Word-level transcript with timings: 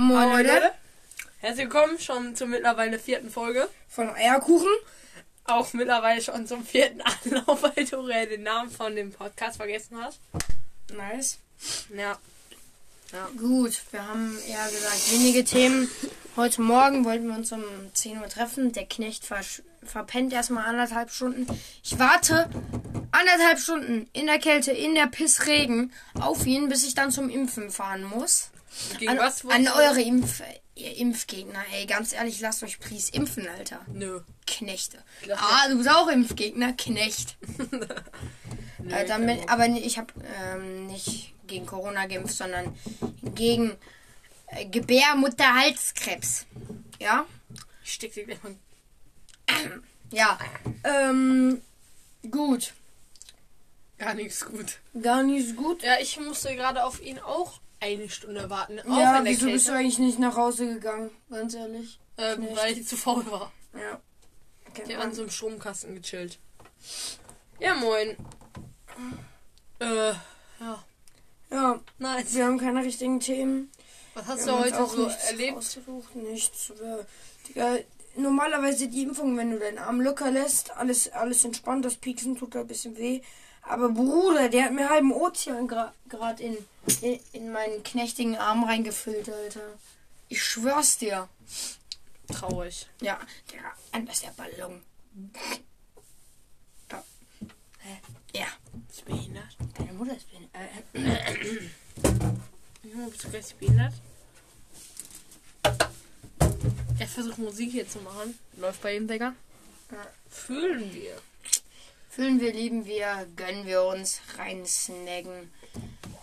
Moin 0.00 0.28
Leute 0.28 0.70
Herzlich 1.40 1.64
willkommen 1.64 1.98
schon 1.98 2.36
zur 2.36 2.46
mittlerweile 2.46 3.00
vierten 3.00 3.30
Folge. 3.30 3.68
von 3.88 4.08
Eierkuchen. 4.08 4.70
Auch 5.42 5.72
mittlerweile 5.72 6.22
schon 6.22 6.46
zum 6.46 6.64
vierten 6.64 7.00
Anlauf, 7.24 7.64
weil 7.64 7.84
du 7.84 8.08
ja 8.08 8.24
den 8.24 8.44
Namen 8.44 8.70
von 8.70 8.94
dem 8.94 9.10
Podcast 9.10 9.56
vergessen 9.56 10.00
hast. 10.00 10.20
Nice. 10.96 11.38
Ja. 11.92 12.16
Gut, 13.38 13.82
wir 13.90 14.06
haben 14.06 14.38
ja 14.46 14.68
gesagt, 14.68 15.10
wenige 15.10 15.42
Themen. 15.42 15.90
Heute 16.36 16.62
Morgen 16.62 17.04
wollten 17.04 17.26
wir 17.26 17.34
uns 17.34 17.50
um 17.50 17.64
10 17.92 18.20
Uhr 18.20 18.28
treffen. 18.28 18.70
Der 18.70 18.86
Knecht 18.86 19.26
verpennt 19.82 20.32
erstmal 20.32 20.66
anderthalb 20.66 21.10
Stunden. 21.10 21.44
Ich 21.82 21.98
warte 21.98 22.48
anderthalb 23.10 23.58
Stunden 23.58 24.08
in 24.12 24.26
der 24.26 24.38
Kälte, 24.38 24.70
in 24.70 24.94
der 24.94 25.08
Pissregen 25.08 25.92
auf 26.20 26.46
ihn, 26.46 26.68
bis 26.68 26.86
ich 26.86 26.94
dann 26.94 27.10
zum 27.10 27.28
Impfen 27.28 27.72
fahren 27.72 28.04
muss. 28.04 28.50
Gegen 28.98 29.12
An, 29.12 29.18
was 29.18 29.44
an 29.46 29.68
eure 29.68 30.00
Impf 30.00 30.42
Impfgegner. 30.74 31.64
Ey, 31.74 31.86
ganz 31.86 32.12
ehrlich, 32.12 32.40
lasst 32.40 32.62
euch 32.62 32.78
please 32.78 33.10
impfen, 33.12 33.48
Alter. 33.48 33.80
Nö. 33.92 34.20
Knechte. 34.46 35.02
Ah, 35.36 35.68
du 35.68 35.76
bist 35.76 35.90
auch 35.90 36.08
Impfgegner, 36.08 36.72
Knecht. 36.74 37.36
Nö 38.78 38.94
Äh, 38.94 39.02
ich 39.02 39.08
damit, 39.08 39.40
hab- 39.42 39.50
aber 39.50 39.66
ich 39.66 39.98
habe 39.98 40.14
ähm, 40.54 40.86
nicht 40.86 41.34
gegen 41.46 41.66
Corona 41.66 42.06
geimpft, 42.06 42.34
sondern 42.36 42.76
gegen 43.34 43.76
äh, 44.46 44.66
Gebärmutterhalskrebs. 44.66 46.46
Ja? 47.00 47.26
ich 47.84 47.94
steck 47.94 48.12
dir 48.14 48.24
gleich 48.24 48.42
mal. 48.42 48.54
Ja. 50.10 50.38
Ähm, 50.84 51.60
gut. 52.30 52.72
Gar 53.98 54.14
nichts 54.14 54.46
gut. 54.46 54.78
Gar 55.02 55.22
nicht 55.22 55.48
so 55.50 55.54
gut. 55.54 55.82
Ja, 55.82 55.98
ich 56.00 56.18
musste 56.18 56.54
gerade 56.56 56.82
auf 56.84 57.02
ihn 57.02 57.18
auch 57.18 57.60
eine 57.80 58.08
Stunde 58.08 58.50
warten. 58.50 58.78
Ja, 58.86 59.20
wieso 59.24 59.46
bist 59.46 59.66
du 59.66 59.72
Kälte. 59.72 59.72
eigentlich 59.74 59.98
nicht 59.98 60.18
nach 60.18 60.36
Hause 60.36 60.66
gegangen? 60.74 61.10
Ganz 61.30 61.54
ehrlich. 61.54 62.00
Ähm, 62.16 62.48
weil 62.54 62.76
ich 62.76 62.86
zu 62.86 62.96
faul 62.96 63.24
war. 63.30 63.52
Ja. 63.74 64.00
Ich 64.84 64.94
hab 64.96 65.04
an 65.04 65.14
so 65.14 65.22
einem 65.22 65.30
Stromkasten 65.30 65.94
gechillt. 65.94 66.38
Ja, 67.60 67.74
moin. 67.74 68.16
Äh, 69.80 70.12
ja. 70.60 70.84
Ja, 71.50 71.80
Nice. 71.98 72.34
wir 72.34 72.44
haben 72.44 72.58
keine 72.58 72.84
richtigen 72.84 73.20
Themen. 73.20 73.70
Was 74.14 74.26
hast 74.26 74.46
Wir 74.46 74.52
du 74.52 74.58
heute 74.58 74.86
so 74.86 75.06
erlebt? 75.28 75.56
Ausgesucht, 75.56 76.14
nichts. 76.16 76.72
Wir, 76.78 77.06
Digga, 77.48 77.78
normalerweise 78.16 78.88
die 78.88 79.02
Impfung, 79.02 79.36
wenn 79.36 79.52
du 79.52 79.58
deinen 79.58 79.78
Arm 79.78 80.00
locker 80.00 80.30
lässt, 80.30 80.76
alles, 80.76 81.10
alles 81.12 81.44
entspannt, 81.44 81.84
das 81.84 81.96
Pieksen 81.96 82.36
tut 82.36 82.54
da 82.54 82.60
ein 82.60 82.66
bisschen 82.66 82.96
weh. 82.98 83.22
Aber 83.68 83.90
Bruder, 83.90 84.48
der 84.48 84.64
hat 84.64 84.72
mir 84.72 84.88
halben 84.88 85.12
Ozean 85.12 85.68
gerade 85.68 86.42
in, 86.42 86.56
in, 87.02 87.20
in 87.32 87.52
meinen 87.52 87.82
knechtigen 87.82 88.36
Arm 88.36 88.64
reingefüllt, 88.64 89.28
Alter. 89.28 89.78
Ich 90.28 90.42
schwör's 90.42 90.96
dir. 90.96 91.28
Traurig. 92.32 92.86
Ja, 93.02 93.18
der, 93.52 93.60
anders 93.92 94.20
der 94.20 94.30
Ballon. 94.30 94.82
Ja. 96.90 97.04
Hä? 97.80 97.98
Ja. 98.34 98.46
Bist 98.88 99.00
du 99.02 99.04
behindert? 99.04 99.56
Deine 99.76 99.92
Mutter 99.92 100.16
ist 100.16 100.30
bin. 100.30 100.48
Äh, 100.52 101.68
Junge, 102.88 103.10
bist 103.10 103.24
du 103.24 103.30
gleich 103.30 103.54
behindert? 103.54 103.94
Er 106.98 107.06
versucht 107.06 107.38
Musik 107.38 107.70
hier 107.70 107.88
zu 107.88 107.98
machen. 108.00 108.38
Läuft 108.56 108.82
bei 108.82 108.96
ihm, 108.96 109.06
Digga. 109.06 109.34
Ja. 109.90 110.06
Fühlen 110.30 110.92
wir. 110.94 111.16
Füllen 112.18 112.40
wir, 112.40 112.52
lieben 112.52 112.84
wir, 112.84 113.28
gönnen 113.36 113.64
wir 113.64 113.84
uns, 113.84 114.20
reinsnacken. 114.36 115.52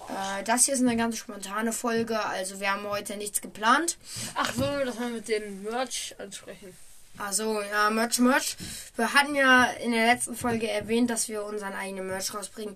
Äh, 0.09 0.43
das 0.43 0.65
hier 0.65 0.73
ist 0.73 0.81
eine 0.81 0.97
ganz 0.97 1.17
spontane 1.17 1.71
Folge, 1.71 2.19
also 2.19 2.59
wir 2.59 2.73
haben 2.73 2.85
heute 2.85 3.15
nichts 3.15 3.39
geplant. 3.39 3.97
Ach, 4.33 4.53
sollen 4.53 4.77
wir 4.79 4.85
das 4.85 4.99
mal 4.99 5.09
mit 5.09 5.29
dem 5.29 5.63
Merch 5.63 6.13
ansprechen? 6.17 6.75
Also, 7.17 7.61
ja, 7.61 7.89
Merch, 7.91 8.19
Merch. 8.19 8.57
Wir 8.97 9.13
hatten 9.13 9.35
ja 9.35 9.67
in 9.85 9.93
der 9.93 10.07
letzten 10.07 10.35
Folge 10.35 10.69
erwähnt, 10.69 11.09
dass 11.09 11.29
wir 11.29 11.45
unseren 11.45 11.71
eigenen 11.71 12.07
Merch 12.07 12.33
rausbringen. 12.33 12.75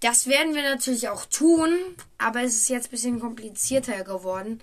Das 0.00 0.26
werden 0.26 0.56
wir 0.56 0.62
natürlich 0.62 1.08
auch 1.08 1.24
tun, 1.26 1.78
aber 2.18 2.42
es 2.42 2.56
ist 2.56 2.68
jetzt 2.68 2.88
ein 2.88 2.90
bisschen 2.90 3.20
komplizierter 3.20 4.02
geworden, 4.02 4.60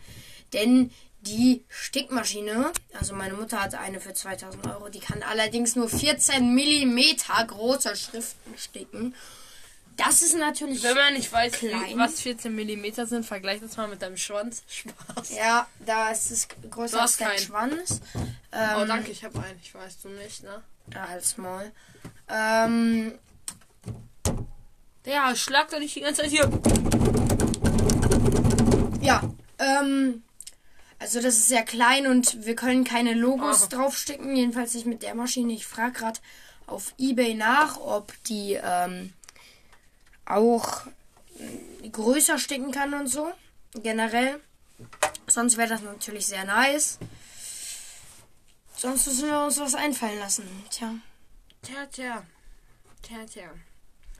denn 0.51 0.91
die 1.23 1.63
Stickmaschine, 1.69 2.71
also 2.99 3.15
meine 3.15 3.33
Mutter 3.33 3.61
hatte 3.61 3.79
eine 3.79 3.99
für 3.99 4.13
2000 4.13 4.67
Euro, 4.67 4.89
die 4.89 4.99
kann 4.99 5.23
allerdings 5.23 5.75
nur 5.75 5.89
14 5.89 6.53
Millimeter 6.53 7.43
große 7.45 7.95
Schriften 7.95 8.57
sticken. 8.57 9.15
Das 9.95 10.21
ist 10.23 10.35
natürlich 10.35 10.81
Wenn 10.81 10.95
man 10.95 11.13
nicht 11.13 11.31
weiß, 11.31 11.53
Klein. 11.53 11.97
was 11.97 12.19
14 12.21 12.53
mm 12.55 13.05
sind, 13.05 13.25
vergleich 13.25 13.61
das 13.61 13.77
mal 13.77 13.87
mit 13.87 14.01
deinem 14.01 14.17
Schwanz. 14.17 14.63
Spaß. 14.67 15.35
Ja, 15.37 15.67
da 15.85 16.09
ist 16.09 16.31
es 16.31 16.47
größer 16.71 17.01
als 17.01 17.17
dein. 17.17 17.37
Schwanz. 17.37 18.01
Oh, 18.15 18.19
Ähm, 18.51 18.87
danke, 18.87 19.11
ich 19.11 19.23
habe 19.23 19.37
einen. 19.43 19.59
Ich 19.61 19.73
weiß 19.73 20.01
du 20.01 20.09
nicht, 20.09 20.43
ne? 20.43 20.61
Ja, 20.93 21.07
halt's 21.09 21.37
Maul. 21.37 21.71
Ähm, 22.27 23.13
Ja, 25.05 25.35
schlag 25.35 25.69
doch 25.69 25.79
nicht 25.79 25.95
die 25.95 26.01
ganze 26.01 26.21
Zeit 26.23 26.31
hier. 26.31 26.49
ja, 29.01 29.21
ähm, 29.59 30.23
also 31.03 31.21
das 31.21 31.35
ist 31.35 31.49
sehr 31.49 31.63
klein 31.63 32.07
und 32.07 32.45
wir 32.45 32.55
können 32.55 32.85
keine 32.85 33.13
Logos 33.13 33.63
Aha. 33.63 33.67
draufsticken, 33.67 34.37
jedenfalls 34.37 34.73
nicht 34.73 34.85
mit 34.85 35.03
der 35.03 35.15
Maschine. 35.15 35.51
Ich 35.51 35.67
frage 35.67 35.91
gerade 35.91 36.19
auf 36.65 36.93
Ebay 36.97 37.33
nach, 37.33 37.77
ob 37.77 38.13
die 38.23 38.53
ähm, 38.53 39.11
auch 40.23 40.87
äh, 41.37 41.89
größer 41.89 42.39
sticken 42.39 42.71
kann 42.71 42.93
und 42.93 43.07
so, 43.07 43.29
generell. 43.75 44.39
Sonst 45.27 45.57
wäre 45.57 45.67
das 45.67 45.81
natürlich 45.81 46.25
sehr 46.25 46.45
nice. 46.45 46.99
Sonst 48.77 49.05
müssen 49.05 49.27
wir 49.27 49.41
uns 49.41 49.59
was 49.59 49.75
einfallen 49.75 50.19
lassen. 50.19 50.47
Tja. 50.69 50.95
Tja, 51.63 51.85
tja. 51.87 52.23
Tja, 53.01 53.25
tja. 53.29 53.49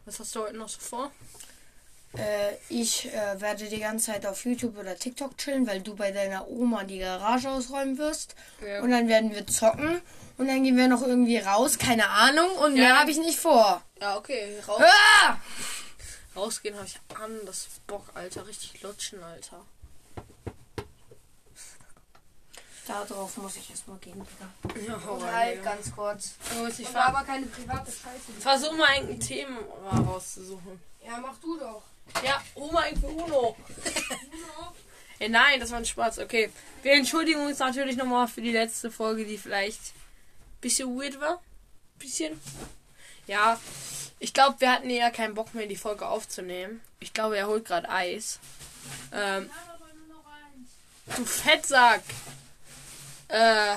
Was 0.04 0.20
hast 0.20 0.36
du 0.36 0.42
heute 0.42 0.58
noch 0.58 0.68
so 0.68 0.82
vor? 0.82 1.12
Äh, 2.18 2.54
ich 2.70 3.12
äh, 3.14 3.42
werde 3.42 3.66
die 3.68 3.80
ganze 3.80 4.12
Zeit 4.12 4.26
auf 4.28 4.46
YouTube 4.46 4.78
oder 4.78 4.96
TikTok 4.96 5.36
chillen, 5.38 5.66
weil 5.66 5.82
du 5.82 5.96
bei 5.96 6.12
deiner 6.12 6.48
Oma 6.48 6.84
die 6.84 7.00
Garage 7.00 7.50
ausräumen 7.50 7.98
wirst. 7.98 8.36
Ja. 8.66 8.82
Und 8.82 8.92
dann 8.92 9.08
werden 9.08 9.32
wir 9.34 9.48
zocken. 9.48 10.02
Und 10.38 10.48
dann 10.48 10.64
gehen 10.64 10.78
wir 10.78 10.88
noch 10.88 11.02
irgendwie 11.02 11.38
raus, 11.40 11.78
keine 11.78 12.08
Ahnung. 12.10 12.52
Und 12.58 12.76
Ja. 12.76 12.84
mehr 12.84 13.00
habe 13.00 13.12
ich 13.12 13.18
nicht 13.18 13.40
vor. 13.40 13.82
Ja, 14.00 14.18
okay. 14.18 14.60
Raus, 14.68 14.82
Ah! 14.84 15.38
rausgehen 16.36 16.76
habe 16.76 16.86
ich 16.88 17.00
anders 17.20 17.68
Bock, 17.88 18.06
Alter. 18.14 18.46
Richtig 18.48 18.82
lutschen, 18.84 19.24
Alter. 19.24 19.64
Darauf 22.86 23.38
muss 23.38 23.56
ich 23.56 23.70
erstmal 23.70 23.98
gehen, 24.00 24.22
Digga. 24.26 24.88
Ja, 24.88 24.96
rein, 24.98 25.34
halt, 25.34 25.60
Digga. 25.60 25.72
ganz 25.76 25.96
kurz. 25.96 26.32
Ich 26.52 26.60
Und 26.86 26.88
ver 26.90 27.06
aber 27.08 27.24
keine 27.24 27.46
private 27.46 27.90
Scheiße. 27.92 28.42
versuch 28.42 28.74
mal 28.76 28.94
irgendein 28.96 29.20
Thema 29.22 29.60
rauszusuchen. 30.06 30.82
Ja, 31.06 31.18
mach 31.20 31.38
du 31.38 31.58
doch. 31.58 31.82
Ja, 32.24 32.42
Oma 32.56 32.88
irgendwie 32.88 33.08
Uno. 33.08 33.56
Ey, 35.20 35.30
nein, 35.30 35.60
das 35.60 35.72
war 35.72 35.80
ein 35.80 35.86
Spaß. 35.86 36.20
Okay. 36.20 36.50
Wir 36.82 36.94
entschuldigen 36.94 37.46
uns 37.46 37.60
natürlich 37.60 37.96
nochmal 37.96 38.28
für 38.28 38.42
die 38.42 38.52
letzte 38.52 38.92
Folge, 38.92 39.26
die 39.26 39.38
vielleicht 39.38 39.80
ein 39.80 40.62
bisschen 40.62 40.98
weird 40.98 41.20
war. 41.20 41.42
Bisschen. 42.00 42.40
Ja. 43.28 43.60
Ich 44.20 44.34
glaube, 44.34 44.62
wir 44.62 44.72
hatten 44.72 44.90
eher 44.90 45.12
keinen 45.12 45.34
Bock 45.34 45.54
mehr, 45.54 45.68
die 45.68 45.76
Folge 45.76 46.08
aufzunehmen. 46.08 46.82
Ich 47.00 47.14
glaube, 47.14 47.38
er 47.38 47.48
holt 47.48 47.66
gerade 47.66 47.90
Eis. 47.90 48.40
Ähm, 49.12 49.50
du 51.16 51.26
Fettsack. 51.26 52.04
Äh, 53.28 53.76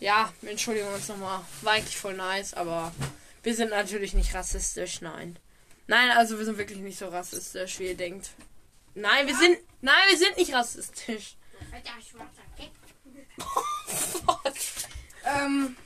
ja, 0.00 0.32
wir 0.40 0.50
entschuldigen 0.50 0.88
uns 0.88 1.08
nochmal. 1.08 1.42
War 1.60 1.72
eigentlich 1.74 1.96
voll 1.96 2.14
nice, 2.14 2.54
aber 2.54 2.92
wir 3.42 3.54
sind 3.54 3.70
natürlich 3.70 4.14
nicht 4.14 4.34
rassistisch, 4.34 5.00
nein. 5.00 5.38
Nein, 5.86 6.10
also 6.12 6.38
wir 6.38 6.44
sind 6.44 6.58
wirklich 6.58 6.78
nicht 6.78 6.98
so 6.98 7.08
rassistisch, 7.08 7.78
wie 7.78 7.88
ihr 7.88 7.96
denkt. 7.96 8.30
Nein, 8.94 9.26
wir 9.26 9.36
sind. 9.36 9.58
Nein, 9.80 9.94
wir 10.10 10.18
sind 10.18 10.36
nicht 10.36 10.52
rassistisch. 10.52 11.36
Ähm, 15.24 15.76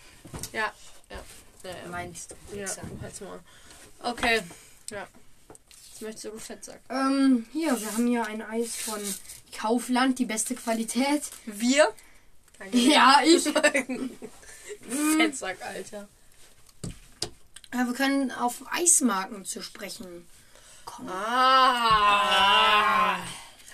Ja, 0.52 0.72
ja. 1.10 1.22
Ja, 1.64 1.70
ja. 1.70 1.88
meinst 1.90 2.34
du? 2.50 2.56
ja 2.56 2.66
halt's 3.02 3.20
mal. 3.20 3.40
Okay. 4.02 4.42
Ja. 4.90 5.06
Jetzt 5.90 6.02
möchtest 6.02 6.24
du 6.26 6.38
Fettsack. 6.38 6.80
Ähm, 6.90 7.46
hier, 7.52 7.78
wir 7.80 7.92
haben 7.92 8.06
hier 8.06 8.26
ein 8.26 8.42
Eis 8.42 8.76
von 8.76 9.00
Kaufland, 9.56 10.18
die 10.18 10.26
beste 10.26 10.54
Qualität. 10.54 11.22
Wir? 11.46 11.92
Ja, 12.72 13.20
ich. 13.24 13.44
Fettsack, 15.16 15.62
Alter. 15.62 16.08
Ja, 17.76 17.86
wir 17.86 17.92
können 17.92 18.32
auf 18.32 18.62
Eismarken 18.70 19.44
zu 19.44 19.62
sprechen 19.62 20.26
kommen. 20.86 21.10
Ah. 21.10 22.38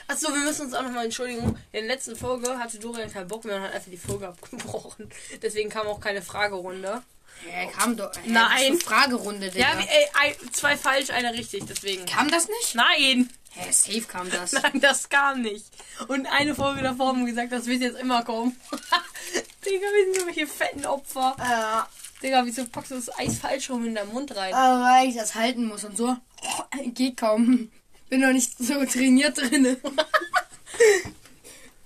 Achso, 0.08 0.32
wir 0.34 0.40
müssen 0.40 0.66
uns 0.66 0.74
auch 0.74 0.82
nochmal 0.82 1.04
entschuldigen. 1.04 1.56
In 1.70 1.86
der 1.86 1.94
letzten 1.94 2.16
Folge 2.16 2.58
hatte 2.58 2.80
Dorian 2.80 3.12
keinen 3.12 3.28
Bock 3.28 3.44
mehr 3.44 3.56
und 3.56 3.62
hat 3.62 3.74
einfach 3.74 3.92
die 3.92 3.96
Folge 3.96 4.26
abgebrochen. 4.26 5.08
Deswegen 5.40 5.70
kam 5.70 5.86
auch 5.86 6.00
keine 6.00 6.20
Fragerunde. 6.20 7.04
Äh, 7.48 7.68
kam 7.68 7.96
doch. 7.96 8.12
Äh, 8.16 8.20
Nein. 8.26 8.80
Fragerunde, 8.80 9.50
Digga. 9.50 9.72
Ja, 9.72 9.78
ey, 9.78 10.36
zwei 10.50 10.76
falsch, 10.76 11.10
einer 11.10 11.32
richtig, 11.32 11.64
deswegen. 11.68 12.04
kam 12.06 12.28
das 12.28 12.48
nicht? 12.48 12.74
Nein! 12.74 13.30
Hä, 13.50 13.70
safe 13.70 14.02
kam 14.02 14.28
das. 14.30 14.52
Nein, 14.62 14.80
das 14.80 15.08
kam 15.10 15.42
nicht. 15.42 15.66
Und 16.08 16.26
eine 16.26 16.56
Folge 16.56 16.82
davor 16.82 17.08
haben 17.08 17.20
wir 17.20 17.32
gesagt, 17.32 17.52
das 17.52 17.66
wird 17.66 17.82
jetzt 17.82 18.00
immer 18.00 18.24
kommen. 18.24 18.56
Digga, 19.64 19.86
wir 19.86 20.04
sind 20.06 20.16
irgendwelche 20.16 20.48
fetten 20.48 20.86
Opfer. 20.86 21.36
Ja. 21.38 21.88
Digga, 22.22 22.44
wieso 22.46 22.66
packst 22.66 22.92
du 22.92 22.94
das 22.96 23.18
Eis 23.18 23.38
falsch 23.38 23.70
rum 23.70 23.84
in 23.84 23.94
deinen 23.94 24.12
Mund 24.12 24.36
rein? 24.36 24.54
Aber 24.54 24.84
weil 24.84 25.08
ich 25.08 25.16
das 25.16 25.34
halten 25.34 25.66
muss 25.66 25.84
und 25.84 25.96
so. 25.96 26.16
Geht 26.94 27.16
kaum. 27.16 27.70
Bin 28.08 28.20
noch 28.20 28.32
nicht 28.32 28.56
so 28.58 28.84
trainiert 28.84 29.38
drin. 29.38 29.76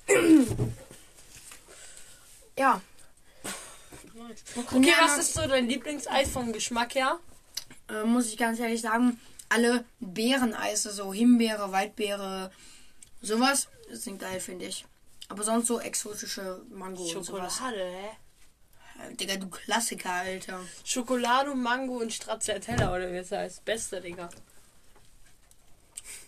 ja. 2.59 2.81
Okay, 4.57 4.93
was 5.01 5.19
ist 5.19 5.35
so 5.35 5.47
dein 5.47 5.69
Lieblingseis 5.69 6.29
vom 6.31 6.53
Geschmack 6.53 6.95
her? 6.97 7.19
Äh, 7.89 8.05
muss 8.05 8.27
ich 8.27 8.37
ganz 8.37 8.59
ehrlich 8.59 8.81
sagen, 8.81 9.21
alle 9.49 9.85
Beereneise, 10.01 10.91
so 10.91 11.15
Himbeere, 11.15 11.71
Waldbeere, 11.73 12.51
sowas, 13.23 13.69
sind 13.91 14.19
geil, 14.19 14.41
finde 14.41 14.67
ich. 14.67 14.85
Aber 15.29 15.45
sonst 15.45 15.69
so 15.69 15.81
exotische 15.81 16.63
Mango 16.71 17.03
und 17.03 17.25
sowas. 17.25 17.55
Schokolade, 17.55 17.85
hä? 17.85 18.11
Digga, 19.13 19.37
du 19.37 19.49
Klassiker, 19.49 20.13
Alter. 20.13 20.61
Schokolade, 20.85 21.55
Mango 21.55 21.99
und 21.99 22.13
Stracciatella 22.13 22.95
oder 22.95 23.13
wie 23.13 23.19
es 23.19 23.33
heißt. 23.33 23.65
Beste, 23.65 24.01
Digga. 24.01 24.29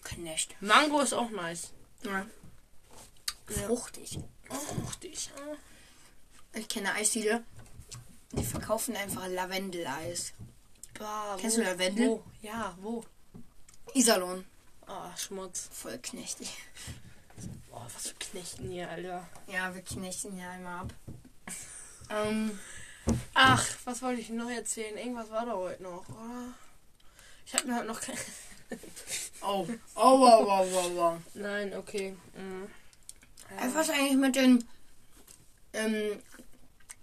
Knecht. 0.05 0.57
Mango 0.61 1.01
ist 1.01 1.13
auch 1.13 1.31
nice. 1.31 1.73
Ja. 2.03 2.27
Fruchtig. 3.47 4.19
Fruchtig. 4.49 5.31
Ich 6.55 6.69
kenne 6.69 6.93
Eisdiele, 6.93 7.45
die 8.33 8.45
verkaufen 8.45 8.97
einfach 8.97 9.27
Lavendeleis. 9.29 10.33
Kennst 11.39 11.59
du 11.59 11.63
Lavendel? 11.63 12.09
Wo? 12.09 12.25
Ja, 12.43 12.77
wo? 12.81 13.05
Iserlohn. 13.95 14.45
Ah, 14.87 15.15
Schmutz. 15.17 15.69
Voll 15.73 15.99
knechtig. 15.99 16.51
Boah, 17.71 17.87
was 17.95 18.09
für 18.09 18.15
Knechten 18.15 18.71
hier, 18.71 18.89
Alter. 18.89 19.29
Ja, 19.47 19.75
wir 19.75 19.83
knechten 19.83 20.33
hier 20.33 20.49
einmal 20.49 20.81
ab. 20.81 20.95
Ähm, 22.11 22.59
Ach, 23.35 23.67
was 23.85 24.03
wollte 24.03 24.21
ich 24.21 24.29
noch 24.31 24.51
erzählen? 24.51 24.97
Irgendwas 24.97 25.31
war 25.31 25.47
da 25.47 25.53
heute 25.55 25.83
noch, 25.83 26.09
oder? 26.09 26.55
Ich 27.47 27.55
habe 27.55 27.67
mir 27.67 27.77
halt 27.77 27.87
noch 27.87 28.01
kein... 28.01 28.17
oh. 29.43 29.67
Oh, 29.95 30.21
wow, 30.21 30.47
wow, 30.47 30.67
wow, 30.71 30.91
wow. 30.95 31.19
Nein, 31.35 31.75
okay. 31.75 32.15
Mhm. 32.37 32.69
Äh, 33.57 33.75
Was 33.75 33.89
ist 33.89 33.95
eigentlich 33.95 34.17
mit 34.19 34.37
den. 34.37 34.69
Ähm, 35.73 36.23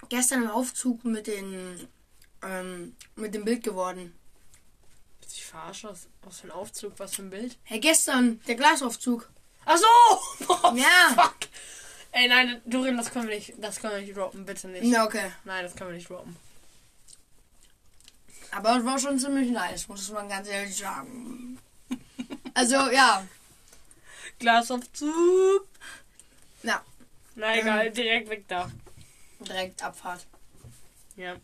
gestern 0.10 0.44
im 0.44 0.52
Aufzug 0.52 1.04
mit 1.06 1.28
den. 1.28 1.88
Ähm, 2.44 2.96
mit 3.16 3.34
dem 3.34 3.46
Bild 3.46 3.63
geworden? 3.63 4.13
Ich 5.28 5.46
verarsche 5.46 5.90
was, 5.90 6.08
was 6.22 6.40
für 6.42 6.48
ein 6.48 6.51
Aufzug, 6.51 6.94
was 6.98 7.16
für 7.16 7.24
ein 7.24 7.30
Bild. 7.31 7.58
Hey, 7.63 7.80
gestern, 7.80 8.40
der 8.48 8.56
Glasaufzug. 8.56 9.30
Ach 9.66 9.78
so! 9.78 10.46
Boah, 10.46 10.75
Ja. 10.75 11.13
Fuck! 11.16 11.50
Ey, 12.17 12.29
nein, 12.29 12.62
Dorin, 12.65 12.95
das 12.95 13.12
können 13.12 13.27
wir 13.27 13.35
nicht, 13.35 13.53
das 13.57 13.81
können 13.81 13.95
wir 13.95 14.01
nicht 14.01 14.15
droppen, 14.15 14.45
bitte 14.45 14.69
nicht. 14.69 14.85
Ja, 14.85 15.03
okay. 15.03 15.33
Nein, 15.44 15.65
das 15.65 15.75
können 15.75 15.89
wir 15.89 15.97
nicht 15.97 16.09
droppen. 16.09 16.38
Aber 18.51 18.77
es 18.77 18.85
war 18.85 18.97
schon 18.97 19.19
ziemlich 19.19 19.51
nice, 19.51 19.89
muss 19.89 20.09
man 20.12 20.29
ganz 20.29 20.47
ehrlich 20.47 20.77
sagen. 20.77 21.59
Also, 22.53 22.89
ja. 22.89 23.27
Glasaufzug! 24.39 25.67
Ja, 26.63 26.81
Na 27.35 27.57
egal, 27.57 27.91
direkt 27.91 28.29
weg 28.29 28.45
da. 28.47 28.71
direkt 29.41 29.83
Abfahrt. 29.83 30.25
Ja. 31.17 31.35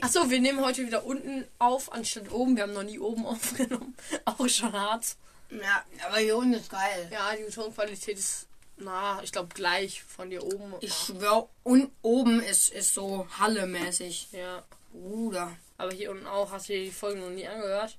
Achso, 0.00 0.30
wir 0.30 0.40
nehmen 0.40 0.64
heute 0.64 0.86
wieder 0.86 1.04
unten 1.04 1.46
auf, 1.58 1.92
anstatt 1.92 2.32
oben. 2.32 2.56
Wir 2.56 2.62
haben 2.62 2.72
noch 2.72 2.82
nie 2.82 2.98
oben 2.98 3.26
aufgenommen. 3.34 3.94
Auch 4.24 4.48
schon 4.48 4.72
hart. 4.72 5.16
Ja, 5.50 5.84
aber 6.08 6.16
hier 6.16 6.34
unten 6.38 6.54
ist 6.54 6.70
geil. 6.70 7.10
Ja, 7.12 7.36
die 7.36 7.52
Tonqualität 7.52 8.18
ist, 8.18 8.46
na, 8.84 9.20
ich 9.22 9.32
glaube 9.32 9.54
gleich 9.54 10.02
von 10.02 10.28
hier 10.30 10.42
oben. 10.44 10.74
Ich 10.80 10.92
schwör, 10.94 11.48
und 11.62 11.90
oben 12.02 12.40
ist, 12.42 12.68
ist 12.70 12.94
so 12.94 13.26
Halle-mäßig. 13.38 14.28
Ja. 14.32 14.62
Bruder. 14.92 15.52
Aber 15.78 15.92
hier 15.92 16.10
unten 16.10 16.26
auch. 16.26 16.50
Hast 16.52 16.68
du 16.68 16.74
dir 16.74 16.84
die 16.84 16.90
Folge 16.90 17.20
noch 17.20 17.30
nie 17.30 17.46
angehört? 17.46 17.96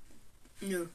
Nö, 0.60 0.86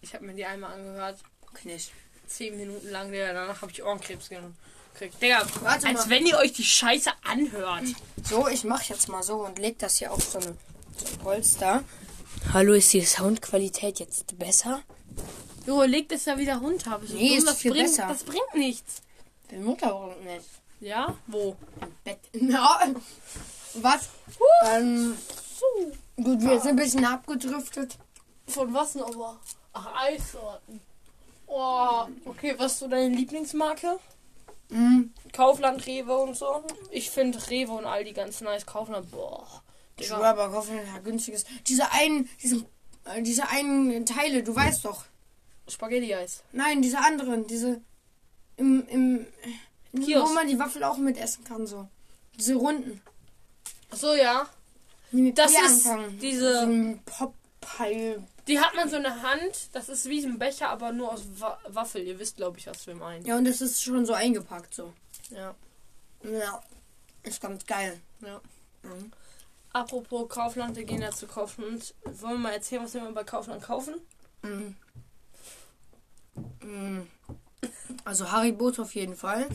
Ich 0.00 0.14
habe 0.14 0.24
mir 0.26 0.34
die 0.34 0.44
einmal 0.44 0.72
angehört. 0.74 1.18
nicht. 1.64 1.90
Zehn 2.26 2.56
Minuten 2.56 2.90
lang, 2.90 3.12
Digga. 3.12 3.32
Danach 3.32 3.62
habe 3.62 3.70
ich 3.70 3.82
Ohrenkrebs 3.82 4.28
gekriegt. 4.28 5.22
Digga, 5.22 5.46
Warte 5.62 5.86
als 5.86 6.06
mal. 6.06 6.10
wenn 6.10 6.26
ihr 6.26 6.36
euch 6.38 6.52
die 6.52 6.64
Scheiße 6.64 7.10
anhört. 7.24 7.84
So, 8.24 8.48
ich 8.48 8.64
mach 8.64 8.82
jetzt 8.82 9.08
mal 9.08 9.22
so 9.22 9.44
und 9.44 9.58
leg 9.60 9.78
das 9.78 9.98
hier 9.98 10.12
auf 10.12 10.22
so, 10.24 10.38
eine, 10.38 10.56
so 10.98 11.06
ein 11.06 11.18
Polster. 11.18 11.84
Hallo, 12.52 12.72
ist 12.74 12.92
die 12.92 13.02
Soundqualität 13.04 14.00
jetzt 14.00 14.36
besser? 14.38 14.82
Jo, 15.66 15.82
legt 15.84 16.12
es 16.12 16.24
ja 16.24 16.36
wieder 16.38 16.56
runter. 16.56 16.98
Bist 16.98 17.12
du 17.12 17.16
Nee, 17.16 17.36
ist 17.36 17.46
das 17.46 17.58
viel 17.58 17.70
bringt, 17.72 17.86
besser. 17.86 18.08
Das 18.08 18.24
bringt 18.24 18.54
nichts. 18.54 19.02
Der 19.50 19.60
Mutter 19.60 19.88
braucht 19.88 20.22
nicht. 20.24 20.46
Ja? 20.80 21.16
Wo? 21.26 21.56
Bett. 22.04 22.18
Ja. 22.32 22.80
Was? 23.74 24.08
Ähm, 24.64 25.16
gut, 26.16 26.40
wir 26.40 26.60
sind 26.60 26.70
ein 26.70 26.76
bisschen 26.76 27.04
abgedriftet. 27.04 27.98
Von 28.46 28.72
was 28.72 28.94
nochmal? 28.94 29.36
Ach, 29.72 29.86
Eissorten. 30.02 30.80
Oh, 31.46 32.06
okay, 32.24 32.54
was 32.56 32.72
ist 32.72 32.78
so 32.80 32.88
deine 32.88 33.14
Lieblingsmarke? 33.14 33.98
Mhm. 34.70 35.12
Kaufland, 35.32 35.86
Rewe 35.86 36.16
und 36.16 36.36
so. 36.36 36.64
Ich 36.90 37.10
finde 37.10 37.38
Rewe 37.50 37.72
und 37.72 37.84
Aldi 37.84 38.12
ganz 38.12 38.40
nice. 38.40 38.64
Kaufland, 38.66 39.10
boah. 39.10 39.46
Ich 39.96 40.06
Digga. 40.06 40.16
schwör, 40.16 40.28
aber 40.28 40.50
kaufen 40.50 40.76
ja 40.76 40.98
günstiges. 41.00 41.44
Diese 41.66 41.92
einen, 41.92 42.28
diesen, 42.42 42.66
äh, 43.04 43.22
diese 43.22 43.48
einen 43.48 44.06
Teile, 44.06 44.42
du 44.42 44.54
weißt 44.54 44.84
doch. 44.84 45.04
Spaghetti-Eis. 45.68 46.42
Nein, 46.52 46.80
diese 46.82 46.98
anderen, 46.98 47.46
diese 47.46 47.80
im, 48.56 48.86
im, 48.88 49.26
wo 49.92 50.04
Kiosk. 50.04 50.34
man 50.34 50.46
die 50.48 50.58
Waffel 50.58 50.82
auch 50.84 50.96
mit 50.98 51.16
essen 51.18 51.44
kann, 51.44 51.66
so. 51.66 51.88
Diese 52.38 52.54
runden. 52.54 53.00
Ach 53.90 53.96
so, 53.96 54.14
ja. 54.14 54.48
Die 55.12 55.32
Das 55.32 55.52
ist 55.52 55.88
diese- 56.20 56.66
So. 56.66 57.32
Die 58.46 58.60
hat 58.60 58.74
man 58.74 58.88
so 58.88 58.96
in 58.96 59.02
der 59.02 59.22
Hand. 59.22 59.70
Das 59.72 59.88
ist 59.88 60.06
wie 60.08 60.24
ein 60.24 60.38
Becher, 60.38 60.68
aber 60.68 60.92
nur 60.92 61.12
aus 61.12 61.22
Wa 61.38 61.58
Waffel. 61.68 62.02
Ihr 62.02 62.18
wisst, 62.18 62.36
glaube 62.36 62.58
ich, 62.58 62.66
was 62.66 62.86
wir 62.86 62.94
meinen. 62.94 63.24
Ja, 63.24 63.36
und 63.36 63.44
das 63.44 63.60
ist 63.60 63.82
schon 63.82 64.06
so 64.06 64.12
eingepackt, 64.12 64.72
so. 64.74 64.92
Ja. 65.30 65.54
Ja. 66.22 66.62
Ist 67.24 67.40
ganz 67.40 67.66
geil. 67.66 68.00
ja. 68.20 68.40
Mhm. 68.82 69.12
Apropos 69.72 70.28
Kaufland, 70.28 70.76
wir 70.76 70.84
gehen 70.84 71.02
ja 71.02 71.10
zu 71.10 71.26
Kaufland. 71.26 71.92
Wollen 72.04 72.34
wir 72.34 72.38
mal 72.38 72.52
erzählen, 72.52 72.84
was 72.84 72.94
wir 72.94 73.02
mal 73.02 73.12
bei 73.12 73.24
Kaufland 73.24 73.62
kaufen? 73.62 73.96
Mhm. 74.42 74.76
Mhm. 76.62 77.06
Also 78.04 78.30
Haribos 78.30 78.78
auf 78.78 78.94
jeden 78.94 79.16
Fall. 79.16 79.46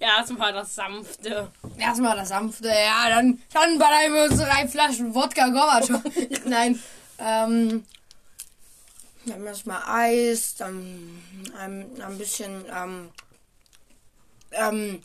ja, 0.00 0.16
erstmal 0.18 0.52
das 0.52 0.74
sanfte. 0.74 1.50
Erstmal 1.78 2.16
das 2.16 2.28
sanfte, 2.28 2.68
ja, 2.68 3.08
dann, 3.08 3.40
dann 3.52 3.78
ballern 3.78 4.14
wir 4.14 4.24
uns 4.24 4.36
drei 4.36 4.66
Flaschen 4.68 5.14
Wodka 5.14 5.48
Gorbatschow. 5.48 6.02
Nein, 6.44 6.80
ähm, 7.18 7.84
dann 9.26 9.46
erstmal 9.46 9.82
Eis, 9.86 10.54
dann 10.56 11.22
ein, 11.58 12.00
ein 12.00 12.18
bisschen, 12.18 12.64
ähm, 12.72 13.10
ähm, 14.52 15.02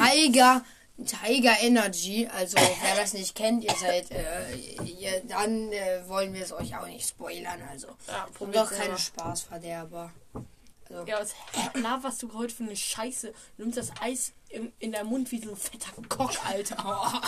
Tiger, 0.00 0.62
Tiger 1.04 1.54
Energy, 1.60 2.26
also 2.26 2.56
wer 2.56 2.96
das 2.96 3.12
nicht 3.12 3.34
kennt, 3.34 3.62
ihr 3.64 3.74
seid, 3.74 4.10
äh, 4.10 4.54
ihr, 4.82 5.22
dann 5.28 5.70
äh, 5.70 6.08
wollen 6.08 6.32
wir 6.32 6.42
es 6.42 6.52
euch 6.52 6.74
auch 6.76 6.86
nicht 6.86 7.06
spoilern, 7.06 7.60
also. 7.70 7.88
Ja, 8.06 8.26
probiert 8.32 8.64
doch 8.64 8.72
keine 8.72 8.96
Spaßverderber. 8.98 10.10
Also, 10.88 11.04
Ja, 11.04 11.20
was 11.20 11.34
na, 11.74 12.02
was 12.02 12.18
du 12.18 12.32
heute 12.32 12.54
für 12.54 12.62
eine 12.62 12.76
Scheiße. 12.76 13.32
Du 13.56 13.62
nimmst 13.62 13.76
das 13.76 13.90
Eis 14.00 14.32
im, 14.48 14.72
in 14.78 14.92
deinem 14.92 15.08
Mund 15.08 15.30
wie 15.32 15.42
so 15.42 15.50
ein 15.50 15.56
fetter 15.56 15.90
Kock, 16.08 16.32
Alter. 16.46 16.76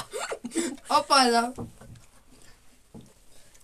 Hoppala. 0.88 1.52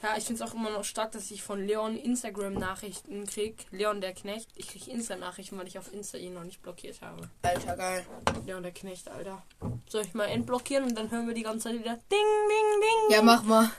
Ja, 0.05 0.19
ich 0.19 0.25
finde 0.25 0.45
es 0.45 0.51
auch 0.51 0.55
immer 0.55 0.69
noch 0.69 0.85
stark, 0.85 1.13
dass 1.13 1.31
ich 1.31 1.43
von 1.43 1.67
Leon 1.67 1.97
Instagram-Nachrichten 1.97 3.25
krieg. 3.27 3.65
Leon 3.71 4.03
der 4.03 4.13
Knecht. 4.13 4.51
Ich 4.55 4.69
krieg 4.69 4.87
Insta-Nachrichten, 4.87 5.57
weil 5.57 5.67
ich 5.67 5.79
auf 5.79 5.91
Insta 5.95 6.19
ihn 6.19 6.35
noch 6.35 6.45
nicht 6.45 6.61
blockiert 6.61 7.01
habe. 7.01 7.31
Alter, 7.41 7.75
geil. 7.75 8.07
Leon 8.45 8.63
der 8.63 8.73
Knecht, 8.73 9.09
Alter. 9.09 9.43
Soll 9.89 10.03
ich 10.03 10.13
mal 10.13 10.27
entblockieren 10.27 10.85
und 10.85 10.95
dann 10.95 11.11
hören 11.11 11.27
wir 11.27 11.33
die 11.33 11.43
ganze 11.43 11.71
Zeit 11.71 11.79
wieder 11.81 11.95
Ding, 11.95 12.03
Ding, 12.11 12.81
Ding. 12.83 13.17
Ja, 13.17 13.23
mach 13.23 13.45
mal. 13.45 13.71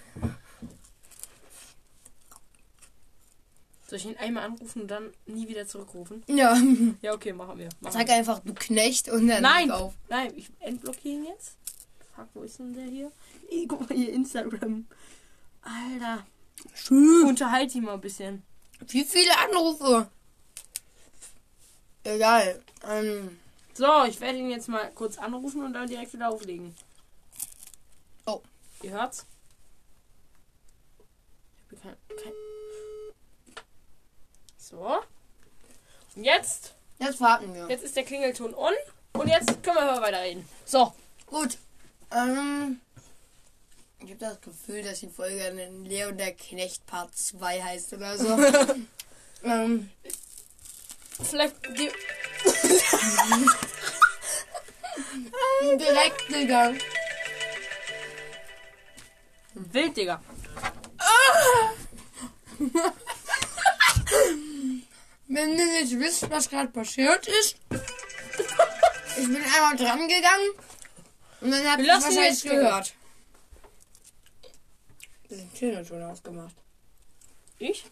Soll 3.88 4.00
ich 4.00 4.06
ihn 4.06 4.18
einmal 4.18 4.46
anrufen 4.46 4.82
und 4.82 4.88
dann 4.90 5.12
nie 5.28 5.48
wieder 5.48 5.68
zurückrufen? 5.68 6.24
Ja. 6.26 6.58
Ja, 7.04 7.14
okay, 7.14 7.34
machen 7.34 7.60
wir. 7.60 7.70
Machen 7.82 7.94
Sag 7.94 8.08
wir. 8.08 8.16
einfach, 8.16 8.40
du 8.40 8.56
Knecht 8.56 9.10
und 9.12 9.28
dann 9.28 9.44
Nein, 9.44 9.70
auf. 9.70 9.94
nein, 10.10 10.34
ich 10.36 10.50
entblockiere 10.60 11.14
ihn 11.18 11.26
jetzt. 11.26 11.56
Fuck, 12.16 12.30
wo 12.34 12.42
ist 12.42 12.58
denn 12.58 12.74
der 12.74 12.86
hier? 12.86 13.12
Ih, 13.52 13.68
guck 13.68 13.88
mal 13.88 13.96
hier, 13.96 14.12
Instagram. 14.12 14.88
Alter, 15.66 16.26
Schön. 16.74 17.26
unterhalte 17.28 17.78
ihn 17.78 17.84
mal 17.84 17.96
ein 17.96 18.02
bisschen. 18.02 18.44
Wie 18.88 19.04
viele 19.04 19.36
Anrufe? 19.38 20.10
Egal. 22.04 22.62
Ähm, 22.88 23.40
So, 23.74 24.04
ich 24.06 24.20
werde 24.22 24.38
ihn 24.38 24.50
jetzt 24.52 24.68
mal 24.70 24.92
kurz 24.92 25.18
anrufen 25.18 25.64
und 25.66 25.74
dann 25.74 25.88
direkt 25.88 26.14
wieder 26.14 26.30
auflegen. 26.30 26.76
Oh. 28.26 28.42
Ihr 28.84 28.92
hört's? 28.92 29.26
Ich 31.72 31.78
hab 31.84 31.88
hier 32.08 32.16
kein, 32.16 32.18
kein 32.24 32.34
So. 34.58 34.98
Und 36.16 36.24
jetzt, 36.24 36.76
Jetzt 37.00 37.20
warten 37.20 37.54
wir. 37.54 37.68
jetzt 37.70 37.84
ist 37.84 37.96
der 37.96 38.04
Klingelton 38.06 38.54
on. 38.54 38.74
Und 39.14 39.28
jetzt 39.28 39.48
können 39.64 39.78
wir 39.78 39.92
aber 39.92 40.02
weiterreden. 40.02 40.48
So. 40.66 40.94
Gut. 41.26 41.58
Ähm, 42.12 42.80
ich 44.00 44.10
habe 44.12 44.20
das 44.20 44.42
Gefühl, 44.42 44.84
dass 44.84 45.00
die 45.00 45.10
Folge 45.10 45.38
dann 45.44 45.86
Leo 45.86 46.12
der 46.12 46.34
Knecht 46.34 46.86
Part 46.86 47.16
2 47.18 47.62
heißt 47.62 47.94
oder 47.94 48.18
so. 48.18 48.38
ähm, 49.44 49.90
Vielleicht 51.24 51.56
die, 51.78 51.90
direkt, 55.78 56.30
Digga. 56.30 56.74
Wild, 59.54 59.96
Digga. 59.96 60.22
Wenn 65.28 65.58
ihr 65.58 65.66
nicht 65.66 66.00
wisst, 66.00 66.30
was 66.30 66.50
gerade 66.50 66.70
passiert 66.70 67.28
ist, 67.28 67.56
ich 69.18 69.26
bin 69.26 69.38
einmal 69.38 69.76
dran 69.78 70.08
gegangen 70.08 70.52
und 71.42 71.52
dann 71.52 71.66
habt 71.72 71.82
ihr 71.82 71.88
lassen 71.88 72.16
wahrscheinlich 72.16 72.44
gehört. 72.44 72.94
Wir 75.28 75.38
sind 75.38 75.56
Töne 75.58 75.86
schon 75.86 76.04
ausgemacht. 76.04 76.56
Ich? 77.58 77.86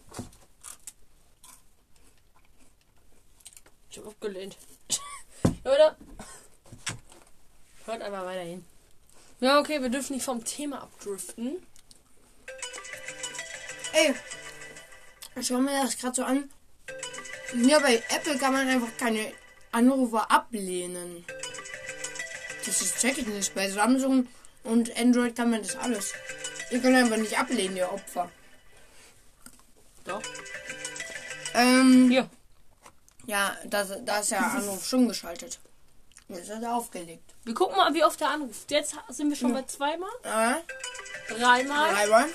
Ich 3.90 3.98
hab 3.98 4.06
abgelehnt. 4.06 4.56
Leute. 5.64 5.96
Hört 7.86 8.02
einfach 8.02 8.24
weiter 8.24 8.42
hin. 8.42 8.64
Ja, 9.40 9.58
okay, 9.58 9.82
wir 9.82 9.88
dürfen 9.88 10.14
nicht 10.14 10.24
vom 10.24 10.44
Thema 10.44 10.82
abdriften. 10.82 11.66
Ey, 13.92 14.14
ich 15.36 15.46
schau 15.46 15.58
mir 15.58 15.82
das 15.82 15.98
gerade 15.98 16.14
so 16.14 16.24
an. 16.24 16.50
Ja, 17.54 17.78
bei 17.78 18.02
Apple 18.08 18.38
kann 18.38 18.52
man 18.52 18.68
einfach 18.68 18.96
keine 18.96 19.32
Anrufe 19.72 20.30
ablehnen. 20.30 21.24
Das 22.64 22.80
ist 22.80 22.98
check 22.98 23.18
ich 23.18 23.26
nicht. 23.26 23.54
Bei 23.54 23.68
Samsung 23.68 24.26
und 24.62 24.96
Android 24.96 25.36
kann 25.36 25.50
man 25.50 25.62
das 25.62 25.76
alles. 25.76 26.14
Ihr 26.70 26.80
könnt 26.80 26.96
einfach 26.96 27.16
nicht 27.16 27.38
ablehnen, 27.38 27.76
ihr 27.76 27.90
Opfer. 27.92 28.30
Doch. 30.04 30.22
Ähm, 31.54 32.08
Hier. 32.10 32.28
ja, 33.26 33.56
da, 33.64 33.84
da 33.84 34.18
ist 34.18 34.30
ja 34.30 34.38
Anruf 34.38 34.84
schon 34.86 35.08
geschaltet. 35.08 35.58
Jetzt 36.28 36.50
hat 36.50 36.62
er 36.62 36.74
aufgelegt. 36.74 37.34
Wir 37.44 37.54
gucken 37.54 37.76
mal, 37.76 37.92
wie 37.94 38.02
oft 38.04 38.20
er 38.20 38.30
anruft. 38.30 38.70
Jetzt 38.70 38.94
sind 39.10 39.28
wir 39.28 39.36
schon 39.36 39.52
bei 39.52 39.62
zweimal, 39.62 40.10
Äh, 40.22 41.32
dreimal. 41.34 41.92
Dreimal. 41.94 42.26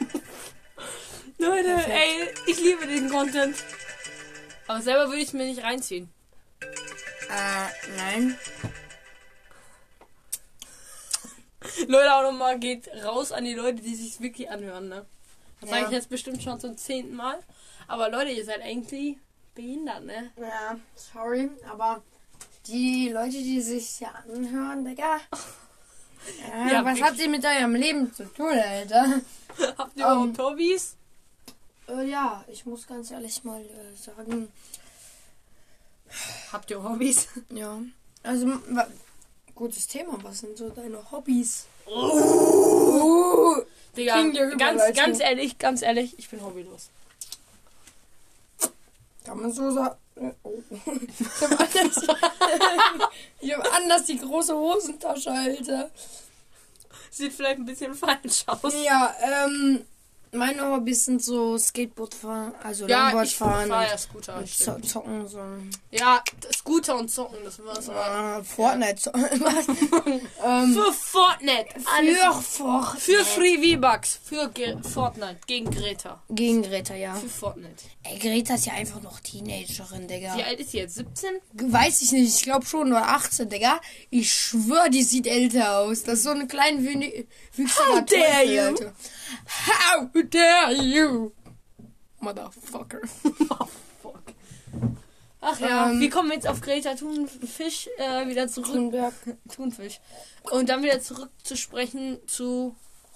Leute, 1.38 1.64
Perfekt. 1.74 1.88
ey, 1.90 2.34
ich 2.46 2.60
liebe 2.60 2.86
den 2.86 3.10
Content. 3.10 3.56
Aber 4.66 4.80
selber 4.82 5.08
würde 5.08 5.20
ich 5.20 5.32
mir 5.32 5.44
nicht 5.44 5.62
reinziehen. 5.62 6.10
Äh, 6.60 7.90
nein. 7.96 8.38
Leute, 11.90 12.14
auch 12.14 12.22
nochmal 12.22 12.58
geht 12.58 12.88
raus 13.04 13.32
an 13.32 13.44
die 13.44 13.54
Leute, 13.54 13.82
die 13.82 13.94
sich 13.94 14.20
wirklich 14.20 14.50
anhören, 14.50 14.88
ne? 14.88 15.06
Das 15.60 15.70
Ja. 15.70 15.76
sage 15.76 15.86
ich 15.86 15.92
jetzt 15.92 16.10
bestimmt 16.10 16.42
schon 16.42 16.60
zum 16.60 16.76
zehnten 16.76 17.14
Mal. 17.16 17.38
Aber 17.88 18.08
Leute, 18.10 18.30
ihr 18.30 18.44
seid 18.44 18.60
eigentlich 18.62 19.16
behindert, 19.54 20.04
ne? 20.04 20.30
Ja, 20.40 20.78
sorry, 20.94 21.50
aber 21.70 22.02
die 22.66 23.08
Leute, 23.10 23.30
die 23.38 23.60
sich 23.60 24.00
ja 24.00 24.10
anhören, 24.10 24.84
Digga. 24.84 25.18
Ja, 26.40 26.72
Ja, 26.72 26.84
was 26.84 27.00
hat 27.00 27.16
sie 27.16 27.28
mit 27.28 27.44
eurem 27.44 27.76
Leben 27.76 28.12
zu 28.12 28.24
tun, 28.24 28.48
Alter? 28.58 29.20
Habt 29.78 29.96
ihr 29.96 30.04
Ähm. 30.06 30.12
überhaupt 30.32 30.38
Hobbys? 30.40 30.96
Äh, 31.88 32.08
ja, 32.10 32.44
ich 32.48 32.66
muss 32.66 32.84
ganz 32.84 33.12
ehrlich 33.12 33.44
mal 33.44 33.60
äh, 33.62 33.94
sagen, 33.96 34.48
Habt 36.50 36.68
ihr 36.70 36.82
Hobbys? 36.82 37.28
ja. 37.50 37.78
Also, 38.24 38.48
gutes 39.54 39.86
Thema, 39.86 40.18
was 40.24 40.40
sind 40.40 40.56
so 40.58 40.68
deine 40.68 41.10
Hobbys? 41.12 41.66
Digga, 43.96 44.14
Klingt 44.14 44.36
ja 44.36 44.50
ganz, 44.56 44.82
ganz 44.94 45.20
ehrlich, 45.20 45.58
ganz 45.58 45.82
ehrlich, 45.82 46.18
ich 46.18 46.28
bin 46.28 46.42
hobbylos. 46.42 46.90
Kann 49.24 49.40
man 49.40 49.52
so 49.52 49.70
sagen. 49.70 49.96
Oh. 50.42 50.52
Ich 51.08 51.42
hab 51.42 51.60
anders, 51.60 52.02
ich 53.40 53.54
hab 53.54 53.74
anders 53.74 54.04
die 54.04 54.18
große 54.18 54.54
Hosentasche, 54.54 55.30
Alter. 55.30 55.90
Sieht 57.10 57.32
vielleicht 57.32 57.58
ein 57.58 57.66
bisschen 57.66 57.94
falsch 57.94 58.44
aus. 58.46 58.74
Ja, 58.84 59.14
ähm, 59.20 59.84
meine 60.36 60.70
Hobbys 60.70 61.04
sind 61.06 61.22
so 61.22 61.56
Skateboard 61.58 62.14
fahren, 62.14 62.54
also 62.62 62.86
Longboard 62.86 63.26
ich 63.26 63.36
fahren 63.36 63.68
fahr 63.68 63.84
ja 63.88 63.98
Scooter. 63.98 64.36
und 64.38 64.48
zo 64.48 64.78
zocken, 64.80 65.26
so. 65.28 65.40
Ja, 65.90 66.22
Scooter 66.52 66.96
und 66.98 67.10
Zocken, 67.10 67.38
das 67.44 67.58
war's. 67.64 67.88
Äh, 67.88 68.44
Fortnite 68.44 68.96
zocken. 68.96 69.22
Ähm, 70.46 70.74
Für 70.74 70.92
Fortnite. 70.92 71.66
für 71.80 72.42
Fortnite. 72.42 73.00
für 73.00 73.24
Free 73.24 73.76
V-Bucks. 73.76 74.20
Für 74.22 74.48
Ge 74.50 74.76
Fortnite. 74.82 75.38
Gegen 75.46 75.70
Greta. 75.70 76.22
Gegen 76.30 76.62
Greta, 76.62 76.94
ja. 76.94 77.14
Für 77.14 77.28
Fortnite. 77.28 77.84
Ey, 78.04 78.18
Greta 78.18 78.54
ist 78.54 78.66
ja 78.66 78.74
einfach 78.74 79.02
noch 79.02 79.18
Teenagerin, 79.20 80.06
Digga. 80.06 80.36
Wie 80.36 80.42
alt 80.44 80.60
ist 80.60 80.70
sie 80.70 80.78
jetzt? 80.78 80.94
17? 80.96 81.30
Weiß 81.54 82.02
ich 82.02 82.12
nicht, 82.12 82.36
ich 82.36 82.42
glaube 82.42 82.64
schon 82.66 82.88
nur 82.90 82.98
18, 83.02 83.48
Digga. 83.48 83.80
Ich 84.10 84.32
schwör, 84.32 84.88
die 84.88 85.02
sieht 85.02 85.26
älter 85.26 85.78
aus. 85.78 86.04
Das 86.04 86.18
ist 86.18 86.22
so 86.24 86.30
eine 86.30 86.46
kleine 86.46 86.80
Wü- 86.80 87.26
wüchsige 87.56 87.86
How 87.88 88.04
dare 88.04 88.44
you? 88.44 88.60
Alter. 88.62 88.92
How 89.66 90.06
dare 90.30 90.72
you? 90.74 91.32
Motherfucker. 92.20 93.00
Oh, 93.50 93.66
fuck. 94.02 94.22
Ach 95.40 95.60
ja, 95.60 95.90
Ähm. 95.90 96.00
wie 96.00 96.08
kommen 96.08 96.28
wir 96.30 96.34
jetzt 96.36 96.48
auf 96.48 96.60
Greta 96.60 96.94
Thunfisch 96.94 97.88
äh, 97.98 98.26
wieder 98.26 98.48
zurück? 98.48 98.72
Thunberg. 98.72 99.14
Thunfisch. 99.54 100.00
Und 100.50 100.68
dann 100.68 100.82
wieder 100.82 101.00
zurück 101.00 101.30
zu 101.42 101.56
sprechen 101.56 102.18
zu 102.26 102.74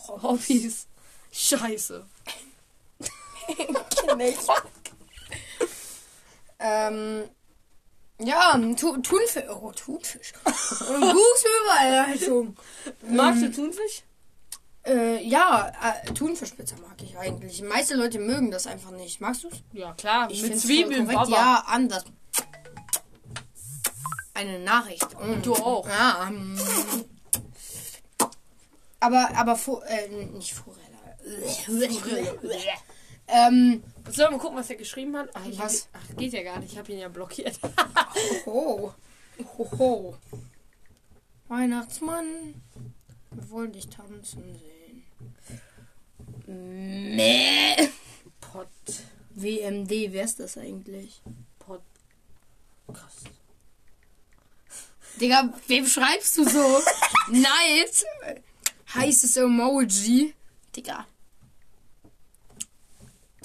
Hobbys. 0.08 0.86
Scheiße. 1.32 2.06
Ähm, 6.62 7.24
ja, 8.18 8.58
tu 8.76 8.98
Thunfisch. 8.98 9.44
Oh, 9.48 9.72
Thunfisch. 9.72 10.34
Gute 10.44 11.48
Überleitung. 11.64 12.54
Magst 13.08 13.42
du 13.42 13.50
Thunfisch? 13.50 14.02
Äh, 14.90 15.22
ja, 15.22 15.72
äh, 15.82 16.12
Thunfischpizza 16.14 16.74
mag 16.78 17.00
ich 17.00 17.16
eigentlich. 17.16 17.58
Die 17.58 17.62
meisten 17.62 17.96
Leute 17.96 18.18
mögen 18.18 18.50
das 18.50 18.66
einfach 18.66 18.90
nicht. 18.90 19.20
Magst 19.20 19.44
du's? 19.44 19.62
Ja, 19.72 19.92
klar. 19.92 20.28
Ich 20.30 20.42
mit 20.42 20.58
Zwiebeln, 20.58 21.06
korrekt. 21.06 21.30
Baba. 21.30 21.36
Ja, 21.36 21.64
anders. 21.68 22.04
Eine 24.34 24.58
Nachricht. 24.58 25.06
Mm. 25.20 25.42
Du 25.42 25.54
auch. 25.54 25.88
Ja. 25.88 26.28
mm. 26.30 26.58
Aber, 28.98 29.30
aber, 29.36 29.54
Fu 29.54 29.78
äh, 29.86 30.08
nicht 30.08 30.54
Forella. 30.54 30.80
ähm, 33.28 33.84
Sollen 34.10 34.28
wir 34.28 34.30
mal 34.32 34.38
gucken, 34.38 34.58
was 34.58 34.70
er 34.70 34.76
geschrieben 34.76 35.16
hat? 35.16 35.30
Ach, 35.34 35.42
Was? 35.56 35.88
Hab, 35.92 36.02
ach, 36.02 36.16
geht 36.16 36.32
ja 36.32 36.42
gar 36.42 36.58
nicht. 36.58 36.72
Ich 36.72 36.78
habe 36.78 36.90
ihn 36.90 36.98
ja 36.98 37.08
blockiert. 37.08 37.60
ho. 38.46 38.92
Ho. 39.56 40.16
Weihnachtsmann. 41.46 42.60
Wir 43.30 43.50
wollen 43.50 43.72
dich 43.72 43.88
tanzen 43.88 44.42
sehen. 44.56 44.79
Pod. 48.40 48.66
WMD, 49.30 49.90
wer 50.12 50.24
ist 50.24 50.40
das 50.40 50.58
eigentlich? 50.58 51.20
Pod. 51.58 51.80
Krass. 52.92 53.12
Digga, 55.20 55.52
wem 55.66 55.86
schreibst 55.86 56.36
du 56.38 56.44
so? 56.48 56.78
Neid. 57.30 58.04
Heißes 58.94 59.36
Emoji. 59.36 60.34
Digga. 60.74 61.06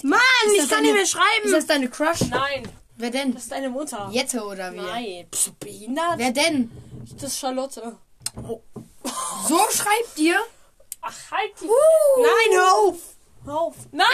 Mann, 0.02 0.20
ich 0.52 0.58
kann 0.60 0.68
deine- 0.68 0.82
nicht 0.82 0.94
mehr 0.94 1.06
schreiben. 1.06 1.44
Ist 1.44 1.52
das 1.54 1.66
deine 1.66 1.88
Crush? 1.88 2.20
Nein, 2.28 2.68
Wer 2.98 3.10
denn? 3.10 3.32
das 3.34 3.42
ist 3.44 3.52
deine 3.52 3.68
Mutter. 3.68 4.08
Jette 4.10 4.42
oder 4.44 4.72
wie? 4.72 4.76
Nein, 4.80 5.26
du 5.44 5.52
behindert? 5.60 6.18
Wer 6.18 6.32
denn? 6.32 6.70
Das 7.14 7.24
ist 7.32 7.38
Charlotte. 7.38 7.96
So 9.48 9.58
schreibt 9.70 10.18
ihr? 10.18 10.38
Ach, 11.08 11.30
halt 11.30 11.52
die. 11.60 11.66
Uh. 11.66 12.22
Nein, 12.22 12.58
hör 12.58 12.72
auf. 12.74 12.98
Hör 13.44 13.60
auf. 13.60 13.76
Nein! 13.92 14.06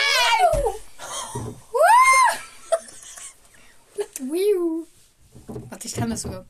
Wiu. 4.20 4.86
Warte, 5.70 5.86
ich 5.86 5.94
kann 5.94 6.10
das 6.10 6.22
sogar. 6.22 6.44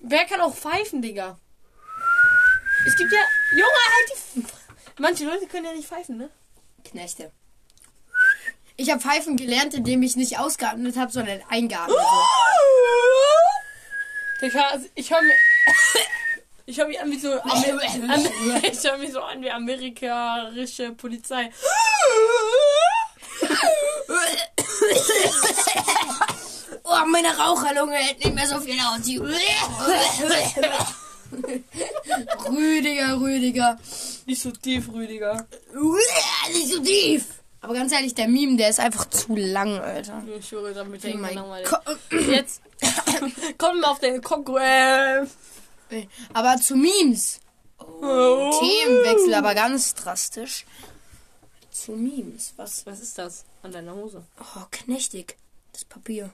Wer 0.00 0.24
kann 0.26 0.42
auch 0.42 0.54
pfeifen, 0.54 1.00
Digga? 1.00 1.38
Es 2.86 2.96
gibt 2.96 3.12
ja. 3.12 3.20
Junge, 3.52 3.64
halt 3.64 4.10
die. 4.34 4.44
Manche 4.98 5.24
Leute 5.24 5.46
können 5.46 5.64
ja 5.64 5.72
nicht 5.72 5.88
pfeifen, 5.88 6.18
ne? 6.18 6.28
Knechte. 6.84 7.32
Ich 8.76 8.90
habe 8.90 9.00
Pfeifen 9.00 9.36
gelernt, 9.36 9.72
indem 9.74 10.02
ich 10.02 10.16
nicht 10.16 10.38
ausgeatmet 10.38 10.96
habe, 10.96 11.12
sondern 11.12 11.42
eingeatmet 11.48 11.98
habe. 11.98 12.26
Digga, 14.42 14.68
also 14.68 14.86
ich 14.94 15.10
höre 15.10 15.22
mir. 15.22 15.34
Ich 16.66 16.78
habe 16.78 16.90
mich 16.90 17.00
an 17.00 17.10
wie 17.10 17.18
so, 17.18 17.32
Amer 17.32 17.82
ich 18.62 18.86
hab 18.86 19.00
mich 19.00 19.12
so 19.12 19.20
an 19.20 19.42
wie 19.42 19.50
amerikanische 19.50 20.92
Polizei. 20.92 21.50
Oh, 26.84 27.06
meine 27.06 27.36
Raucherlunge 27.36 27.94
hält 27.94 28.24
nicht 28.24 28.34
mehr 28.34 28.46
so 28.46 28.60
viel 28.60 28.78
aus. 28.80 29.00
Rüdiger, 32.48 33.20
Rüdiger. 33.20 33.78
Nicht 34.26 34.42
so 34.42 34.50
tief, 34.50 34.88
Rüdiger. 34.92 35.46
Nicht 36.52 36.68
so 36.68 36.80
tief. 36.80 37.24
Aber 37.62 37.74
ganz 37.74 37.92
ehrlich, 37.92 38.14
der 38.14 38.28
Meme, 38.28 38.56
der 38.56 38.70
ist 38.70 38.80
einfach 38.80 39.08
zu 39.10 39.36
lang, 39.36 39.78
Alter. 39.78 40.22
Ich 40.38 40.50
höre 40.50 40.72
damit 40.72 41.04
oh 41.04 42.16
Jetzt 42.16 42.62
kommen 43.58 43.80
wir 43.80 43.90
auf 43.90 43.98
den 43.98 44.22
Konkurrenten. 44.22 45.30
Aber 46.32 46.56
zu 46.60 46.76
Memes. 46.76 47.40
Oh. 47.78 48.52
Themenwechsel, 48.60 49.34
aber 49.34 49.54
ganz 49.54 49.94
drastisch. 49.94 50.66
Zu 51.70 51.92
Memes. 51.92 52.52
Was? 52.56 52.84
Was 52.86 53.00
ist 53.00 53.18
das 53.18 53.44
an 53.62 53.72
deiner 53.72 53.94
Hose? 53.94 54.24
Oh, 54.38 54.64
knechtig. 54.70 55.36
Das 55.72 55.84
Papier. 55.84 56.32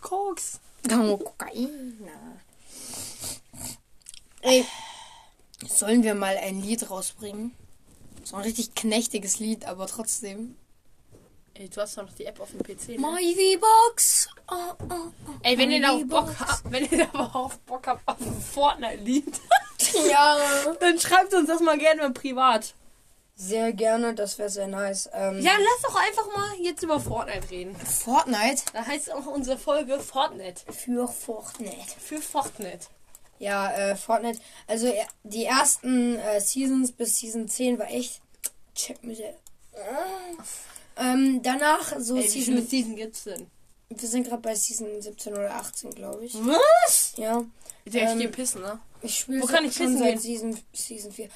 Koks. 0.00 0.60
Oh, 0.90 1.16
Kokain. 1.16 2.08
Ey, 4.42 4.64
sollen 5.66 6.02
wir 6.02 6.14
mal 6.14 6.36
ein 6.36 6.60
Lied 6.60 6.90
rausbringen? 6.90 7.52
So 8.24 8.36
ein 8.36 8.42
richtig 8.42 8.74
knechtiges 8.74 9.38
Lied, 9.38 9.64
aber 9.64 9.86
trotzdem. 9.86 10.56
Ey, 11.54 11.68
du 11.68 11.80
hast 11.80 11.96
doch 11.96 12.02
noch 12.02 12.12
die 12.14 12.24
App 12.26 12.40
auf 12.40 12.50
dem 12.50 12.60
PC. 12.62 12.88
Ne? 12.90 12.98
My 12.98 13.34
V-Box. 13.58 14.28
Oh, 14.50 14.54
oh, 14.90 14.94
oh. 15.28 15.30
Ey, 15.42 15.56
wenn 15.56 15.70
ihr 15.70 15.80
da 15.80 15.94
Bock 16.04 16.34
habt, 16.40 16.62
wenn 16.70 16.84
ihr 16.90 16.98
da 17.06 17.18
aber 17.18 17.36
auch 17.36 17.54
Bock 17.66 17.86
habt 17.86 18.02
auf 18.06 18.20
ein 18.20 18.40
Fortnite-Lied, 18.40 19.40
Ja. 20.10 20.36
dann 20.80 20.98
schreibt 20.98 21.32
uns 21.34 21.48
das 21.48 21.60
mal 21.60 21.78
gerne 21.78 22.10
privat. 22.10 22.74
Sehr 23.36 23.72
gerne, 23.72 24.14
das 24.14 24.38
wäre 24.38 24.48
sehr 24.50 24.66
nice. 24.68 25.08
Ähm, 25.12 25.40
Ja, 25.40 25.52
lass 25.58 25.82
doch 25.92 25.94
einfach 26.00 26.26
mal 26.36 26.54
jetzt 26.60 26.82
über 26.82 26.98
Fortnite 27.00 27.50
reden. 27.50 27.76
Fortnite 27.76 28.62
Da 28.72 28.84
heißt 28.86 29.12
auch 29.12 29.26
unsere 29.26 29.58
Folge 29.58 29.98
Fortnite. 30.00 30.62
für 30.72 31.06
Fortnite. 31.08 31.94
Für 32.00 32.20
Fortnite. 32.20 32.86
Ja, 33.40 33.72
äh, 33.72 33.96
Fortnite. 33.96 34.40
Also 34.68 34.86
äh, 34.86 35.04
die 35.24 35.44
ersten 35.44 36.16
äh, 36.18 36.40
Seasons 36.40 36.92
bis 36.92 37.18
Season 37.18 37.48
10 37.48 37.78
war 37.78 37.90
echt. 37.90 38.20
Check 38.74 39.02
mit 39.04 39.18
der. 39.18 39.34
Ähm, 40.96 41.40
danach 41.42 41.94
so 41.98 42.16
Ey, 42.16 42.24
wie 42.24 42.28
viele 42.28 42.62
Season. 42.62 42.68
Season 42.68 42.96
gibt's 42.96 43.24
denn? 43.24 43.46
Wir 43.88 44.08
sind 44.08 44.26
gerade 44.26 44.42
bei 44.42 44.54
Season 44.54 44.88
17 45.00 45.32
oder 45.34 45.54
18, 45.54 45.90
glaube 45.90 46.24
ich. 46.24 46.34
Was? 46.34 47.12
Ja. 47.16 47.44
Der 47.86 48.10
Ähm, 48.10 48.18
dir 48.18 48.30
pissen, 48.30 48.62
ne? 48.62 48.78
Ich 49.02 49.18
spiele 49.20 49.42
Wo 49.42 49.46
kann 49.46 49.64
ich 49.64 49.76
pissen 49.76 49.98
seit 49.98 50.12
gehen? 50.14 50.20
Season, 50.20 50.58
Season 50.72 51.12
4. 51.12 51.28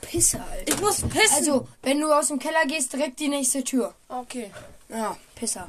Pisse, 0.00 0.40
Alter. 0.40 0.72
Ich 0.72 0.80
muss 0.80 1.02
pissen. 1.02 1.36
Also, 1.36 1.68
wenn 1.82 2.00
du 2.00 2.10
aus 2.12 2.28
dem 2.28 2.38
Keller 2.38 2.66
gehst, 2.66 2.92
direkt 2.92 3.20
die 3.20 3.28
nächste 3.28 3.62
Tür. 3.62 3.94
okay. 4.08 4.50
Ja, 4.88 5.16
Pisser. 5.34 5.66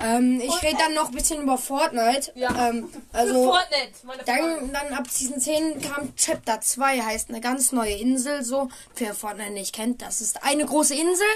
Ähm, 0.00 0.40
ich 0.40 0.62
rede 0.62 0.78
dann 0.78 0.94
noch 0.94 1.10
ein 1.10 1.14
bisschen 1.14 1.42
über 1.42 1.56
Fortnite. 1.56 2.32
Ja. 2.34 2.70
Ähm, 2.70 2.88
also, 3.12 3.44
Fortnite, 3.44 3.92
meine 4.04 4.24
dann, 4.24 4.72
dann 4.72 4.92
ab 4.94 5.06
Season 5.08 5.38
10 5.40 5.80
kam 5.80 6.14
Chapter 6.16 6.60
2, 6.60 7.00
heißt 7.02 7.28
eine 7.28 7.40
ganz 7.40 7.70
neue 7.70 7.94
Insel, 7.94 8.42
so. 8.42 8.68
Wer 8.96 9.14
Fortnite 9.14 9.52
nicht 9.52 9.74
kennt, 9.74 10.02
das 10.02 10.20
ist 10.20 10.42
eine 10.42 10.66
große 10.66 10.94
Insel. 10.94 11.26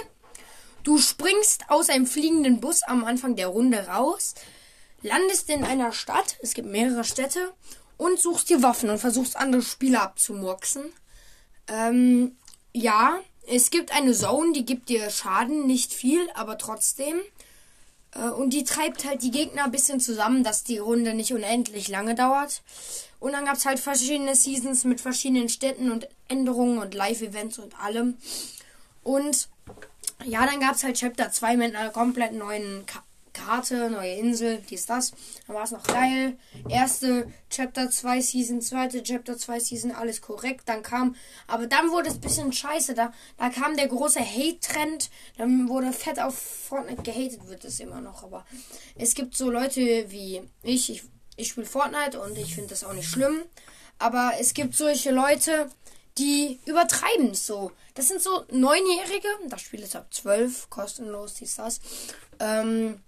Du 0.83 0.99
springst 0.99 1.65
aus 1.69 1.89
einem 1.89 2.07
fliegenden 2.07 2.61
Bus 2.61 2.83
am 2.83 3.05
Anfang 3.05 3.37
der 3.37 3.49
Runde 3.49 3.87
raus, 3.87 4.35
landest 5.03 5.49
in 5.49 5.65
einer 5.65 5.93
Stadt, 5.93 6.37
es 6.43 6.55
gibt 6.55 6.69
mehrere 6.69 7.05
Städte, 7.05 7.53
und 7.97 8.19
suchst 8.19 8.51
dir 8.51 8.63
Waffen 8.63 8.91
und 8.91 8.99
versuchst 8.99 9.37
andere 9.37 9.63
Spieler 9.63 10.03
abzumurksen. 10.03 10.85
Ähm, 11.69 12.37
ja, 12.73 13.21
es 13.47 13.71
gibt 13.71 13.93
eine 13.95 14.13
Zone, 14.13 14.53
die 14.53 14.65
gibt 14.65 14.89
dir 14.89 15.09
Schaden, 15.11 15.67
nicht 15.67 15.93
viel, 15.93 16.29
aber 16.35 16.59
trotzdem. 16.59 17.21
Äh, 18.15 18.31
Und 18.31 18.51
die 18.51 18.65
treibt 18.65 19.05
halt 19.05 19.23
die 19.23 19.31
Gegner 19.31 19.65
ein 19.65 19.71
bisschen 19.71 20.01
zusammen, 20.01 20.43
dass 20.43 20.65
die 20.65 20.79
Runde 20.79 21.15
nicht 21.15 21.33
unendlich 21.33 21.89
lange 21.89 22.15
dauert. 22.17 22.63
Und 23.21 23.33
dann 23.33 23.45
gab's 23.45 23.67
halt 23.67 23.79
verschiedene 23.79 24.35
Seasons 24.35 24.83
mit 24.85 25.01
verschiedenen 25.01 25.49
Städten 25.49 25.93
und 25.93 26.09
Änderungen 26.29 26.79
und 26.79 26.95
Live-Events 26.95 27.61
und 27.61 27.79
allem. 27.79 28.17
Und 29.05 29.49
ja, 30.25 30.47
dann 30.47 30.61
gab's 30.61 30.85
halt 30.85 30.97
Chapter 30.97 31.31
2 31.31 31.57
mit 31.57 31.75
einer 31.75 31.91
komplett 31.91 32.33
neuen 32.33 32.87
Ka 32.87 33.03
Karte, 33.33 33.89
neue 33.89 34.15
Insel, 34.17 34.63
dies, 34.69 34.85
das. 34.85 35.13
Dann 35.47 35.57
war 35.57 35.65
es 35.65 35.71
noch 35.71 35.85
geil. 35.85 36.37
Erste 36.69 37.27
Chapter 37.49 37.91
2 37.91 38.21
Season, 38.21 38.61
zweite 38.61 39.03
Chapter 39.03 39.39
2 39.39 39.59
Season, 39.59 39.93
alles 39.93 40.21
korrekt. 40.21 40.69
Dann 40.69 40.83
kam, 40.83 41.17
aber 41.47 41.67
dann 41.67 41.91
wurde 41.91 42.09
es 42.09 42.17
ein 42.17 42.21
bisschen 42.21 42.53
scheiße. 42.53 42.95
Da, 42.95 43.13
da 43.39 43.49
kam 43.49 43.77
der 43.77 43.89
große 43.89 44.21
Hate-Trend. 44.21 45.11
Dann 45.39 45.69
wurde 45.69 45.93
fett 45.93 46.21
auf 46.21 46.39
Fortnite 46.39 47.03
gehatet, 47.03 47.49
wird 47.49 47.65
es 47.65 47.81
immer 47.81 48.01
noch. 48.01 48.23
Aber 48.23 48.45
es 48.97 49.15
gibt 49.15 49.35
so 49.35 49.51
Leute 49.51 49.81
wie 50.11 50.43
ich. 50.63 50.91
Ich, 50.91 51.03
ich 51.37 51.49
spiele 51.49 51.67
Fortnite 51.67 52.21
und 52.21 52.37
ich 52.37 52.55
finde 52.55 52.71
das 52.71 52.85
auch 52.85 52.93
nicht 52.93 53.09
schlimm. 53.09 53.43
Aber 53.99 54.33
es 54.39 54.53
gibt 54.53 54.75
solche 54.75 55.11
Leute, 55.11 55.71
die 56.19 56.61
übertreiben 56.67 57.31
es 57.31 57.47
so. 57.47 57.73
Das 57.95 58.09
sind 58.09 58.23
so 58.23 58.45
Neunjährige, 58.51 59.29
das 59.49 59.61
Spiel 59.63 59.81
ist 59.81 59.97
ab 59.97 60.07
12, 60.13 60.71
kostenlos, 60.71 61.35
dies, 61.35 61.57
das. 61.57 61.81
Ähm, 62.41 63.03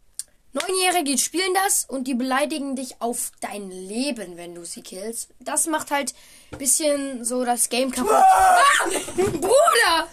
Neunjährige 0.53 1.19
spielen 1.19 1.53
das 1.55 1.85
und 1.85 2.05
die 2.05 2.14
beleidigen 2.14 2.77
dich 2.77 3.01
auf 3.01 3.33
dein 3.40 3.71
Leben, 3.71 4.37
wenn 4.37 4.55
du 4.55 4.64
sie 4.64 4.83
killst. 4.83 5.31
Das 5.40 5.67
macht 5.67 5.90
halt 5.90 6.14
ein 6.53 6.59
bisschen 6.59 7.25
so 7.25 7.45
das 7.45 7.69
Game 7.69 7.90
kaputt. 7.90 8.12
Ah! 8.12 8.61
Bruder! 9.17 10.09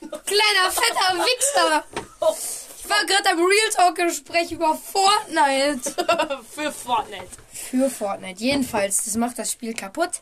Kleiner 0.00 0.70
fetter 0.70 1.24
Wichser! 1.24 1.84
Ich 2.78 2.90
war 2.90 3.06
gerade 3.06 3.30
am 3.30 3.38
Real 3.38 3.70
Talk 3.74 3.94
Gespräch 3.96 4.52
über 4.52 4.76
Fortnite. 4.76 5.94
Für 6.50 6.72
Fortnite. 6.72 7.28
Für 7.52 7.88
Fortnite. 7.88 8.42
Jedenfalls, 8.42 9.04
das 9.04 9.16
macht 9.16 9.38
das 9.38 9.52
Spiel 9.52 9.72
kaputt. 9.72 10.20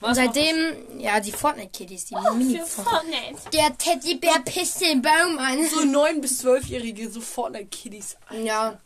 Und 0.00 0.10
Was 0.10 0.16
seitdem, 0.16 1.00
ja, 1.00 1.18
die 1.18 1.32
Fortnite-Kiddies, 1.32 2.04
die 2.06 2.14
mini 2.36 2.58
Für 2.58 2.66
Fortnite. 2.66 3.50
Der 3.52 3.76
Teddybär 3.76 4.40
pisst 4.44 4.80
den 4.80 5.02
Baum 5.02 5.38
an. 5.38 5.66
So 5.68 5.80
9- 5.80 6.20
bis 6.20 6.44
12-Jährige, 6.44 7.10
so 7.10 7.20
Fortnite-Kiddies. 7.20 8.16
Ja, 8.44 8.78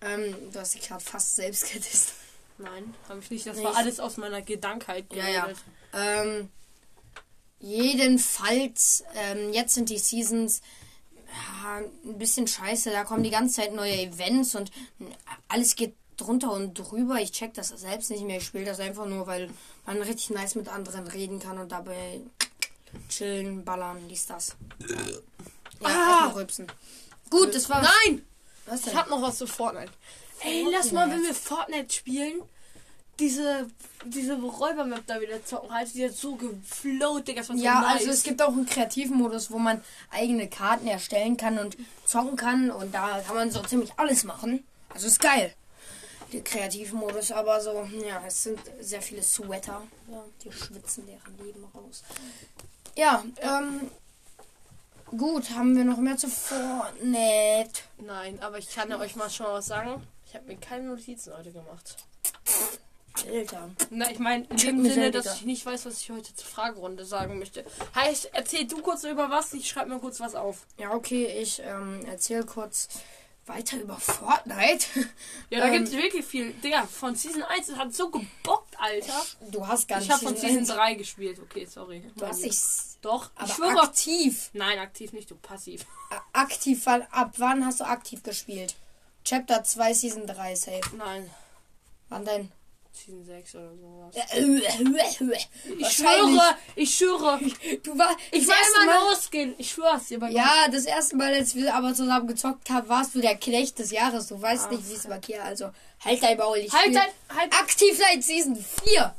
ähm, 0.00 0.34
du 0.52 0.60
hast 0.60 0.74
dich 0.74 0.82
gerade 0.82 1.02
fast 1.02 1.36
selbst 1.36 1.72
gedisst. 1.72 2.12
Nein, 2.58 2.94
habe 3.08 3.20
ich 3.20 3.30
nicht. 3.30 3.46
Das 3.46 3.56
Nee, 3.56 3.64
war 3.64 3.76
alles 3.76 3.98
aus 4.00 4.16
meiner 4.16 4.42
Gedankheit. 4.42 5.06
Ja, 5.12 5.28
ja. 5.28 5.42
geredet. 5.42 5.58
Ähm, 5.92 6.50
jedenfalls, 7.58 9.04
ähm, 9.16 9.52
jetzt 9.52 9.74
sind 9.74 9.88
die 9.88 9.98
Seasons 9.98 10.60
ja, 11.62 11.78
ein 12.04 12.18
bisschen 12.18 12.46
scheiße. 12.46 12.90
Da 12.90 13.04
kommen 13.04 13.22
die 13.22 13.30
ganze 13.30 13.56
Zeit 13.56 13.74
neue 13.74 13.94
Events 14.00 14.54
und 14.54 14.70
alles 15.48 15.74
geht 15.76 15.94
drunter 16.16 16.52
und 16.52 16.74
drüber. 16.74 17.16
Ich 17.20 17.32
check 17.32 17.54
das 17.54 17.68
selbst 17.68 18.10
nicht 18.10 18.24
mehr. 18.24 18.38
Ich 18.38 18.44
spiele 18.44 18.64
das 18.64 18.80
einfach 18.80 19.06
nur, 19.06 19.26
weil 19.26 19.50
man 19.98 20.02
richtig 20.08 20.30
nice 20.30 20.54
mit 20.54 20.68
anderen 20.68 21.06
reden 21.08 21.40
kann 21.40 21.58
und 21.58 21.70
dabei 21.72 22.20
chillen, 23.08 23.64
ballern, 23.64 23.98
dies, 24.08 24.26
das. 24.26 24.56
Ja, 24.88 24.96
Ah! 25.82 25.88
erstmal 26.24 26.28
rülpsen. 26.32 26.66
Gut, 27.30 27.54
das 27.54 27.68
war. 27.70 27.82
Nein! 27.82 28.24
Was 28.66 28.86
Ich 28.86 28.94
hab 28.94 29.08
noch 29.08 29.22
was 29.22 29.38
zu 29.38 29.46
Fortnite. 29.46 29.92
Ey, 30.40 30.66
lass 30.70 30.92
mal, 30.92 31.10
wenn 31.10 31.22
wir 31.22 31.34
Fortnite 31.34 31.92
spielen, 31.92 32.42
diese, 33.18 33.68
diese 34.04 34.34
Räubermap 34.40 35.02
da 35.06 35.20
wieder 35.20 35.44
zocken. 35.44 35.72
Halt, 35.72 35.92
die 35.94 36.04
hat 36.04 36.12
so 36.14 36.36
geflowt, 36.36 37.28
Digga. 37.28 37.40
Das 37.40 37.48
war 37.50 37.56
so 37.56 37.62
Ja, 37.62 37.80
nice. 37.82 37.98
also 38.00 38.10
es 38.10 38.22
gibt 38.22 38.40
auch 38.42 38.48
einen 38.52 38.66
kreativen 38.66 39.16
Modus, 39.16 39.50
wo 39.50 39.58
man 39.58 39.82
eigene 40.10 40.48
Karten 40.48 40.86
erstellen 40.86 41.36
kann 41.36 41.58
und 41.58 41.76
zocken 42.06 42.36
kann 42.36 42.70
und 42.70 42.94
da 42.94 43.20
kann 43.26 43.34
man 43.36 43.50
so 43.50 43.60
ziemlich 43.62 43.92
alles 43.96 44.24
machen. 44.24 44.64
Also 44.90 45.06
ist 45.06 45.20
geil. 45.20 45.54
Der 46.32 46.42
kreative 46.42 46.94
Modus, 46.94 47.32
aber 47.32 47.60
so, 47.60 47.88
ja, 48.06 48.22
es 48.26 48.44
sind 48.44 48.60
sehr 48.80 49.02
viele 49.02 49.22
Sweater. 49.22 49.82
Ja, 50.10 50.24
die 50.44 50.52
schwitzen 50.52 51.06
deren 51.06 51.38
Leben 51.44 51.64
raus. 51.74 52.04
Ja, 52.96 53.24
ähm, 53.40 53.90
gut, 55.16 55.50
haben 55.50 55.76
wir 55.76 55.84
noch 55.84 55.98
mehr 55.98 56.16
zu 56.16 56.28
Fortnite? 56.28 57.82
Nein, 57.98 58.38
aber 58.40 58.58
ich 58.58 58.68
kann 58.72 58.90
ja 58.90 58.98
euch 58.98 59.16
mal 59.16 59.30
schon 59.30 59.46
was 59.46 59.66
sagen. 59.66 60.06
Ich 60.26 60.34
habe 60.34 60.46
mir 60.46 60.56
keine 60.56 60.84
Notizen 60.84 61.32
heute 61.36 61.50
gemacht. 61.50 61.96
Alter. 63.28 63.70
Na, 63.90 64.10
ich 64.10 64.18
meine, 64.18 64.44
in 64.44 64.56
dem 64.56 64.84
Sinne, 64.84 65.02
halt, 65.02 65.14
dass 65.14 65.36
ich 65.36 65.44
nicht 65.44 65.66
weiß, 65.66 65.86
was 65.86 66.00
ich 66.00 66.10
heute 66.10 66.34
zur 66.34 66.46
Fragerunde 66.46 67.04
sagen 67.04 67.38
möchte. 67.38 67.64
Heißt, 67.94 68.30
erzähl 68.32 68.66
du 68.66 68.80
kurz 68.80 69.04
über 69.04 69.30
was, 69.30 69.52
ich 69.52 69.68
schreibe 69.68 69.90
mir 69.90 69.98
kurz 69.98 70.20
was 70.20 70.34
auf. 70.34 70.66
Ja, 70.78 70.92
okay, 70.94 71.26
ich 71.26 71.60
ähm, 71.64 72.04
erzähle 72.06 72.44
kurz 72.44 72.88
weiter 73.50 73.76
über 73.80 73.96
Fortnite. 73.98 74.86
Ja, 75.50 75.60
da 75.60 75.66
Ähm, 75.70 75.72
gibt's 75.72 75.92
wirklich 75.92 76.24
viel. 76.24 76.52
Digga, 76.54 76.86
von 76.86 77.14
Season 77.14 77.42
1, 77.42 77.66
das 77.66 77.76
hat 77.76 77.92
so 77.94 78.10
gebockt, 78.10 78.74
Alter. 78.80 79.22
Du 79.50 79.66
hast 79.66 79.86
gar 79.88 79.98
Ich 80.00 80.04
nicht 80.08 80.12
habe 80.14 80.24
von 80.24 80.36
Season 80.36 80.58
1. 80.60 80.68
3 80.68 80.94
gespielt. 80.94 81.38
Okay, 81.40 81.66
sorry. 81.66 82.02
Du 82.16 82.26
hast 82.26 82.42
dich 82.42 82.58
Doch, 83.02 83.30
aber 83.34 83.46
ich 83.48 83.54
schwöre. 83.54 83.82
aktiv. 83.82 84.50
Nein, 84.52 84.78
aktiv 84.78 85.12
nicht, 85.12 85.30
du 85.30 85.36
passiv. 85.36 85.84
Aktiv, 86.32 86.84
weil 86.86 87.06
ab 87.10 87.34
wann 87.36 87.64
hast 87.66 87.80
du 87.80 87.84
aktiv 87.84 88.22
gespielt? 88.22 88.74
Chapter 89.24 89.62
2, 89.64 89.92
Season 89.94 90.26
3, 90.26 90.54
safe. 90.54 90.96
Nein. 90.96 91.30
Wann 92.08 92.24
denn? 92.24 92.52
Season 92.92 93.24
6 93.24 93.54
oder 93.54 93.76
sowas. 93.76 94.14
Ich 95.78 95.88
schwöre, 95.92 96.56
ich 96.74 96.94
schwöre. 96.96 97.40
Du 97.82 97.96
war, 97.96 98.16
Ich 98.30 98.48
erste 98.48 98.82
immer 98.82 98.92
Mal, 98.92 99.10
losgehen. 99.10 99.54
Ich 99.58 99.70
schwör's 99.70 100.06
dir 100.06 100.18
bei 100.18 100.30
Ja, 100.30 100.66
das 100.70 100.84
erste 100.84 101.16
Mal, 101.16 101.32
als 101.34 101.54
wir 101.54 101.74
aber 101.74 101.94
zusammen 101.94 102.26
gezockt 102.26 102.68
haben, 102.70 102.88
warst 102.88 103.14
du 103.14 103.20
der 103.20 103.36
Knecht 103.36 103.78
des 103.78 103.90
Jahres. 103.90 104.26
Du 104.26 104.40
weißt 104.40 104.64
Ach 104.66 104.70
nicht, 104.72 104.88
wie 104.88 104.94
es 104.94 105.06
markiert. 105.08 105.40
Also, 105.42 105.70
halt 106.04 106.22
dein 106.22 106.36
Maul. 106.36 106.58
Ich 106.58 106.72
Halt 106.72 106.94
dein, 106.94 107.36
halt 107.36 107.52
aktiv 107.54 107.96
seit 107.96 108.22
Season 108.22 108.56
4. 108.84 109.14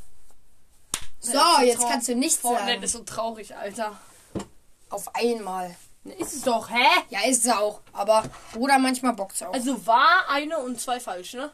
So, 1.22 1.32
ist 1.32 1.62
jetzt 1.68 1.88
kannst 1.88 2.08
du 2.08 2.16
nichts 2.16 2.38
Fortnite 2.38 2.68
sagen. 2.72 2.84
ist 2.84 2.92
so 2.94 3.04
traurig, 3.04 3.56
Alter. 3.56 4.00
Auf 4.90 5.16
einmal. 5.16 5.76
Ne, 6.04 6.14
Ist 6.16 6.34
es 6.34 6.42
doch, 6.42 6.70
hä? 6.70 6.86
Ja, 7.10 7.22
ist 7.28 7.46
es 7.46 7.52
auch. 7.54 7.82
Aber 7.94 8.24
Bruder, 8.54 8.80
manchmal 8.80 9.14
bockt's 9.14 9.44
auch. 9.44 9.54
Also 9.54 9.86
war 9.86 10.28
eine 10.30 10.58
und 10.58 10.82
zwei 10.82 11.00
falsch, 11.00 11.34
ne? 11.36 11.52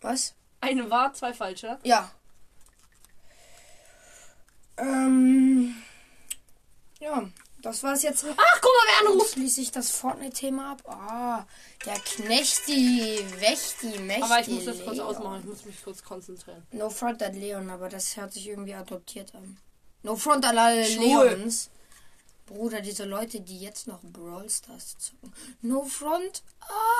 Was? 0.00 0.34
Eine 0.60 0.90
war, 0.90 1.12
zwei 1.14 1.32
falsche. 1.32 1.78
Ja. 1.84 2.10
Ähm. 4.76 5.74
Ja, 6.98 7.28
das 7.62 7.82
war's 7.82 8.02
jetzt. 8.02 8.24
Ach, 8.24 8.60
guck 8.60 8.70
mal, 8.70 8.86
wer 9.02 9.10
anruft. 9.10 9.32
schließe 9.32 9.60
ich 9.60 9.70
das 9.70 9.90
Fortnite-Thema 9.90 10.72
ab. 10.72 10.82
Ah, 10.86 11.46
der 11.86 11.98
Knechti, 11.98 13.24
Wächti, 13.38 13.98
Mächti. 14.00 14.22
Aber 14.22 14.40
ich 14.40 14.48
muss 14.48 14.64
das 14.66 14.84
kurz 14.84 14.98
ausmachen. 14.98 15.40
Ich 15.40 15.46
muss 15.46 15.64
mich 15.64 15.82
kurz 15.82 16.02
konzentrieren. 16.02 16.66
No 16.72 16.90
front 16.90 17.22
an 17.22 17.34
Leon, 17.34 17.70
aber 17.70 17.88
das 17.88 18.16
hört 18.16 18.32
sich 18.32 18.48
irgendwie 18.48 18.74
adoptiert 18.74 19.34
an. 19.34 19.58
No 20.02 20.16
front 20.16 20.44
an 20.46 20.58
alle. 20.58 20.86
Leons. 20.86 21.70
Bruder, 22.50 22.80
diese 22.80 23.04
Leute, 23.04 23.40
die 23.40 23.60
jetzt 23.60 23.86
noch 23.86 24.00
Brawl 24.02 24.50
Stars 24.50 24.96
zocken. 24.98 25.32
No 25.62 25.84
front, 25.84 26.42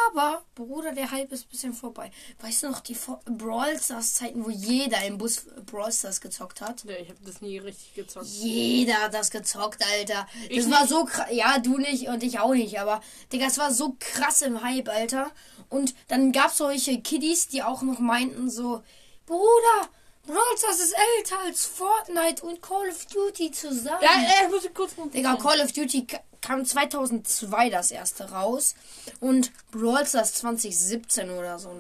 aber 0.09 0.45
Bruder, 0.55 0.93
der 0.93 1.11
Hype 1.11 1.33
ist 1.33 1.47
ein 1.47 1.49
bisschen 1.51 1.73
vorbei. 1.75 2.13
Weißt 2.41 2.63
du 2.63 2.69
noch 2.71 2.79
die 2.79 2.95
Vor- 2.95 3.21
Brawl 3.25 3.77
Stars 3.81 4.15
Zeiten, 4.15 4.45
wo 4.45 4.51
jeder 4.51 5.05
im 5.05 5.19
Bus 5.19 5.47
Brawl 5.67 5.91
Stars 5.93 6.21
gezockt 6.21 6.61
hat? 6.61 6.85
Ja, 6.85 6.95
ich 6.95 7.09
habe 7.09 7.19
das 7.25 7.41
nie 7.41 7.59
richtig 7.59 7.95
gezockt. 7.95 8.27
Jeder 8.27 8.95
hat 9.03 9.13
das 9.15 9.33
gezockt, 9.33 9.85
Alter. 9.99 10.29
Ich 10.49 10.59
Das 10.59 10.71
war 10.71 10.87
so 10.87 11.05
krass. 11.05 11.27
Ja, 11.33 11.59
du 11.59 11.79
nicht 11.79 12.07
und 12.07 12.23
ich 12.23 12.39
auch 12.39 12.55
nicht, 12.55 12.79
aber 12.79 13.01
Digga, 13.33 13.47
es 13.47 13.59
war 13.59 13.75
so 13.75 13.97
krass 13.99 14.43
im 14.43 14.63
Hype, 14.63 14.89
Alter. 14.89 15.33
Und 15.69 15.97
dann 16.07 16.31
gab's 16.31 16.59
solche 16.59 17.01
Kiddies, 17.01 17.49
die 17.49 17.65
auch 17.65 17.83
noch 17.83 17.99
meinten 17.99 18.49
so, 18.51 18.85
Bruder, 19.27 19.89
Brawl 20.31 20.57
Stars 20.59 20.81
ist 20.81 20.95
älter 21.19 21.39
als 21.41 21.67
Fortnite 21.67 22.45
und 22.45 22.63
Call 22.63 22.89
of 22.89 23.05
Duty 23.07 23.51
zusammen. 23.51 23.99
Ja, 24.03 24.11
äh, 24.11 24.45
ich 24.47 24.51
muss 24.51 24.69
kurz 24.75 24.93
Digga, 25.13 25.37
Call 25.37 25.61
of 25.61 25.73
Duty 25.73 26.07
ka- 26.07 26.21
kam 26.41 26.65
2002 26.65 27.71
das 27.71 27.91
erste 27.91 28.31
raus 28.31 28.75
und 29.21 29.53
Brawl 29.71 30.07
Stars 30.07 30.35
2017 30.35 31.31
oder 31.31 31.59
so. 31.59 31.71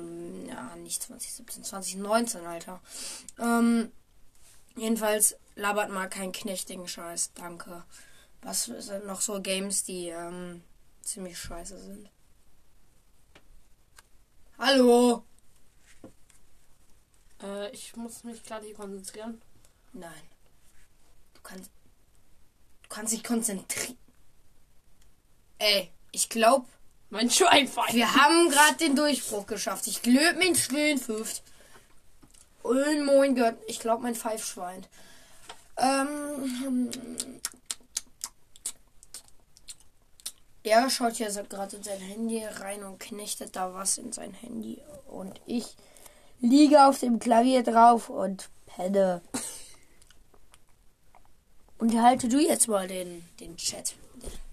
Ja, 0.48 0.74
nicht 0.76 1.02
2017, 1.02 1.64
2019, 1.64 2.46
Alter. 2.46 2.80
Ähm, 3.38 3.90
jedenfalls 4.76 5.36
labert 5.56 5.90
mal 5.90 6.08
keinen 6.08 6.32
knechtigen 6.32 6.88
Scheiß, 6.88 7.32
danke. 7.34 7.84
Was 8.42 8.64
sind 8.64 9.06
noch 9.06 9.20
so 9.20 9.40
Games, 9.40 9.84
die 9.84 10.08
ähm, 10.08 10.62
ziemlich 11.02 11.38
scheiße 11.38 11.78
sind? 11.78 12.08
Hallo? 14.58 15.24
Äh, 17.42 17.70
ich 17.70 17.96
muss 17.96 18.24
mich 18.24 18.42
gerade 18.42 18.66
hier 18.66 18.74
konzentrieren. 18.74 19.40
Nein. 19.92 20.22
Du 21.34 21.40
kannst. 21.42 21.70
Du 22.82 22.88
kannst 22.88 23.12
dich 23.12 23.24
konzentrieren. 23.24 23.96
Ey, 25.58 25.90
ich 26.12 26.28
glaube, 26.28 26.66
Mein 27.10 27.28
Schweinfeind. 27.28 27.92
Wir 27.92 28.14
haben 28.14 28.50
gerade 28.50 28.76
den 28.76 28.94
Durchbruch 28.94 29.46
geschafft. 29.46 29.88
Ich 29.88 30.06
löb 30.06 30.36
mein 30.38 30.54
Schwein 30.54 30.96
fünft. 30.96 31.42
Und 32.62 33.04
mein 33.04 33.34
Gott, 33.34 33.56
ich 33.66 33.80
glaube 33.80 34.02
mein 34.04 34.14
Pfeifschwein. 34.14 34.86
Ähm. 35.76 36.90
Er 40.62 40.88
schaut 40.88 41.16
hier 41.16 41.32
so 41.32 41.42
gerade 41.42 41.76
in 41.76 41.82
sein 41.82 41.98
Handy 41.98 42.44
rein 42.44 42.84
und 42.84 43.00
knechtet 43.00 43.56
da 43.56 43.74
was 43.74 43.98
in 43.98 44.12
sein 44.12 44.32
Handy. 44.34 44.80
Und 45.08 45.40
ich 45.46 45.76
liege 46.40 46.84
auf 46.84 46.98
dem 46.98 47.18
Klavier 47.18 47.62
drauf 47.62 48.08
und 48.08 48.48
penne. 48.66 49.22
Unterhalte 51.78 52.28
du 52.28 52.38
jetzt 52.38 52.68
mal 52.68 52.86
den, 52.88 53.26
den 53.40 53.56
Chat, 53.56 53.94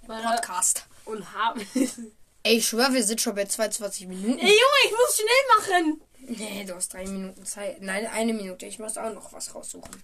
den 0.02 0.08
Podcast. 0.08 0.86
Und 1.06 1.34
haben. 1.34 1.62
Ey, 2.43 2.58
ich 2.58 2.67
schwör, 2.67 2.93
wir 2.93 3.04
sind 3.04 3.19
schon 3.19 3.36
bei 3.36 3.45
22 3.45 4.08
Minuten. 4.08 4.39
Ey, 4.39 4.45
Junge, 4.45 4.86
ich 4.86 4.91
muss 4.91 5.15
schnell 5.17 5.58
machen. 5.58 6.02
Nee, 6.19 6.63
du 6.65 6.76
hast 6.76 6.93
drei 6.93 7.06
Minuten 7.06 7.45
Zeit. 7.45 7.82
Nein, 7.82 8.06
eine 8.08 8.34
Minute. 8.34 8.65
Ich 8.65 8.80
muss 8.80 8.97
auch 8.97 9.13
noch 9.13 9.34
was 9.34 9.54
raussuchen. 9.54 10.04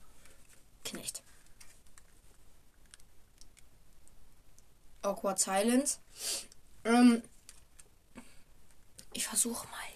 Knecht. 0.84 1.22
Awkward 5.02 5.40
Silence. 5.40 6.00
Ähm, 6.86 7.22
ich 9.14 9.28
versuche 9.28 9.68
mal 9.68 9.93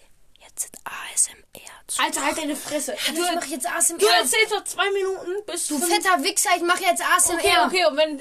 jetzt 0.64 0.76
ASMR 0.84 1.70
zu. 1.86 2.02
Alter, 2.02 2.24
halt 2.24 2.38
deine 2.38 2.56
Fresse. 2.56 2.94
du, 3.06 3.12
Du, 3.14 3.22
ich 3.22 3.34
mach 3.34 3.44
jetzt 3.46 3.66
ASMR. 3.70 3.98
du 3.98 4.06
erzählst 4.06 4.50
noch 4.52 4.64
zwei 4.64 4.90
Minuten 4.92 5.44
bis 5.46 5.68
Du 5.68 5.78
fünf- 5.78 5.92
fetter 5.94 6.22
Wichser, 6.24 6.50
ich 6.56 6.62
mach 6.62 6.78
jetzt 6.80 7.02
ASMR. 7.02 7.36
Okay, 7.38 7.56
okay, 7.66 7.84
und 7.86 7.96
wenn 7.96 8.20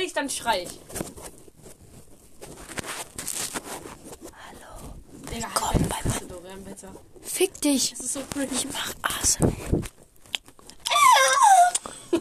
ich, 0.00 0.12
dann 0.12 0.28
schrei 0.30 0.62
ich. 0.64 0.70
Hallo. 4.32 4.94
Digga, 5.32 5.48
Willkommen 5.48 5.88
halt 5.92 6.12
Fresse, 6.12 6.26
Dorian, 6.26 6.64
bitte. 6.64 6.88
Fick 7.22 7.60
dich. 7.60 7.90
Das 7.92 8.00
ist 8.00 8.12
so 8.14 8.20
cringe. 8.32 8.48
Ich 8.52 8.66
mach 8.72 8.92
ASMR. 9.02 9.52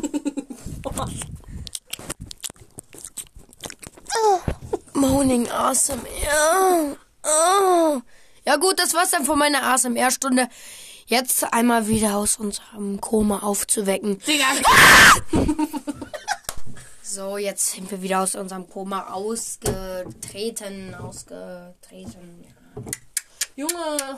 Moaning 4.94 5.48
ASMR. 5.50 6.98
Oh. 7.24 8.02
Ja 8.50 8.56
gut, 8.56 8.80
das 8.80 8.96
war's 8.96 9.12
dann 9.12 9.26
von 9.26 9.38
meiner 9.38 9.62
ASMR-Stunde. 9.62 10.50
Jetzt 11.06 11.54
einmal 11.54 11.88
wieder 11.88 12.18
aus 12.18 12.38
unserem 12.38 13.00
Koma 13.00 13.44
aufzuwecken. 13.44 14.18
Digga, 14.26 14.46
So, 17.04 17.38
jetzt 17.38 17.74
sind 17.74 17.92
wir 17.92 18.02
wieder 18.02 18.22
aus 18.22 18.34
unserem 18.34 18.68
Koma 18.68 19.12
ausgetreten. 19.14 20.96
Ausgetreten. 20.96 22.44
Ja. 22.44 23.68
Junge. 23.68 24.18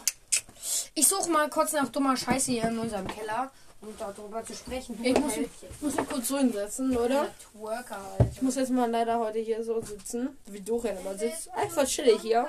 Ich 0.94 1.10
suche 1.10 1.30
mal 1.30 1.50
kurz 1.50 1.74
nach 1.74 1.90
dummer 1.90 2.16
Scheiße 2.16 2.54
hier 2.54 2.70
in 2.70 2.80
unserem 2.80 3.08
Keller, 3.08 3.52
um 3.82 3.96
darüber 3.98 4.44
zu 4.46 4.54
sprechen. 4.54 4.98
Ich 5.04 5.18
muss, 5.18 5.34
muss 5.82 5.96
mich 5.96 6.08
kurz 6.08 6.28
so 6.28 6.38
hinsetzen, 6.38 6.96
oder? 6.96 7.28
Twerker, 7.52 7.98
Alter. 7.98 8.30
Ich 8.32 8.42
muss 8.42 8.56
jetzt 8.56 8.70
mal 8.70 8.90
leider 8.90 9.20
heute 9.20 9.40
hier 9.40 9.64
so 9.64 9.82
sitzen, 9.82 10.38
wie 10.46 10.62
Dorian 10.62 10.98
immer 11.00 11.18
sitzt. 11.18 11.50
Einfach 11.54 11.86
chillig 11.88 12.22
hier. 12.22 12.48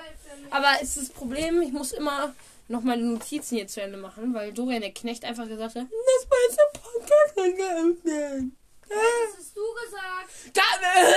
Aber 0.51 0.81
ist 0.83 0.97
das 0.97 1.09
Problem, 1.09 1.63
ich 1.63 1.73
muss 1.73 1.93
immer 1.93 2.35
noch 2.69 2.83
meine 2.83 3.03
Notizen 3.03 3.57
hier 3.57 3.67
zu 3.67 3.81
Ende 3.83 3.99
machen, 3.99 4.35
weil 4.35 4.53
Dorian 4.53 4.83
der 4.83 4.93
Knecht 4.93 5.25
einfach 5.25 5.49
gesagt 5.49 5.75
hat, 5.75 5.85
das 5.85 6.31
war 6.31 6.39
jetzt 6.49 6.59
ein 6.61 6.81
Podcast 6.81 7.39
angeöffnet. 7.39 8.53
Das 8.89 9.39
hast 9.39 9.57
du 9.57 9.63
gesagt. 9.85 10.57
Da, 10.57 10.61
äh, 10.61 11.15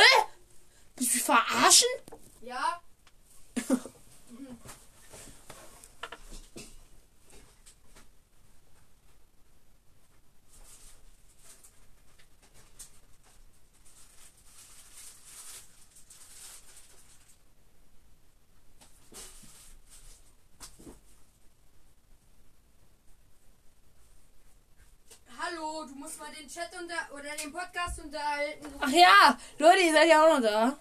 Bist 0.95 1.15
du 1.15 1.19
verarschen? 1.19 1.89
Ja. 2.41 2.81
Hallo, 25.55 25.85
du 25.85 25.95
musst 25.95 26.19
mal 26.19 26.27
den 26.31 26.47
Chat 26.49 26.69
unter 26.79 26.95
oder 27.13 27.35
den 27.41 27.51
Podcast 27.51 27.99
unterhalten. 27.99 28.65
Ach 28.79 28.89
ja, 28.89 29.37
Leute, 29.57 29.81
ihr 29.81 29.93
seid 29.93 30.09
ja 30.09 30.23
auch 30.23 30.35
noch 30.35 30.41
da. 30.41 30.77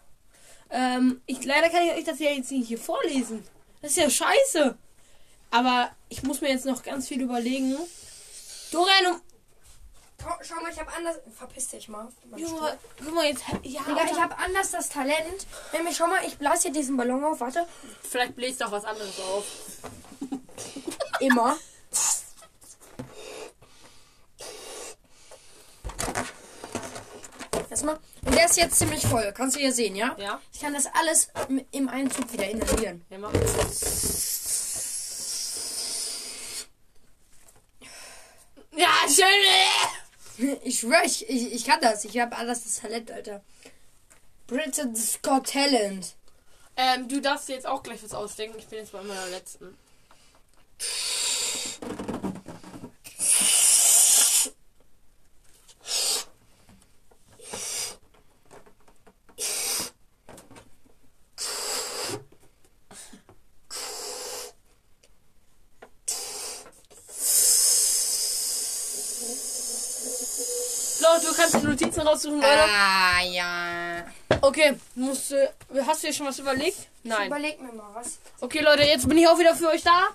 Ähm, 0.70 1.20
ich, 1.26 1.44
leider 1.44 1.68
kann 1.68 1.82
ich 1.82 1.92
euch 1.92 2.04
das 2.04 2.18
ja 2.18 2.30
jetzt 2.30 2.50
nicht 2.50 2.68
hier 2.68 2.78
vorlesen. 2.78 3.46
Das 3.82 3.92
ist 3.92 3.96
ja 3.98 4.10
scheiße. 4.10 4.76
Aber 5.50 5.90
ich 6.08 6.22
muss 6.22 6.40
mir 6.40 6.48
jetzt 6.48 6.66
noch 6.66 6.82
ganz 6.82 7.08
viel 7.08 7.20
überlegen. 7.20 7.76
Dorian, 8.72 9.20
Schau, 10.42 10.54
mal, 10.62 10.72
ich 10.72 10.80
habe 10.80 10.90
anders. 10.96 11.16
Verpiss 11.36 11.68
dich 11.68 11.88
mal. 11.88 12.08
Junge, 12.34 12.78
guck 12.98 13.14
mal 13.14 13.26
jetzt. 13.26 13.44
Ja, 13.62 13.82
Digga, 13.82 14.04
ich 14.10 14.20
habe 14.20 14.38
anders 14.38 14.70
das 14.70 14.88
Talent. 14.88 15.46
Nämlich, 15.72 15.96
schau 15.96 16.06
mal, 16.06 16.24
ich 16.26 16.38
blase 16.38 16.62
hier 16.62 16.72
diesen 16.72 16.96
Ballon 16.96 17.22
auf. 17.24 17.40
Warte. 17.40 17.66
Vielleicht 18.02 18.34
bläst 18.34 18.64
auch 18.64 18.72
was 18.72 18.84
anderes 18.86 19.20
auf. 19.20 19.44
Immer. 21.20 21.58
Erstmal. 27.74 27.98
Und 28.24 28.32
der 28.36 28.44
ist 28.44 28.56
jetzt 28.56 28.78
ziemlich 28.78 29.04
voll. 29.04 29.32
Kannst 29.36 29.56
du 29.56 29.60
hier 29.60 29.72
sehen, 29.72 29.96
ja? 29.96 30.14
Ja? 30.16 30.40
Ich 30.52 30.60
kann 30.60 30.74
das 30.74 30.86
alles 30.94 31.26
im- 31.72 31.88
Einzug 31.88 32.32
wieder 32.32 32.48
inhalieren. 32.48 33.04
Ja, 33.10 33.18
mach. 33.18 33.32
Ich 40.62 40.80
schwör, 40.80 41.02
ich, 41.04 41.28
ich, 41.28 41.52
ich 41.52 41.64
kann 41.64 41.80
das. 41.80 42.04
Ich 42.04 42.18
habe 42.18 42.36
alles 42.36 42.62
das 42.64 42.80
Talent, 42.80 43.10
Alter. 43.10 43.42
Britain's 44.46 45.20
Got 45.22 45.50
Talent. 45.50 46.14
Ähm, 46.76 47.08
du 47.08 47.20
darfst 47.20 47.48
dir 47.48 47.54
jetzt 47.54 47.66
auch 47.66 47.82
gleich 47.82 48.02
was 48.04 48.14
ausdenken. 48.14 48.58
Ich 48.58 48.66
bin 48.66 48.78
jetzt 48.80 48.92
bei 48.92 49.02
meiner 49.02 49.26
letzten. 49.28 49.76
So, 71.04 71.06
du 71.28 71.34
kannst 71.36 71.54
die 71.54 71.66
Notizen 71.66 71.93
raussuchen, 72.06 72.40
Leute. 72.40 72.64
Ah, 72.68 73.22
ja. 73.22 74.04
Okay, 74.40 74.76
musst 74.94 75.30
du, 75.30 75.54
hast 75.86 76.02
du 76.02 76.06
dir 76.08 76.12
schon 76.12 76.26
was 76.26 76.38
überlegt? 76.38 76.88
Nein. 77.02 77.26
Überleg 77.28 77.60
mir 77.60 77.72
mal 77.72 77.94
was. 77.94 78.18
Okay, 78.40 78.60
Leute, 78.60 78.82
jetzt 78.82 79.08
bin 79.08 79.18
ich 79.18 79.28
auch 79.28 79.38
wieder 79.38 79.54
für 79.54 79.68
euch 79.68 79.82
da. 79.82 80.08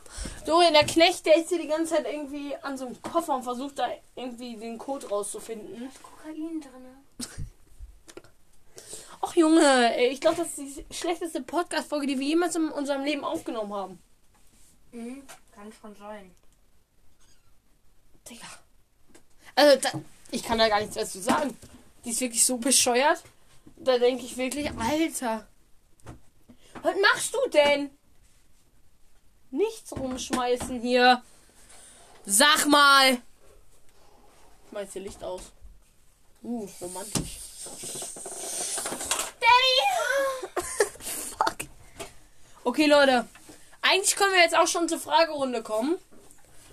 Dorian, 0.46 0.74
der 0.74 0.86
Knecht, 0.86 1.26
der 1.26 1.38
ist 1.38 1.50
hier 1.50 1.62
die 1.62 1.68
ganze 1.68 1.96
Zeit 1.96 2.06
irgendwie 2.12 2.56
an 2.62 2.78
so 2.78 2.86
einem 2.88 3.02
Koffer 3.02 3.36
und 3.36 3.44
versucht 3.44 3.80
da 3.80 3.88
irgendwie 4.16 4.56
den 4.58 4.78
Code 4.78 5.08
rauszufinden. 5.08 5.90
Kokain 6.02 6.62
drin. 6.62 7.48
Ach 9.22 9.36
Junge, 9.36 9.96
ey, 9.96 10.08
ich 10.08 10.22
glaube, 10.22 10.38
das 10.38 10.58
ist 10.58 10.78
die 10.78 10.86
schlechteste 10.94 11.42
Podcast-Folge, 11.42 12.08
die 12.08 12.20
wir 12.20 12.28
jemals 12.28 12.56
in 12.56 12.70
unserem 12.70 13.04
Leben 13.04 13.24
aufgenommen 13.24 13.74
haben. 13.74 14.00
Mhm, 14.92 15.24
kann 15.54 15.72
schon 15.80 15.96
sein. 15.96 16.32
Digga. 18.30 18.48
Also, 19.56 19.80
da, 19.82 20.02
ich 20.32 20.44
kann 20.44 20.58
da 20.58 20.70
gar 20.70 20.80
nichts 20.80 20.96
dazu 20.96 21.20
sagen. 21.20 21.58
Die 22.06 22.12
ist 22.12 22.22
wirklich 22.22 22.46
so 22.46 22.58
bescheuert. 22.58 23.24
Da 23.78 23.98
denke 23.98 24.26
ich 24.26 24.38
wirklich, 24.38 24.70
Alter. 24.78 25.48
Was 26.82 26.96
machst 27.02 27.34
du 27.34 27.50
denn? 27.50 27.90
Nichts 29.52 29.92
rumschmeißen 29.96 30.80
hier. 30.82 31.24
Sag 32.26 32.68
mal. 32.68 33.22
Ich 34.72 34.78
jetzt 34.78 34.94
hier 34.94 35.02
Licht 35.02 35.24
aus. 35.24 35.42
Uh, 36.44 36.68
romantisch. 36.80 37.40
Daddy! 39.40 40.54
Fuck. 41.00 41.58
Okay, 42.64 42.86
Leute. 42.86 43.28
Eigentlich 43.82 44.16
können 44.16 44.34
wir 44.34 44.42
jetzt 44.42 44.56
auch 44.56 44.68
schon 44.68 44.88
zur 44.88 45.00
Fragerunde 45.00 45.64
kommen. 45.64 45.98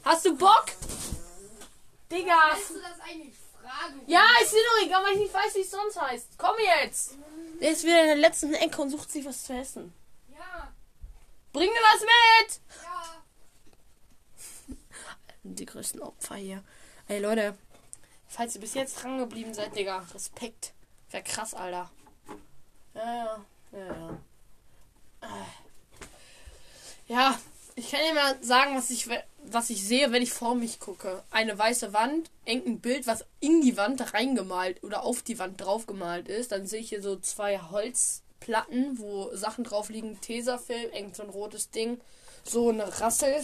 Hast 0.04 0.26
du 0.26 0.36
Bock? 0.36 0.66
Digga. 2.12 2.54
du 2.68 2.80
das 2.80 3.00
eigentlich 3.00 3.34
Ja, 4.06 4.24
ist 4.42 4.52
mir 4.52 4.60
doch 4.62 4.86
egal, 4.86 5.02
weil 5.04 5.12
ich 5.14 5.20
nicht 5.20 5.34
weiß, 5.34 5.54
wie 5.54 5.60
es 5.60 5.70
sonst 5.70 6.00
heißt. 6.00 6.28
Komm 6.38 6.54
jetzt! 6.80 7.14
Der 7.60 7.70
ist 7.70 7.84
wieder 7.84 8.00
in 8.00 8.06
der 8.06 8.16
letzten 8.16 8.52
Ecke 8.54 8.82
und 8.82 8.90
sucht 8.90 9.10
sich 9.10 9.24
was 9.24 9.44
zu 9.44 9.52
essen. 9.54 9.92
Ja, 10.36 10.72
Bring 11.52 11.70
mir 11.70 11.74
was 11.92 12.00
mit! 12.00 12.60
ja. 12.82 13.16
Die 15.42 15.66
größten 15.66 16.02
Opfer 16.02 16.34
hier. 16.36 16.62
Ey, 17.08 17.20
Leute. 17.20 17.56
Falls 18.28 18.54
ihr 18.56 18.60
bis 18.60 18.74
jetzt 18.74 19.02
dran 19.02 19.18
geblieben 19.18 19.54
seid, 19.54 19.74
Digga. 19.76 20.04
Respekt. 20.12 20.72
Wäre 21.10 21.22
krass, 21.22 21.54
Alter. 21.54 21.90
Ja, 22.94 23.04
ja. 23.14 23.44
Ja, 23.72 23.86
ja. 23.86 24.18
Äh. 25.22 25.46
Ja, 27.12 27.38
ich 27.76 27.90
kann 27.90 28.00
dir 28.00 28.14
mal 28.14 28.42
sagen, 28.42 28.76
was 28.76 28.90
ich, 28.90 29.08
we- 29.08 29.22
was 29.50 29.70
ich 29.70 29.86
sehe, 29.86 30.12
wenn 30.12 30.22
ich 30.22 30.32
vor 30.32 30.54
mich 30.54 30.80
gucke. 30.80 31.22
Eine 31.30 31.58
weiße 31.58 31.92
Wand, 31.92 32.30
irgendein 32.44 32.80
Bild, 32.80 33.06
was 33.06 33.24
in 33.40 33.60
die 33.60 33.76
Wand 33.76 34.14
reingemalt 34.14 34.82
oder 34.82 35.02
auf 35.02 35.22
die 35.22 35.38
Wand 35.38 35.60
draufgemalt 35.60 36.28
ist. 36.28 36.52
Dann 36.52 36.66
sehe 36.66 36.80
ich 36.80 36.88
hier 36.88 37.02
so 37.02 37.16
zwei 37.16 37.58
Holzplatten, 37.58 38.98
wo 38.98 39.34
Sachen 39.34 39.64
drauf 39.64 39.88
liegen. 39.88 40.20
Tesafilm, 40.20 40.92
irgend 40.92 41.16
so 41.16 41.22
ein 41.22 41.30
rotes 41.30 41.70
Ding. 41.70 42.00
So 42.44 42.70
eine 42.70 43.00
Rassel. 43.00 43.42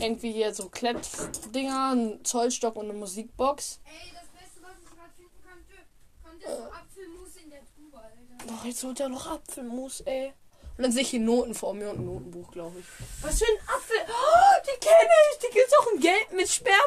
Irgendwie 0.00 0.32
hier 0.32 0.54
so 0.54 0.68
Klettdinger, 0.68 1.94
ein 1.94 2.24
Zollstock 2.24 2.76
und 2.76 2.90
eine 2.90 2.98
Musikbox. 2.98 3.80
Ey, 3.84 4.12
das 4.12 4.28
Beste, 4.28 4.62
was 4.62 4.72
ich 4.82 4.90
gerade 4.90 5.10
finden 5.16 5.40
konnte, 5.42 5.74
konnte 6.22 6.46
so 6.46 6.70
Apfelmus 6.70 7.36
in 7.42 7.50
der 7.50 7.60
Tube, 7.60 7.94
Alter. 7.94 8.54
Oh, 8.62 8.66
jetzt 8.66 8.84
holt 8.84 9.00
er 9.00 9.08
noch 9.08 9.26
Apfelmus, 9.26 10.00
ey. 10.02 10.32
Und 10.80 10.84
dann 10.84 10.92
sehe 10.92 11.02
ich 11.02 11.10
hier 11.10 11.20
Noten 11.20 11.54
vor 11.54 11.74
mir 11.74 11.90
und 11.90 11.98
ein 11.98 12.06
Notenbuch, 12.06 12.50
glaube 12.52 12.78
ich. 12.80 12.86
Was 13.20 13.38
für 13.38 13.44
ein 13.44 13.68
Apfel? 13.68 13.96
Oh, 14.08 14.62
die 14.64 14.80
kenne 14.80 15.10
ich. 15.30 15.38
Die 15.46 15.52
gibt's 15.52 15.74
auch 15.78 15.86
in 15.92 16.00
Gelb 16.00 16.32
mit 16.32 16.48
Sperma. 16.48 16.80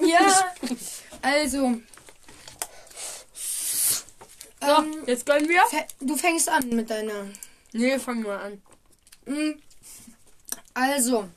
Ja, 0.08 0.54
also. 1.20 1.74
So, 3.34 4.66
Ähm, 4.66 5.02
jetzt 5.06 5.26
gönnen 5.26 5.46
wir. 5.46 5.62
du 6.00 6.16
fängst 6.16 6.48
an 6.48 6.70
mit 6.70 6.88
deiner. 6.88 7.26
Nee, 7.72 7.98
fangen 7.98 8.24
wir 8.24 8.40
an. 8.40 8.62
Mm, 9.26 9.60
Also, 10.72 11.28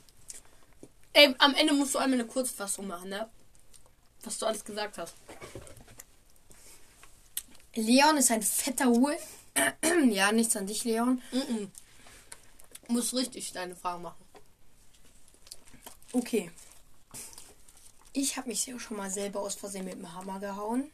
Ey, 1.12 1.34
am 1.40 1.54
Ende 1.56 1.74
musst 1.74 1.94
du 1.94 1.98
einmal 1.98 2.20
eine 2.20 2.26
Kurzfassung 2.26 2.86
machen, 2.86 3.10
ne? 3.10 3.28
Was 4.22 4.38
du 4.38 4.46
alles 4.46 4.64
gesagt 4.64 4.96
hast. 4.96 5.12
Leon 7.74 8.16
ist 8.16 8.30
ein 8.30 8.42
fetter 8.42 8.86
Wolf. 8.94 9.20
ja, 10.10 10.32
nichts 10.32 10.56
an 10.56 10.66
dich, 10.66 10.84
Leon. 10.84 11.20
Mhm. 11.32 11.70
Du 11.70 11.70
musst 12.88 13.14
richtig 13.14 13.52
deine 13.52 13.76
Fragen 13.76 14.02
machen. 14.02 14.24
Okay. 16.12 16.50
Ich 18.12 18.36
habe 18.36 18.48
mich 18.48 18.66
ja 18.66 18.78
schon 18.80 18.96
mal 18.96 19.10
selber 19.10 19.40
aus 19.40 19.54
Versehen 19.54 19.84
mit 19.84 19.94
dem 19.94 20.12
Hammer 20.12 20.40
gehauen. 20.40 20.90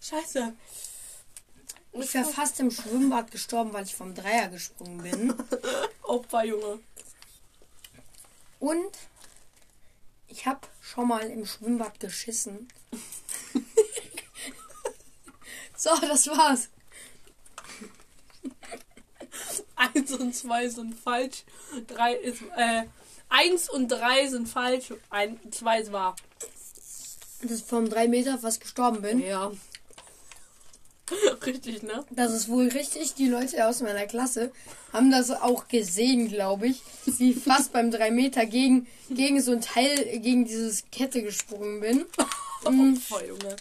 Scheiße. 0.00 0.54
Ich 1.92 2.14
wäre 2.14 2.24
fast 2.24 2.60
im 2.60 2.70
Schwimmbad 2.70 3.30
gestorben, 3.30 3.72
weil 3.72 3.84
ich 3.84 3.94
vom 3.94 4.14
Dreier 4.14 4.48
gesprungen 4.48 5.02
bin. 5.02 5.34
Opfer, 6.02 6.44
Junge. 6.44 6.78
Und 8.60 8.96
ich 10.28 10.46
habe 10.46 10.60
schon 10.80 11.08
mal 11.08 11.28
im 11.28 11.46
Schwimmbad 11.46 11.98
geschissen. 11.98 12.68
so, 15.76 15.90
das 16.00 16.26
war's. 16.28 16.68
Eins 19.76 20.12
und 20.12 20.34
zwei 20.34 20.68
sind 20.68 20.94
falsch. 20.98 21.44
Drei 21.86 22.14
ist, 22.14 22.42
äh, 22.56 22.84
eins 23.28 23.68
und 23.68 23.88
drei 23.88 24.26
sind 24.28 24.48
falsch. 24.48 24.92
Ein, 25.10 25.38
zwei 25.50 25.80
ist 25.80 25.92
wahr. 25.92 26.16
Dass 27.42 27.60
ich 27.60 27.64
vom 27.64 27.88
3 27.88 28.08
Meter 28.08 28.38
fast 28.38 28.60
gestorben 28.60 29.02
bin. 29.02 29.20
Ja. 29.20 29.52
Richtig, 31.46 31.82
ne? 31.82 32.04
Das 32.10 32.32
ist 32.32 32.48
wohl 32.48 32.68
richtig. 32.68 33.14
Die 33.14 33.28
Leute 33.28 33.66
aus 33.66 33.80
meiner 33.80 34.06
Klasse 34.06 34.52
haben 34.92 35.10
das 35.10 35.30
auch 35.30 35.68
gesehen, 35.68 36.28
glaube 36.28 36.66
ich. 36.66 36.82
Wie 37.06 37.32
fast 37.32 37.72
beim 37.72 37.90
3 37.90 38.10
Meter 38.10 38.44
gegen, 38.44 38.86
gegen 39.08 39.40
so 39.40 39.52
ein 39.52 39.60
Teil, 39.60 40.18
gegen 40.18 40.44
dieses 40.44 40.84
Kette 40.90 41.22
gesprungen 41.22 41.80
bin. 41.80 42.04
Opfer, 42.64 43.26
Junge. 43.26 43.56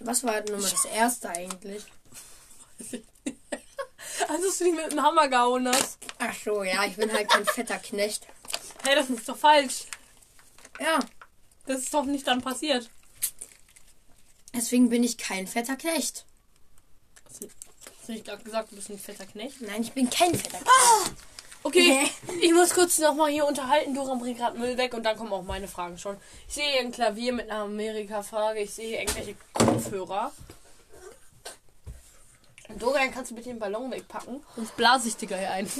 Was 0.00 0.22
war 0.22 0.40
denn 0.40 0.54
nochmal 0.54 0.70
das 0.70 0.84
erste 0.84 1.30
eigentlich? 1.30 1.84
Als 4.28 4.58
du 4.58 4.64
dich 4.64 4.74
mit 4.74 4.90
dem 4.92 5.02
Hammer 5.02 5.28
gehauen 5.28 5.68
hast. 5.68 5.98
Ach 6.18 6.34
so, 6.44 6.62
ja, 6.62 6.84
ich 6.84 6.96
bin 6.96 7.12
halt 7.12 7.28
kein 7.28 7.44
fetter 7.44 7.78
Knecht. 7.78 8.26
Hey, 8.84 8.94
das 8.94 9.08
ist 9.10 9.28
doch 9.28 9.36
falsch. 9.36 9.84
Ja, 10.80 10.98
Das 11.66 11.80
ist 11.80 11.92
doch 11.94 12.04
nicht 12.04 12.26
dann 12.26 12.40
passiert. 12.40 12.88
deswegen 14.54 14.88
bin 14.88 15.04
ich 15.04 15.18
kein 15.18 15.46
fetter 15.46 15.76
Knecht. 15.76 16.24
Hast 17.28 17.42
du 18.08 18.12
nicht 18.12 18.24
gerade 18.24 18.42
gesagt, 18.42 18.72
du 18.72 18.76
bist 18.76 18.90
ein 18.90 18.98
fetter 18.98 19.26
Knecht? 19.26 19.60
Nein, 19.60 19.82
ich 19.82 19.92
bin 19.92 20.08
kein 20.08 20.34
fetter 20.34 20.58
Knecht. 20.58 21.12
Okay, 21.64 22.08
ich 22.40 22.52
muss 22.54 22.70
kurz 22.72 22.98
nochmal 22.98 23.30
hier 23.30 23.44
unterhalten. 23.44 23.92
Doran 23.94 24.20
bringt 24.20 24.38
gerade 24.38 24.56
Müll 24.58 24.78
weg 24.78 24.94
und 24.94 25.02
dann 25.02 25.16
kommen 25.16 25.32
auch 25.32 25.42
meine 25.42 25.66
Fragen 25.68 25.98
schon. 25.98 26.16
Ich 26.48 26.54
sehe 26.54 26.70
hier 26.70 26.80
ein 26.80 26.92
Klavier 26.92 27.32
mit 27.32 27.50
einer 27.50 27.64
Amerika-Frage. 27.64 28.60
Ich 28.60 28.72
sehe 28.74 28.88
hier 28.88 29.00
irgendwelche 29.00 29.34
Kopfhörer. 29.52 30.32
Doran, 32.76 33.12
kannst 33.12 33.30
du 33.30 33.34
bitte 33.34 33.48
den 33.48 33.58
Ballon 33.58 33.90
wegpacken? 33.90 34.42
Sonst 34.56 34.76
blase 34.76 35.08
ich 35.08 35.16
dir 35.16 35.26
gleich 35.26 35.48
ein. 35.48 35.66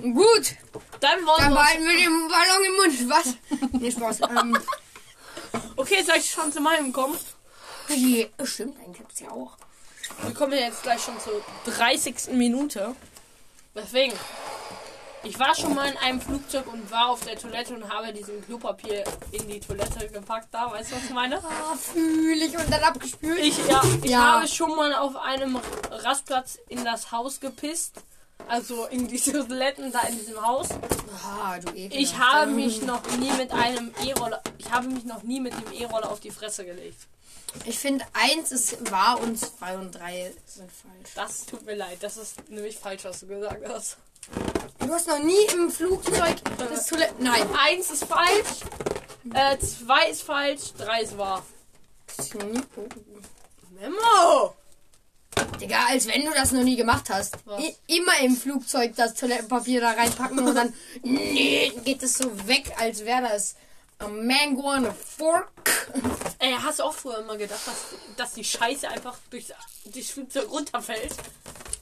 Gut, 0.00 0.54
Dann 1.00 1.26
wollen 1.26 1.38
dann 1.40 1.50
wir 1.50 1.56
behalten 1.56 1.84
wir 1.84 1.96
den 1.96 2.28
Ballon 2.28 2.64
im 2.64 2.76
Mund. 2.76 3.10
Was? 3.10 3.34
Nee, 3.72 3.90
Spaß. 3.90 4.20
Ähm, 4.30 4.56
Okay, 5.76 6.02
soll 6.02 6.16
ich 6.16 6.30
schon 6.30 6.52
zu 6.52 6.60
meinem 6.60 6.92
kommen? 6.92 7.16
die, 7.88 8.28
stimmt, 8.44 8.78
einen 8.80 8.92
gibt's 8.92 9.20
ja 9.20 9.30
auch. 9.30 9.56
Wir 10.22 10.34
kommen 10.34 10.52
ja 10.52 10.66
jetzt 10.66 10.82
gleich 10.82 11.02
schon 11.02 11.18
zur 11.20 11.40
30. 11.72 12.32
Minute. 12.32 12.94
Deswegen. 13.74 14.12
Ich 15.24 15.38
war 15.38 15.54
schon 15.54 15.74
mal 15.74 15.88
in 15.90 15.96
einem 15.98 16.20
Flugzeug 16.20 16.66
und 16.72 16.90
war 16.90 17.10
auf 17.10 17.20
der 17.24 17.38
Toilette 17.38 17.74
und 17.74 17.88
habe 17.92 18.12
diesen 18.12 18.44
Klopapier 18.44 19.04
in 19.32 19.48
die 19.48 19.60
Toilette 19.60 20.08
gepackt. 20.08 20.48
Da, 20.52 20.70
weißt 20.70 20.92
du, 20.92 20.96
was 20.96 21.04
ich 21.04 21.10
meine? 21.10 21.38
Ah, 21.44 21.74
fühl 21.76 22.40
ich 22.40 22.56
und 22.56 22.70
dann 22.72 22.82
abgespült. 22.82 23.38
Ich, 23.40 23.58
ja, 23.68 23.82
ich 24.02 24.10
Ja. 24.10 24.36
habe 24.36 24.48
schon 24.48 24.74
mal 24.74 24.94
auf 24.94 25.16
einem 25.16 25.58
Rastplatz 25.90 26.58
in 26.68 26.84
das 26.84 27.10
Haus 27.12 27.40
gepisst. 27.40 27.94
Also 28.46 28.86
in 28.86 29.08
diese 29.08 29.32
Toiletten 29.46 29.92
da 29.92 30.00
in 30.02 30.18
diesem 30.18 30.40
Haus. 30.46 30.68
Ah, 31.24 31.58
du 31.58 31.72
ekelhaft. 31.72 31.94
Ich 31.94 32.18
habe 32.18 32.50
mich 32.52 32.82
noch 32.82 33.02
nie 33.18 33.32
mit 33.32 33.50
einem 33.52 33.92
E-Roller. 34.04 34.40
Ich 34.58 34.70
habe 34.70 34.86
mich 34.88 35.04
noch 35.04 35.22
nie 35.24 35.40
mit 35.40 35.52
dem 35.52 35.72
E-Roller 35.72 36.10
auf 36.10 36.20
die 36.20 36.30
Fresse 36.30 36.64
gelegt. 36.64 37.00
Ich 37.64 37.78
finde, 37.78 38.04
eins 38.12 38.52
ist 38.52 38.90
wahr 38.90 39.20
und 39.20 39.38
zwei 39.38 39.76
und 39.76 39.90
drei 39.92 40.32
sind 40.46 40.70
falsch. 40.70 41.10
Das 41.14 41.46
tut 41.46 41.64
mir 41.66 41.74
leid. 41.74 41.98
Das 42.02 42.16
ist 42.16 42.48
nämlich 42.48 42.76
falsch, 42.78 43.04
was 43.04 43.20
du 43.20 43.26
gesagt 43.26 43.66
hast. 43.68 43.96
Du 44.78 44.92
hast 44.92 45.06
noch 45.08 45.22
nie 45.22 45.44
im 45.54 45.70
Flugzeug 45.70 46.36
das 46.58 46.86
Toilette. 46.86 47.14
Nein. 47.18 47.42
Eins 47.58 47.90
ist 47.90 48.04
falsch. 48.04 48.62
Äh, 49.34 49.58
zwei 49.58 50.10
ist 50.10 50.22
falsch. 50.22 50.72
Drei 50.78 51.02
ist 51.02 51.18
wahr. 51.18 51.44
Memo! 53.78 54.54
Digga, 55.60 55.86
als 55.88 56.06
wenn 56.08 56.24
du 56.24 56.30
das 56.32 56.52
noch 56.52 56.62
nie 56.62 56.76
gemacht 56.76 57.10
hast. 57.10 57.36
I 57.58 57.74
immer 57.86 58.18
im 58.22 58.34
Flugzeug 58.34 58.94
das 58.96 59.14
Toilettenpapier 59.14 59.80
da 59.80 59.92
reinpacken 59.92 60.38
und 60.38 60.54
dann 60.54 60.72
nee, 61.02 61.72
geht 61.84 62.02
es 62.02 62.14
so 62.14 62.48
weg, 62.48 62.72
als 62.78 63.04
wäre 63.04 63.22
das 63.22 63.56
a 64.00 64.08
mango 64.08 64.68
and 64.70 64.86
a 64.86 64.92
fork. 64.92 65.50
Ey, 66.38 66.54
hast 66.62 66.78
du 66.78 66.84
auch 66.84 66.94
früher 66.94 67.18
immer 67.18 67.36
gedacht, 67.36 67.66
dass, 67.66 67.94
dass 68.16 68.32
die 68.32 68.44
Scheiße 68.44 68.88
einfach 68.88 69.16
durchs, 69.30 69.52
durchs 69.92 70.10
Flugzeug 70.10 70.50
runterfällt? 70.50 71.14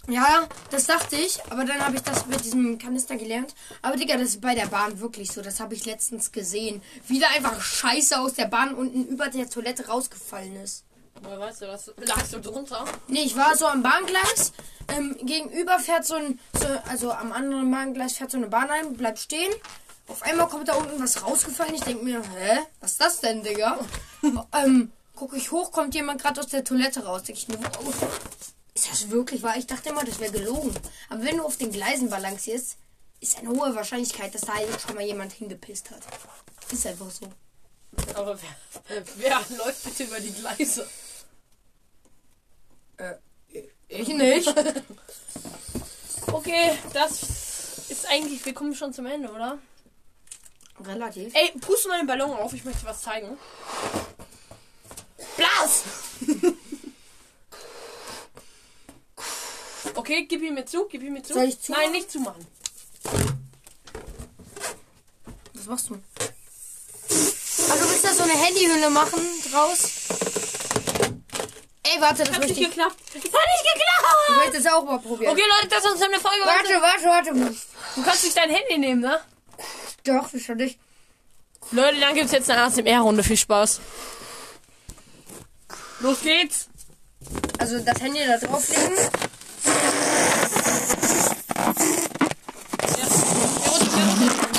Ja, 0.08 0.46
das 0.70 0.86
dachte 0.86 1.16
ich, 1.16 1.40
aber 1.50 1.64
dann 1.64 1.84
habe 1.84 1.96
ich 1.96 2.02
das 2.02 2.26
mit 2.26 2.44
diesem 2.44 2.78
Kanister 2.78 3.16
gelernt. 3.16 3.54
Aber 3.82 3.96
Digga, 3.96 4.16
das 4.16 4.28
ist 4.28 4.40
bei 4.40 4.54
der 4.54 4.66
Bahn 4.66 5.00
wirklich 5.00 5.32
so. 5.32 5.42
Das 5.42 5.58
habe 5.58 5.74
ich 5.74 5.84
letztens 5.84 6.30
gesehen. 6.30 6.80
Wie 7.08 7.18
da 7.18 7.26
einfach 7.34 7.60
Scheiße 7.60 8.18
aus 8.18 8.34
der 8.34 8.46
Bahn 8.46 8.74
unten 8.74 9.06
über 9.06 9.28
der 9.28 9.50
Toilette 9.50 9.88
rausgefallen 9.88 10.56
ist. 10.56 10.84
Woher 11.22 11.40
weißt 11.40 11.62
du 11.62 11.66
das? 11.66 11.92
Lagst 11.96 12.32
du 12.32 12.40
drunter? 12.40 12.84
Nee, 13.08 13.22
ich 13.22 13.36
war 13.36 13.56
so 13.56 13.66
am 13.66 13.82
Bahngleis. 13.82 14.52
Ähm, 14.88 15.16
gegenüber 15.22 15.78
fährt 15.80 16.04
so 16.04 16.14
ein, 16.14 16.38
so, 16.52 16.66
also 16.88 17.10
am 17.10 17.32
anderen 17.32 17.68
Bahngleis 17.70 18.16
fährt 18.16 18.30
so 18.30 18.36
eine 18.36 18.46
Bahn 18.46 18.70
ein, 18.70 18.96
bleibt 18.96 19.18
stehen. 19.18 19.52
Auf 20.08 20.22
einmal 20.22 20.48
kommt 20.48 20.68
da 20.68 20.74
unten 20.74 21.02
was 21.02 21.22
rausgefallen. 21.22 21.74
Ich 21.74 21.82
denke 21.82 22.04
mir, 22.04 22.22
hä? 22.22 22.58
Was 22.80 22.92
ist 22.92 23.00
das 23.00 23.20
denn, 23.20 23.42
Digga? 23.42 23.78
ähm, 24.52 24.92
gucke 25.14 25.36
ich 25.36 25.50
hoch, 25.50 25.72
kommt 25.72 25.94
jemand 25.94 26.22
gerade 26.22 26.40
aus 26.40 26.48
der 26.48 26.64
Toilette 26.64 27.04
raus. 27.04 27.24
Denke 27.24 27.40
ich 27.40 27.48
mir, 27.48 27.58
oh, 27.58 27.92
ist 28.74 28.90
das 28.90 29.10
wirklich 29.10 29.42
wahr? 29.42 29.56
Ich 29.56 29.66
dachte 29.66 29.88
immer, 29.88 30.04
das 30.04 30.20
wäre 30.20 30.32
gelogen. 30.32 30.72
Aber 31.08 31.24
wenn 31.24 31.38
du 31.38 31.44
auf 31.44 31.56
den 31.56 31.72
Gleisen 31.72 32.08
balancierst, 32.10 32.76
ist 33.20 33.38
eine 33.38 33.48
hohe 33.48 33.74
Wahrscheinlichkeit, 33.74 34.34
dass 34.34 34.42
da 34.42 34.52
schon 34.84 34.94
mal 34.94 35.04
jemand 35.04 35.32
hingepisst 35.32 35.90
hat. 35.90 36.02
Ist 36.70 36.86
einfach 36.86 37.10
so. 37.10 37.26
Aber 38.14 38.38
wer, 38.40 39.04
wer 39.16 39.40
läuft 39.56 39.84
bitte 39.84 40.04
über 40.04 40.20
die 40.20 40.32
Gleise? 40.32 40.86
Äh, 42.98 43.14
ich 43.88 44.08
nicht. 44.08 44.54
Okay, 46.32 46.76
das 46.92 47.88
ist 47.88 48.06
eigentlich. 48.10 48.44
Wir 48.44 48.52
kommen 48.52 48.74
schon 48.74 48.92
zum 48.92 49.06
Ende, 49.06 49.30
oder? 49.30 49.58
Relativ. 50.84 51.34
Ey, 51.34 51.52
puste 51.60 51.88
mal 51.88 51.98
den 51.98 52.06
Ballon 52.06 52.30
auf. 52.32 52.52
Ich 52.52 52.64
möchte 52.64 52.84
was 52.84 53.02
zeigen. 53.02 53.36
Blas! 55.36 55.82
Okay, 59.94 60.26
gib 60.26 60.42
ihn 60.42 60.54
mir 60.54 60.66
zu, 60.66 60.86
gib 60.88 61.02
ihn 61.02 61.12
mir 61.14 61.22
zu. 61.22 61.32
Soll 61.32 61.44
ich 61.44 61.60
zumachen? 61.60 61.84
Nein, 61.84 61.92
nicht 61.92 62.10
zumachen. 62.10 62.46
Was 65.54 65.66
machst 65.66 65.88
du? 65.88 65.94
Also 67.08 67.84
du 67.84 67.90
willst 67.90 68.04
da 68.04 68.12
so 68.12 68.22
eine 68.24 68.32
Handyhülle 68.34 68.90
machen 68.90 69.20
draus? 69.50 69.90
Ey, 71.82 72.00
warte, 72.00 72.24
das 72.24 72.34
Hat 72.34 72.40
nicht 72.42 72.58
ich. 72.58 72.68
geklappt. 72.68 72.94
Hat 73.08 73.14
nicht 73.14 73.24
Ich 73.24 73.32
geklappt! 73.32 74.36
möchte 74.36 74.62
das 74.62 74.72
auch 74.72 74.84
mal 74.84 74.98
probieren. 74.98 75.32
Okay, 75.32 75.44
Leute, 75.56 75.68
das 75.68 75.84
ist 75.84 75.90
uns 75.92 76.02
eine 76.02 76.20
Folge. 76.20 76.44
Warte, 76.44 76.82
warte, 76.82 77.04
warte. 77.34 77.54
Du 77.94 78.02
kannst 78.02 78.24
nicht 78.24 78.36
dein 78.36 78.50
Handy 78.50 78.78
nehmen, 78.78 79.00
ne? 79.00 79.18
Doch, 80.06 80.32
wie 80.32 80.40
schon 80.40 80.56
nicht. 80.58 80.78
Leute, 81.72 81.98
dann 82.00 82.14
gibt's 82.14 82.32
jetzt 82.32 82.50
eine 82.50 82.62
ASMR-Runde. 82.62 83.22
Viel 83.24 83.36
Spaß. 83.36 83.80
Los 86.00 86.20
geht's! 86.20 86.68
Also 87.58 87.80
das 87.80 88.00
Handy 88.00 88.20
da 88.26 88.36
drauflegen. 88.38 88.94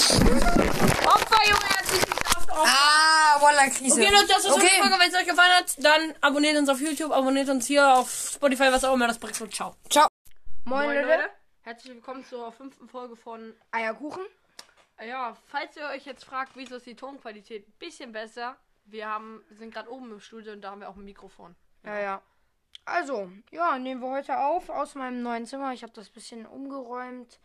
Opfer, 0.07 1.43
Junge, 1.45 1.61
er 1.69 1.77
hat 1.77 1.85
sich 1.87 2.01
geschafft. 2.01 2.49
Ah, 2.51 3.41
Walla 3.41 3.67
Krise. 3.69 4.01
Okay, 4.01 4.09
Leute, 4.11 4.27
das 4.27 4.39
ist 4.39 4.45
unsere 4.45 4.65
Okay. 4.65 4.79
Folge. 4.81 4.95
Wenn 4.99 5.09
es 5.09 5.15
euch 5.15 5.27
gefallen 5.27 5.51
hat, 5.57 5.75
dann 5.79 6.13
abonniert 6.21 6.57
uns 6.57 6.69
auf 6.69 6.79
YouTube, 6.79 7.11
abonniert 7.11 7.49
uns 7.49 7.65
hier 7.67 7.95
auf 7.95 8.31
Spotify, 8.35 8.71
was 8.71 8.83
auch 8.83 8.93
immer 8.93 9.07
das 9.07 9.17
bringt. 9.19 9.35
Ciao. 9.53 9.75
Ciao. 9.89 10.07
Moin, 10.65 10.87
Leute. 10.87 11.29
Herzlich 11.61 11.93
willkommen 11.93 12.25
zur 12.25 12.51
fünften 12.53 12.87
Folge 12.87 13.15
von. 13.15 13.53
Eierkuchen. 13.71 14.23
Ja, 15.03 15.35
falls 15.47 15.75
ihr 15.77 15.85
euch 15.87 16.05
jetzt 16.05 16.25
fragt, 16.25 16.53
wieso 16.55 16.75
ist 16.77 16.85
die 16.85 16.95
Tonqualität 16.95 17.67
ein 17.67 17.73
bisschen 17.79 18.11
besser, 18.11 18.57
wir 18.85 19.07
haben, 19.07 19.43
sind 19.51 19.73
gerade 19.73 19.91
oben 19.91 20.11
im 20.11 20.19
Studio 20.19 20.53
und 20.53 20.61
da 20.61 20.71
haben 20.71 20.81
wir 20.81 20.89
auch 20.89 20.95
ein 20.95 21.03
Mikrofon. 21.05 21.55
Ja, 21.83 21.99
ja. 21.99 22.21
Also, 22.85 23.29
ja, 23.51 23.77
nehmen 23.77 24.01
wir 24.01 24.09
heute 24.09 24.37
auf 24.39 24.69
aus 24.69 24.95
meinem 24.95 25.21
neuen 25.21 25.45
Zimmer. 25.45 25.73
Ich 25.73 25.83
habe 25.83 25.93
das 25.93 26.09
bisschen 26.09 26.45
umgeräumt. 26.45 27.39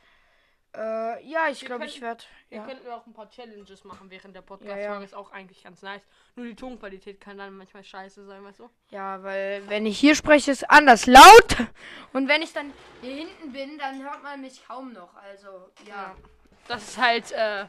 Äh, 0.75 1.27
ja, 1.29 1.49
ich 1.51 1.65
glaube, 1.65 1.85
ich 1.85 2.01
werde. 2.01 2.25
Wir 2.49 2.59
Ja. 2.59 2.65
könnten 2.65 2.89
auch 2.89 3.07
ein 3.07 3.13
paar 3.13 3.29
Challenges 3.29 3.85
machen 3.85 4.09
während 4.11 4.35
der 4.35 4.41
Podcast-Folge. 4.43 4.83
Ja, 4.85 4.95
ja. 4.95 5.03
Ist 5.03 5.15
auch 5.15 5.31
eigentlich 5.33 5.63
ganz 5.65 5.83
nice. 5.83 6.01
Nur 6.37 6.47
die 6.47 6.55
Tonqualität 6.55 7.21
kann 7.21 7.37
dann 7.37 7.55
manchmal 7.57 7.85
scheiße 7.85 8.25
sein, 8.25 8.43
weißt 8.45 8.61
du? 8.61 8.71
ja, 8.89 9.23
weil 9.23 9.69
wenn 9.69 9.85
ich 9.85 9.99
hier 9.99 10.15
spreche, 10.15 10.51
ist 10.53 10.71
anders 10.71 11.07
laut. 11.07 11.57
Und 12.15 12.29
wenn 12.29 12.41
ich 12.41 12.53
dann 12.55 12.73
hier 13.03 13.15
hinten 13.17 13.53
bin, 13.53 13.77
dann 13.79 14.03
hört 14.03 14.23
man 14.23 14.41
mich 14.41 14.65
kaum 14.67 14.93
noch. 14.93 15.15
Also, 15.17 15.69
ja. 15.87 16.15
Das 16.69 16.83
ist 16.89 16.99
halt, 16.99 17.33
äh, 17.33 17.67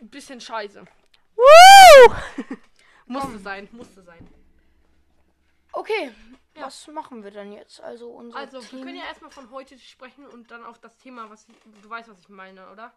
ein 0.00 0.08
bisschen 0.10 0.40
scheiße. 0.40 0.84
Woo! 1.36 2.14
Musste 3.06 3.38
sein, 3.38 3.68
musste 3.72 4.02
sein. 4.02 4.28
Okay, 5.72 6.12
Ja. 6.54 6.62
was 6.66 6.86
machen 6.88 7.22
wir 7.22 7.30
dann 7.30 7.52
jetzt? 7.52 7.80
Also, 7.80 8.08
unser 8.10 8.36
Also, 8.38 8.60
wir 8.62 8.68
Team. 8.68 8.82
können 8.82 8.96
ja 8.96 9.04
erstmal 9.04 9.30
von 9.30 9.50
heute 9.50 9.78
sprechen 9.78 10.26
und 10.26 10.50
dann 10.50 10.64
auf 10.64 10.78
das 10.80 10.96
Thema, 10.96 11.30
was 11.30 11.46
ich, 11.48 11.54
du 11.82 11.88
weißt, 11.88 12.08
was 12.08 12.18
ich 12.18 12.28
meine, 12.28 12.68
oder? 12.70 12.92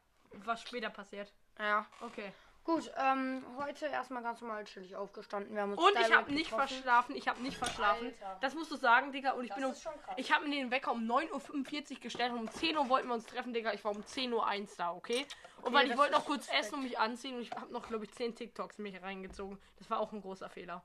Was 0.45 0.61
später 0.61 0.89
passiert. 0.89 1.31
Ja. 1.59 1.85
Okay. 2.01 2.31
Gut, 2.63 2.91
ähm, 2.97 3.43
heute 3.57 3.87
erstmal 3.87 4.21
ganz 4.21 4.41
normal 4.41 4.63
chillig 4.65 4.95
aufgestanden. 4.95 5.55
Wir 5.55 5.63
haben 5.63 5.71
uns 5.71 5.81
Und 5.81 5.93
ich 5.99 6.15
habe 6.15 6.31
nicht 6.31 6.51
getroffen. 6.51 6.67
verschlafen. 6.67 7.15
Ich 7.15 7.27
habe 7.27 7.41
nicht 7.41 7.57
verschlafen. 7.57 8.07
Alter. 8.07 8.37
Das 8.41 8.53
musst 8.53 8.69
du 8.69 8.75
sagen, 8.75 9.11
Digga. 9.11 9.31
Und 9.31 9.45
ich 9.45 9.53
bin 9.55 9.65
um. 9.65 9.73
Ich 10.17 10.31
habe 10.31 10.45
mir 10.47 10.55
den 10.55 10.69
Wecker 10.69 10.91
um 10.91 11.03
9.45 11.09 11.93
Uhr 11.95 11.99
gestellt 12.01 12.31
und 12.31 12.39
um 12.39 12.51
10 12.51 12.77
Uhr 12.77 12.87
wollten 12.89 13.07
wir 13.07 13.15
uns 13.15 13.25
treffen, 13.25 13.53
Digga. 13.53 13.73
Ich 13.73 13.83
war 13.83 13.95
um 13.95 14.01
10.01 14.03 14.33
Uhr 14.33 14.67
da, 14.77 14.91
okay? 14.93 15.25
Und 15.63 15.73
weil 15.73 15.85
ich 15.85 15.89
das 15.91 15.97
wollte 15.99 16.13
noch 16.13 16.25
kurz 16.25 16.43
Respekt. 16.47 16.59
essen 16.65 16.75
und 16.75 16.83
mich 16.83 16.99
anziehen 16.99 17.35
und 17.35 17.41
ich 17.41 17.51
habe 17.51 17.71
noch, 17.73 17.87
glaube 17.87 18.05
ich, 18.05 18.11
10 18.13 18.35
TikToks 18.35 18.77
in 18.77 18.83
mich 18.83 19.01
reingezogen. 19.01 19.57
Das 19.79 19.89
war 19.89 19.99
auch 19.99 20.11
ein 20.13 20.21
großer 20.21 20.49
Fehler. 20.49 20.83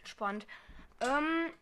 Entspannt. 0.00 0.46
Ähm, 1.00 1.52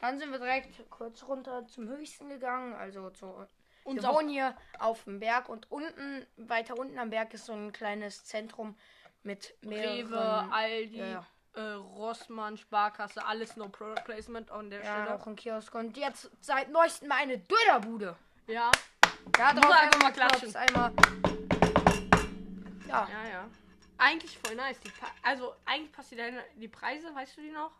dann 0.00 0.18
sind 0.18 0.30
wir 0.30 0.38
direkt 0.38 0.88
kurz 0.90 1.24
runter 1.24 1.66
zum 1.66 1.88
höchsten 1.88 2.28
gegangen, 2.28 2.74
also 2.74 3.10
zu. 3.10 3.46
Und 3.84 4.02
wir 4.02 4.08
wohnen 4.08 4.28
hier 4.28 4.56
auf 4.78 5.04
dem 5.04 5.18
Berg 5.20 5.48
und 5.48 5.70
unten, 5.70 6.26
weiter 6.36 6.78
unten 6.78 6.98
am 6.98 7.10
Berg 7.10 7.34
ist 7.34 7.46
so 7.46 7.52
ein 7.52 7.72
kleines 7.72 8.24
Zentrum 8.24 8.76
mit 9.22 9.54
Rewe, 9.62 9.70
mehreren. 10.10 10.52
Aldi, 10.52 10.98
ja. 10.98 11.26
Äh, 11.54 11.60
Rossmann, 11.72 12.56
Sparkasse, 12.56 13.24
alles 13.24 13.56
no 13.56 13.68
Product 13.68 14.02
Placement 14.04 14.50
an 14.50 14.70
der 14.70 14.82
Ja, 14.82 15.02
Stelle. 15.04 15.14
auch 15.20 15.26
ein 15.26 15.36
Kiosk 15.36 15.74
und 15.74 15.96
jetzt 15.96 16.30
seit 16.40 16.70
neuestem 16.70 17.08
mal 17.08 17.16
eine 17.18 17.38
Dönerbude. 17.38 18.16
Ja, 18.46 18.70
Ja, 19.38 19.52
Muss 19.52 19.64
einfach 19.66 20.02
mal 20.02 20.12
klatschen. 20.12 20.56
Einmal. 20.56 20.92
Ja, 22.88 23.08
ja, 23.10 23.28
ja. 23.30 23.48
Eigentlich 23.98 24.38
voll 24.38 24.56
nice. 24.56 24.78
Also, 25.22 25.54
eigentlich 25.64 25.92
passt 25.92 26.10
die, 26.10 26.16
die 26.56 26.68
Preise, 26.68 27.14
weißt 27.14 27.36
du 27.36 27.40
die 27.42 27.50
noch? 27.50 27.70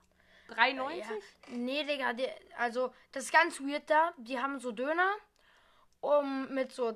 3,90? 0.50 0.96
Ja. 0.98 1.06
Nee, 1.48 1.84
Digga, 1.84 2.12
die, 2.12 2.28
also 2.58 2.92
das 3.12 3.24
ist 3.24 3.32
ganz 3.32 3.58
weird 3.60 3.88
da. 3.88 4.12
Die 4.18 4.38
haben 4.38 4.58
so 4.60 4.70
Döner 4.72 5.10
um 6.02 6.52
mit 6.52 6.72
so 6.72 6.94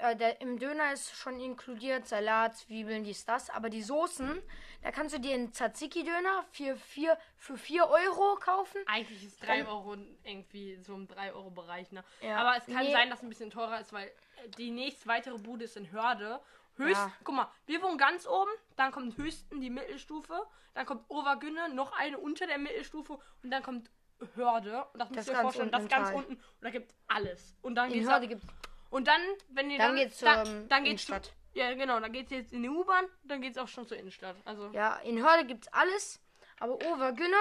äh, 0.00 0.14
der, 0.16 0.40
im 0.40 0.58
Döner 0.58 0.92
ist 0.92 1.16
schon 1.16 1.40
inkludiert 1.40 2.06
Salat, 2.06 2.56
Zwiebeln, 2.56 3.02
dies, 3.04 3.24
das. 3.24 3.50
Aber 3.50 3.70
die 3.70 3.82
Soßen, 3.82 4.42
da 4.82 4.90
kannst 4.92 5.14
du 5.14 5.20
dir 5.20 5.34
einen 5.34 5.52
Tzatziki-Döner 5.52 6.44
für 6.52 6.76
4 6.76 7.16
für 7.36 7.56
vier 7.56 7.88
Euro 7.88 8.36
kaufen. 8.36 8.80
Eigentlich 8.86 9.24
ist 9.24 9.42
3 9.44 9.66
Euro 9.66 9.96
irgendwie 10.24 10.76
so 10.82 10.94
im 10.94 11.08
3 11.08 11.32
Euro 11.32 11.50
Bereich, 11.50 11.90
ne? 11.92 12.04
Ja. 12.20 12.36
Aber 12.38 12.56
es 12.58 12.66
kann 12.66 12.84
Nee. 12.84 12.92
sein, 12.92 13.10
dass 13.10 13.20
es 13.20 13.22
ein 13.24 13.28
bisschen 13.28 13.50
teurer 13.50 13.80
ist, 13.80 13.92
weil 13.92 14.06
äh, 14.06 14.48
die 14.58 14.70
nächst 14.70 15.06
weitere 15.06 15.38
Bude 15.38 15.64
ist 15.64 15.76
in 15.76 15.90
Hörde. 15.90 16.40
Höchst, 16.76 16.94
Ja. 17.00 17.12
guck 17.24 17.34
mal, 17.34 17.50
wir 17.66 17.82
wohnen 17.82 17.98
ganz 17.98 18.24
oben, 18.26 18.50
dann 18.76 18.92
kommt 18.92 19.16
Höchsten 19.16 19.60
die 19.60 19.70
Mittelstufe, 19.70 20.46
dann 20.74 20.86
kommt 20.86 21.04
Obergünne, 21.08 21.68
noch 21.74 21.90
eine 21.98 22.18
unter 22.18 22.46
der 22.46 22.58
Mittelstufe 22.58 23.18
und 23.42 23.50
dann 23.50 23.64
kommt 23.64 23.90
Hörde. 24.34 24.84
Und 24.92 24.98
das, 25.00 25.08
Das 25.08 25.16
müsst 25.16 25.28
ihr 25.28 25.32
euch 25.32 25.36
ganz 25.36 25.42
vorstellen, 25.42 25.70
das 25.70 25.88
ganz 25.88 26.08
Tal. 26.08 26.16
unten 26.16 26.32
und 26.34 26.42
da 26.62 26.70
gibt 26.70 26.94
alles. 27.08 27.56
Und 27.62 27.74
dann 27.74 27.88
In 27.90 27.94
geht's 27.94 28.08
Hörde 28.10 28.28
gibt's 28.28 28.46
und 28.90 29.06
dann, 29.06 29.20
wenn 29.50 29.70
ihr 29.70 29.78
Dann 29.78 29.88
dann, 29.88 29.96
geht's 29.96 30.18
dann, 30.20 30.46
zur, 30.46 30.54
dann 30.68 30.84
geht's 30.84 31.04
zu, 31.04 31.12
Innenstadt. 31.12 31.34
ja 31.54 31.74
genau, 31.74 32.00
dann 32.00 32.12
geht's 32.12 32.30
jetzt 32.30 32.52
in 32.52 32.62
die 32.62 32.68
U-Bahn, 32.70 33.04
dann 33.24 33.40
geht's 33.42 33.58
auch 33.58 33.68
schon 33.68 33.86
zur 33.86 33.96
Innenstadt. 33.98 34.36
Also 34.44 34.70
Ja, 34.72 34.96
in 34.98 35.22
Hörde 35.22 35.44
gibt's 35.44 35.68
alles. 35.68 36.20
Aber 36.60 36.74
Obergünner, 36.74 37.36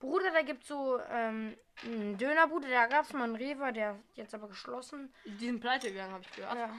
Bruder, 0.00 0.30
da 0.32 0.42
gibt 0.42 0.64
so 0.64 0.98
ähm, 1.10 1.56
einen 1.84 2.18
Dönerbude, 2.18 2.68
da 2.68 2.86
gab 2.86 3.04
es 3.04 3.12
mal 3.12 3.24
einen 3.24 3.36
Rewe, 3.36 3.72
der 3.72 3.98
jetzt 4.14 4.34
aber 4.34 4.48
geschlossen. 4.48 5.12
Die 5.24 5.46
sind 5.46 5.60
pleite 5.60 5.90
gegangen, 5.90 6.12
habe 6.12 6.24
ich 6.24 6.32
gehört. 6.36 6.54
Ja. 6.56 6.74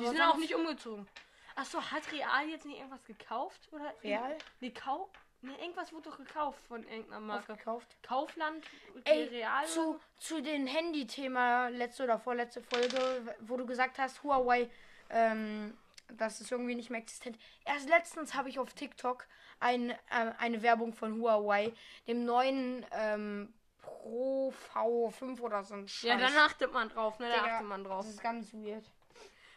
Die 0.00 0.06
sind 0.06 0.20
auch 0.20 0.36
nicht 0.36 0.54
umgezogen. 0.54 1.06
Achso, 1.54 1.80
hat 1.82 2.10
Real 2.12 2.48
jetzt 2.48 2.64
nicht 2.64 2.78
irgendwas 2.78 3.04
gekauft? 3.04 3.68
Oder 3.72 3.94
Real? 4.02 4.36
Nee, 4.60 4.70
Kau 4.70 5.10
nee, 5.42 5.52
irgendwas 5.60 5.92
wurde 5.92 6.10
doch 6.10 6.16
gekauft 6.16 6.60
von 6.66 6.82
irgendeiner 6.84 7.20
Marke. 7.20 7.52
aufgekauft. 7.52 7.96
Kaufland, 8.02 8.64
Ey, 9.04 9.24
Real. 9.24 9.66
zu, 9.66 10.00
zu 10.18 10.40
den 10.42 10.66
Handy-Thema 10.66 11.68
letzte 11.68 12.04
oder 12.04 12.18
vorletzte 12.18 12.62
Folge, 12.62 13.34
wo 13.40 13.56
du 13.56 13.66
gesagt 13.66 13.98
hast, 13.98 14.22
Huawei, 14.22 14.70
ähm, 15.10 15.76
das 16.08 16.40
ist 16.40 16.50
irgendwie 16.52 16.74
nicht 16.74 16.90
mehr 16.90 17.00
existent. 17.00 17.38
Erst 17.64 17.88
letztens 17.88 18.34
habe 18.34 18.48
ich 18.48 18.58
auf 18.58 18.72
TikTok 18.74 19.26
ein, 19.60 19.90
äh, 19.90 19.96
eine 20.38 20.62
Werbung 20.62 20.92
von 20.92 21.20
Huawei, 21.20 21.72
dem 22.06 22.24
neuen 22.24 22.84
ähm, 22.92 23.52
Pro 23.80 24.52
V5 24.74 25.40
oder 25.40 25.62
so 25.64 25.74
ein 25.74 25.88
Scheiß. 25.88 26.08
ja, 26.10 26.16
dann 26.16 26.36
achtet 26.38 26.72
man 26.72 26.88
drauf, 26.88 27.18
ne? 27.18 27.28
Da 27.28 27.34
Digga, 27.34 27.54
achtet 27.54 27.68
man 27.68 27.84
drauf. 27.84 28.04
Das 28.04 28.14
ist 28.14 28.22
ganz 28.22 28.52
weird. 28.52 28.84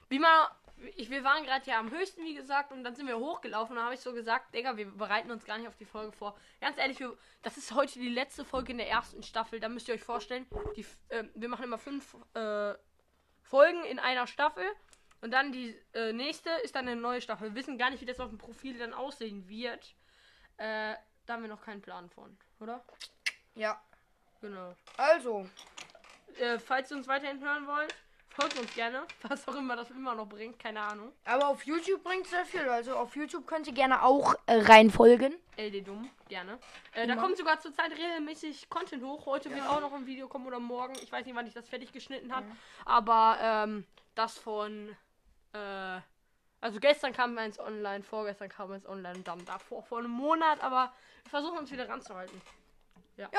Wie 0.09 0.19
man. 0.19 0.47
Ich, 0.95 1.09
wir 1.09 1.23
waren 1.23 1.43
gerade 1.43 1.65
ja 1.69 1.79
am 1.79 1.89
höchsten, 1.89 2.23
wie 2.23 2.35
gesagt, 2.35 2.71
und 2.71 2.83
dann 2.83 2.95
sind 2.95 3.07
wir 3.07 3.17
hochgelaufen. 3.17 3.71
Und 3.71 3.77
da 3.77 3.85
habe 3.85 3.95
ich 3.95 4.01
so 4.01 4.13
gesagt, 4.13 4.53
Digga, 4.53 4.77
wir 4.77 4.91
bereiten 4.91 5.31
uns 5.31 5.45
gar 5.45 5.57
nicht 5.57 5.67
auf 5.67 5.75
die 5.77 5.85
Folge 5.85 6.11
vor. 6.11 6.37
Ganz 6.59 6.77
ehrlich, 6.77 6.99
wir, 6.99 7.17
das 7.41 7.57
ist 7.57 7.73
heute 7.73 7.99
die 7.99 8.09
letzte 8.09 8.43
Folge 8.45 8.71
in 8.73 8.77
der 8.77 8.89
ersten 8.89 9.23
Staffel. 9.23 9.59
Da 9.59 9.69
müsst 9.69 9.87
ihr 9.87 9.95
euch 9.95 10.03
vorstellen, 10.03 10.45
die, 10.75 10.85
äh, 11.09 11.23
wir 11.33 11.49
machen 11.49 11.63
immer 11.63 11.77
fünf 11.77 12.15
äh, 12.33 12.73
Folgen 13.41 13.83
in 13.85 13.99
einer 13.99 14.27
Staffel. 14.27 14.65
Und 15.21 15.31
dann 15.31 15.51
die 15.51 15.75
äh, 15.93 16.13
nächste 16.13 16.49
ist 16.63 16.75
dann 16.75 16.87
eine 16.87 16.99
neue 16.99 17.21
Staffel. 17.21 17.49
Wir 17.49 17.55
wissen 17.55 17.77
gar 17.77 17.89
nicht, 17.89 18.01
wie 18.01 18.05
das 18.05 18.19
auf 18.19 18.29
dem 18.29 18.37
Profil 18.37 18.77
dann 18.77 18.93
aussehen 18.93 19.47
wird. 19.47 19.95
Äh, 20.57 20.95
da 21.25 21.33
haben 21.33 21.41
wir 21.41 21.49
noch 21.49 21.63
keinen 21.63 21.81
Plan 21.81 22.09
von, 22.09 22.37
oder? 22.59 22.85
Ja. 23.55 23.81
Genau. 24.41 24.75
Also, 24.97 25.47
Äh, 26.39 26.59
falls 26.59 26.91
ihr 26.91 26.97
uns 26.97 27.07
weiterhin 27.07 27.41
hören 27.41 27.65
wollt, 27.65 27.95
folgt 28.35 28.59
uns 28.59 28.73
gerne. 28.75 29.03
Was 29.23 29.47
auch 29.47 29.55
immer 29.55 29.75
das 29.75 29.89
immer 29.91 30.13
noch 30.13 30.27
bringt, 30.27 30.59
keine 30.59 30.81
Ahnung. 30.81 31.11
aber 31.23 31.47
auf 31.47 31.63
YouTube 31.65 32.03
bringt 32.03 32.27
sehr 32.27 32.45
viel. 32.45 32.67
Also 32.67 32.95
auf 32.95 33.15
YouTube 33.15 33.47
könnt 33.47 33.67
ihr 33.67 33.73
gerne 33.73 34.03
auch 34.03 34.35
äh, 34.45 34.59
reinfolgen. 34.59 35.33
LD 35.57 35.87
Dumm, 35.87 36.09
gerne. 36.27 36.59
Äh, 36.93 37.07
da 37.07 37.15
kommt 37.15 37.37
sogar 37.37 37.59
zurzeit 37.59 37.91
regelmäßig 37.91 38.69
Content 38.69 39.03
hoch. 39.03 39.25
Heute 39.25 39.49
wird 39.49 39.65
auch 39.67 39.79
noch 39.79 39.93
ein 39.93 40.05
Video 40.05 40.27
kommen 40.27 40.45
oder 40.45 40.59
morgen. 40.59 40.93
Ich 41.01 41.11
weiß 41.11 41.25
nicht, 41.25 41.35
wann 41.35 41.47
ich 41.47 41.53
das 41.53 41.67
fertig 41.69 41.93
geschnitten 41.93 42.35
habe. 42.35 42.45
Aber 42.83 43.37
ähm, 43.41 43.85
das 44.15 44.37
von. 44.37 44.95
Äh, 45.53 45.99
also 46.61 46.79
gestern 46.79 47.13
kam 47.13 47.37
eins 47.37 47.59
online, 47.59 48.03
vorgestern 48.03 48.49
kam 48.49 48.71
eins 48.71 48.87
online 48.87 49.17
und 49.17 49.27
dann 49.27 49.45
davor 49.45 49.83
vor 49.83 49.99
einem 49.99 50.11
Monat. 50.11 50.61
Aber 50.61 50.91
wir 51.23 51.29
versuchen 51.29 51.59
uns 51.59 51.71
wieder 51.71 51.87
ranzuhalten. 51.87 52.41
Ja. 53.17 53.29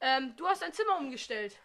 Ähm, 0.00 0.34
du 0.36 0.46
hast 0.46 0.62
dein 0.62 0.72
Zimmer 0.72 0.98
umgestellt. 0.98 1.56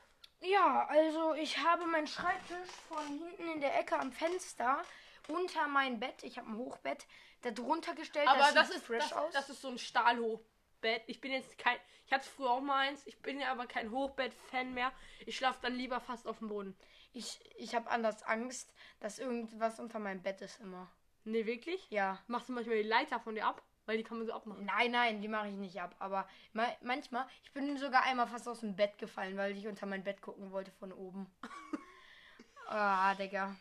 Ja, 0.42 0.88
also 0.88 1.34
ich 1.34 1.58
habe 1.58 1.86
meinen 1.86 2.08
Schreibtisch 2.08 2.70
von 2.88 3.06
hinten 3.06 3.54
in 3.54 3.62
der 3.62 3.78
Ecke 3.78 3.98
am 3.98 4.12
Fenster 4.12 4.82
unter 5.28 5.68
mein 5.68 6.00
Bett. 6.00 6.24
Ich 6.24 6.38
habe 6.38 6.50
ein 6.50 6.58
Hochbett 6.58 7.06
da 7.42 7.52
drunter 7.52 7.94
gestellt. 7.94 8.28
Aber 8.28 8.52
das, 8.54 8.68
sieht 8.68 8.78
ist 8.78 8.86
fresh 8.86 9.10
das, 9.10 9.14
aus. 9.14 9.34
das 9.34 9.50
ist 9.50 9.62
so 9.62 9.68
ein 9.68 9.78
Stahlhochbett. 9.78 11.04
Ich 11.08 11.22
bin 11.22 11.32
jetzt 11.32 11.58
kein. 11.58 11.78
Ich 12.06 12.14
hatte 12.14 12.28
früher 12.28 12.52
auch 12.52 12.62
mal 12.62 12.88
eins. 12.88 13.06
Ich 13.06 13.22
bin 13.22 13.40
ja 13.40 13.52
aber 13.52 13.68
kein 13.68 13.92
Hochbett-Fan 13.92 14.74
mehr. 14.74 14.92
Ich 15.26 15.38
schlafe 15.38 15.60
dann 15.62 15.76
lieber 15.76 16.00
fast 16.00 16.28
auf 16.28 16.40
dem 16.40 16.48
Boden. 16.48 16.76
ich 17.14 17.40
ich 17.58 17.76
habe 17.76 17.90
anders 17.90 18.24
Angst, 18.24 18.74
dass 19.00 19.20
irgendwas 19.20 19.80
unter 19.80 20.00
meinem 20.00 20.22
Bett 20.22 20.42
ist 20.42 20.60
immer. 20.60 20.90
Nee, 21.26 21.46
wirklich? 21.46 21.86
Ja. 21.92 22.18
Machst 22.28 22.50
du 22.50 22.54
manchmal 22.54 22.78
die 22.78 22.90
Leiter 22.90 23.20
von 23.20 23.36
dir 23.36 23.46
ab? 23.46 23.62
Weil 23.90 23.98
die 23.98 24.04
kann 24.04 24.20
man 24.20 24.28
so 24.28 24.34
abmachen. 24.34 24.66
Nein, 24.66 24.92
nein, 24.92 25.20
die 25.20 25.28
mache 25.28 25.48
ich 25.48 25.56
nicht 25.56 25.82
ab. 25.82 25.96
Aber 25.98 26.28
ma 26.54 26.68
manchmal, 26.84 27.26
ich 27.44 27.52
bin 27.54 27.76
sogar 27.76 28.04
einmal 28.04 28.28
fast 28.28 28.48
aus 28.48 28.60
dem 28.60 28.76
Bett 28.76 29.00
gefallen, 29.00 29.36
weil 29.36 29.58
ich 29.58 29.66
unter 29.66 29.88
mein 29.88 30.04
Bett 30.04 30.22
gucken 30.22 30.52
wollte 30.52 30.70
von 30.70 30.94
oben. 30.94 31.26
ah, 32.68 33.16
Digga. 33.16 33.56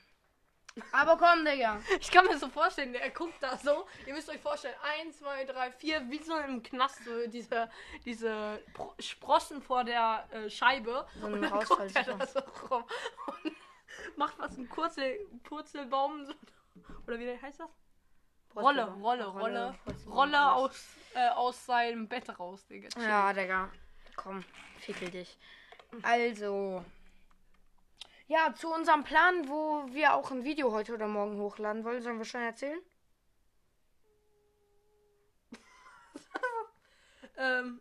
Aber 0.93 1.17
komm, 1.17 1.47
Digga. 1.47 1.81
Ich 1.99 2.11
kann 2.11 2.27
mir 2.27 2.37
so 2.37 2.49
vorstellen, 2.49 2.93
der 2.93 3.09
guckt 3.09 3.43
da 3.43 3.57
so. 3.57 3.87
Ihr 4.05 4.13
müsst 4.13 4.29
euch 4.29 4.39
vorstellen, 4.39 4.75
eins, 5.01 5.19
zwei, 5.19 5.47
drei, 5.47 5.73
vier, 5.73 6.03
wie 6.11 6.23
so 6.23 6.37
im 6.37 6.63
Knast, 6.63 7.03
so 7.07 7.27
diese, 7.27 7.71
diese 8.05 8.63
Pro 8.75 8.93
Sprossen 8.99 9.63
vor 9.63 9.83
der 9.83 10.29
äh, 10.31 10.51
Scheibe. 10.51 11.07
So 11.19 11.27
und 11.27 11.41
dann 11.41 11.53
guckt 11.53 11.97
er 11.97 12.05
da 12.05 12.27
so 12.27 12.41
rum 12.69 12.85
und 13.45 14.19
macht 14.19 14.39
was, 14.39 14.59
ein 14.59 14.69
Kurzel, 14.69 15.27
Purzelbaum. 15.45 16.27
So, 16.27 16.35
oder 17.07 17.19
wie 17.19 17.41
heißt 17.41 17.61
das? 17.61 17.71
Rolle, 18.55 18.85
Rolle, 18.87 19.27
Rolle, 19.27 19.79
Rolle 20.07 20.53
aus, 20.53 20.97
äh, 21.15 21.29
aus 21.31 21.65
seinem 21.67 22.09
Bett 22.09 22.39
raus, 22.39 22.67
Digga. 22.67 22.89
Chill. 22.89 23.03
Ja, 23.03 23.33
Digga. 23.33 23.71
Komm, 24.17 24.45
fickel 24.79 25.11
dich. 25.11 25.39
Also. 26.03 26.85
Ja, 28.27 28.53
zu 28.55 28.73
unserem 28.73 29.05
Plan, 29.05 29.49
wo 29.49 29.87
wir 29.93 30.15
auch 30.15 30.31
ein 30.31 30.45
Video 30.45 30.73
heute 30.73 30.95
oder 30.95 31.07
morgen 31.07 31.39
hochladen 31.39 31.85
wollen, 31.85 32.03
sollen 32.03 32.19
wir 32.19 32.25
schon 32.25 32.43
erzählen? 32.43 32.81
Ähm, 37.41 37.81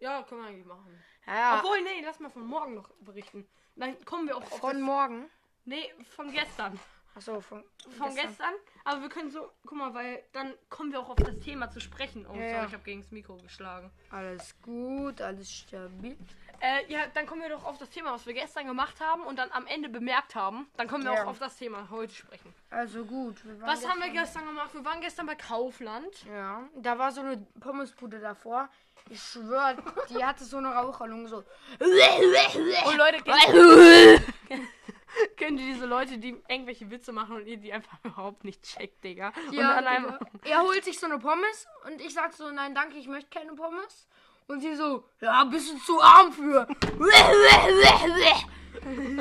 ja, 0.00 0.24
können 0.24 0.42
wir 0.42 0.48
eigentlich 0.48 0.66
machen. 0.66 1.00
Ja, 1.24 1.34
ja. 1.34 1.58
Obwohl, 1.58 1.80
nee, 1.82 2.02
lass 2.04 2.18
mal 2.18 2.30
von 2.30 2.44
morgen 2.44 2.74
noch 2.74 2.90
berichten. 2.98 3.48
Dann 3.76 4.04
kommen 4.04 4.26
wir 4.26 4.36
auch 4.36 4.42
auf 4.42 4.58
Von 4.58 4.80
morgen. 4.80 5.30
Nee, 5.64 5.94
von 6.16 6.32
gestern. 6.32 6.78
Achso, 7.14 7.40
von, 7.40 7.62
Von 7.98 8.14
gestern. 8.14 8.54
Aber 8.84 9.02
wir 9.02 9.08
können 9.10 9.30
so, 9.30 9.50
guck 9.66 9.76
mal, 9.78 9.92
weil 9.92 10.22
dann 10.32 10.54
kommen 10.70 10.92
wir 10.92 11.00
auch 11.00 11.10
auf 11.10 11.16
das 11.16 11.38
Thema 11.40 11.70
zu 11.70 11.78
sprechen. 11.80 12.26
Oh, 12.28 12.34
Ja, 12.34 12.54
sorry, 12.54 12.66
ich 12.68 12.72
habe 12.72 12.82
gegen 12.84 13.02
das 13.02 13.10
Mikro 13.12 13.36
geschlagen. 13.36 13.90
Alles 14.10 14.54
gut, 14.62 15.20
alles 15.20 15.52
stabil. 15.52 16.16
Äh, 16.60 16.90
ja, 16.90 17.00
dann 17.12 17.26
kommen 17.26 17.42
wir 17.42 17.48
doch 17.50 17.64
auf 17.64 17.76
das 17.78 17.90
Thema, 17.90 18.12
was 18.12 18.24
wir 18.24 18.34
gestern 18.34 18.66
gemacht 18.66 19.00
haben 19.00 19.22
und 19.24 19.36
dann 19.38 19.50
am 19.52 19.66
Ende 19.66 19.88
bemerkt 19.88 20.34
haben. 20.36 20.68
Dann 20.76 20.86
können 20.88 21.04
wir 21.04 21.12
Ja. 21.12 21.24
auch 21.24 21.28
auf 21.28 21.38
das 21.38 21.56
Thema 21.56 21.88
heute 21.90 22.14
sprechen. 22.14 22.54
Also 22.70 23.04
gut. 23.04 23.44
wir 23.44 23.60
waren 23.60 23.68
Was 23.68 23.86
haben 23.86 23.98
wir 24.00 24.08
gestern- 24.10 24.22
gestern 24.24 24.46
gemacht? 24.46 24.74
Wir 24.74 24.84
waren 24.84 25.00
gestern 25.00 25.26
bei 25.26 25.34
Kaufland. 25.34 26.24
Ja, 26.32 26.62
da 26.76 26.98
war 26.98 27.10
so 27.12 27.20
eine 27.20 27.44
Pommesbude 27.60 28.20
davor. 28.20 28.68
Ich 29.10 29.20
schwör, 29.20 29.76
die 30.08 30.24
hatte 30.24 30.44
so 30.44 30.58
eine 30.58 30.68
Raucherlunge 30.72 31.26
so. 31.28 31.38
Und 31.38 32.96
Leute, 32.96 33.18
kennen 35.36 35.56
die 35.56 35.64
diese 35.64 35.86
Leute, 35.86 36.18
die 36.18 36.36
irgendwelche 36.48 36.90
Witze 36.90 37.12
machen 37.12 37.36
und 37.36 37.46
ihr 37.46 37.56
die 37.56 37.72
einfach 37.72 37.98
überhaupt 38.04 38.44
nicht 38.44 38.62
checkt, 38.62 39.02
Digga? 39.04 39.32
und 39.48 39.54
Ja, 39.54 39.80
dann 39.80 39.84
Digga. 39.84 39.90
einfach, 39.90 40.20
er 40.44 40.62
holt 40.62 40.84
sich 40.84 40.98
so 40.98 41.06
eine 41.06 41.18
Pommes 41.18 41.66
und 41.86 42.00
ich 42.00 42.12
sag 42.14 42.32
so, 42.32 42.50
nein, 42.50 42.74
danke, 42.74 42.96
ich 42.96 43.08
möchte 43.08 43.30
keine 43.30 43.54
Pommes. 43.54 44.06
Und 44.48 44.60
sie 44.60 44.74
so, 44.74 45.04
ja, 45.20 45.44
bist 45.44 45.72
du 45.72 45.78
zu 45.78 46.02
arm 46.02 46.32
für. 46.32 46.66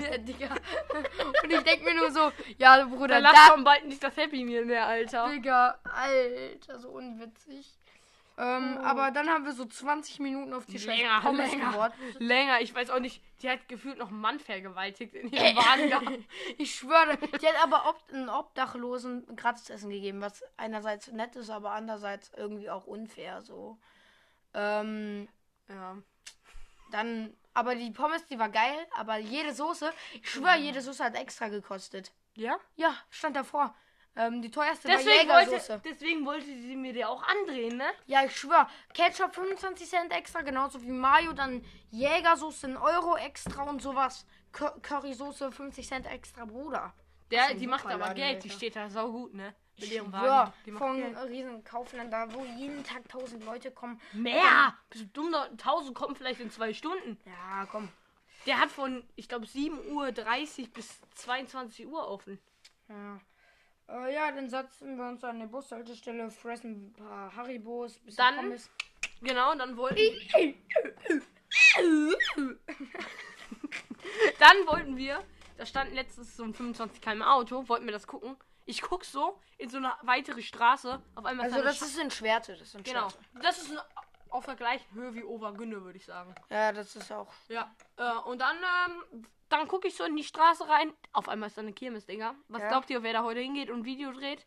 ja, 0.02 0.18
Digga. 0.18 0.56
Und 1.44 1.52
ich 1.52 1.62
denk 1.62 1.84
mir 1.84 1.94
nur 1.94 2.12
so, 2.12 2.32
ja, 2.58 2.84
Bruder, 2.86 3.08
dann 3.08 3.24
lacht 3.24 3.36
da, 3.36 3.48
schon 3.54 3.64
bald 3.64 3.86
nicht 3.86 4.04
das 4.04 4.18
Happy 4.18 4.44
Meal 4.44 4.66
mehr, 4.66 4.88
Alter. 4.88 5.30
Digga, 5.30 5.80
Alter, 5.84 6.80
so 6.80 6.90
unwitzig. 6.90 7.78
Ähm, 8.38 8.78
Aber 8.80 9.12
dann 9.12 9.30
haben 9.30 9.46
wir 9.46 9.54
so 9.54 9.66
20 9.66 10.20
Minuten 10.20 10.54
auf 10.54 10.66
die 10.66 10.78
Länger, 10.78 11.22
Pommes 11.22 11.52
länger, 11.52 11.94
länger. 12.18 12.62
Ich 12.62 12.74
weiß 12.74 12.90
auch 12.90 13.00
nicht, 13.00 13.22
die 13.42 13.50
hat 13.50 13.68
gefühlt 13.68 13.98
noch 13.98 14.08
einen 14.08 14.22
Mann 14.22 14.40
vergewaltigt 14.40 15.14
in 15.14 15.28
ihrem 15.32 15.56
Wagen. 15.56 16.26
Ich 16.58 16.76
schwöre, 16.76 17.18
die 17.18 17.48
hat 17.48 17.62
aber 17.62 17.90
ob, 17.90 18.02
einen 18.12 18.30
Obdachlosen 18.30 19.36
Gratisessen 19.36 19.90
gegeben, 19.90 20.22
was 20.22 20.44
einerseits 20.58 21.08
nett 21.12 21.36
ist, 21.36 21.50
aber 21.50 21.72
andererseits 21.72 22.32
irgendwie 22.36 22.70
auch 22.70 22.88
unfair 22.88 23.42
so. 23.42 23.78
Ähm, 24.54 25.28
ja. 25.70 25.98
dann, 26.92 27.34
aber 27.54 27.76
die 27.76 27.92
Pommes, 27.92 28.26
die 28.28 28.40
war 28.40 28.50
geil, 28.50 28.88
aber 28.98 29.18
jede 29.18 29.54
Soße, 29.54 29.92
ich 30.14 30.30
schwöre, 30.30 30.58
jede 30.58 30.82
Soße 30.82 31.04
hat 31.04 31.16
extra 31.16 31.50
gekostet. 31.50 32.12
Ja? 32.36 32.58
Ja, 32.76 32.96
stand 33.10 33.36
davor. 33.36 33.76
Ähm, 34.16 34.42
die 34.42 34.52
teuerste 34.52 34.88
Deswegen 34.90 35.30
war 35.30 35.48
wollte, 35.48 35.82
deswegen 35.86 36.26
wollte 36.26 36.46
sie 36.46 36.76
mir 36.76 36.92
die 36.92 37.06
auch 37.06 37.24
andrehen, 37.24 37.78
ne? 37.78 37.86
Ja, 38.08 38.26
ich 38.26 38.36
schwöre, 38.36 38.68
Ketchup 38.94 39.34
25 39.34 39.88
Cent 39.90 40.12
extra, 40.12 40.42
genauso 40.42 40.82
wie 40.82 40.90
Mayo, 40.92 41.32
dann 41.32 41.64
Jägersoße 41.92 42.68
ein 42.68 42.78
Euro 42.78 43.16
extra 43.16 43.64
und 43.64 43.82
sowas. 43.82 44.26
Cur- 44.54 44.78
Currysoße 44.82 45.52
50 45.52 45.88
Cent 45.88 46.06
extra, 46.08 46.44
Bruder. 46.44 46.94
Der, 47.32 47.54
die 47.54 47.68
macht 47.68 47.86
aber 47.86 47.94
Superladen, 47.94 48.16
Geld, 48.18 48.44
die 48.44 48.50
steht 48.50 48.76
da 48.76 48.90
saugut, 48.90 49.34
ne? 49.34 49.56
Mit 49.78 49.86
Ich 49.86 49.94
ihrem 49.94 50.10
schwör, 50.10 50.22
Wagen. 50.22 50.54
Die 50.66 50.72
von 50.74 50.98
Geld. 50.98 51.18
riesen 51.30 51.64
Kaufland 51.64 52.12
da, 52.12 52.28
wo 52.34 52.44
jeden 52.44 52.84
Tag 52.84 53.08
tausend 53.08 53.46
Leute 53.46 53.72
kommen. 53.72 54.02
Mehr! 54.12 54.76
Bist 54.90 55.06
du 55.06 55.08
dumm? 55.08 55.34
1000 55.34 55.96
kommen 55.96 56.16
vielleicht 56.18 56.42
in 56.42 56.52
zwei 56.52 56.74
Stunden. 56.74 57.18
Ja, 57.26 57.66
komm. 57.72 57.88
Der 58.46 58.60
hat 58.60 58.70
von, 58.70 59.08
ich 59.16 59.30
glaube, 59.30 59.46
7.30 59.46 60.60
Uhr 60.64 60.68
bis 60.74 61.00
22 61.16 61.88
Uhr 61.88 62.06
offen. 62.10 62.40
Ja. 62.90 63.22
Äh, 63.92 64.14
ja, 64.14 64.32
dann 64.32 64.50
setzen 64.50 64.98
wir 64.98 65.06
uns 65.06 65.24
an 65.24 65.40
der 65.40 65.48
Bushaltestelle, 65.48 66.30
fressen 66.32 66.88
ein 66.88 66.94
paar 66.94 67.36
Haribos, 67.36 68.00
bisschen 68.00 68.18
Dann- 68.18 68.36
Pommes. 68.38 68.70
Genau, 69.22 69.54
dann 69.56 69.78
wollten 69.78 69.98
Dann 74.40 74.68
wollten 74.68 74.98
wir, 74.98 75.24
da 75.58 75.66
stand 75.66 75.94
letztens 75.94 76.36
so 76.36 76.44
ein 76.44 76.54
25 76.54 77.02
km 77.02 77.22
Auto, 77.22 77.68
wollten 77.70 77.86
wir 77.86 77.92
das 77.92 78.08
gucken. 78.08 78.36
Ich 78.66 78.82
guck 78.82 79.06
so 79.06 79.40
in 79.58 79.70
so 79.70 79.78
eine 79.78 79.94
weitere 80.04 80.42
Straße, 80.42 81.02
auf 81.16 81.26
einmal 81.26 81.46
Also 81.46 81.58
da 81.58 81.62
eine 81.62 81.70
das 81.72 81.82
ist 81.82 82.00
in 82.00 82.10
Schwerte, 82.10 82.56
das 82.58 82.72
sind 82.72 82.84
Genau. 82.86 83.10
Schwerte. 83.10 83.26
Das 83.42 83.58
ist 83.60 83.72
eine 83.72 83.84
auf 84.30 84.46
der 84.46 84.56
gleichen 84.56 84.92
Höhe 84.96 85.14
wie 85.14 85.24
Obergünne, 85.24 85.84
würde 85.84 85.98
ich 85.98 86.06
sagen. 86.06 86.34
Ja, 86.50 86.72
das 86.72 86.96
ist 86.96 87.12
auch. 87.12 87.32
Ja. 87.50 87.70
Äh, 87.98 88.14
und 88.30 88.40
dann, 88.40 88.58
ähm, 89.12 89.26
dann 89.52 89.68
gucke 89.68 89.88
ich 89.88 89.96
so 89.96 90.04
in 90.04 90.16
die 90.16 90.24
Straße 90.24 90.68
rein. 90.68 90.94
Auf 91.14 91.28
einmal 91.30 91.48
ist 91.48 91.58
da 91.58 91.62
eine 91.62 91.74
Kirmes, 91.74 92.06
Digga. 92.06 92.36
Was 92.48 92.62
Ja. 92.62 92.68
glaubt 92.70 92.90
ihr, 92.90 93.04
wer 93.04 93.14
da 93.14 93.24
heute 93.24 93.40
hingeht 93.42 93.70
und 93.70 93.80
ein 93.80 93.86
Video 93.86 94.12
dreht? 94.12 94.46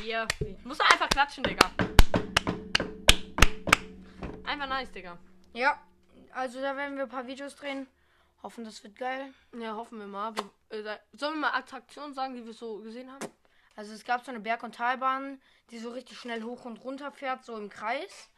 Wir. 0.00 0.26
Muss 0.64 0.78
er 0.78 0.86
einfach 0.92 1.08
klatschen, 1.08 1.44
Digga. 1.44 1.70
Einfach 4.44 4.68
nice, 4.68 4.90
Digga. 4.92 5.18
Ja, 5.52 5.80
also 6.32 6.60
da 6.60 6.76
werden 6.76 6.96
wir 6.96 7.04
ein 7.04 7.08
paar 7.08 7.26
Videos 7.26 7.56
drehen. 7.56 7.86
Hoffen, 8.42 8.64
das 8.64 8.82
wird 8.84 8.96
geil. 8.96 9.32
Ja, 9.58 9.74
hoffen 9.74 9.98
wir 9.98 10.06
mal. 10.06 10.34
Wir, 10.36 10.84
äh, 10.86 10.98
sollen 11.12 11.34
wir 11.34 11.40
mal 11.40 11.54
Attraktionen 11.58 12.14
sagen, 12.14 12.34
die 12.34 12.44
wir 12.44 12.52
so 12.52 12.78
gesehen 12.78 13.10
haben? 13.10 13.26
Also 13.74 13.92
es 13.92 14.04
gab 14.04 14.24
so 14.24 14.30
eine 14.30 14.40
Berg- 14.40 14.62
und 14.62 14.74
Talbahn, 14.74 15.40
die 15.70 15.78
so 15.78 15.90
richtig 15.90 16.18
schnell 16.18 16.42
hoch 16.42 16.64
und 16.64 16.78
runter 16.84 17.10
fährt, 17.10 17.44
so 17.44 17.56
im 17.56 17.68
Kreis. 17.68 18.30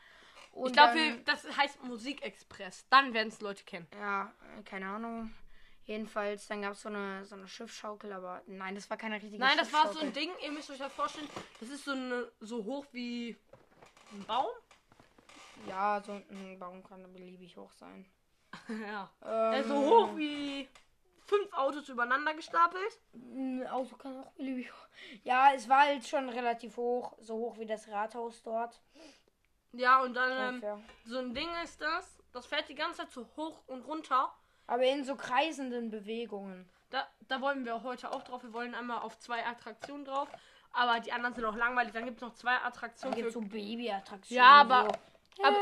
Und 0.53 0.69
Ich 0.69 0.73
glaube, 0.73 1.21
das 1.27 1.45
heißt 1.57 1.83
Musikexpress. 1.85 2.87
Dann 2.89 3.13
werden 3.13 3.29
es 3.29 3.41
Leute 3.41 3.65
kennen. 3.65 3.87
Ja, 4.01 4.33
äh, 4.59 4.63
keine 4.63 4.87
Ahnung. 4.89 5.33
Jedenfalls, 5.89 6.47
dann 6.47 6.61
gab 6.61 6.73
es 6.73 6.83
so 6.83 6.91
eine, 6.91 7.25
so 7.25 7.35
eine 7.35 7.49
Schiffsschaukel, 7.49 8.13
aber 8.13 8.43
nein, 8.47 8.75
das 8.75 8.91
war 8.91 8.99
keine 8.99 9.15
richtige 9.15 9.39
Nein, 9.39 9.57
das 9.57 9.73
war 9.73 9.91
so 9.91 10.01
ein 10.01 10.13
Ding, 10.13 10.31
ihr 10.45 10.53
müsst 10.53 10.71
euch 10.71 10.77
das 10.77 10.93
vorstellen. 10.93 11.27
Das 11.61 11.71
ist 11.71 11.87
so, 11.87 11.93
eine, 11.93 12.31
so 12.41 12.63
hoch 12.63 12.85
wie 12.93 13.35
ein 14.13 14.23
Baum. 14.27 14.51
Ja, 15.67 16.03
so 16.05 16.13
ein 16.13 16.59
Baum 16.59 16.85
kann 16.85 17.11
beliebig 17.15 17.57
hoch 17.57 17.73
sein. 17.73 18.05
ja. 18.69 19.11
Ähm, 19.25 19.65
so 19.67 19.77
hoch 19.77 20.15
wie 20.15 20.69
fünf 21.25 21.51
Autos 21.55 21.89
übereinander 21.89 22.35
gestapelt. 22.35 23.01
Ein 23.15 23.67
Auto 23.67 23.97
kann 23.97 24.21
auch 24.21 24.33
beliebig 24.33 24.71
hoch. 24.71 24.89
Ja, 25.25 25.55
es 25.55 25.71
war 25.71 25.87
halt 25.87 26.07
schon 26.07 26.29
relativ 26.29 26.77
hoch, 26.77 27.15
so 27.19 27.35
hoch 27.35 27.59
wie 27.59 27.67
das 27.67 27.89
Rathaus 27.89 28.43
dort. 28.43 28.79
Ja, 29.73 30.03
und 30.03 30.13
dann 30.13 30.63
ähm, 30.63 30.85
so 31.07 31.17
ein 31.17 31.33
Ding 31.33 31.49
ist 31.65 31.81
das. 31.81 32.19
Das 32.35 32.45
fährt 32.45 32.69
die 32.69 32.75
ganze 32.75 32.99
Zeit 32.99 33.11
so 33.11 33.27
hoch 33.39 33.63
und 33.69 33.87
runter. 33.87 34.35
Aber 34.69 34.85
in 34.85 35.03
so 35.05 35.17
kreisenden 35.17 35.91
Bewegungen. 35.91 36.69
Da, 36.91 37.07
da 37.27 37.41
wollen 37.41 37.65
wir 37.65 37.83
heute 37.83 38.13
auch 38.13 38.23
drauf. 38.23 38.43
Wir 38.45 38.53
wollen 38.53 38.75
einmal 38.75 39.01
auf 39.01 39.19
zwei 39.19 39.45
Attraktionen 39.45 40.05
drauf. 40.05 40.29
Aber 40.73 41.01
die 41.01 41.11
anderen 41.11 41.35
sind 41.35 41.45
auch 41.45 41.57
langweilig. 41.57 41.93
Dann 41.93 42.05
gibt 42.05 42.19
es 42.19 42.23
noch 42.23 42.35
zwei 42.35 42.55
Dann 42.55 42.67
Attraktionen. 42.67 43.17
gibt 43.17 43.29
es 43.29 43.35
so 43.35 43.41
Babyattraktionen. 43.41 44.45
Ja, 44.45 44.61
aber- 44.61 44.89
so. 45.37 45.43
aber- 45.45 45.57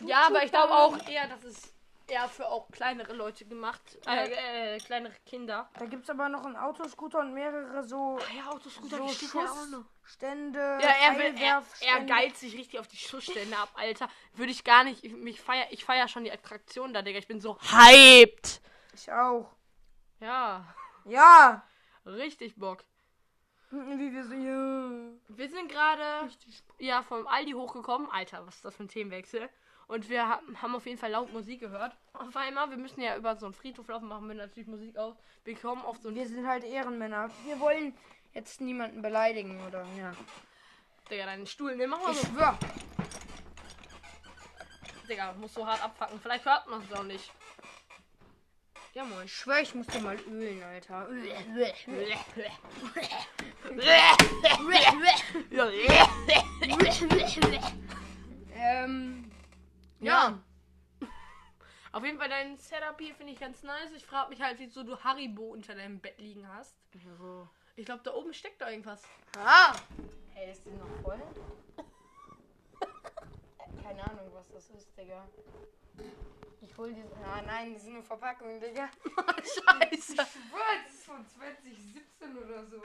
ja, 0.00 0.06
ja, 0.06 0.26
aber 0.26 0.42
ich 0.44 0.50
glaube 0.50 0.72
auch 0.74 1.08
eher, 1.08 1.28
das 1.28 1.44
ist 1.44 1.74
eher 2.10 2.28
für 2.28 2.48
auch 2.48 2.68
kleinere 2.70 3.12
Leute 3.12 3.44
gemacht. 3.46 3.80
Äh, 4.06 4.74
äh, 4.74 4.78
kleinere 4.78 5.14
Kinder. 5.26 5.70
Da 5.78 5.86
gibt 5.86 6.04
es 6.04 6.10
aber 6.10 6.28
noch 6.28 6.44
einen 6.44 6.56
Autoscooter 6.56 7.20
und 7.20 7.32
mehrere 7.32 7.84
so, 7.84 8.18
Ja, 8.36 8.50
Autoscooter, 8.50 8.98
so. 8.98 9.08
Schussstände. 9.08 10.78
Ja, 10.82 10.88
er, 10.88 11.18
will, 11.18 11.34
er, 11.40 11.62
er 11.80 12.04
geilt 12.04 12.36
sich 12.36 12.54
richtig 12.56 12.80
auf 12.80 12.88
die 12.88 12.96
Schussstände 12.96 13.56
ab, 13.56 13.70
Alter. 13.74 14.08
Würde 14.34 14.52
ich 14.52 14.64
gar 14.64 14.84
nicht. 14.84 15.04
Ich, 15.04 15.12
mich 15.12 15.40
feier, 15.40 15.66
ich 15.70 15.84
feier 15.84 16.08
schon 16.08 16.24
die 16.24 16.32
Attraktion 16.32 16.92
da, 16.92 17.02
Digga. 17.02 17.18
Ich 17.18 17.28
bin 17.28 17.40
so 17.40 17.58
hyped. 17.60 18.60
Ich 18.94 19.10
auch. 19.12 19.50
Ja, 20.20 20.66
Ja. 21.04 21.62
richtig 22.04 22.56
Bock. 22.56 22.84
Wie 23.70 24.12
wir 24.12 24.24
so, 24.24 24.34
ja. 24.34 24.90
Wir 25.28 25.48
sind 25.48 25.70
gerade 25.70 26.28
ja 26.78 27.02
vom 27.02 27.26
Aldi 27.28 27.52
hochgekommen. 27.52 28.10
Alter, 28.10 28.44
was 28.44 28.56
ist 28.56 28.64
das 28.64 28.74
für 28.74 28.82
ein 28.82 28.88
Themenwechsel? 28.88 29.48
Und 29.90 30.08
wir 30.08 30.28
ha- 30.28 30.40
haben 30.62 30.76
auf 30.76 30.86
jeden 30.86 30.98
Fall 30.98 31.10
laut 31.10 31.32
Musik 31.32 31.58
gehört. 31.58 31.96
Auf 32.12 32.36
einmal, 32.36 32.70
wir 32.70 32.76
müssen 32.76 33.00
ja 33.00 33.16
über 33.16 33.34
so 33.34 33.46
einen 33.46 33.54
Friedhof 33.54 33.88
laufen, 33.88 34.06
machen 34.06 34.28
wir 34.28 34.36
natürlich 34.36 34.68
Musik 34.68 34.96
aus. 34.96 35.16
Wir 35.42 35.56
kommen 35.56 35.82
auf 35.82 35.96
so 35.98 36.06
einen. 36.08 36.16
Wir 36.16 36.28
sind 36.28 36.46
halt 36.46 36.62
Ehrenmänner. 36.62 37.28
Wir 37.44 37.58
wollen 37.58 37.92
jetzt 38.32 38.60
niemanden 38.60 39.02
beleidigen, 39.02 39.60
oder? 39.66 39.84
Ja. 39.98 40.12
Digga, 41.10 41.24
deinen 41.26 41.44
Stuhl 41.44 41.74
nimm 41.74 41.90
mach 41.90 42.00
mal 42.04 42.12
Ich 42.12 42.18
so. 42.20 42.28
schwör. 42.28 42.56
Digga, 45.08 45.32
muss 45.32 45.54
so 45.54 45.66
hart 45.66 45.82
abpacken. 45.82 46.20
Vielleicht 46.20 46.44
hört 46.44 46.68
man 46.68 46.80
es 46.88 46.92
auch 46.96 47.02
nicht. 47.02 47.32
Ja, 48.94 49.02
moin. 49.04 49.24
Ich 49.24 49.34
schwör, 49.36 49.58
ich 49.60 49.74
muss 49.74 49.88
dir 49.88 50.02
mal 50.02 50.16
ölen, 50.28 50.62
Alter. 50.62 51.08
ähm. 58.54 59.29
Ja. 60.00 60.38
Auf 61.92 62.04
jeden 62.04 62.18
Fall 62.18 62.28
dein 62.28 62.58
Setup 62.58 62.98
hier 62.98 63.14
finde 63.14 63.32
ich 63.32 63.40
ganz 63.40 63.62
nice. 63.62 63.90
Ich 63.96 64.04
frage 64.04 64.30
mich 64.30 64.40
halt, 64.40 64.58
wieso 64.58 64.82
du 64.82 64.98
Haribo 64.98 65.52
unter 65.52 65.74
deinem 65.74 66.00
Bett 66.00 66.18
liegen 66.18 66.46
hast. 66.48 66.76
Ich 67.76 67.84
glaube, 67.84 68.02
da 68.04 68.14
oben 68.14 68.32
steckt 68.32 68.60
da 68.60 68.70
irgendwas. 68.70 69.02
Ah! 69.36 69.74
Hey, 70.32 70.52
ist 70.52 70.64
die 70.64 70.70
noch 70.70 70.88
voll? 71.02 71.20
Keine 73.82 74.04
Ahnung, 74.04 74.30
was 74.32 74.48
das 74.50 74.70
ist, 74.70 74.96
Digga. 74.96 75.26
Ich 76.62 76.76
hol 76.76 76.92
die. 76.92 77.02
Ah, 77.24 77.42
nein, 77.42 77.74
die 77.74 77.80
sind 77.80 77.94
nur 77.94 78.02
Verpackungen, 78.02 78.60
Digga. 78.60 78.88
Scheiße. 79.38 80.16
Was? 80.16 80.16
Das 80.16 80.94
ist 80.94 81.04
von 81.04 81.26
2017 81.26 82.36
oder 82.36 82.64
so. 82.66 82.82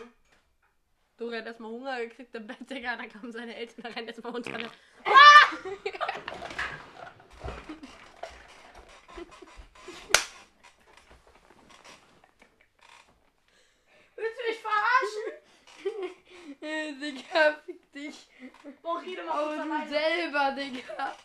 Dori 1.18 1.38
hat 1.38 1.46
erstmal 1.46 1.72
Hunger 1.72 1.98
gekriegt 2.00 2.36
im 2.36 2.48
Bett, 2.48 2.70
Digga. 2.70 2.98
Dann 2.98 3.10
kamen 3.10 3.32
seine 3.32 3.56
Eltern, 3.56 3.84
da 3.84 3.90
rennt 3.90 4.08
erstmal 4.08 4.36
unter 4.36 4.58
der. 4.58 4.70
Willst 14.16 14.40
du 14.40 14.44
mich 14.48 14.60
verarschen? 14.60 15.46
Digga, 17.02 17.60
fick 17.66 17.92
dich. 17.92 18.28
Boah, 18.82 19.02
rede 19.02 19.24
mal 19.24 19.44
kurz 19.44 19.90
du 19.90 19.90
selber, 19.90 20.52
Digga. 20.52 21.16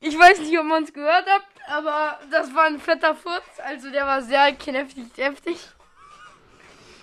Ich 0.00 0.16
weiß 0.18 0.38
nicht, 0.40 0.58
ob 0.58 0.64
man 0.64 0.84
es 0.84 0.92
gehört 0.92 1.26
habt, 1.28 1.68
aber 1.68 2.20
das 2.30 2.54
war 2.54 2.66
ein 2.66 2.80
fetter 2.80 3.14
Furz. 3.14 3.58
Also 3.58 3.90
der 3.90 4.06
war 4.06 4.22
sehr 4.22 4.54
kräftig, 4.54 5.12
deftig. 5.14 5.58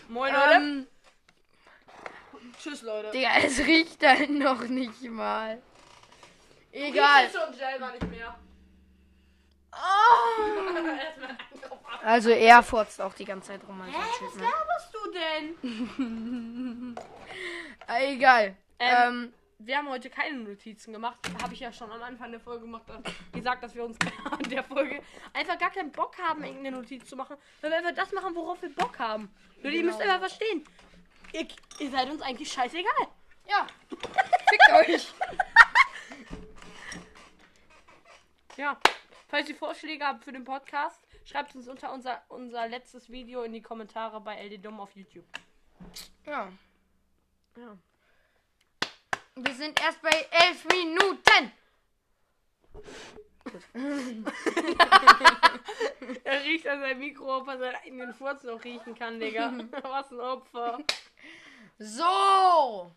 Moin, 0.07 0.33
Leute. 0.33 0.53
Ähm, 0.53 0.87
Tschüss, 2.61 2.81
Leute. 2.83 3.11
Digga, 3.11 3.29
es 3.43 3.59
riecht 3.59 4.01
halt 4.05 4.29
noch 4.29 4.61
nicht 4.61 5.01
mal. 5.03 5.61
Du 6.75 6.81
Egal. 6.81 7.23
riechst 7.23 7.37
schon 7.37 7.53
selber 7.53 7.91
nicht 7.91 8.09
mehr. 8.09 8.35
Oh. 9.71 9.77
Also 12.03 12.29
er 12.29 12.61
furzt 12.61 13.01
auch 13.01 13.13
die 13.15 13.25
ganze 13.25 13.47
Zeit 13.47 13.61
rum. 13.67 13.81
Also 13.81 13.97
Hä, 13.97 13.99
erzählt 13.99 14.31
was 14.35 14.41
laberst 14.41 14.93
du 14.93 14.99
denn? 15.97 16.95
Äh, 17.87 18.13
Egal. 18.13 18.55
Ähm, 18.77 18.95
Ähm, 19.07 19.33
Wir 19.57 19.77
haben 19.77 19.89
heute 19.89 20.11
keine 20.11 20.37
Notizen 20.37 20.93
gemacht. 20.93 21.17
Habe 21.41 21.53
ich 21.55 21.61
ja 21.61 21.73
schon 21.73 21.91
am 21.91 22.03
Anfang 22.03 22.29
der 22.29 22.39
Folge 22.39 22.61
gemacht, 22.65 22.83
gesagt, 23.33 23.63
dass 23.63 23.73
wir 23.73 23.83
uns 23.85 23.97
an 24.31 24.43
der 24.51 24.63
Folge 24.63 25.01
einfach 25.33 25.57
gar 25.57 25.71
keinen 25.71 25.91
Bock 25.91 26.15
haben, 26.19 26.43
irgendeine 26.43 26.77
Notiz 26.77 27.09
zu 27.09 27.15
machen. 27.15 27.35
Weil 27.61 27.71
wir 27.71 27.77
einfach 27.79 27.95
das 27.95 28.11
machen, 28.11 28.35
worauf 28.35 28.61
wir 28.61 28.69
Bock 28.75 28.99
haben. 28.99 29.33
Ihr 29.63 29.71
Genau 29.71 29.85
müsst 29.87 29.99
einfach 30.01 30.19
verstehen. 30.19 30.63
Ihr, 31.33 31.47
ihr 31.79 31.89
seid 31.89 32.07
uns 32.11 32.21
eigentlich 32.21 32.51
scheißegal. 32.51 33.07
ja. 33.49 33.65
Fickt 34.49 34.71
euch. 34.89 35.11
Ja. 38.57 38.79
Falls 39.27 39.49
ihr 39.49 39.55
Vorschläge 39.55 40.05
habt 40.05 40.23
für 40.23 40.31
den 40.31 40.45
Podcast, 40.45 41.01
schreibt 41.25 41.55
uns 41.55 41.67
unter 41.67 41.91
unser, 41.93 42.21
unser 42.29 42.67
letztes 42.67 43.09
Video 43.09 43.43
in 43.43 43.53
die 43.53 43.61
Kommentare 43.61 44.21
bei 44.21 44.47
LD 44.47 44.63
Dumm 44.63 44.79
auf 44.79 44.95
YouTube. 44.95 45.25
Ja. 46.25 46.51
Ja. 47.57 47.77
Wir 49.35 49.53
sind 49.53 49.81
erst 49.81 50.01
bei 50.01 50.27
elf 50.31 50.65
Minuten. 50.65 51.51
Er 56.23 56.43
riecht 56.43 56.67
an 56.67 56.81
seinem 56.81 56.99
Mikro, 56.99 57.37
ob 57.37 57.47
er 57.47 57.57
seinen 57.57 57.75
eigenen 57.75 58.13
Furz 58.13 58.43
noch 58.43 58.63
riechen 58.63 58.95
kann, 58.95 59.19
Digga. 59.19 59.51
Was 59.83 60.11
ein 60.11 60.19
Opfer. 60.19 60.77
So. 61.77 62.91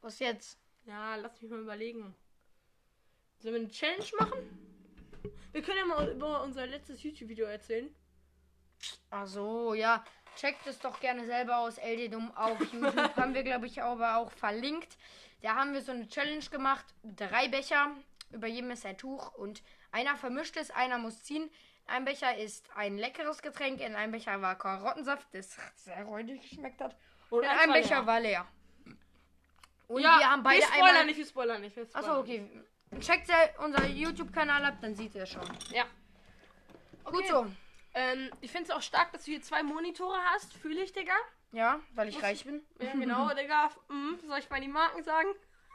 Was 0.00 0.18
jetzt? 0.18 0.58
Ja, 0.86 1.16
lass 1.16 1.40
mich 1.40 1.50
mal 1.50 1.60
überlegen. 1.60 2.14
Sollen 3.38 3.54
wir 3.54 3.60
eine 3.60 3.70
Challenge 3.70 4.04
machen? 4.18 4.68
Wir 5.52 5.62
können 5.62 5.78
ja 5.78 5.84
mal 5.86 6.08
über 6.08 6.42
unser 6.42 6.66
letztes 6.66 7.02
YouTube-Video 7.02 7.46
erzählen. 7.46 7.94
Ach 9.10 9.26
so, 9.26 9.74
ja. 9.74 10.04
Checkt 10.36 10.66
es 10.66 10.78
doch 10.78 11.00
gerne 11.00 11.24
selber 11.24 11.58
aus. 11.58 11.78
LD 11.78 12.12
Dumm 12.12 12.30
auf 12.36 12.60
YouTube 12.60 13.16
haben 13.16 13.34
wir, 13.34 13.42
glaube 13.42 13.66
ich, 13.66 13.82
aber 13.82 14.16
auch 14.16 14.30
verlinkt. 14.30 14.96
Da 15.40 15.54
haben 15.54 15.72
wir 15.72 15.82
so 15.82 15.92
eine 15.92 16.08
Challenge 16.08 16.44
gemacht. 16.50 16.84
Drei 17.02 17.48
Becher. 17.48 17.92
Über 18.30 18.46
jedem 18.46 18.70
ist 18.72 18.84
ein 18.84 18.98
Tuch. 18.98 19.32
Und 19.34 19.62
einer 19.90 20.16
vermischt 20.16 20.56
es, 20.56 20.70
einer 20.70 20.98
muss 20.98 21.22
ziehen. 21.22 21.50
Ein 21.86 22.04
Becher 22.04 22.36
ist 22.36 22.68
ein 22.74 22.98
leckeres 22.98 23.40
Getränk. 23.40 23.80
In 23.80 23.94
einem 23.94 24.12
Becher 24.12 24.40
war 24.42 24.58
Karottensaft, 24.58 25.26
das 25.32 25.56
sehr 25.76 26.04
räudig 26.04 26.42
geschmeckt 26.42 26.80
hat. 26.80 26.96
Und 27.30 27.44
in 27.44 27.48
einem 27.48 27.72
Becher 27.72 27.96
leer. 27.96 28.06
war 28.06 28.20
leer. 28.20 28.46
Und 29.86 30.02
ja, 30.02 30.18
wir 30.18 30.30
haben 30.30 30.42
beide 30.42 30.60
wir 30.60 30.66
spoilern 30.66 30.88
einmal... 30.88 31.06
nicht, 31.06 31.16
wir 31.16 31.26
spoilern 31.26 31.60
nicht. 31.62 31.76
Wir 31.76 31.86
spoilern 31.86 32.10
Achso, 32.10 32.20
okay. 32.20 32.50
Checkt 33.00 33.28
ja 33.28 33.36
unser 33.64 33.86
YouTube-Kanal 33.86 34.64
ab, 34.64 34.78
dann 34.80 34.94
ihr 35.14 35.22
es 35.22 35.30
schon. 35.30 35.46
Ja. 35.70 35.84
Gut 37.04 37.14
Okay. 37.16 37.28
so. 37.28 37.46
Ähm, 37.94 38.30
ich 38.40 38.50
finde 38.50 38.70
es 38.70 38.76
auch 38.76 38.82
stark, 38.82 39.12
dass 39.12 39.24
du 39.24 39.30
hier 39.32 39.42
zwei 39.42 39.62
Monitore 39.62 40.18
hast. 40.32 40.52
Fühle 40.54 40.82
ich, 40.82 40.92
Digga. 40.92 41.14
Ja, 41.52 41.80
weil 41.94 42.08
ich 42.08 42.22
reich 42.22 42.44
bin. 42.44 42.62
Ja, 42.80 42.92
genau, 42.92 43.28
Digga. 43.34 43.70
Mhm. 43.88 44.18
Soll 44.26 44.38
ich 44.38 44.50
mal 44.50 44.60
die 44.60 44.68
Marken 44.68 45.02
sagen? 45.02 45.28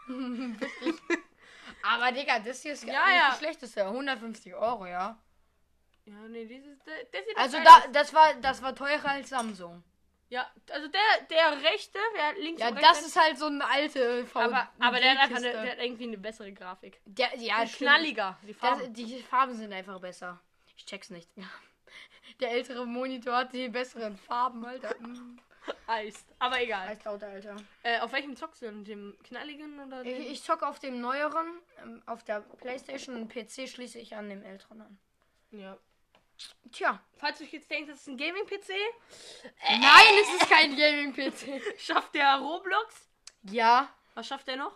Aber 1.84 2.12
Digga, 2.12 2.40
das 2.40 2.62
hier 2.62 2.74
ist 2.74 2.84
Ja, 2.84 2.94
gar 2.94 3.08
nicht 3.08 3.18
ja. 3.18 3.30
das 3.30 3.40
schlechteste. 3.40 3.86
150 3.86 4.54
Euro, 4.56 4.86
ja. 4.86 5.18
Ja, 6.06 6.16
nee, 6.28 6.46
dieses, 6.46 6.78
der 6.84 7.24
sieht 7.24 7.38
Also 7.38 7.58
da, 7.64 7.88
das 7.92 8.14
war, 8.14 8.34
das 8.36 8.62
war 8.62 8.76
teurer 8.76 9.10
als 9.10 9.30
Samsung. 9.30 9.84
Ja, 10.34 10.52
also 10.72 10.88
der, 10.88 11.28
der 11.30 11.62
rechte, 11.62 12.00
der 12.16 12.42
links 12.42 12.60
Ja, 12.60 12.70
und 12.70 12.82
das 12.82 12.98
rechts, 12.98 13.06
ist 13.06 13.16
halt 13.22 13.38
so 13.38 13.46
eine 13.46 13.64
alte 13.64 14.26
VW 14.26 14.46
aber, 14.46 14.68
aber 14.80 15.00
der 15.00 15.16
hat 15.16 15.32
eine, 15.32 15.52
der 15.52 15.72
hat 15.74 15.78
irgendwie 15.80 16.06
eine 16.06 16.18
bessere 16.18 16.52
Grafik. 16.52 17.00
Der, 17.06 17.38
ja, 17.38 17.68
stimmt. 17.68 17.92
knalliger, 17.92 18.40
die 18.42 18.54
Das, 18.54 18.58
Farben. 18.58 18.94
die 18.96 19.22
Farben 19.22 19.54
sind 19.54 19.72
einfach 19.72 20.00
besser. 20.00 20.40
Ich 20.76 20.88
check's 20.88 21.12
nicht. 21.12 21.30
Ja. 21.36 21.44
Der 22.40 22.50
ältere 22.50 22.88
Monitor 22.88 23.36
hat 23.36 23.54
die 23.54 23.70
besseren 23.70 24.18
Farben, 24.18 24.66
Alter. 24.66 24.96
Mm. 25.00 25.38
Eist. 25.88 26.26
Aber 26.40 26.60
egal. 26.62 26.90
Heißt 26.90 27.06
lauter, 27.06 27.28
Alter. 27.28 27.56
Äh, 27.84 28.00
auf 28.00 28.12
welchem 28.12 28.36
zockst 28.36 28.64
du 28.64 28.66
denn? 28.66 28.84
Dem 28.84 29.16
knalligen 29.24 29.80
oder 29.80 30.04
dem? 30.04 30.22
Ich, 30.22 30.32
ich 30.32 30.44
zocke 30.44 30.68
auf 30.68 30.80
dem 30.80 31.00
neueren, 31.00 31.62
ähm, 31.82 32.02
auf 32.06 32.24
der 32.26 32.42
Playstation 32.42 33.16
und 33.16 33.30
PC 33.30 33.70
schließe 33.70 33.98
ich 34.00 34.16
an 34.16 34.30
dem 34.30 34.44
älteren 34.44 34.82
an. 34.82 34.98
Ja. 35.52 35.78
Tja. 36.72 37.00
Falls 37.18 37.38
du 37.38 37.44
jetzt 37.46 37.70
denkst, 37.70 37.90
das 37.92 38.00
ist 38.02 38.08
ein 38.08 38.18
Gaming-PC, 38.18 38.70
Nein, 39.70 40.16
es 40.22 40.42
ist 40.42 40.50
kein 40.50 40.76
Gaming-PC. 40.76 41.62
schafft 41.80 42.14
der 42.16 42.38
Roblox. 42.38 43.10
Ja. 43.44 43.90
Was 44.16 44.28
schafft 44.28 44.48
der 44.48 44.58
noch? 44.58 44.74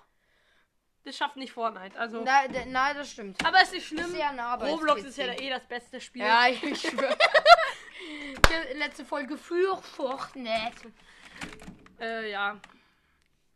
Das 1.04 1.16
schafft 1.16 1.38
nicht 1.38 1.54
Fortnite. 1.54 1.98
Also. 1.98 2.22
Na, 2.24 2.48
d- 2.48 2.66
na, 2.68 2.94
das 2.94 3.12
stimmt. 3.12 3.44
aber 3.46 3.58
es 3.62 3.70
ist 3.70 3.74
nicht 3.74 3.88
schlimm. 3.88 4.06
ist 4.06 4.18
ja 4.18 4.56
Roblox 4.56 5.04
ist 5.04 5.18
ja 5.18 5.28
eh 5.28 5.50
das 5.50 5.66
beste 5.66 6.02
Spiel. 6.02 6.22
Ja, 6.22 6.48
ich 6.50 6.60
schwöre. 6.60 7.18
Letzte 8.74 9.06
Folge 9.06 9.38
für 9.38 9.78
Fortnite. 9.78 10.92
Äh, 12.00 12.32
ja. 12.32 12.60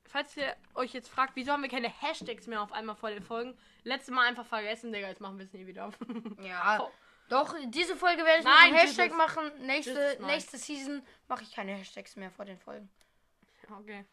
Falls 0.05 0.35
ihr 0.35 0.55
euch 0.75 0.93
jetzt 0.93 1.09
fragt, 1.09 1.35
wieso 1.35 1.51
haben 1.51 1.61
wir 1.61 1.69
keine 1.69 1.89
Hashtags 1.89 2.47
mehr 2.47 2.61
auf 2.61 2.71
einmal 2.73 2.95
vor 2.95 3.09
den 3.09 3.23
Folgen? 3.23 3.57
Letztes 3.83 4.13
Mal 4.13 4.27
einfach 4.27 4.45
vergessen, 4.45 4.91
Digga, 4.91 5.07
jetzt 5.07 5.21
machen 5.21 5.37
wir 5.37 5.45
es 5.45 5.53
nie 5.53 5.65
wieder. 5.67 5.91
Ja. 6.41 6.89
Doch, 7.31 7.55
diese 7.67 7.95
Folge 7.95 8.25
werde 8.25 8.39
ich 8.39 8.45
noch 8.45 8.51
Nein, 8.51 8.63
einen 8.67 8.75
Hashtag 8.75 9.05
dieses- 9.05 9.17
machen. 9.17 9.51
Nächste, 9.65 10.17
nächste 10.25 10.57
Season 10.57 11.01
mache 11.29 11.43
ich 11.43 11.51
keine 11.55 11.71
Hashtags 11.73 12.17
mehr 12.17 12.29
vor 12.29 12.43
den 12.43 12.59
Folgen. 12.59 12.89
okay. 13.79 14.03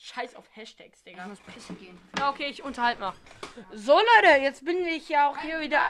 Scheiß 0.00 0.36
auf 0.36 0.44
Hashtags, 0.54 1.02
Digga. 1.02 1.26
muss 1.26 1.40
pissen 1.40 1.76
gehen. 1.78 1.98
Ja, 2.18 2.30
okay, 2.30 2.46
ich 2.46 2.62
unterhalte 2.62 3.00
mal. 3.00 3.14
So, 3.72 3.94
Leute, 3.98 4.40
jetzt 4.42 4.64
bin 4.64 4.84
ich 4.86 5.08
ja 5.08 5.28
auch 5.30 5.38
hier 5.38 5.58
wieder. 5.60 5.80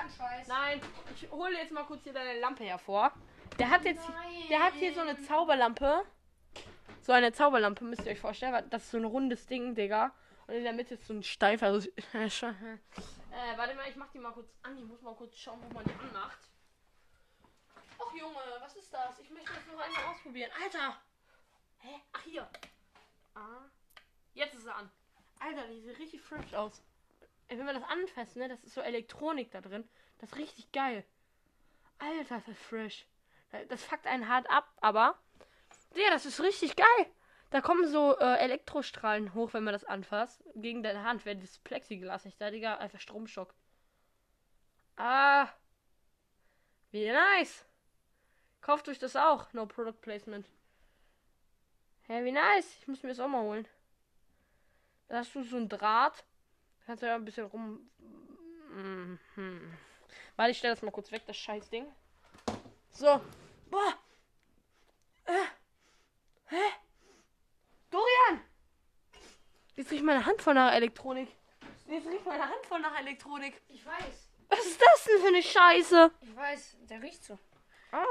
Nein, 0.47 0.81
ich 1.15 1.31
hole 1.31 1.59
jetzt 1.59 1.73
mal 1.73 1.85
kurz 1.85 2.05
hier 2.05 2.13
deine 2.15 2.39
Lampe 2.41 2.65
hervor. 2.65 3.13
Der 3.59 3.69
hat 3.69 3.85
jetzt, 3.85 4.09
der 4.49 4.61
hat 4.63 4.75
hier 4.75 4.95
so 4.95 5.01
eine 5.01 5.21
Zauberlampe. 5.21 6.05
So 7.03 7.13
eine 7.13 7.33
Zauberlampe, 7.33 7.85
müsst 7.85 8.07
ihr 8.07 8.13
euch 8.13 8.21
vorstellen. 8.21 8.53
weil 8.55 8.63
Das 8.71 8.85
ist 8.85 8.93
so 8.93 8.99
ein 8.99 9.05
rundes 9.05 9.47
Ding, 9.47 9.75
Digga. 9.75 10.13
Und 10.49 10.55
in 10.55 10.65
der 10.65 10.73
Mitte 10.73 10.95
ist 10.95 11.07
so 11.07 11.13
ein 11.13 11.23
steifer. 11.23 11.75
äh, 11.77 11.83
warte 13.57 13.75
mal, 13.75 13.87
ich 13.87 13.97
mach 13.97 14.11
die 14.11 14.19
mal 14.19 14.33
kurz 14.33 14.51
an. 14.63 14.79
Ich 14.79 14.85
muss 14.85 15.03
mal 15.03 15.15
kurz 15.15 15.37
schauen, 15.37 15.61
wo 15.63 15.75
man 15.75 15.85
die 15.85 15.93
anmacht. 15.93 16.39
Ach 18.01 18.15
Junge, 18.15 18.41
was 18.59 18.75
ist 18.75 18.93
das? 18.93 19.19
Ich 19.19 19.29
möchte 19.29 19.53
das 19.53 19.67
noch 19.67 19.79
einmal 19.79 20.05
ausprobieren. 20.07 20.51
Alter! 20.63 20.97
Hä? 21.81 22.01
Ach 22.13 22.23
hier. 22.23 22.49
Ah. 23.35 23.67
Jetzt 24.33 24.55
ist 24.55 24.65
er 24.65 24.77
an. 24.77 24.91
Alter, 25.39 25.67
die 25.69 25.83
sieht 25.83 25.99
richtig 25.99 26.23
fresh 26.23 26.55
aus. 26.55 26.83
Wenn 27.49 27.67
wir 27.67 27.75
das 27.75 27.83
anfassen, 27.83 28.39
ne, 28.39 28.49
das 28.49 28.65
ist 28.65 28.75
so 28.75 28.81
Elektronik 28.81 29.51
da 29.51 29.61
drin. 29.61 29.87
Das 30.17 30.33
ist 30.33 30.39
richtig 30.39 30.73
geil. 30.73 31.05
Alter, 31.99 32.37
das 32.37 32.49
ist 32.49 32.63
fresh. 32.63 33.07
Das 33.69 33.85
fuckt 33.85 34.07
einen 34.07 34.29
hart 34.29 34.49
ab, 34.49 34.67
aber. 34.81 35.19
Ja, 35.95 36.09
das 36.11 36.25
ist 36.25 36.41
richtig 36.41 36.75
geil. 36.75 37.07
Da 37.51 37.61
kommen 37.63 37.89
so 37.89 38.19
äh, 38.19 38.39
Elektrostrahlen 38.39 39.33
hoch, 39.35 39.55
wenn 39.55 39.65
man 39.65 39.73
das 39.73 39.85
anfasst. 39.85 40.45
Gegen 40.55 40.83
deine 40.83 41.05
Hand, 41.05 41.25
wenn 41.25 41.41
das 41.41 41.59
Plexiglas 41.59 42.25
nicht 42.25 42.41
da, 42.41 42.51
Digga, 42.51 42.77
einfach 42.77 43.01
Stromschock. 43.01 43.55
Ah. 44.97 45.49
Wie 46.91 47.11
nice. 47.11 47.65
Kauft 48.61 48.89
euch 48.89 48.99
das 48.99 49.17
auch. 49.17 49.53
No 49.53 49.67
Product 49.67 50.01
Placement. 50.01 50.47
Hä, 52.03 52.25
wie 52.25 52.33
nice. 52.33 52.77
Ich 52.81 52.89
muss 52.89 53.03
mir 53.03 53.11
das 53.11 53.21
auch 53.21 53.29
mal 53.29 53.43
holen. 53.43 53.67
Da 55.09 55.19
hast 55.19 55.35
du 55.35 55.43
so 55.43 55.57
ein 55.57 55.69
Draht. 55.69 56.25
Kannst 56.85 57.03
du 57.03 57.07
ja 57.07 57.15
ein 57.15 57.25
bisschen 57.25 57.47
rum. 57.47 57.91
Mhm. 58.71 59.19
Warte, 60.37 60.51
ich 60.51 60.59
stelle 60.59 60.75
das 60.75 60.83
mal 60.83 60.91
kurz 60.91 61.11
weg, 61.13 61.23
das 61.27 61.37
scheiß 61.37 61.71
Ding. 61.71 61.87
So. 62.91 63.21
Boah. 63.71 63.95
Äh. 65.25 65.47
Hä? 66.47 66.88
Dorian! 67.91 68.43
Jetzt 69.77 69.91
riecht 69.91 70.03
meine 70.05 70.25
Hand 70.27 70.43
voll 70.43 70.55
nach 70.55 70.73
Elektronik. 70.73 71.29
Jetzt 71.87 72.07
riecht 72.07 72.27
meine 72.27 72.43
Hand 72.43 72.67
voll 72.69 72.81
nach 72.81 72.99
Elektronik. 72.99 73.61
Ich 73.69 73.85
weiß. 73.87 74.29
Was 74.49 74.65
ist 74.67 74.81
das 74.81 75.05
denn 75.05 75.21
für 75.21 75.29
eine 75.29 75.43
Scheiße? 75.43 76.11
Ich 76.21 76.37
weiß. 76.37 76.77
Der 76.91 77.03
riecht 77.03 77.25
so. 77.25 77.39
Ah. 77.93 78.05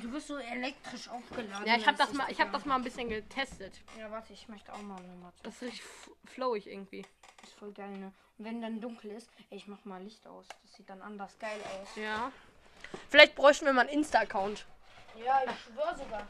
Du 0.00 0.12
wirst 0.12 0.28
so 0.28 0.36
elektrisch 0.36 1.08
aufgeladen. 1.08 1.66
Ja, 1.66 1.76
ich 1.76 1.86
habe 1.86 1.96
Das 1.96 2.08
das 2.08 2.16
mal, 2.16 2.30
ich 2.30 2.40
habe 2.40 2.50
das 2.52 2.64
mal 2.64 2.76
ein 2.76 2.84
bisschen 2.84 3.08
getestet. 3.08 3.80
Ja, 3.98 4.10
warte, 4.10 4.32
ich 4.32 4.48
möchte 4.48 4.72
auch 4.72 4.80
mal 4.82 5.00
nochmal. 5.02 5.32
Das 5.42 5.60
f- 5.62 6.10
flowig 6.26 6.66
irgendwie. 6.66 7.02
Das 7.40 7.50
ist 7.50 7.58
voll 7.58 7.72
geil, 7.72 7.90
ne? 7.98 8.12
Und 8.38 8.44
wenn 8.44 8.60
dann 8.62 8.80
dunkel 8.80 9.10
ist, 9.12 9.30
ey, 9.50 9.56
ich 9.56 9.66
mach 9.66 9.84
mal 9.84 10.02
Licht 10.02 10.26
aus. 10.26 10.46
Das 10.62 10.72
sieht 10.74 10.88
dann 10.88 11.02
anders 11.02 11.38
geil 11.38 11.60
aus. 11.80 11.88
Ja. 11.96 12.30
Vielleicht 13.08 13.34
bräuchten 13.34 13.66
wir 13.66 13.72
mal 13.72 13.82
einen 13.82 13.90
Insta-Account. 13.90 14.66
Ja, 15.24 15.40
ich 15.44 15.58
schwör 15.60 15.96
sogar. 15.96 16.26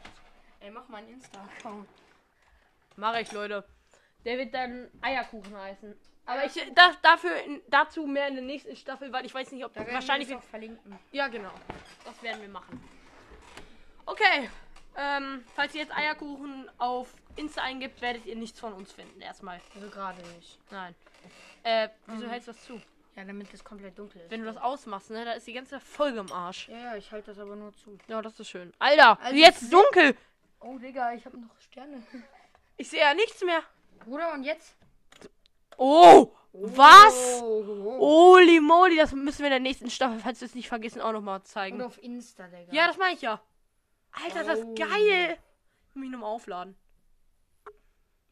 Ey, 0.59 0.71
mach 0.71 0.87
mal 0.87 0.97
einen 0.97 1.09
Insta-Account. 1.09 1.87
Mache 2.95 3.21
ich, 3.21 3.31
Leute. 3.31 3.63
Der 4.25 4.37
wird 4.37 4.53
dann 4.53 4.89
Eierkuchen 5.01 5.55
heißen. 5.55 5.95
Aber 6.25 6.45
ich 6.45 6.53
da, 6.73 6.91
dafür 7.01 7.31
dazu 7.67 8.05
mehr 8.05 8.29
in 8.29 8.35
der 8.35 8.43
nächsten 8.43 8.75
Staffel, 8.77 9.11
weil 9.11 9.25
ich 9.25 9.33
weiß 9.33 9.51
nicht, 9.51 9.65
ob 9.65 9.73
Da 9.73 9.81
werden 9.81 9.93
wahrscheinlich 9.93 10.29
wir 10.29 10.37
das 10.37 10.45
auch 10.45 10.49
verlinken. 10.49 10.97
ja 11.11 11.27
genau. 11.27 11.51
Das 12.05 12.21
werden 12.23 12.41
wir 12.41 12.47
machen. 12.49 12.81
Okay. 14.05 14.49
Ähm, 14.95 15.43
falls 15.55 15.73
ihr 15.75 15.81
jetzt 15.81 15.95
Eierkuchen 15.95 16.69
auf 16.77 17.13
Insta 17.35 17.63
eingibt, 17.63 18.01
werdet 18.01 18.25
ihr 18.25 18.35
nichts 18.35 18.59
von 18.59 18.73
uns 18.73 18.91
finden. 18.93 19.19
Erstmal. 19.21 19.59
Also 19.75 19.89
gerade 19.89 20.21
nicht. 20.35 20.59
Nein. 20.71 20.95
Äh, 21.63 21.89
wieso 22.07 22.29
hältst 22.29 22.47
du 22.47 22.51
das 22.53 22.63
zu? 22.63 22.81
Ja, 23.15 23.25
damit 23.25 23.53
es 23.53 23.63
komplett 23.63 23.97
dunkel 23.97 24.21
ist. 24.21 24.31
Wenn 24.31 24.41
du 24.41 24.45
das 24.45 24.57
ausmachst, 24.57 25.09
ne, 25.11 25.25
da 25.25 25.33
ist 25.33 25.45
die 25.45 25.53
ganze 25.53 25.79
Folge 25.79 26.19
im 26.19 26.31
Arsch. 26.31 26.67
ja, 26.69 26.77
ja, 26.77 26.95
ich 26.95 27.11
halte 27.11 27.31
das 27.31 27.39
aber 27.39 27.55
nur 27.55 27.73
zu. 27.73 27.97
Ja, 28.07 28.21
das 28.21 28.39
ist 28.39 28.49
schön. 28.49 28.71
Alter, 28.79 29.19
Also 29.21 29.35
jetzt 29.35 29.71
dunkel. 29.71 30.15
Oh, 30.59 30.77
Digga, 30.77 31.13
ich 31.13 31.25
habe 31.25 31.37
noch 31.37 31.59
Sterne. 31.59 32.01
Ich 32.77 32.89
sehe 32.89 32.99
ja 33.01 33.13
nichts 33.13 33.41
mehr. 33.43 33.61
Bruder, 34.03 34.33
und 34.33 34.43
jetzt? 34.43 34.75
Oh, 35.77 36.31
was? 36.53 37.41
Oh, 37.41 37.63
oh. 37.67 37.99
Holy 38.35 38.59
moly, 38.59 38.95
das 38.97 39.11
müssen 39.13 39.39
wir 39.39 39.47
in 39.47 39.51
der 39.51 39.59
nächsten 39.59 39.89
Staffel, 39.89 40.19
falls 40.19 40.41
wir 40.41 40.45
es 40.47 40.55
nicht 40.55 40.67
vergessen, 40.67 41.01
auch 41.01 41.11
nochmal 41.13 41.37
Und 41.39 41.47
zeigen. 41.47 41.81
auf 41.81 42.01
Insta, 42.01 42.47
Digga. 42.47 42.71
Ja, 42.73 42.87
das 42.87 42.97
meine 42.97 43.15
ich 43.15 43.21
ja. 43.21 43.41
Alter, 44.11 44.43
das 44.43 44.59
Oh. 44.59 44.73
ist 44.73 44.79
geil. 44.79 45.37
Ich 45.89 45.95
muss 45.95 46.01
mich 46.03 46.09
nochmal 46.11 46.29
aufladen. 46.29 46.75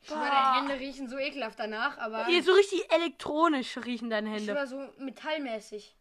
Ich 0.01 0.07
schwör, 0.07 0.17
deine 0.17 0.55
Hände 0.69 0.79
riechen 0.79 1.07
so 1.07 1.17
ekelhaft 1.17 1.59
danach, 1.59 1.97
aber. 1.99 2.25
Hier, 2.25 2.43
so 2.43 2.53
richtig 2.53 2.91
elektronisch 2.91 3.77
riechen 3.77 4.09
deine 4.09 4.29
Ich 4.29 4.47
Hände. 4.47 4.53
schwör, 4.53 4.67
so 4.67 4.89
metallmäßig. 4.97 5.95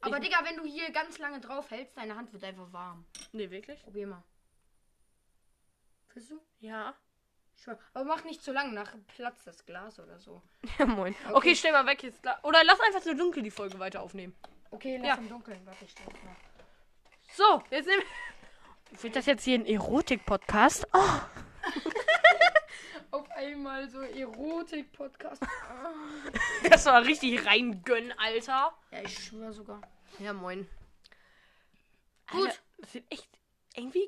Aber 0.00 0.20
Digga, 0.20 0.38
wenn 0.44 0.56
du 0.56 0.64
hier 0.64 0.90
ganz 0.90 1.18
lange 1.18 1.40
drauf 1.40 1.70
hältst, 1.70 1.96
deine 1.98 2.16
Hand 2.16 2.32
wird 2.32 2.44
einfach 2.44 2.72
warm. 2.72 3.04
Nee, 3.32 3.50
wirklich? 3.50 3.82
Probier 3.82 4.06
mal. 4.06 4.22
Fühlst 6.18 6.30
du? 6.32 6.40
Ja. 6.58 6.94
Aber 7.94 8.04
mach 8.04 8.24
nicht 8.24 8.42
zu 8.42 8.50
lang, 8.52 8.74
nach 8.74 8.92
platzt 9.16 9.46
das 9.46 9.64
Glas 9.64 10.00
oder 10.00 10.18
so. 10.18 10.42
Ja, 10.78 10.86
moin. 10.86 11.14
Okay, 11.32 11.54
stell 11.54 11.70
mal 11.72 11.86
weg 11.86 12.02
jetzt. 12.02 12.20
Oder 12.42 12.64
lass 12.64 12.80
einfach 12.80 13.02
so 13.02 13.14
dunkel 13.14 13.42
die 13.42 13.50
Folge 13.52 13.78
weiter 13.78 14.00
aufnehmen. 14.02 14.34
Okay, 14.72 14.96
lass 14.96 15.06
Ja. 15.06 15.14
im 15.14 15.28
Dunkeln. 15.28 15.64
Warte, 15.64 15.84
ich 15.84 15.92
stell 15.92 16.06
mal. 16.06 16.36
So, 17.34 17.62
jetzt 17.70 17.86
nehmen 17.86 18.02
Wird 19.02 19.14
das 19.16 19.26
jetzt 19.26 19.44
hier 19.44 19.58
ein 19.58 19.66
Erotik-Podcast? 19.66 20.88
Oh. 20.92 21.20
Auf 23.12 23.30
einmal 23.32 23.88
so 23.88 24.00
Erotik-Podcast. 24.00 25.42
Das 26.68 26.86
war 26.86 27.04
richtig 27.04 27.44
reingönnen, 27.46 28.12
Alter. 28.18 28.72
ja, 28.90 29.02
ich 29.02 29.24
schwör 29.24 29.52
sogar. 29.52 29.80
Ja, 30.18 30.32
moin. 30.32 30.68
Gut. 32.30 32.46
Alter, 32.48 32.58
das 32.78 32.92
sieht 32.92 33.12
echt 33.12 33.28
irgendwie. 33.76 34.07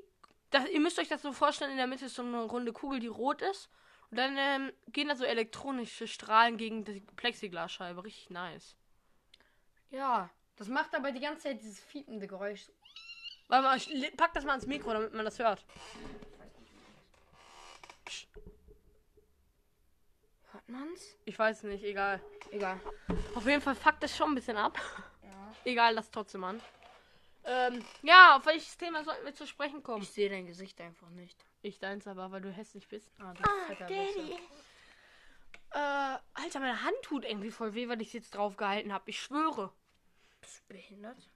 Das, 0.51 0.69
ihr 0.69 0.81
müsst 0.81 0.99
euch 0.99 1.09
das 1.09 1.23
so 1.23 1.33
vorstellen, 1.33 1.71
in 1.71 1.77
der 1.77 1.87
Mitte 1.87 2.07
ist 2.07 2.17
so 2.17 2.23
eine 2.23 2.43
runde 2.43 2.73
Kugel, 2.73 3.01
die 3.01 3.07
rot 3.07 3.43
ist. 3.43 3.71
Und 4.11 4.17
dann 4.19 4.37
ähm, 4.37 4.73
gehen 4.89 5.09
da 5.09 5.15
so 5.15 5.25
elektronische 5.25 6.09
Strahlen 6.09 6.57
gegen 6.57 6.85
die 6.85 7.01
Plexiglasscheibe. 7.17 8.03
Richtig 8.05 8.31
nice. 8.31 8.77
Ja. 9.91 10.31
Das 10.57 10.69
macht 10.69 10.95
aber 10.95 11.13
die 11.13 11.21
ganze 11.21 11.45
Zeit 11.45 11.63
dieses 11.63 11.81
fiepende 11.81 12.27
Geräusch. 12.27 12.69
Warte 13.49 13.65
mal, 13.65 13.77
ich 13.77 14.17
pack 14.17 14.35
das 14.35 14.45
mal 14.45 14.53
ans 14.53 14.67
Mikro, 14.67 14.93
damit 14.93 15.15
man 15.15 15.25
das 15.25 15.39
hört. 15.39 15.65
Hört 20.53 20.69
man's? 20.69 21.17
Ich 21.25 21.39
weiß 21.39 21.63
nicht, 21.63 21.83
egal. 21.85 22.21
Egal. 22.51 22.81
Auf 23.35 23.47
jeden 23.47 23.63
Fall 23.63 23.75
fuckt 23.75 24.03
das 24.03 24.17
schon 24.17 24.33
ein 24.33 24.35
bisschen 24.35 24.57
ab. 24.57 24.79
Ja. 25.23 25.55
Egal, 25.65 25.95
lass 25.95 26.11
trotzdem 26.11 26.45
an. 26.45 26.61
Ähm, 27.45 27.85
ja, 28.03 28.37
auf 28.37 28.47
welches 28.47 28.77
Thema 28.77 29.03
sollten 29.03 29.25
wir 29.25 29.35
zu 29.35 29.47
sprechen 29.47 29.83
kommen? 29.83 30.03
Ich 30.03 30.11
sehe 30.11 30.29
dein 30.29 30.47
Gesicht 30.47 30.81
einfach 30.81 31.09
nicht. 31.11 31.45
Ich 31.63 31.79
deins 31.79 32.07
aber, 32.07 32.31
weil 32.31 32.41
du 32.41 32.51
hässlich 32.51 32.89
bist. 32.89 33.11
Ah, 33.19 33.33
du 33.35 33.43
fetter 33.67 33.89
Wichser. 33.89 34.39
Äh, 35.73 36.19
Alter, 36.35 36.61
meine 36.61 36.83
Hand 36.83 36.97
tut 37.03 37.25
irgendwie 37.25 37.51
voll 37.51 37.75
weh, 37.75 37.89
weil 37.89 38.03
ich 38.03 38.13
jetzt 38.13 38.35
drauf 38.35 38.57
gehalten 38.57 38.93
habe. 38.93 39.09
Ich 39.11 39.21
schwöre. 39.21 39.73
Bist 40.41 40.61
du 40.61 40.75
behindert? 40.75 41.29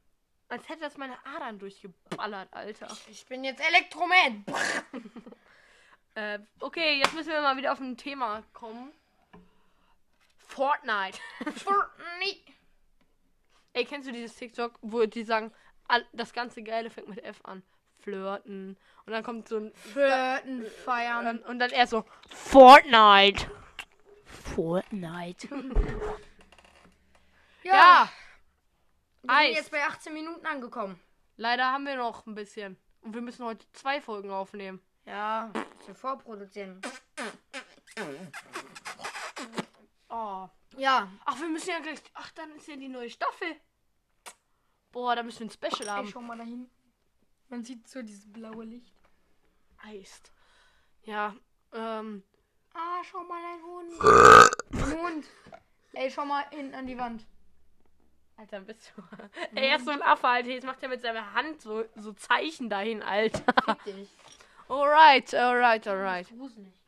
Als 0.48 0.68
hätte 0.68 0.80
das 0.80 0.96
meine 0.96 1.16
Adern 1.24 1.58
durchgeballert, 1.58 2.52
Alter. 2.52 2.88
Ich 3.08 3.26
bin 3.26 3.44
jetzt 3.44 3.62
Elektroman. 3.66 4.44
Äh, 6.16 6.38
okay, 6.60 6.98
jetzt 6.98 7.12
müssen 7.14 7.32
wir 7.32 7.42
mal 7.42 7.56
wieder 7.56 7.72
auf 7.72 7.80
ein 7.80 7.96
Thema 7.96 8.44
kommen. 8.52 8.92
Fortnite. 10.38 11.18
Fortnite. 11.56 12.52
Ey, 13.72 13.84
kennst 13.84 14.08
du 14.08 14.12
dieses 14.12 14.36
TikTok, 14.36 14.78
wo 14.80 15.04
die 15.06 15.24
sagen, 15.24 15.52
das 16.12 16.32
ganze 16.32 16.62
Geile 16.62 16.90
fängt 16.90 17.08
mit 17.08 17.22
F 17.22 17.40
an? 17.44 17.62
Flirten. 17.98 18.76
Und 19.06 19.12
dann 19.12 19.22
kommt 19.22 19.48
so 19.48 19.58
ein. 19.58 19.72
Flirten, 19.74 20.66
feiern. 20.84 21.38
Und 21.40 21.58
dann 21.58 21.70
er 21.70 21.86
so, 21.86 22.04
Fortnite. 22.28 23.50
Fortnite. 24.24 25.48
Ja. 27.62 28.10
Wir 29.22 29.30
sind 29.30 29.30
Eis. 29.30 29.56
jetzt 29.56 29.70
bei 29.70 29.82
18 29.82 30.12
Minuten 30.12 30.44
angekommen. 30.44 31.00
Leider 31.36 31.72
haben 31.72 31.84
wir 31.86 31.96
noch 31.96 32.26
ein 32.26 32.34
bisschen. 32.34 32.76
Und 33.00 33.14
wir 33.14 33.22
müssen 33.22 33.44
heute 33.44 33.66
zwei 33.72 34.00
Folgen 34.00 34.30
aufnehmen. 34.30 34.80
Ja, 35.06 35.50
wir 35.86 35.94
vorproduzieren. 35.94 36.80
Oh. 40.08 40.48
Ja, 40.76 41.08
Ach, 41.24 41.40
wir 41.40 41.48
müssen 41.48 41.70
ja 41.70 41.78
gleich. 41.80 42.00
Ach, 42.14 42.30
dann 42.32 42.54
ist 42.56 42.68
ja 42.68 42.76
die 42.76 42.88
neue 42.88 43.10
Staffel. 43.10 43.56
Boah, 44.94 45.16
da 45.16 45.24
müssen 45.24 45.40
wir 45.40 45.46
ein 45.48 45.50
Special 45.50 45.88
ey, 45.88 45.88
haben. 45.88 46.08
schau 46.08 46.20
mal 46.20 46.38
dahin. 46.38 46.70
Man 47.48 47.64
sieht 47.64 47.88
so 47.88 48.00
dieses 48.00 48.32
blaue 48.32 48.64
Licht. 48.64 48.94
Eist. 49.82 50.32
Ja, 51.02 51.34
ähm. 51.72 52.22
Ah, 52.72 53.02
schau 53.02 53.24
mal, 53.24 53.42
ein 53.44 53.62
Hund. 53.62 54.50
Ein 54.72 55.00
Hund. 55.00 55.26
Ey, 55.92 56.10
schau 56.10 56.24
mal 56.24 56.44
hinten 56.50 56.74
an 56.74 56.86
die 56.86 56.96
Wand. 56.96 57.26
Alter, 58.36 58.60
bist 58.60 58.92
du. 58.96 59.02
Ey, 59.54 59.68
er 59.68 59.76
ist 59.76 59.84
so 59.84 59.90
ein 59.90 60.02
Affe, 60.02 60.28
Alter. 60.28 60.50
Jetzt 60.50 60.64
macht 60.64 60.82
er 60.82 60.88
mit 60.88 61.00
seiner 61.00 61.34
Hand 61.34 61.60
so, 61.60 61.84
so 61.96 62.12
Zeichen 62.12 62.70
dahin, 62.70 63.02
Alter. 63.02 63.44
Fick 63.84 63.94
dich. 63.94 64.08
Alright, 64.68 65.34
alright, 65.34 65.86
alright. 65.86 66.28
Gruselig 66.28 66.72
gerade. 66.72 66.83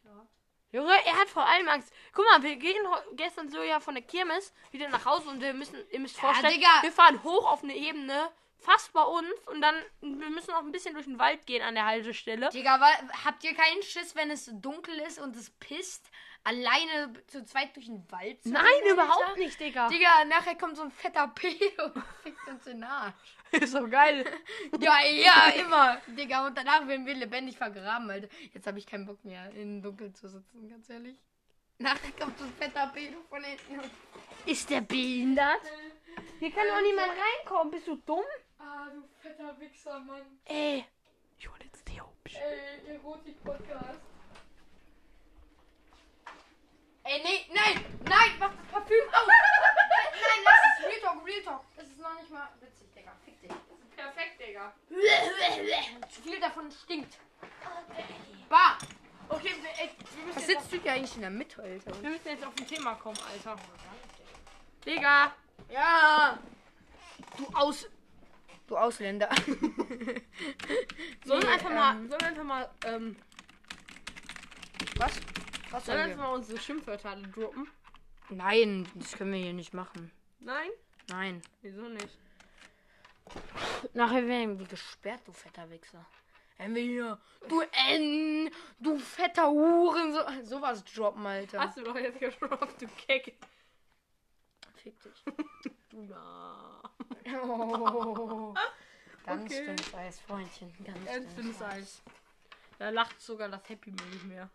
Junge, 0.72 0.92
er 1.06 1.16
hat 1.16 1.28
vor 1.28 1.46
allem 1.46 1.68
Angst. 1.68 1.92
Guck 2.12 2.24
mal, 2.26 2.42
wir 2.42 2.56
gehen 2.56 2.76
gestern 3.12 3.48
so 3.48 3.62
ja 3.62 3.80
von 3.80 3.94
der 3.94 4.02
Kirmes 4.02 4.52
wieder 4.72 4.88
nach 4.88 5.04
Hause 5.04 5.28
und 5.28 5.40
wir 5.40 5.54
müssen, 5.54 5.76
ihr 5.90 6.00
müsst 6.00 6.18
vorstellen, 6.18 6.54
Digga. 6.54 6.82
wir 6.82 6.92
fahren 6.92 7.22
hoch 7.22 7.50
auf 7.50 7.62
eine 7.62 7.74
Ebene, 7.74 8.30
fast 8.58 8.92
bei 8.92 9.02
uns 9.02 9.30
und 9.46 9.60
dann, 9.60 9.74
wir 10.00 10.30
müssen 10.30 10.50
noch 10.50 10.64
ein 10.64 10.72
bisschen 10.72 10.94
durch 10.94 11.06
den 11.06 11.18
Wald 11.18 11.46
gehen 11.46 11.62
an 11.62 11.74
der 11.74 11.86
Haltestelle. 11.86 12.48
Digga, 12.50 12.80
habt 13.24 13.44
ihr 13.44 13.54
keinen 13.54 13.82
Schiss, 13.82 14.16
wenn 14.16 14.30
es 14.30 14.50
dunkel 14.52 14.98
ist 15.00 15.20
und 15.20 15.36
es 15.36 15.50
pisst, 15.50 16.10
alleine 16.46 17.12
zu 17.26 17.44
zweit 17.44 17.74
durch 17.74 17.86
den 17.86 18.08
Wald 18.10 18.40
zu 18.42 18.50
Nein, 18.50 18.64
rennen, 18.64 18.92
überhaupt 18.92 19.26
Alter? 19.26 19.38
nicht, 19.38 19.58
Digga. 19.58 19.88
Digga, 19.88 20.24
nachher 20.26 20.54
kommt 20.54 20.76
so 20.76 20.82
ein 20.84 20.92
fetter 20.92 21.26
Pedo 21.28 21.84
und 21.94 22.04
fickt 22.22 22.48
uns 22.48 22.64
den 22.64 22.84
Arsch. 22.84 23.36
Ist 23.50 23.72
so 23.72 23.88
geil. 23.88 24.24
Ja, 24.80 25.00
ja, 25.02 25.48
immer. 25.60 26.00
Digga, 26.06 26.46
und 26.46 26.56
danach 26.56 26.86
werden 26.86 27.04
wir 27.04 27.14
lebendig 27.14 27.56
vergraben, 27.56 28.08
Alter. 28.10 28.28
Jetzt 28.52 28.66
habe 28.66 28.78
ich 28.78 28.86
keinen 28.86 29.06
Bock 29.06 29.24
mehr, 29.24 29.50
im 29.50 29.82
Dunkeln 29.82 30.14
zu 30.14 30.28
sitzen, 30.28 30.68
ganz 30.68 30.88
ehrlich. 30.88 31.16
Nachher 31.78 32.12
kommt 32.12 32.38
so 32.38 32.44
ein 32.44 32.52
fetter 32.52 32.86
Pedo 32.94 33.18
von 33.28 33.42
hinten. 33.42 33.80
Ist 34.46 34.70
der 34.70 34.80
behindert? 34.82 35.60
Hier 36.38 36.50
kann 36.52 36.66
doch 36.68 36.80
niemand 36.80 37.08
reinkommen. 37.10 37.70
Bist 37.72 37.88
du 37.88 37.96
dumm? 37.96 38.24
Ah, 38.58 38.86
du 38.94 39.02
fetter 39.20 39.58
Wichser, 39.58 39.98
Mann. 40.00 40.22
Ey. 40.44 40.84
Ich 41.38 41.48
hol 41.48 41.58
jetzt 41.62 41.86
die 41.88 42.00
Hubsch. 42.00 42.36
Ey, 42.36 42.94
Erotik-Podcast. 42.94 44.00
Ey, 47.08 47.22
nee, 47.22 47.46
nein, 47.54 47.84
nein, 48.04 48.30
mach 48.40 48.50
das 48.50 48.66
Parfüm 48.72 49.08
aus. 49.12 49.26
nein, 49.28 50.40
lass 50.44 50.60
es. 50.80 50.86
Real 50.86 51.00
Talk, 51.00 51.24
Real 51.24 51.42
Talk. 51.42 51.64
Das 51.76 51.86
ist 51.86 51.98
noch 52.00 52.14
nicht 52.20 52.30
mal 52.30 52.48
witzig, 52.60 52.88
Digga. 52.96 53.12
Fick 53.24 53.40
dich. 53.40 53.50
Perfekt, 53.94 54.40
Digga. 54.40 54.72
Zu 56.12 56.22
viel 56.22 56.40
davon 56.40 56.70
stinkt. 56.70 57.16
Bah. 58.48 58.76
Okay, 59.28 59.54
wir, 59.60 59.70
ey, 59.70 59.90
wir, 60.16 60.24
müssen 60.24 60.36
Was 60.36 60.48
jetzt 60.48 60.62
sitzt 60.62 60.72
du 60.72 60.82
hier 60.82 60.92
eigentlich 60.92 61.14
in 61.14 61.20
der 61.20 61.30
Mitte, 61.30 61.62
Alter? 61.62 62.02
wir 62.02 62.10
müssen 62.10 62.28
jetzt 62.28 62.44
auf 62.44 62.54
ein 62.58 62.66
Thema 62.66 62.94
kommen, 62.94 63.18
Alter. 63.32 63.56
Digga. 64.84 65.32
Ja. 65.68 66.38
Du 67.36 67.46
Aus... 67.54 67.88
Du 68.66 68.76
Ausländer. 68.76 69.30
Sollen 71.24 71.42
wir 71.42 71.48
Nee, 71.48 71.54
einfach 71.54 71.70
mal, 71.70 71.94
ähm, 71.94 72.08
sollen 72.08 72.20
wir 72.20 72.28
einfach 72.28 72.44
mal, 72.44 72.70
ähm, 72.84 73.16
Was? 74.96 75.12
Was 75.76 75.84
sollen 75.84 76.08
wir 76.08 76.16
wir? 76.16 76.16
mal 76.16 76.32
unsere 76.34 76.58
Schimpfwörter 76.58 77.10
alle 77.10 77.28
droppen? 77.28 77.68
Nein, 78.30 78.88
das 78.94 79.12
können 79.12 79.32
wir 79.32 79.38
hier 79.40 79.52
nicht 79.52 79.74
machen. 79.74 80.10
Nein? 80.40 80.70
Nein. 81.10 81.42
Wieso 81.60 81.82
nicht? 81.82 82.18
Nachher 83.92 84.26
werden 84.26 84.58
wir 84.58 84.66
gesperrt, 84.66 85.20
du 85.26 85.32
fetter 85.32 85.68
Wichser. 85.68 86.06
Wenn 86.56 86.74
wir 86.74 86.82
hier, 86.82 87.18
du 87.48 87.60
N, 87.90 88.50
du 88.78 88.98
fetter 88.98 89.50
Huren, 89.50 90.14
so, 90.14 90.20
sowas 90.44 90.82
droppen, 90.82 91.26
Alter. 91.26 91.60
Hast 91.60 91.76
du 91.76 91.82
doch 91.82 91.96
jetzt 91.96 92.20
gedroppt, 92.20 92.80
du 92.80 92.86
Keck. 93.06 93.36
Fick 94.76 94.94
dich. 95.02 95.24
Ja. 96.08 96.82
Oh. 97.42 98.54
Ganz 99.24 99.44
Okay. 99.44 99.64
dünnes 99.66 99.94
Eis, 99.94 100.20
Freundchen. 100.20 100.72
Ganz, 100.84 101.04
Ganz 101.04 101.34
dünnes 101.34 101.58
dünnes 101.58 101.62
Eis. 101.62 102.02
Da 102.78 102.90
lacht 102.90 103.20
sogar 103.20 103.48
das 103.48 103.66
Happy 103.68 103.90
Meal 103.90 104.08
nicht 104.10 104.24
mehr. 104.24 104.50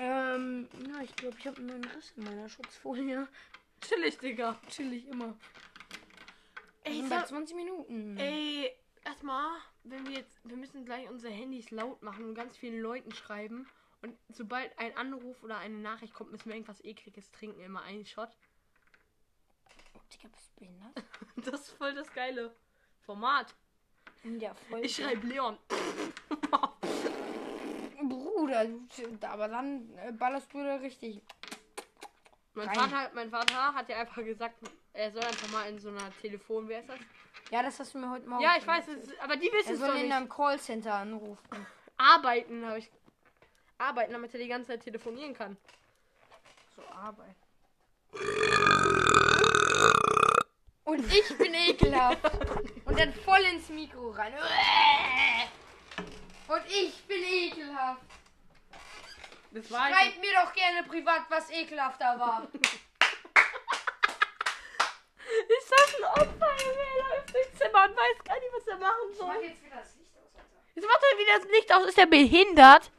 Ähm, 0.00 0.68
ja, 0.88 1.02
ich 1.02 1.14
glaube, 1.16 1.36
ich 1.40 1.46
habe 1.48 1.56
einen 1.56 1.82
Riss 1.84 2.12
in 2.16 2.22
meiner 2.22 2.48
Schutzfolie. 2.48 3.26
Chillig, 3.80 4.18
Digga. 4.18 4.56
Chillig 4.68 5.08
immer. 5.08 5.36
Ey, 6.84 7.04
sag, 7.08 7.26
20 7.26 7.56
Minuten. 7.56 8.16
ey, 8.16 8.70
erstmal, 9.04 9.58
wenn 9.82 10.06
wir 10.06 10.18
jetzt, 10.18 10.38
wir 10.44 10.56
müssen 10.56 10.84
gleich 10.84 11.10
unsere 11.10 11.32
Handys 11.32 11.72
laut 11.72 12.00
machen 12.02 12.24
und 12.26 12.34
ganz 12.36 12.56
vielen 12.56 12.80
Leuten 12.80 13.12
schreiben. 13.12 13.66
Und 14.00 14.16
sobald 14.28 14.78
ein 14.78 14.96
Anruf 14.96 15.42
oder 15.42 15.58
eine 15.58 15.78
Nachricht 15.78 16.14
kommt, 16.14 16.30
müssen 16.30 16.46
wir 16.46 16.54
irgendwas 16.54 16.84
ekliges 16.84 17.32
trinken, 17.32 17.60
immer 17.60 17.82
einen 17.82 18.06
Shot. 18.06 18.30
Oh, 19.94 20.00
Digga, 20.12 20.28
bist 20.28 20.52
du 20.54 20.60
behindert? 20.60 21.04
Das 21.50 21.62
ist 21.62 21.70
voll 21.70 21.94
das 21.94 22.12
geile 22.12 22.54
Format. 23.00 23.52
Ja, 24.38 24.54
voll. 24.54 24.84
Ich 24.84 24.94
schreibe 24.94 25.26
Leon. 25.26 25.58
Bruder, 28.48 29.30
aber 29.30 29.48
dann 29.48 29.88
äh, 29.98 30.12
ballerst 30.12 30.52
du 30.52 30.62
da 30.64 30.76
richtig. 30.76 31.22
Mein. 32.54 32.68
Vater, 32.74 33.10
mein 33.14 33.30
Vater 33.30 33.74
hat 33.74 33.88
ja 33.88 33.98
einfach 34.00 34.24
gesagt, 34.24 34.56
er 34.92 35.12
soll 35.12 35.22
einfach 35.22 35.50
mal 35.52 35.68
in 35.68 35.78
so 35.78 35.90
einer 35.90 36.10
Telefon, 36.20 36.68
wer 36.68 36.80
ist 36.80 36.88
das? 36.88 36.98
Ja, 37.50 37.62
das 37.62 37.78
hast 37.78 37.94
du 37.94 37.98
mir 37.98 38.10
heute 38.10 38.28
Morgen 38.28 38.42
Ja, 38.42 38.56
ich 38.58 38.66
weiß, 38.66 38.88
es, 38.88 39.18
aber 39.20 39.36
die 39.36 39.50
wissen 39.52 39.74
es 39.74 39.78
soll 39.78 39.88
doch 39.88 39.94
in 39.94 40.02
nicht. 40.02 40.12
einem 40.12 40.28
Callcenter 40.28 40.94
anrufen. 40.94 41.66
Arbeiten, 41.96 42.66
habe 42.66 42.78
ich. 42.78 42.90
Arbeiten, 43.78 44.12
damit 44.12 44.34
er 44.34 44.40
die 44.40 44.48
ganze 44.48 44.70
Zeit 44.72 44.82
telefonieren 44.82 45.34
kann. 45.34 45.56
So 46.74 46.82
Arbeit. 46.88 47.36
Und 50.84 51.04
ich 51.12 51.38
bin 51.38 51.54
ekelhaft. 51.54 52.24
Und 52.84 52.98
dann 52.98 53.12
voll 53.12 53.40
ins 53.52 53.68
Mikro 53.68 54.10
rein. 54.10 54.32
Und 56.48 56.62
ich 56.66 57.04
bin 57.04 57.22
ekelhaft. 57.22 58.02
Das 59.50 59.70
war 59.70 59.88
Schreibt 59.88 60.20
mir 60.20 60.32
doch 60.34 60.52
gerne 60.52 60.82
privat, 60.86 61.22
was 61.28 61.50
ekelhafter 61.50 62.18
war. 62.18 62.48
Ist 65.48 65.70
das 65.70 65.94
ein 65.96 66.04
Opfer? 66.04 66.46
Er 66.46 67.16
läuft 67.16 67.34
durchs 67.34 67.58
Zimmer 67.58 67.84
und 67.84 67.96
weiß 67.96 68.24
gar 68.24 68.38
nicht, 68.38 68.52
was 68.54 68.66
er 68.66 68.76
machen 68.78 69.14
soll. 69.14 69.36
jetzt 69.42 69.64
wieder 69.64 69.76
das 69.76 69.96
Licht 69.96 70.16
aus, 70.16 70.34
Alter. 70.34 70.60
Jetzt 70.74 70.86
macht 70.86 71.02
er 71.12 71.18
wieder 71.18 71.38
das 71.38 71.48
Licht 71.50 71.72
aus. 71.74 71.86
Ist 71.86 71.98
er 71.98 72.06
behindert? 72.06 72.90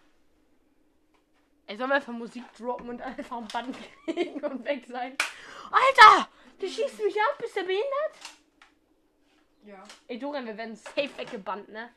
Ey, 1.68 1.78
sollen 1.78 1.89
wir 1.89 1.95
einfach 1.95 2.14
Musik 2.14 2.43
droppen 2.58 2.89
und 2.89 3.02
einfach 3.02 3.38
ein 3.38 3.47
Band 3.47 3.78
kriegen 4.06 4.43
und 4.43 4.66
weg 4.66 4.86
sein? 4.88 5.16
Alter! 5.72 6.30
Du 6.60 6.68
schießt 6.68 7.04
mich 7.04 7.16
ab. 7.22 7.38
Bist 7.38 7.56
du 7.56 7.64
behindert? 7.64 8.16
Ja. 9.66 9.84
Ey, 10.08 10.18
Dorian, 10.18 10.45
wir 10.47 10.58
werden 10.58 10.76
safe 10.76 11.16
weggebannt, 11.18 11.70
ne? 11.70 11.93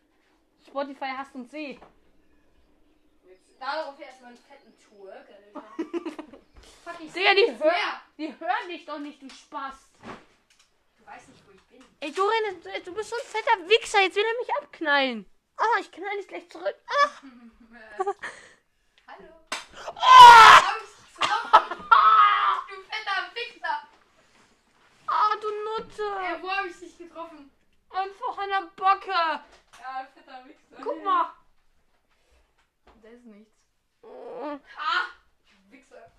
Spotify 0.66 1.12
hasst 1.16 1.34
uns 1.34 1.52
eh. 1.54 1.78
Darauf 3.62 4.00
erstmal 4.00 4.30
einen 4.30 4.38
fetten 4.38 4.76
Twerk, 4.76 5.28
Alter. 5.30 5.68
Fuck, 6.84 6.94
ich 6.98 7.12
Digga, 7.12 7.32
die, 7.32 7.56
hör, 7.60 8.02
die 8.18 8.40
hören 8.40 8.68
dich 8.68 8.84
doch 8.84 8.98
nicht, 8.98 9.22
du 9.22 9.30
Spaß. 9.30 9.76
Du 10.98 11.06
weißt 11.06 11.28
nicht, 11.28 11.46
wo 11.46 11.52
ich 11.52 11.62
bin. 11.66 11.84
Ey, 12.00 12.10
Dorian, 12.10 12.60
du 12.84 12.92
bist 12.92 13.10
so 13.10 13.14
ein 13.14 13.22
fetter 13.24 13.68
Wichser. 13.68 14.00
Jetzt 14.00 14.16
will 14.16 14.24
er 14.24 14.40
mich 14.40 14.52
abknallen. 14.56 15.26
Ah, 15.56 15.78
ich 15.78 15.92
knall 15.92 16.16
dich 16.16 16.26
gleich 16.26 16.50
zurück. 16.50 16.74
Ah. 16.88 17.10
Hallo. 19.06 19.28
Hab 19.94 20.82
ich's 20.82 21.14
getroffen? 21.14 21.86
Du 22.68 22.82
fetter 22.82 23.30
Wichser. 23.32 23.88
Ah, 25.06 25.36
du 25.40 25.48
Nutte. 25.62 26.16
Ey, 26.20 26.42
wo 26.42 26.50
hab 26.50 26.66
ich 26.66 26.80
dich 26.80 26.98
getroffen? 26.98 27.48
Einfach 27.90 28.38
an 28.38 28.48
der 28.48 28.70
Bocke. 28.74 29.10
Ja, 29.12 30.08
fetter 30.12 30.44
Wichser. 30.46 30.82
Guck 30.82 31.04
mal. 31.04 31.32
Da 33.02 33.08
ist 33.08 33.24
nichts. 33.24 33.51
Oh. 34.02 34.58
Ah! 34.76 35.06
Wichser. 35.70 36.12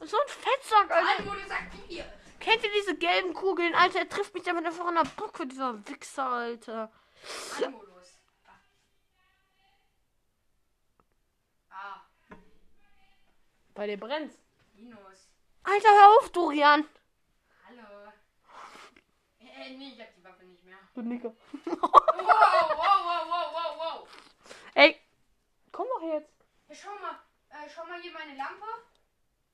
So 0.00 0.16
ein 0.16 0.28
Fettsack, 0.28 0.90
Alter. 0.90 1.18
Almodus 1.18 1.50
aktiviert. 1.50 2.06
Kennt 2.40 2.64
ihr 2.64 2.70
diese 2.72 2.96
gelben 2.96 3.34
Kugeln? 3.34 3.74
Alter, 3.74 4.00
er 4.00 4.08
trifft 4.08 4.34
mich 4.34 4.42
damit 4.42 4.66
einfach 4.66 4.86
an 4.86 4.96
der 4.96 5.04
Bocke, 5.04 5.46
dieser 5.46 5.86
Wichser, 5.88 6.26
Alter. 6.26 6.92
Almodus. 7.60 8.18
Ah. 11.70 12.00
Bei 13.74 13.86
dir 13.86 13.98
brennt's. 13.98 14.36
Minus. 14.74 15.28
Alter, 15.62 15.88
hör 15.88 16.18
auf, 16.18 16.30
Dorian. 16.30 16.88
Hallo. 17.68 18.12
Äh, 19.38 19.70
nee, 19.76 19.92
ich 19.94 20.00
hab 20.00 20.14
die 20.14 20.24
Waffe 20.24 20.44
nicht 20.44 20.64
mehr. 20.64 20.78
Du 20.94 21.02
Nicker. 21.02 21.32
Wow, 21.64 21.76
wow, 21.80 23.06
wow, 23.06 23.26
wow, 23.28 23.52
wow, 23.52 23.78
wow. 23.78 24.08
Ey, 24.74 25.00
komm 25.70 25.86
doch 25.88 26.02
jetzt. 26.02 26.41
Ja, 26.72 26.78
schau 26.82 26.98
mal, 27.02 27.18
äh, 27.50 27.68
schau 27.68 27.84
mal 27.84 28.00
hier 28.00 28.12
meine 28.12 28.34
Lampe. 28.34 28.64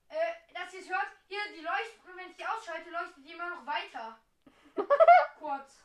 Äh, 0.07 0.53
dass 0.53 0.73
ihr 0.73 0.79
es 0.79 0.89
hört, 0.89 1.07
hier 1.27 1.39
die 1.53 1.61
leuchtet, 1.61 2.15
wenn 2.15 2.29
ich 2.29 2.37
die 2.37 2.45
ausschalte, 2.45 2.89
leuchtet 2.89 3.25
die 3.25 3.33
immer 3.33 3.49
noch 3.49 3.65
weiter. 3.65 4.17
Kurz. 5.39 5.81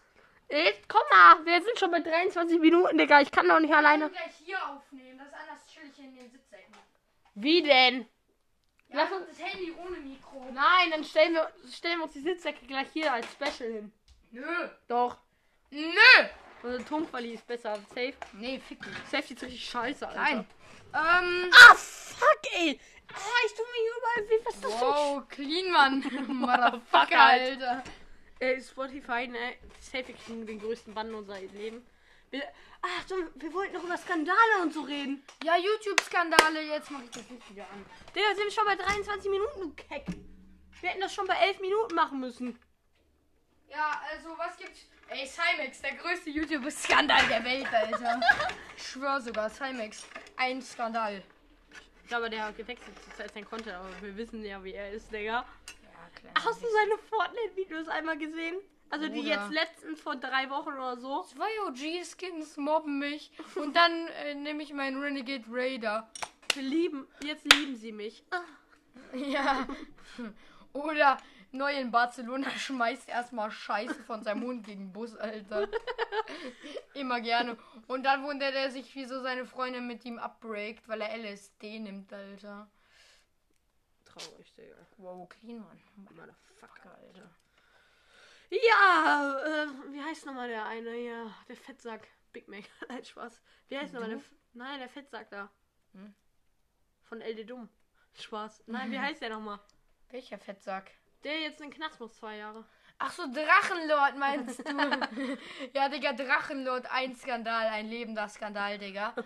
Ey, 0.46 0.80
komm 0.86 1.02
mal. 1.10 1.44
Wir 1.44 1.60
sind 1.60 1.76
schon 1.76 1.90
bei 1.90 1.98
23 1.98 2.60
Minuten, 2.60 2.96
Digga. 2.96 3.20
Ich 3.20 3.32
kann 3.32 3.48
doch 3.48 3.58
nicht 3.58 3.74
alleine. 3.74 4.04
können 4.04 4.14
gleich 4.14 4.36
hier 4.44 4.64
aufnehmen, 4.64 5.18
das 5.18 5.26
ist 5.26 5.34
anders 5.34 5.66
chillig 5.66 5.98
in 5.98 6.14
den 6.14 6.30
Sitzecken. 6.30 6.72
Wie 7.34 7.62
denn? 7.62 8.06
Ja, 8.90 8.96
Lass 9.02 9.10
das 9.10 9.38
Handy 9.40 9.72
ohne 9.72 9.96
Mikro. 9.96 10.46
Nein, 10.52 10.92
dann 10.92 11.02
stellen 11.02 11.34
wir, 11.34 11.52
stellen 11.68 11.98
wir 11.98 12.04
uns 12.04 12.12
die 12.12 12.20
Sitzsäcke 12.20 12.64
gleich 12.64 12.90
hier 12.92 13.12
als 13.12 13.26
Special 13.32 13.72
hin. 13.72 13.92
Nö. 14.30 14.68
Doch. 14.86 15.18
Nö. 15.70 15.90
Unser 16.62 16.86
Tonquali 16.86 17.34
ist 17.34 17.46
besser. 17.46 17.76
Safe. 17.88 18.14
Nee, 18.34 18.60
fick 18.60 18.80
dich. 18.84 18.94
Safe 19.10 19.34
ist 19.34 19.42
richtig 19.42 19.68
scheiße, 19.68 20.06
Alter. 20.06 20.20
Nein. 20.20 20.46
Ähm, 20.94 21.50
Ah, 21.52 21.74
fuck, 21.74 22.40
ey. 22.52 22.78
Ah, 23.12 23.46
ich 23.46 23.54
tu 23.54 23.62
mir 23.62 23.90
überall 23.98 24.30
weh. 24.30 24.44
Was 24.44 24.54
ist 24.54 24.64
das 24.64 24.80
wow, 24.80 25.28
clean, 25.28 25.70
Mann. 25.72 26.00
Motherfucker, 26.28 27.20
Alter. 27.20 27.70
Alter. 27.70 27.84
Äh, 28.40 28.60
Spotify, 28.60 29.26
ne? 29.26 29.56
Safe, 29.80 30.12
kriegen 30.12 30.46
den 30.46 30.60
größten 30.60 30.94
Bann 30.94 31.14
unser 31.14 31.40
Leben. 31.40 31.84
Wir, 32.30 32.42
ach, 32.82 33.06
so, 33.06 33.16
wir 33.34 33.52
wollten 33.52 33.74
noch 33.74 33.84
über 33.84 33.96
Skandale 33.96 34.62
und 34.62 34.72
so 34.72 34.82
reden. 34.82 35.24
Ja, 35.44 35.56
YouTube-Skandale, 35.56 36.62
jetzt 36.62 36.90
mach 36.90 37.02
ich 37.02 37.10
das 37.10 37.28
Licht 37.30 37.50
wieder 37.50 37.64
an. 37.70 37.84
Digga, 38.14 38.34
sind 38.34 38.44
wir 38.44 38.50
schon 38.50 38.64
bei 38.64 38.76
23 38.76 39.30
Minuten, 39.30 39.60
du 39.60 39.70
Keck. 39.74 40.04
Wir 40.80 40.90
hätten 40.90 41.00
das 41.00 41.14
schon 41.14 41.26
bei 41.26 41.36
11 41.36 41.60
Minuten 41.60 41.94
machen 41.94 42.20
müssen. 42.20 42.58
Ja, 43.68 44.00
also 44.10 44.36
was 44.36 44.56
gibt's? 44.56 44.80
Ey, 45.08 45.26
Cymex, 45.26 45.80
der 45.80 45.94
größte 45.94 46.30
YouTube-Skandal 46.30 47.26
der 47.28 47.44
Welt, 47.44 47.72
Alter. 47.72 48.20
ich 48.76 48.86
schwör 48.86 49.20
sogar, 49.20 49.48
Cymex. 49.50 50.04
Ein 50.36 50.62
Skandal. 50.62 51.22
Ich 52.02 52.08
glaube, 52.08 52.28
der 52.28 52.44
hat 52.44 52.56
gewechselt 52.56 52.94
zurzeit 53.02 53.32
sein 53.32 53.44
Content, 53.44 53.74
aber 53.74 53.88
wir 54.02 54.16
wissen 54.16 54.44
ja, 54.44 54.62
wie 54.62 54.72
er 54.72 54.92
ist, 54.92 55.10
Digga. 55.10 55.44
Ja. 56.22 56.44
Hast 56.44 56.62
du 56.62 56.66
seine 56.66 56.98
Fortnite-Videos 57.08 57.88
einmal 57.88 58.18
gesehen? 58.18 58.56
Also 58.90 59.08
die 59.08 59.20
Bruder. 59.20 59.28
jetzt 59.28 59.50
letztens 59.50 60.00
vor 60.00 60.16
drei 60.16 60.48
Wochen 60.50 60.68
oder 60.68 60.96
so. 60.96 61.22
Zwei 61.22 61.48
OG-Skins 61.66 62.56
mobben 62.56 62.98
mich 62.98 63.30
und 63.56 63.74
dann 63.74 64.06
äh, 64.08 64.34
nehme 64.34 64.62
ich 64.62 64.72
meinen 64.72 65.00
Renegade 65.02 65.44
Raider. 65.50 66.10
Wir 66.54 66.62
lieben, 66.62 67.06
jetzt 67.24 67.44
lieben 67.52 67.76
sie 67.76 67.92
mich. 67.92 68.22
Ah. 68.30 68.40
Ja. 69.14 69.66
Oder 70.72 71.18
neu 71.54 71.72
in 71.72 71.90
Barcelona 71.90 72.50
schmeißt 72.58 73.08
erstmal 73.08 73.50
Scheiße 73.50 74.02
von 74.04 74.22
seinem 74.22 74.42
Hund 74.42 74.66
gegen 74.66 74.86
den 74.86 74.92
Bus, 74.92 75.16
Alter. 75.16 75.68
Immer 76.94 77.20
gerne. 77.20 77.56
Und 77.86 78.04
dann 78.04 78.24
wundert 78.24 78.54
er 78.54 78.70
sich, 78.70 78.94
wieso 78.94 79.22
seine 79.22 79.46
Freundin 79.46 79.86
mit 79.86 80.04
ihm 80.04 80.18
abbreakt, 80.18 80.88
weil 80.88 81.00
er 81.00 81.16
LSD 81.16 81.78
nimmt, 81.78 82.12
Alter. 82.12 82.68
Traurig, 84.04 84.54
Digga. 84.54 84.76
Wow, 84.98 85.28
clean, 85.28 85.60
Mann. 85.60 85.80
Motherfucker, 85.96 86.96
Alter. 86.98 87.30
Ja, 88.50 89.40
äh, 89.44 89.92
wie 89.92 90.02
heißt 90.02 90.26
nochmal 90.26 90.48
der 90.48 90.66
eine 90.66 90.92
hier? 90.92 91.34
Der 91.48 91.56
Fettsack. 91.56 92.06
Big 92.32 92.48
Mac. 92.48 92.64
Nein, 92.88 93.04
Spaß. 93.04 93.40
Wie 93.68 93.78
heißt 93.78 93.92
nochmal 93.92 94.10
der... 94.10 94.18
F 94.18 94.30
Nein, 94.52 94.78
der 94.78 94.88
Fettsack 94.88 95.30
da. 95.30 95.50
Hm? 95.92 96.14
Von 97.02 97.20
LD 97.20 97.48
Dumm. 97.50 97.68
Spaß. 98.14 98.64
Nein, 98.66 98.92
wie 98.92 98.98
heißt 98.98 99.20
der 99.20 99.30
nochmal? 99.30 99.58
Welcher 100.10 100.38
Fettsack? 100.38 100.92
Der 101.24 101.40
jetzt 101.40 101.60
in 101.60 101.70
den 101.70 101.76
Knast 101.76 101.98
muss, 102.00 102.14
zwei 102.16 102.36
Jahre. 102.36 102.64
Ach 102.98 103.10
so, 103.10 103.24
Drachenlord 103.32 104.16
meinst 104.18 104.60
du? 104.60 104.72
ja, 105.74 105.88
Digga, 105.88 106.12
Drachenlord, 106.12 106.86
ein 106.92 107.16
Skandal, 107.16 107.66
ein 107.66 107.88
lebender 107.88 108.28
Skandal, 108.28 108.78
Digga. 108.78 109.14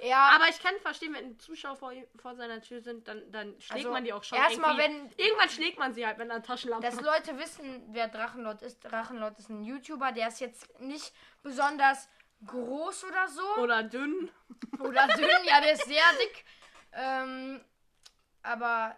Ja, 0.00 0.30
Aber 0.36 0.46
ich 0.48 0.62
kann 0.62 0.74
verstehen, 0.80 1.12
wenn 1.12 1.36
Zuschauer 1.40 1.74
vor, 1.74 1.92
vor 2.22 2.36
seiner 2.36 2.62
Tür 2.62 2.80
sind, 2.80 3.08
dann, 3.08 3.32
dann 3.32 3.60
schlägt 3.60 3.78
Also, 3.84 3.90
man 3.90 4.04
die 4.04 4.12
auch 4.12 4.22
schon. 4.22 4.38
erstmal, 4.38 4.78
wenn- 4.78 5.10
Irgendwann 5.16 5.48
schlägt 5.48 5.76
man 5.76 5.92
sie 5.92 6.06
halt 6.06 6.18
mit 6.18 6.30
einer 6.30 6.40
Taschenlampe. 6.40 6.86
dass 6.86 7.00
Leute 7.00 7.36
wissen, 7.36 7.82
wer 7.88 8.06
Drachenlord 8.06 8.62
ist. 8.62 8.78
Drachenlord 8.84 9.36
ist 9.40 9.48
ein 9.48 9.64
YouTuber, 9.64 10.12
der 10.12 10.28
ist 10.28 10.38
jetzt 10.38 10.78
nicht 10.78 11.12
besonders 11.42 12.08
groß 12.46 13.06
oder 13.06 13.26
so. 13.26 13.56
Oder 13.60 13.82
dünn. 13.82 14.30
Oder 14.78 15.08
dünn, 15.08 15.28
ja, 15.48 15.60
der 15.60 15.72
ist 15.72 15.86
sehr 15.86 16.04
dick. 16.20 16.44
Ähm, 16.92 17.64
aber, 18.44 18.94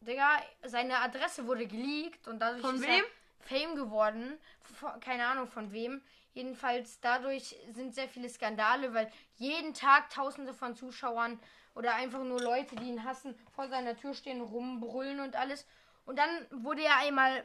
Digga, 0.00 0.42
seine 0.62 0.98
Adresse 0.98 1.46
wurde 1.46 1.66
geleakt 1.66 2.28
und 2.28 2.38
dadurch 2.38 2.62
Von 2.62 2.76
ist 2.76 2.82
wem? 2.82 2.90
er 2.90 3.04
Fame 3.40 3.76
geworden. 3.76 4.38
Von, 4.62 5.00
keine 5.00 5.26
Ahnung 5.26 5.48
von 5.48 5.72
wem. 5.72 6.02
Jedenfalls 6.34 7.00
dadurch 7.00 7.56
sind 7.72 7.94
sehr 7.94 8.08
viele 8.08 8.28
Skandale, 8.28 8.94
weil 8.94 9.10
jeden 9.36 9.74
Tag 9.74 10.10
tausende 10.10 10.54
von 10.54 10.76
Zuschauern 10.76 11.40
oder 11.74 11.94
einfach 11.94 12.22
nur 12.22 12.40
Leute, 12.40 12.76
die 12.76 12.88
ihn 12.88 13.04
hassen, 13.04 13.38
vor 13.54 13.68
seiner 13.68 13.96
Tür 13.96 14.14
stehen, 14.14 14.40
rumbrüllen 14.40 15.20
und 15.20 15.36
alles. 15.36 15.66
Und 16.04 16.18
dann 16.18 16.46
wurde 16.50 16.84
er 16.84 16.98
einmal 16.98 17.44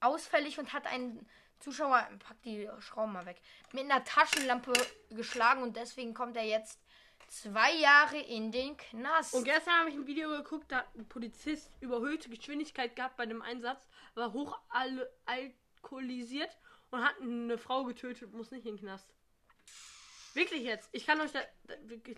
ausfällig 0.00 0.58
und 0.58 0.72
hat 0.72 0.86
einen 0.86 1.26
Zuschauer, 1.60 2.08
pack 2.18 2.42
die 2.42 2.68
Schrauben 2.80 3.12
mal 3.12 3.26
weg, 3.26 3.40
mit 3.72 3.84
einer 3.84 4.04
Taschenlampe 4.04 4.72
geschlagen 5.10 5.62
und 5.62 5.76
deswegen 5.76 6.12
kommt 6.12 6.36
er 6.36 6.44
jetzt 6.44 6.80
zwei 7.32 7.74
Jahre 7.76 8.18
in 8.18 8.52
den 8.52 8.76
Knast. 8.76 9.34
Und 9.34 9.44
gestern 9.44 9.74
habe 9.74 9.88
ich 9.88 9.96
ein 9.96 10.06
Video 10.06 10.28
geguckt, 10.30 10.70
da 10.70 10.78
hat 10.78 10.94
ein 10.94 11.08
Polizist 11.08 11.70
überhöhte 11.80 12.28
Geschwindigkeit 12.28 12.94
gehabt 12.94 13.16
bei 13.16 13.26
dem 13.26 13.40
Einsatz, 13.42 13.88
war 14.14 14.32
hoch 14.32 14.58
al 14.68 15.08
alkoholisiert 15.24 16.56
und 16.90 17.02
hat 17.02 17.20
eine 17.20 17.56
Frau 17.56 17.84
getötet, 17.84 18.32
muss 18.32 18.50
nicht 18.50 18.66
in 18.66 18.76
den 18.76 18.80
Knast. 18.80 19.08
Wirklich 20.34 20.62
jetzt. 20.62 20.88
Ich 20.92 21.06
kann 21.06 21.20
euch 21.20 21.32
da. 21.32 21.40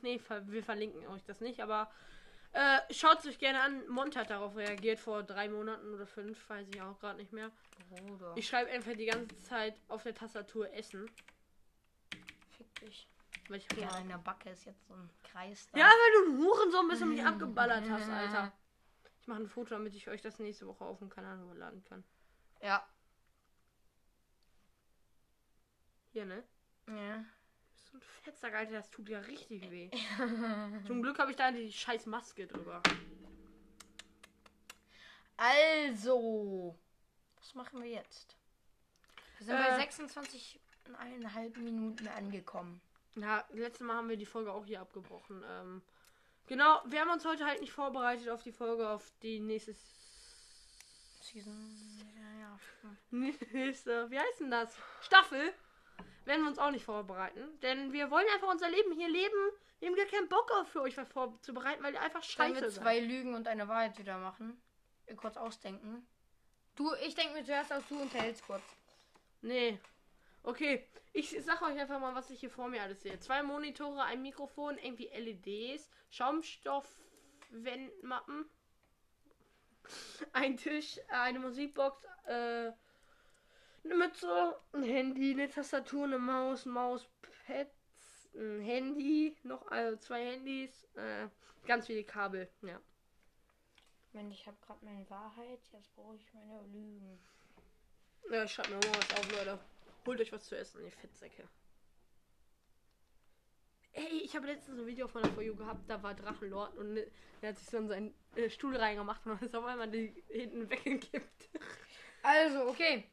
nee, 0.02 0.20
wir 0.46 0.64
verlinken 0.64 1.06
euch 1.06 1.24
das 1.24 1.40
nicht, 1.40 1.60
aber 1.60 1.90
äh, 2.52 2.80
schaut 2.90 3.20
es 3.20 3.26
euch 3.26 3.38
gerne 3.38 3.60
an. 3.60 3.86
Mont 3.88 4.16
hat 4.16 4.30
darauf 4.30 4.56
reagiert 4.56 4.98
vor 4.98 5.22
drei 5.22 5.48
Monaten 5.48 5.94
oder 5.94 6.06
fünf, 6.06 6.48
weiß 6.48 6.68
ich 6.72 6.82
auch 6.82 6.98
gerade 6.98 7.18
nicht 7.18 7.32
mehr. 7.32 7.50
Bruder, 7.88 8.32
Ich 8.36 8.48
schreibe 8.48 8.70
einfach 8.70 8.92
die 8.92 9.06
ganze 9.06 9.36
Zeit 9.42 9.74
auf 9.88 10.02
der 10.02 10.14
Tastatur 10.14 10.72
Essen. 10.72 11.08
fick 12.56 12.74
dich. 12.80 13.08
Weil 13.48 13.58
ich 13.58 13.66
Ja, 13.72 13.82
ja, 13.82 13.88
an 13.90 14.08
der 14.08 14.18
Backe 14.18 14.50
ist 14.50 14.64
jetzt 14.64 14.86
so 14.86 14.94
ein 14.94 15.10
Kreis 15.22 15.68
da. 15.70 15.78
ja, 15.78 15.86
weil 15.86 16.12
du 16.26 16.32
ein 16.32 16.38
Hurensohn 16.38 16.88
bist 16.88 17.02
und 17.02 17.10
mich 17.10 17.24
abgeballert 17.24 17.88
hast, 17.90 18.08
Alter. 18.08 18.52
Ich 19.20 19.26
mache 19.28 19.40
ein 19.40 19.48
Foto, 19.48 19.70
damit 19.74 19.94
ich 19.94 20.08
euch 20.08 20.22
das 20.22 20.38
nächste 20.38 20.66
Woche 20.66 20.84
auf 20.84 20.98
dem 20.98 21.08
Kanal 21.10 21.38
hochladen 21.40 21.82
kann. 21.84 22.04
Ja. 22.62 22.86
Hier, 26.12 26.24
ne? 26.26 26.44
ja. 26.88 27.24
So 27.90 27.98
ein 27.98 28.02
Fettsack, 28.22 28.54
Alter, 28.54 28.72
das 28.72 28.90
tut 28.90 29.08
ja 29.08 29.18
richtig 29.20 29.70
weh. 29.70 29.90
Zum 30.86 31.02
Glück 31.02 31.18
habe 31.18 31.30
ich 31.30 31.36
da 31.36 31.50
die 31.52 31.72
scheiß 31.72 32.06
Maske 32.06 32.46
drüber. 32.46 32.82
Also, 35.36 36.78
was 37.36 37.54
machen 37.54 37.82
wir 37.82 37.90
jetzt? 37.90 38.36
Wir 39.38 39.46
sind 39.46 39.56
Äh. 39.56 39.58
bei 39.58 39.84
26,5 39.84 41.58
Minuten 41.58 42.08
angekommen. 42.08 42.80
Ja, 43.16 43.44
letztes 43.52 43.86
Mal 43.86 43.96
haben 43.96 44.08
wir 44.08 44.16
die 44.16 44.26
Folge 44.26 44.52
auch 44.52 44.64
hier 44.66 44.80
abgebrochen. 44.80 45.44
Ähm, 45.48 45.82
genau, 46.46 46.82
wir 46.86 47.00
haben 47.00 47.10
uns 47.10 47.24
heute 47.24 47.46
halt 47.46 47.60
nicht 47.60 47.72
vorbereitet 47.72 48.28
auf 48.28 48.42
die 48.42 48.52
Folge, 48.52 48.88
auf 48.88 49.12
die 49.22 49.40
nächste. 49.40 49.74
Season, 51.20 52.02
ja, 52.16 52.40
ja. 52.40 52.58
nächste. 53.10 54.10
Wie 54.10 54.18
heißt 54.18 54.40
denn 54.40 54.50
das? 54.50 54.76
Staffel. 55.00 55.52
Werden 56.24 56.42
wir 56.42 56.48
uns 56.48 56.58
auch 56.58 56.70
nicht 56.70 56.84
vorbereiten. 56.84 57.58
Denn 57.60 57.92
wir 57.92 58.10
wollen 58.10 58.26
einfach 58.34 58.48
unser 58.48 58.68
Leben 58.70 58.92
hier 58.92 59.08
leben. 59.08 59.50
Wir 59.78 59.88
haben 59.88 59.96
gar 59.96 60.06
keinen 60.06 60.28
Bock 60.28 60.50
auf 60.52 60.68
für 60.68 60.80
euch 60.80 60.96
was 60.96 61.08
vorzubereiten, 61.08 61.82
weil 61.82 61.94
ihr 61.94 62.00
einfach 62.00 62.22
scheiße 62.22 62.60
wir 62.62 62.70
seid. 62.70 62.82
zwei 62.82 63.00
Lügen 63.00 63.34
und 63.34 63.46
eine 63.46 63.68
Wahrheit 63.68 63.98
wieder 63.98 64.18
machen? 64.18 64.60
Äh, 65.06 65.14
Kurz 65.14 65.36
ausdenken. 65.36 66.06
Du, 66.76 66.92
ich 67.06 67.14
denke 67.14 67.34
mir 67.34 67.44
zuerst 67.44 67.72
aus, 67.72 67.82
du 67.88 68.00
unterhältst 68.00 68.44
kurz. 68.46 68.62
Nee. 69.42 69.78
Okay, 70.44 70.86
ich 71.14 71.34
sag 71.42 71.62
euch 71.62 71.80
einfach 71.80 71.98
mal, 71.98 72.14
was 72.14 72.28
ich 72.28 72.40
hier 72.40 72.50
vor 72.50 72.68
mir 72.68 72.82
alles 72.82 73.02
sehe. 73.02 73.18
Zwei 73.18 73.42
Monitore, 73.42 74.04
ein 74.04 74.20
Mikrofon, 74.20 74.76
irgendwie 74.76 75.08
LEDs, 75.08 75.88
Schaumstoff-Wandmappen, 76.10 78.44
ein 80.34 80.58
Tisch, 80.58 81.00
eine 81.08 81.38
Musikbox, 81.38 82.04
äh, 82.26 82.72
eine 83.84 83.94
Mütze, 83.94 84.60
ein 84.72 84.82
Handy, 84.82 85.32
eine 85.32 85.48
Tastatur, 85.48 86.04
eine 86.04 86.18
Maus, 86.18 86.66
Mauspads, 86.66 88.28
ein 88.34 88.60
Handy, 88.60 89.38
noch 89.44 89.66
also 89.68 89.96
zwei 89.96 90.26
Handys, 90.26 90.86
äh, 90.94 91.28
ganz 91.66 91.86
viele 91.86 92.04
Kabel, 92.04 92.50
ja. 92.60 92.78
Moment, 94.12 94.34
ich 94.34 94.46
habe 94.46 94.58
gerade 94.64 94.84
meine 94.84 95.08
Wahrheit. 95.08 95.60
Jetzt 95.72 95.94
brauche 95.96 96.16
ich 96.16 96.34
meine 96.34 96.60
Lügen. 96.66 97.18
Ja, 98.30 98.44
ich 98.44 98.52
schreibe 98.52 98.68
mir 98.70 98.76
mal 98.76 98.96
was 98.96 99.10
auf, 99.18 99.32
Leute. 99.32 99.58
Holt 100.06 100.20
euch 100.20 100.32
was 100.32 100.44
zu 100.44 100.56
essen, 100.56 100.84
ihr 100.84 100.92
Fettsäcke. 100.92 101.48
Ey, 103.92 104.22
ich 104.24 104.34
habe 104.34 104.46
letztens 104.46 104.80
ein 104.80 104.86
Video 104.86 105.06
auf 105.06 105.14
meiner 105.14 105.30
For 105.30 105.44
gehabt, 105.44 105.88
da 105.88 106.02
war 106.02 106.14
Drachenlord 106.14 106.76
und 106.76 106.94
ne, 106.94 107.10
der 107.40 107.50
hat 107.50 107.58
sich 107.58 107.68
so 107.68 107.78
in 107.78 107.88
seinen 107.88 108.14
äh, 108.34 108.50
Stuhl 108.50 108.76
reingemacht 108.76 109.24
und 109.24 109.40
ist 109.40 109.54
auf 109.54 109.64
einmal 109.64 109.88
die 109.88 110.24
hinten 110.28 110.68
weggekippt. 110.70 111.48
Also, 112.22 112.68
okay. 112.68 113.08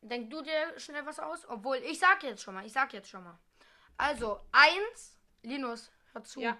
Denk 0.00 0.30
du 0.30 0.42
dir 0.42 0.78
schnell 0.78 1.06
was 1.06 1.20
aus? 1.20 1.48
Obwohl, 1.48 1.76
ich 1.76 2.00
sag 2.00 2.24
jetzt 2.24 2.42
schon 2.42 2.54
mal, 2.54 2.66
ich 2.66 2.72
sag 2.72 2.92
jetzt 2.92 3.08
schon 3.08 3.22
mal. 3.22 3.38
Also, 3.96 4.40
eins, 4.50 5.20
Linus, 5.42 5.92
hör 6.12 6.24
zu. 6.24 6.40
Ja. 6.40 6.58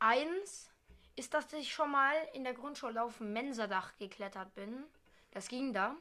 Eins 0.00 0.72
ist, 1.14 1.32
dass 1.32 1.52
ich 1.52 1.72
schon 1.72 1.92
mal 1.92 2.14
in 2.34 2.42
der 2.42 2.54
Grundschule 2.54 3.00
auf 3.00 3.18
dem 3.18 3.32
Mensadach 3.32 3.96
geklettert 3.96 4.52
bin. 4.56 4.84
Das 5.36 5.48
ging 5.48 5.74
da. 5.74 5.94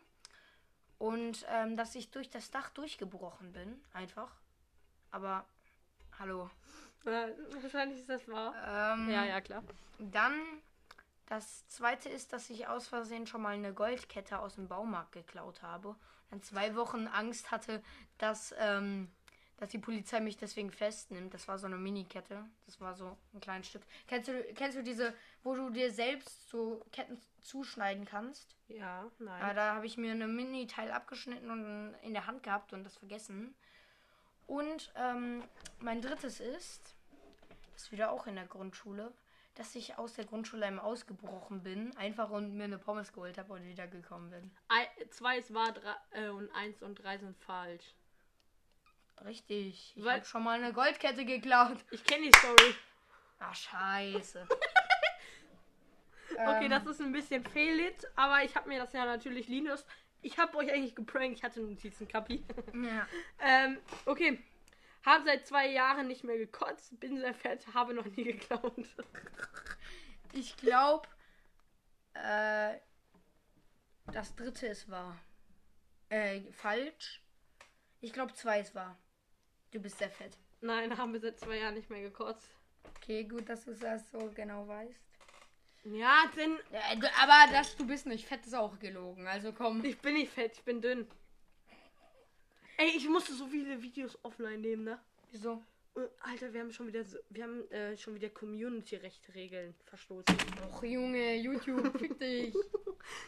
Und 0.98 1.46
ähm, 1.50 1.76
dass 1.76 1.94
ich 1.96 2.10
durch 2.10 2.30
das 2.30 2.52
Dach 2.52 2.70
durchgebrochen 2.70 3.52
bin, 3.52 3.84
einfach. 3.92 4.32
Aber, 5.12 5.44
hallo. 6.18 6.50
Äh, 7.04 7.34
wahrscheinlich 7.62 8.00
ist 8.00 8.10
das 8.10 8.26
wahr. 8.30 8.54
Ähm, 8.66 9.10
Ja, 9.10 9.26
ja, 9.26 9.42
klar. 9.42 9.62
Dann, 10.00 10.40
das 11.26 11.68
zweite 11.68 12.08
ist, 12.08 12.32
dass 12.32 12.50
ich 12.50 12.68
aus 12.68 12.88
Versehen 12.88 13.28
schon 13.28 13.42
mal 13.42 13.56
eine 13.56 13.74
Goldkette 13.74 14.40
aus 14.40 14.56
dem 14.56 14.70
Baumarkt 14.70 15.12
geklaut 15.12 15.62
habe. 15.62 15.98
Dann 16.30 16.42
zwei 16.42 16.74
Wochen 16.78 17.08
Angst 17.08 17.52
hatte, 17.52 17.84
dass, 18.18 18.56
ähm, 18.58 19.12
dass 19.58 19.70
die 19.70 19.80
Polizei 19.80 20.20
mich 20.20 20.38
deswegen 20.38 20.72
festnimmt. 20.72 21.34
Das 21.34 21.48
war 21.48 21.58
so 21.58 21.66
eine 21.68 21.78
Mini-Kette. 21.78 22.44
Das 22.66 22.82
war 22.82 22.94
so 22.94 23.18
ein 23.34 23.40
kleines 23.40 23.68
Stück. 23.68 23.84
Kennst 24.08 24.28
du, 24.28 24.44
kennst 24.54 24.78
du 24.78 24.84
diese, 24.84 25.14
wo 25.44 25.56
du 25.56 25.70
dir 25.70 25.92
selbst 25.92 26.50
so 26.50 26.86
Ketten 26.92 27.20
zuschneiden 27.42 28.06
kannst? 28.06 28.56
Ja, 28.68 29.10
nein. 29.20 29.40
Ja, 29.42 29.54
da 29.54 29.76
habe 29.76 29.86
ich 29.86 29.98
mir 29.98 30.12
eine 30.12 30.28
Mini-Teil 30.28 30.92
abgeschnitten 30.92 31.50
und 31.52 31.94
in 32.02 32.14
der 32.14 32.28
Hand 32.28 32.44
gehabt 32.44 32.74
und 32.74 32.84
das 32.84 32.98
vergessen. 32.98 33.56
Und 34.48 34.92
ähm, 34.96 35.44
mein 35.80 36.02
drittes 36.02 36.40
ist, 36.40 36.96
das 37.74 37.84
ist 37.84 37.92
wieder 37.92 38.12
auch 38.12 38.28
in 38.28 38.36
der 38.36 38.46
Grundschule, 38.46 39.12
dass 39.56 39.74
ich 39.76 39.98
aus 39.98 40.14
der 40.14 40.26
Grundschule 40.26 40.66
einmal 40.66 40.86
ausgebrochen 40.86 41.64
bin, 41.64 41.96
einfach 41.96 42.30
und 42.30 42.56
mir 42.58 42.66
eine 42.66 42.78
Pommes 42.78 43.14
geholt 43.14 43.38
habe 43.38 43.54
und 43.54 43.66
wieder 43.66 43.88
gekommen 43.88 44.30
bin. 44.30 44.52
Ei- 44.68 45.06
zwei 45.12 45.38
ist 45.38 45.54
wahr 45.54 45.72
drei, 45.72 45.96
äh, 46.12 46.30
und 46.30 46.52
eins 46.52 46.82
und 46.84 46.96
drei 46.96 47.18
sind 47.18 47.38
falsch. 47.38 47.96
Richtig. 49.24 49.94
Ich 49.96 50.04
Weil- 50.04 50.16
habe 50.18 50.26
schon 50.26 50.44
mal 50.44 50.62
eine 50.62 50.74
Goldkette 50.74 51.26
geklaut. 51.26 51.78
Ich 51.92 52.04
kenne 52.04 52.30
die 52.30 52.38
Story. 52.38 52.76
Ah, 53.40 53.54
scheiße. 53.54 54.48
Okay, 56.38 56.66
Ähm, 56.66 56.70
das 56.70 56.86
ist 56.88 57.00
ein 57.00 57.14
bisschen 57.14 57.46
fehlit, 57.46 58.08
aber 58.16 58.44
ich 58.44 58.56
habe 58.56 58.68
mir 58.68 58.80
das 58.80 58.92
ja 58.92 59.06
natürlich 59.06 59.48
Linus. 59.48 59.86
Ich 60.22 60.38
habe 60.38 60.58
euch 60.58 60.70
eigentlich 60.70 60.96
geprankt. 60.96 61.38
Ich 61.38 61.44
hatte 61.44 61.62
Notizen, 61.62 62.08
Kapi. 62.10 62.44
Ja. 62.74 63.08
ähm, 63.40 63.80
okay. 64.06 64.44
Habe 65.06 65.24
seit 65.24 65.48
zwei 65.48 65.68
Jahren 65.70 66.08
nicht 66.08 66.24
mehr 66.24 66.38
gekotzt, 66.38 67.00
bin 67.00 67.20
sehr 67.20 67.36
fett, 67.36 67.66
habe 67.74 67.94
noch 67.94 68.06
nie 68.06 68.24
geklaut. 68.24 68.74
Ich 70.34 70.58
glaube, 70.58 71.08
äh, 72.16 72.80
das 74.12 74.36
dritte 74.36 74.68
ist 74.68 74.90
wahr. 74.90 75.18
Äh, 76.10 76.42
falsch. 76.52 77.22
Ich 78.02 78.12
glaube, 78.14 78.34
zwei 78.34 78.60
ist 78.60 78.74
wahr. 78.74 78.98
Du 79.76 79.82
bist 79.82 79.98
sehr 79.98 80.10
fett. 80.10 80.38
Nein, 80.62 80.98
haben 80.98 81.12
wir 81.12 81.20
seit 81.20 81.38
zwei 81.38 81.58
Jahren 81.58 81.74
nicht 81.74 81.90
mehr 81.90 82.02
gekotzt. 82.02 82.50
Okay, 82.96 83.26
gut, 83.26 83.50
dass 83.50 83.66
du 83.66 83.74
das 83.74 84.10
so 84.10 84.32
genau 84.34 84.66
weißt. 84.66 85.02
Ja, 85.84 86.32
denn 86.38 86.58
Ja, 86.72 86.96
du, 86.96 87.06
aber 87.22 87.52
dass 87.52 87.76
du 87.76 87.86
bist 87.86 88.06
nicht 88.06 88.26
fett, 88.26 88.46
ist 88.46 88.56
auch 88.56 88.80
gelogen. 88.80 89.28
Also 89.28 89.52
komm. 89.52 89.84
ich 89.84 90.00
bin 90.00 90.14
nicht 90.14 90.32
fett, 90.32 90.54
ich 90.54 90.64
bin 90.64 90.80
dünn. 90.80 91.06
Ey, 92.78 92.88
ich 92.96 93.10
musste 93.10 93.34
so 93.34 93.48
viele 93.48 93.82
Videos 93.82 94.18
offline 94.24 94.62
nehmen, 94.62 94.86
ne? 94.86 94.98
Wieso? 95.32 95.62
Und, 95.94 96.08
Alter, 96.22 96.54
wir 96.54 96.62
haben 96.62 96.72
schon 96.72 96.88
wieder 96.88 97.04
so, 97.04 97.18
wir 97.30 97.44
haben 97.44 97.70
äh, 97.70 97.98
schon 97.98 98.16
wieder 98.16 98.30
Community-Recht-Regeln 98.30 99.76
verstoßen. 99.84 100.38
Och, 100.70 100.84
Junge, 100.84 101.36
YouTube, 101.36 102.00
fick 102.00 102.18
dich. 102.18 102.56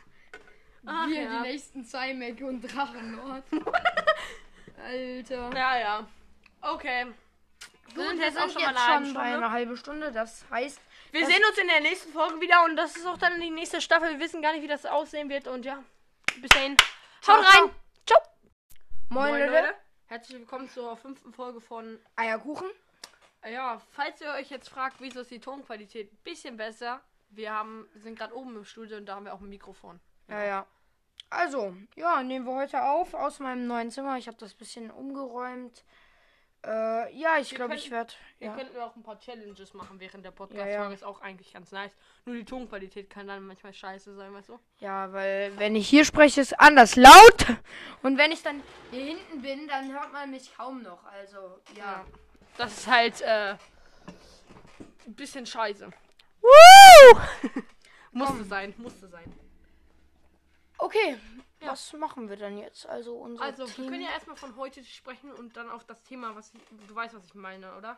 Ach, 0.86 1.10
Wir, 1.10 1.24
ja. 1.24 1.44
die 1.44 1.50
nächsten 1.50 1.84
Cymac 1.84 2.40
und 2.40 2.62
Drachenlord. 2.62 3.44
Alter. 4.78 5.52
Ja, 5.54 5.78
ja. 5.78 6.08
Okay. 6.68 7.06
Gut, 7.96 8.06
sind 8.06 8.20
wir 8.20 8.26
jetzt 8.26 8.38
auch 8.38 8.50
schon 8.50 8.62
jetzt 8.62 8.74
mal 8.74 8.78
eine 8.78 8.88
halbe 8.88 9.06
schon 9.06 9.14
bei 9.14 9.22
Stunde. 9.22 9.38
einer 9.38 9.52
halben 9.52 9.78
Stunde. 9.78 10.12
Das 10.12 10.46
heißt, 10.50 10.82
Wir 11.12 11.26
sehen 11.26 11.42
uns 11.48 11.58
in 11.58 11.68
der 11.68 11.80
nächsten 11.80 12.12
Folge 12.12 12.42
wieder 12.42 12.66
und 12.66 12.76
das 12.76 12.98
ist 12.98 13.06
auch 13.06 13.18
dann 13.18 13.40
die 13.40 13.50
nächste 13.50 13.80
Staffel. 13.80 14.10
Wir 14.10 14.20
wissen 14.20 14.42
gar 14.42 14.52
nicht, 14.52 14.64
wie 14.64 14.68
das 14.68 14.86
aussehen 14.86 15.30
wird 15.30 15.48
und 15.48 15.66
ja, 15.66 15.82
bis 16.42 16.50
dahin. 16.50 16.76
Ciao, 17.22 17.38
Haut 17.38 17.46
rein. 17.46 17.70
Ciao. 18.06 18.20
moin, 19.10 19.40
Leute. 19.40 19.76
Herzlich 20.08 20.40
willkommen 20.40 20.70
zur 20.70 20.98
fünften 20.98 21.32
Folge 21.32 21.62
von. 21.62 22.00
Eierkuchen. 22.18 22.68
Ja, 23.50 23.82
falls 23.92 24.20
ihr 24.20 24.32
euch 24.32 24.50
jetzt 24.50 24.68
fragt, 24.70 24.98
wieso 25.00 25.22
ist 25.22 25.32
die 25.32 25.40
Tonqualität 25.40 26.12
ein 26.12 26.18
bisschen 26.24 26.58
besser, 26.58 27.00
wir 27.30 27.54
haben 27.54 27.88
wir 27.94 28.02
sind 28.02 28.20
gerade 28.20 28.36
oben 28.36 28.58
im 28.58 28.66
Studio 28.66 28.98
und 28.98 29.06
da 29.06 29.16
haben 29.16 29.26
wir 29.26 29.34
auch 29.34 29.42
ein 29.42 29.50
Mikrofon. 29.50 30.02
Ja, 30.28 30.44
ja. 30.44 30.66
Also, 31.30 31.76
ja, 31.96 32.24
nehmen 32.24 32.46
wir 32.46 32.56
heute 32.56 32.84
auf 32.84 33.14
aus 33.14 33.40
meinem 33.40 33.68
neuen 33.68 33.90
Zimmer. 33.90 34.18
Ich 34.18 34.28
habe 34.28 34.38
das 34.38 34.54
bisschen 34.54 34.92
umgeräumt. 34.92 35.86
Äh, 36.66 37.16
ja, 37.18 37.38
ich 37.40 37.52
Wir 37.52 37.58
glaube, 37.58 37.76
ich 37.76 37.90
werde. 37.92 38.14
Wir 38.40 38.48
Ja. 38.50 38.56
könnten 38.56 38.78
auch 38.80 38.96
ein 38.96 39.04
paar 39.04 39.20
Challenges 39.20 39.74
machen 39.74 40.00
während 40.00 40.26
der 40.26 40.32
Ja, 40.32 40.36
Podcast-Folge. 40.36 40.74
ja. 40.74 40.92
Ist 40.92 41.04
auch 41.04 41.22
eigentlich 41.22 41.54
ganz 41.54 41.72
nice. 41.72 41.92
Nur 42.26 42.36
die 42.36 42.44
Tonqualität 42.46 43.10
kann 43.10 43.28
dann 43.28 43.44
manchmal 43.46 43.74
scheiße 43.74 44.16
sein, 44.16 44.34
weißt 44.34 44.50
du? 44.50 44.60
ja, 44.80 45.12
weil 45.14 45.58
wenn 45.60 45.76
ich 45.76 45.88
hier 45.88 46.04
spreche, 46.04 46.42
ist 46.42 46.60
anders 46.60 46.96
laut. 46.96 47.46
Und 48.04 48.18
wenn 48.18 48.32
ich 48.32 48.42
dann 48.44 48.62
hier 48.92 49.04
hinten 49.06 49.42
bin, 49.42 49.68
dann 49.68 49.92
hört 49.94 50.12
man 50.12 50.30
mich 50.32 50.54
kaum 50.56 50.82
noch. 50.82 51.04
Also, 51.06 51.62
ja. 51.76 52.04
Das 52.58 52.76
ist 52.80 52.88
halt 52.88 53.22
äh, 53.22 53.56
ein 55.06 55.16
bisschen 55.16 55.46
scheiße. 55.46 55.90
Woo! 56.42 57.20
Musste 58.12 58.44
sein, 58.46 58.74
musste 58.78 59.08
sein. 59.08 59.32
Okay, 60.80 61.18
Ja. 61.62 61.72
was 61.72 61.92
machen 61.94 62.30
wir 62.30 62.38
dann 62.38 62.58
jetzt? 62.58 62.86
Also, 62.86 63.16
unser 63.16 63.44
Also, 63.44 63.68
wir 63.68 63.74
Team. 63.74 63.90
können 63.90 64.02
ja 64.04 64.12
erstmal 64.12 64.36
von 64.36 64.56
heute 64.58 64.84
sprechen 64.84 65.32
und 65.32 65.58
dann 65.58 65.70
auf 65.72 65.84
das 65.86 66.04
Thema, 66.04 66.36
was 66.36 66.54
ich, 66.54 66.62
du 66.88 66.96
weißt, 66.96 67.16
was 67.16 67.26
ich 67.26 67.34
meine, 67.36 67.76
oder? 67.76 67.98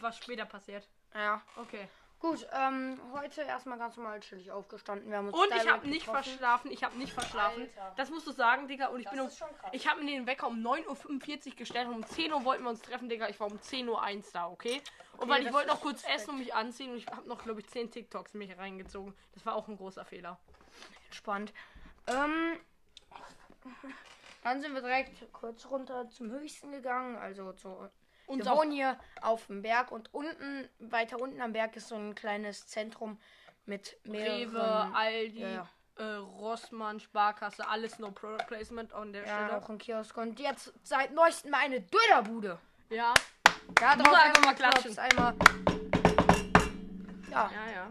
Was 0.00 0.16
später 0.18 0.44
passiert. 0.44 0.88
Ja. 1.14 1.42
Okay. 1.56 1.88
Gut, 2.20 2.46
ähm, 2.52 3.00
heute 3.14 3.40
erstmal 3.40 3.78
ganz 3.78 3.96
normal 3.96 4.20
chillig 4.20 4.52
aufgestanden. 4.52 5.08
Wir 5.10 5.16
haben 5.16 5.28
uns 5.28 5.36
Und 5.38 5.48
ich 5.56 5.66
habe 5.66 5.88
nicht 5.88 6.04
getroffen. 6.04 6.22
verschlafen. 6.24 6.70
Ich 6.70 6.84
habe 6.84 6.96
nicht 6.98 7.14
verschlafen. 7.14 7.62
Alter. 7.62 7.94
Das 7.96 8.10
musst 8.10 8.26
du 8.26 8.32
sagen, 8.32 8.68
Digga. 8.68 8.88
Und 8.88 9.00
ich 9.00 9.06
Das 9.06 9.14
bin 9.14 9.22
um. 9.22 9.30
Ich 9.72 9.88
habe 9.88 10.00
mir 10.02 10.10
den 10.12 10.26
Wecker 10.26 10.46
um 10.48 10.60
9.45 10.62 11.46
Uhr 11.52 11.56
gestellt 11.56 11.88
und 11.88 11.94
um 11.94 12.06
10 12.06 12.30
Uhr 12.34 12.44
wollten 12.44 12.62
wir 12.64 12.70
uns 12.70 12.82
treffen, 12.82 13.08
Digga. 13.08 13.28
Ich 13.30 13.40
war 13.40 13.46
um 13.50 13.56
10.01 13.58 13.88
Uhr 13.88 14.22
da, 14.34 14.48
okay? 14.48 14.82
Und 15.16 15.30
weil 15.30 15.46
ich 15.46 15.52
wollte 15.52 15.68
noch 15.68 15.80
kurz 15.80 16.00
Respekt. 16.04 16.14
essen 16.20 16.30
und 16.30 16.38
mich 16.40 16.54
anziehen 16.54 16.90
und 16.90 16.98
ich 16.98 17.06
habe 17.06 17.26
noch, 17.26 17.42
glaube 17.42 17.60
ich, 17.60 17.68
10 17.68 17.90
TikToks 17.90 18.34
in 18.34 18.38
mich 18.38 18.56
reingezogen. 18.56 19.16
Das 19.32 19.44
war 19.46 19.54
auch 19.54 19.66
ein 19.68 19.78
großer 19.78 20.04
Fehler. 20.04 20.38
Entspannt. 21.06 21.54
Ähm, 22.06 22.58
dann 24.42 24.60
sind 24.60 24.74
wir 24.74 24.80
direkt 24.80 25.32
kurz 25.32 25.66
runter 25.66 26.08
zum 26.10 26.30
höchsten 26.30 26.72
gegangen. 26.72 27.16
Also 27.16 27.52
zu. 27.52 27.68
Wir 27.68 27.90
Unser 28.26 28.56
wohnen 28.56 28.70
hier 28.70 28.98
auf 29.22 29.46
dem 29.46 29.62
Berg 29.62 29.90
und 29.90 30.14
unten, 30.14 30.68
weiter 30.78 31.20
unten 31.20 31.40
am 31.40 31.52
Berg 31.52 31.76
ist 31.76 31.88
so 31.88 31.96
ein 31.96 32.14
kleines 32.14 32.66
Zentrum 32.68 33.18
mit 33.66 33.98
mehreren. 34.04 34.56
Rewe, 34.56 34.94
Aldi, 34.94 35.40
Ja, 35.40 35.48
ja. 35.48 35.68
Äh, 35.96 36.14
Rossmann, 36.14 37.00
Sparkasse, 37.00 37.66
alles 37.66 37.98
No 37.98 38.10
Product 38.10 38.46
Placement 38.46 38.92
an 38.92 39.12
der 39.12 39.26
ja, 39.26 39.46
Stelle. 39.46 39.58
auch 39.58 39.68
ein 39.68 39.78
Kiosk. 39.78 40.16
Und 40.16 40.38
jetzt 40.40 40.72
seit 40.82 41.12
neuestem 41.12 41.52
eine 41.54 41.80
Dönerbude. 41.80 42.58
Ja, 42.88 43.12
Ja, 43.80 43.96
Muss 43.96 44.06
einfach 44.14 44.44
mal 44.44 44.54
klatschen. 44.54 44.98
Einmal. 44.98 45.34
Ja. 47.30 47.50
ja, 47.52 47.72
ja. 47.74 47.90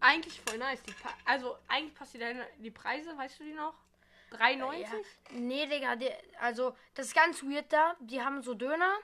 Eigentlich 0.00 0.40
voll 0.40 0.58
nice. 0.58 0.82
Also, 1.24 1.56
eigentlich 1.68 1.94
passt 1.94 2.14
die, 2.14 2.18
die 2.58 2.70
Preise, 2.70 3.16
weißt 3.16 3.40
du 3.40 3.44
die 3.44 3.52
noch? 3.52 3.74
3,90? 4.32 4.78
Ja. 4.80 4.88
Nee, 5.32 5.66
Digga, 5.66 5.96
die, 5.96 6.10
also 6.40 6.74
das 6.94 7.06
ist 7.08 7.14
ganz 7.14 7.42
weird 7.42 7.72
da. 7.72 7.94
Die 8.00 8.22
haben 8.22 8.42
so 8.42 8.54
Döner 8.54 8.96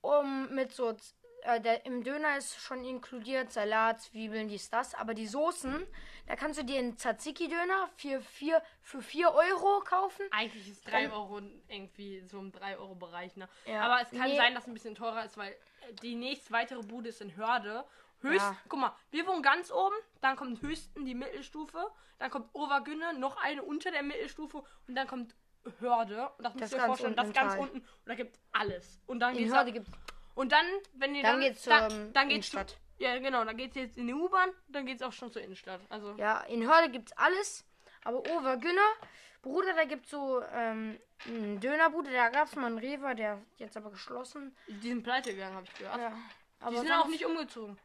um 0.00 0.54
mit 0.54 0.72
so 0.72 0.96
äh, 1.42 1.60
der, 1.60 1.86
im 1.86 2.02
Döner 2.04 2.36
ist 2.36 2.60
schon 2.60 2.84
inkludiert 2.84 3.52
Salat, 3.52 4.00
Zwiebeln, 4.00 4.48
dies, 4.48 4.70
das. 4.70 4.94
Aber 4.94 5.14
die 5.14 5.26
Soßen, 5.26 5.86
da 6.26 6.36
kannst 6.36 6.58
du 6.58 6.64
dir 6.64 6.78
einen 6.78 6.96
Tzatziki-Döner 6.96 7.88
für 7.96 8.20
4 8.20 8.62
für 8.82 9.02
vier 9.02 9.32
Euro 9.32 9.80
kaufen. 9.80 10.22
Eigentlich 10.30 10.68
ist 10.68 10.88
3 10.90 11.10
Euro 11.12 11.40
irgendwie 11.68 12.20
so 12.22 12.38
im 12.38 12.52
3-Euro-Bereich, 12.52 13.36
ne? 13.36 13.48
Ja. 13.66 13.82
Aber 13.82 14.02
es 14.02 14.10
kann 14.10 14.28
Nee. 14.30 14.36
sein, 14.36 14.54
dass 14.54 14.64
es 14.64 14.68
ein 14.68 14.74
bisschen 14.74 14.94
teurer 14.94 15.24
ist, 15.24 15.36
weil 15.36 15.54
die 16.02 16.14
nächste 16.14 16.50
weitere 16.52 16.82
Bude 16.82 17.10
ist 17.10 17.20
in 17.20 17.34
Hörde. 17.36 17.84
Höchst, 18.20 18.40
Ja. 18.46 18.56
guck 18.68 18.80
mal, 18.80 18.96
wir 19.10 19.26
wohnen 19.26 19.42
ganz 19.42 19.70
oben, 19.70 19.94
dann 20.20 20.36
kommt 20.36 20.60
Höchsten 20.62 21.04
die 21.04 21.14
Mittelstufe, 21.14 21.90
dann 22.18 22.30
kommt 22.30 22.48
Obergünne, 22.52 23.14
noch 23.14 23.36
eine 23.42 23.62
unter 23.62 23.90
der 23.90 24.02
Mittelstufe 24.02 24.64
und 24.86 24.94
dann 24.94 25.06
kommt 25.06 25.34
Hörde. 25.80 26.28
Und 26.38 26.44
das 26.44 26.54
müsst 26.54 26.64
ist 26.66 26.72
ihr 26.72 26.76
euch 26.76 26.80
ganz 26.80 26.86
vorstellen, 26.88 27.16
das 27.16 27.26
unten 27.26 27.38
ganz 27.38 27.52
Tal. 27.52 27.60
unten 27.60 27.78
und 27.78 27.86
da 28.06 28.14
gibt 28.14 28.38
alles. 28.52 29.00
Und 29.06 29.20
dann 29.20 29.34
geht's 29.34 29.52
Hörde 29.54 29.70
ab- 29.70 29.74
gibt 29.74 29.88
Und 30.34 30.52
dann, 30.52 30.64
wenn 30.94 31.14
ihr 31.14 31.22
Dann 31.22 31.32
dann, 31.32 31.40
geht's 31.40 31.64
dann, 31.64 31.90
zur, 31.90 31.98
dann 32.12 32.28
geht's 32.28 32.50
zu, 32.50 32.56
Innenstadt. 32.56 32.80
Ja, 32.98 33.18
genau. 33.18 33.44
Dann 33.44 33.56
geht's 33.56 33.76
jetzt 33.76 33.96
in 33.96 34.06
die 34.08 34.14
U-Bahn, 34.14 34.50
dann 34.68 34.86
geht's 34.86 35.02
auch 35.02 35.12
schon 35.12 35.30
zur 35.30 35.42
Innenstadt. 35.42 35.80
Also, 35.88 36.14
Ja, 36.16 36.40
in 36.42 36.66
Hörde 36.68 36.90
gibt's 36.90 37.12
alles. 37.12 37.64
Aber 38.04 38.18
Over 38.30 38.56
Günner, 38.56 38.88
Bruder, 39.42 39.74
da 39.74 39.84
gibt's 39.84 40.10
so 40.10 40.42
ähm, 40.52 40.98
einen 41.26 41.60
Dönerbude, 41.60 42.10
da 42.12 42.28
gab's 42.30 42.56
mal 42.56 42.66
einen 42.66 42.78
Rewe, 42.78 43.14
der 43.14 43.34
ist 43.52 43.60
jetzt 43.60 43.76
aber 43.76 43.90
geschlossen. 43.90 44.56
die 44.66 44.88
sind 44.88 45.02
pleite 45.04 45.32
gegangen, 45.32 45.54
habe 45.56 45.66
ich 45.66 45.74
gehört. 45.78 45.96
Ja. 45.98 46.10
die 46.10 46.64
Aber 46.64 46.76
sind 46.78 46.88
sonst- 46.88 47.00
auch 47.02 47.08
nicht 47.08 47.24
umgezogen. 47.26 47.78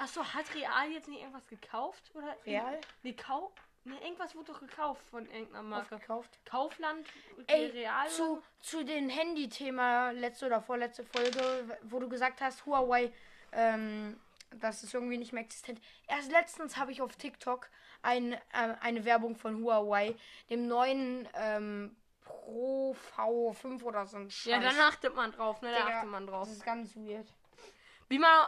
Achso, 0.00 0.24
hat 0.24 0.54
Real 0.54 0.90
jetzt 0.90 1.08
nicht 1.08 1.20
irgendwas 1.20 1.46
gekauft? 1.46 2.10
Oder? 2.14 2.34
Real? 2.46 2.80
Nee, 3.02 3.12
Kau 3.12 3.52
nee, 3.84 3.96
irgendwas 4.02 4.34
wurde 4.34 4.52
doch 4.52 4.60
gekauft 4.60 5.02
von 5.10 5.26
irgendeiner 5.26 5.62
Marke. 5.62 5.98
gekauft. 5.98 6.38
Kaufland? 6.44 7.06
Ey, 7.46 7.66
Real? 7.66 8.08
zu, 8.08 8.42
zu 8.60 8.84
den 8.84 9.08
Handy-Thema 9.10 10.12
letzte 10.12 10.46
oder 10.46 10.62
vorletzte 10.62 11.04
Folge, 11.04 11.78
wo 11.82 11.98
du 11.98 12.08
gesagt 12.08 12.40
hast, 12.40 12.64
Huawei, 12.66 13.12
ähm, 13.52 14.18
das 14.52 14.82
ist 14.82 14.94
irgendwie 14.94 15.18
nicht 15.18 15.32
mehr 15.32 15.42
existent. 15.42 15.80
Erst 16.08 16.30
letztens 16.30 16.76
habe 16.76 16.92
ich 16.92 17.02
auf 17.02 17.16
TikTok 17.16 17.68
ein, 18.02 18.32
äh, 18.32 18.38
eine 18.80 19.04
Werbung 19.04 19.36
von 19.36 19.62
Huawei, 19.62 20.14
dem 20.48 20.66
neuen 20.66 21.28
ähm, 21.34 21.94
Pro 22.24 22.96
V5 23.16 23.82
oder 23.82 24.06
so 24.06 24.16
ein 24.16 24.30
Scheiß. 24.30 24.52
Ja, 24.52 24.60
dann 24.60 24.78
achtet 24.80 25.14
man 25.14 25.32
drauf, 25.32 25.60
ne? 25.62 25.72
Da 25.72 25.78
Digga, 25.78 25.96
achtet 25.98 26.10
man 26.10 26.26
drauf. 26.26 26.48
Das 26.48 26.56
ist 26.56 26.64
ganz 26.64 26.96
weird. 26.96 27.26
Wie 28.08 28.18
man. 28.18 28.46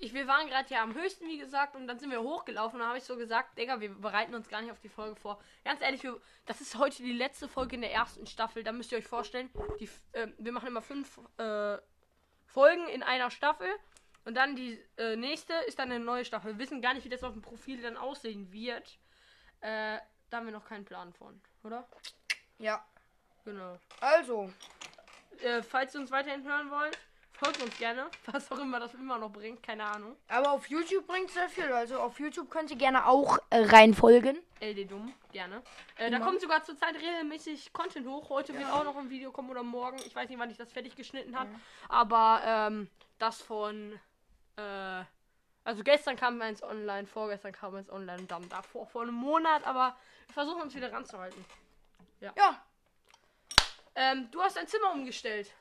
Ich, 0.00 0.14
wir 0.14 0.26
waren 0.26 0.48
gerade 0.48 0.68
ja 0.72 0.82
am 0.82 0.94
höchsten, 0.94 1.26
wie 1.26 1.38
gesagt, 1.38 1.76
und 1.76 1.86
dann 1.86 1.98
sind 1.98 2.10
wir 2.10 2.22
hochgelaufen. 2.22 2.76
Und 2.76 2.80
da 2.80 2.88
habe 2.88 2.98
ich 2.98 3.04
so 3.04 3.16
gesagt, 3.16 3.58
Digga, 3.58 3.80
wir 3.80 3.94
bereiten 3.94 4.34
uns 4.34 4.48
gar 4.48 4.62
nicht 4.62 4.72
auf 4.72 4.80
die 4.80 4.88
Folge 4.88 5.16
vor. 5.16 5.40
Ganz 5.64 5.80
ehrlich, 5.82 6.02
wir, 6.02 6.20
das 6.46 6.60
ist 6.60 6.78
heute 6.78 7.02
die 7.02 7.12
letzte 7.12 7.48
Folge 7.48 7.76
in 7.76 7.82
der 7.82 7.92
ersten 7.92 8.26
Staffel. 8.26 8.62
Da 8.64 8.72
müsst 8.72 8.92
ihr 8.92 8.98
euch 8.98 9.06
vorstellen, 9.06 9.50
die, 9.78 9.88
äh, 10.12 10.28
wir 10.38 10.52
machen 10.52 10.68
immer 10.68 10.82
fünf 10.82 11.20
äh, 11.38 11.78
Folgen 12.46 12.88
in 12.88 13.02
einer 13.02 13.30
Staffel. 13.30 13.68
Und 14.24 14.34
dann 14.34 14.56
die 14.56 14.82
äh, 14.96 15.16
nächste 15.16 15.52
ist 15.66 15.78
dann 15.78 15.92
eine 15.92 16.02
neue 16.02 16.24
Staffel. 16.24 16.52
Wir 16.52 16.58
wissen 16.58 16.80
gar 16.80 16.94
nicht, 16.94 17.04
wie 17.04 17.10
das 17.10 17.22
auf 17.22 17.32
dem 17.34 17.42
Profil 17.42 17.82
dann 17.82 17.96
aussehen 17.96 18.50
wird. 18.52 18.98
Äh, 19.60 19.98
da 20.30 20.38
haben 20.38 20.46
wir 20.46 20.52
noch 20.52 20.64
keinen 20.64 20.84
Plan 20.84 21.12
von, 21.12 21.40
oder? 21.62 21.86
Ja. 22.58 22.84
Genau. 23.44 23.78
Also, 24.00 24.50
Äh, 25.42 25.62
falls 25.62 25.94
ihr 25.94 26.00
uns 26.00 26.10
weiterhin 26.10 26.44
hören 26.44 26.70
wollt, 26.70 26.98
folgt 27.44 27.62
uns 27.62 27.78
gerne. 27.78 28.10
Was 28.26 28.50
auch 28.50 28.58
immer 28.58 28.80
das 28.80 28.94
immer 28.94 29.18
noch 29.18 29.30
bringt, 29.30 29.62
keine 29.62 29.84
Ahnung. 29.84 30.16
aber 30.28 30.52
auf 30.52 30.66
YouTube 30.68 31.06
bringt 31.06 31.30
sehr 31.30 31.48
viel. 31.48 31.70
Also 31.72 31.98
auf 31.98 32.18
YouTube 32.18 32.50
könnt 32.50 32.70
ihr 32.70 32.76
gerne 32.76 33.06
auch 33.06 33.38
äh, 33.50 33.64
reinfolgen. 33.64 34.38
LD 34.60 34.90
Dumm, 34.90 35.12
gerne. 35.32 35.62
Äh, 35.96 36.10
da 36.10 36.20
kommt 36.20 36.40
sogar 36.40 36.64
zurzeit 36.64 36.94
regelmäßig 36.94 37.72
Content 37.72 38.06
hoch. 38.06 38.30
Heute 38.30 38.54
wird 38.54 38.70
auch 38.70 38.84
noch 38.84 38.96
ein 38.96 39.10
Video 39.10 39.30
kommen 39.30 39.50
oder 39.50 39.62
morgen. 39.62 39.98
Ich 40.06 40.14
weiß 40.16 40.28
nicht, 40.28 40.38
wann 40.38 40.50
ich 40.50 40.56
das 40.56 40.72
fertig 40.72 40.96
geschnitten 40.96 41.38
habe. 41.38 41.50
Aber 41.88 42.40
ähm, 42.44 42.88
das 43.18 43.42
von. 43.42 43.98
Äh, 44.56 45.04
also 45.66 45.82
gestern 45.82 46.16
kam 46.16 46.40
eins 46.42 46.62
online, 46.62 47.06
vorgestern 47.06 47.52
kam 47.52 47.74
eins 47.74 47.90
online 47.90 48.20
und 48.20 48.30
dann 48.30 48.48
davor 48.50 48.86
vor 48.86 49.02
einem 49.02 49.14
Monat. 49.14 49.66
Aber 49.66 49.96
wir 50.26 50.34
versuchen 50.34 50.62
uns 50.62 50.74
wieder 50.74 50.92
ranzuhalten. 50.92 51.44
Ja. 52.20 52.32
Ähm, 53.94 54.28
du 54.30 54.40
hast 54.42 54.56
dein 54.56 54.66
Zimmer 54.66 54.92
umgestellt. 54.92 55.52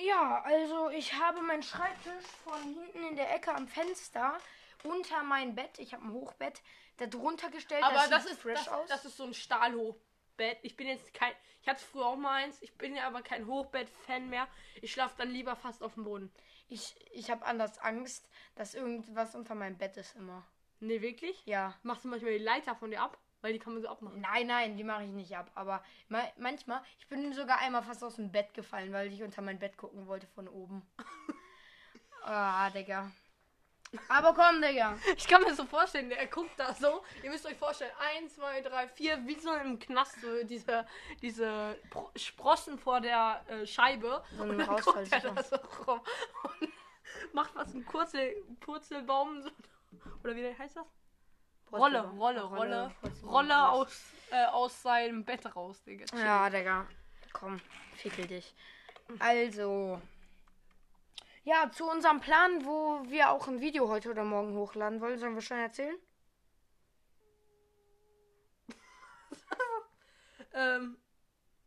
Ja, 0.00 0.42
also 0.44 0.90
ich 0.90 1.14
habe 1.14 1.42
meinen 1.42 1.62
Schreibtisch 1.62 2.24
von 2.44 2.62
hinten 2.62 3.04
in 3.08 3.16
der 3.16 3.34
Ecke 3.34 3.54
am 3.54 3.68
Fenster 3.68 4.38
unter 4.82 5.22
mein 5.22 5.54
Bett, 5.54 5.78
ich 5.78 5.92
habe 5.92 6.04
ein 6.04 6.12
Hochbett, 6.12 6.62
da 6.96 7.06
drunter 7.06 7.50
gestellt. 7.50 7.84
Aber 7.84 8.00
sieht 8.00 8.12
das 8.12 8.26
ist, 8.26 8.40
fresh 8.40 8.64
das, 8.64 8.68
aus. 8.68 8.88
das 8.88 9.04
ist 9.04 9.16
so 9.16 9.24
ein 9.24 9.34
Stahlhochbett. 9.34 10.58
Ich 10.62 10.76
bin 10.76 10.88
jetzt 10.88 11.12
kein. 11.12 11.32
Ich 11.62 11.68
hatte 11.68 11.84
früher 11.84 12.06
auch 12.06 12.16
mal 12.16 12.42
eins. 12.42 12.62
Ich 12.62 12.76
bin 12.78 12.96
ja 12.96 13.06
aber 13.06 13.20
kein 13.22 13.46
Hochbett-Fan 13.46 14.30
mehr. 14.30 14.48
Ich 14.80 14.92
schlafe 14.92 15.14
dann 15.18 15.30
lieber 15.30 15.56
fast 15.56 15.82
auf 15.82 15.94
dem 15.94 16.04
Boden. 16.04 16.32
ich 16.68 16.94
ich 17.12 17.30
habe 17.30 17.44
anders 17.44 17.78
Angst, 17.78 18.28
dass 18.54 18.74
irgendwas 18.74 19.34
unter 19.34 19.54
meinem 19.54 19.76
Bett 19.76 19.96
ist 19.98 20.16
immer. 20.16 20.46
Nee, 20.80 21.02
wirklich? 21.02 21.44
Ja. 21.44 21.78
Machst 21.82 22.04
du 22.04 22.08
manchmal 22.08 22.32
die 22.32 22.44
Leiter 22.44 22.74
von 22.74 22.90
dir 22.90 23.02
ab? 23.02 23.18
Weil 23.42 23.54
die 23.54 23.58
kann 23.58 23.72
man 23.72 23.82
so 23.82 23.88
abmachen. 23.88 24.20
Nein, 24.20 24.46
nein, 24.46 24.76
die 24.76 24.84
mache 24.84 25.04
ich 25.04 25.10
nicht 25.10 25.34
ab. 25.36 25.50
Aber 25.54 25.82
ma 26.08 26.22
manchmal, 26.36 26.82
ich 26.98 27.08
bin 27.08 27.32
sogar 27.32 27.58
einmal 27.58 27.82
fast 27.82 28.04
aus 28.04 28.16
dem 28.16 28.30
Bett 28.30 28.52
gefallen, 28.52 28.92
weil 28.92 29.10
ich 29.12 29.22
unter 29.22 29.40
mein 29.40 29.58
Bett 29.58 29.76
gucken 29.78 30.06
wollte 30.06 30.26
von 30.26 30.46
oben. 30.48 30.82
ah, 32.24 32.68
Digga. 32.70 33.10
Aber 34.08 34.34
komm, 34.34 34.60
Digga. 34.62 34.96
Ich 35.16 35.26
kann 35.26 35.42
mir 35.42 35.54
so 35.54 35.64
vorstellen, 35.64 36.10
er 36.12 36.26
guckt 36.26 36.52
da 36.58 36.74
so. 36.74 37.02
Ihr 37.22 37.30
müsst 37.30 37.44
euch 37.46 37.56
vorstellen, 37.56 37.90
eins, 38.14 38.36
zwei, 38.36 38.60
drei, 38.60 38.86
vier, 38.88 39.26
wie 39.26 39.38
so 39.38 39.52
im 39.54 39.78
Knast, 39.78 40.20
so 40.20 40.44
diese, 40.44 40.86
diese 41.22 41.76
Pro- 41.90 42.10
Sprossen 42.14 42.78
vor 42.78 43.00
der 43.00 43.42
äh, 43.48 43.66
Scheibe. 43.66 44.22
So 44.36 44.42
und 44.42 44.58
dann 44.58 44.68
guckt 44.68 45.12
er 45.12 45.20
da 45.20 45.42
so 45.42 45.56
rum 45.86 46.00
und 46.60 46.68
macht 47.32 47.54
was, 47.56 47.74
ein 47.74 47.84
Kurzel, 47.84 48.36
Purzelbaum. 48.60 49.42
So, 49.42 49.50
oder 50.22 50.36
wie 50.36 50.54
heißt 50.56 50.76
das? 50.76 50.86
Rolle, 51.72 52.00
Rolle, 52.00 52.42
Rolle, 52.42 52.94
Rolle 53.22 53.68
aus, 53.68 54.02
äh, 54.30 54.46
aus 54.46 54.82
seinem 54.82 55.24
Bett 55.24 55.54
raus, 55.54 55.82
Digga. 55.84 56.04
Ja, 56.16 56.50
Digga. 56.50 56.86
Komm, 57.32 57.60
fickel 57.96 58.26
dich. 58.26 58.54
Also. 59.18 60.00
Ja, 61.44 61.70
zu 61.70 61.88
unserem 61.88 62.20
Plan, 62.20 62.64
wo 62.64 63.02
wir 63.08 63.30
auch 63.30 63.48
ein 63.48 63.60
Video 63.60 63.88
heute 63.88 64.10
oder 64.10 64.24
morgen 64.24 64.54
hochladen 64.54 65.00
wollen, 65.00 65.18
sollen 65.18 65.34
wir 65.34 65.42
schon 65.42 65.58
erzählen? 65.58 65.96
Ähm, 70.52 70.96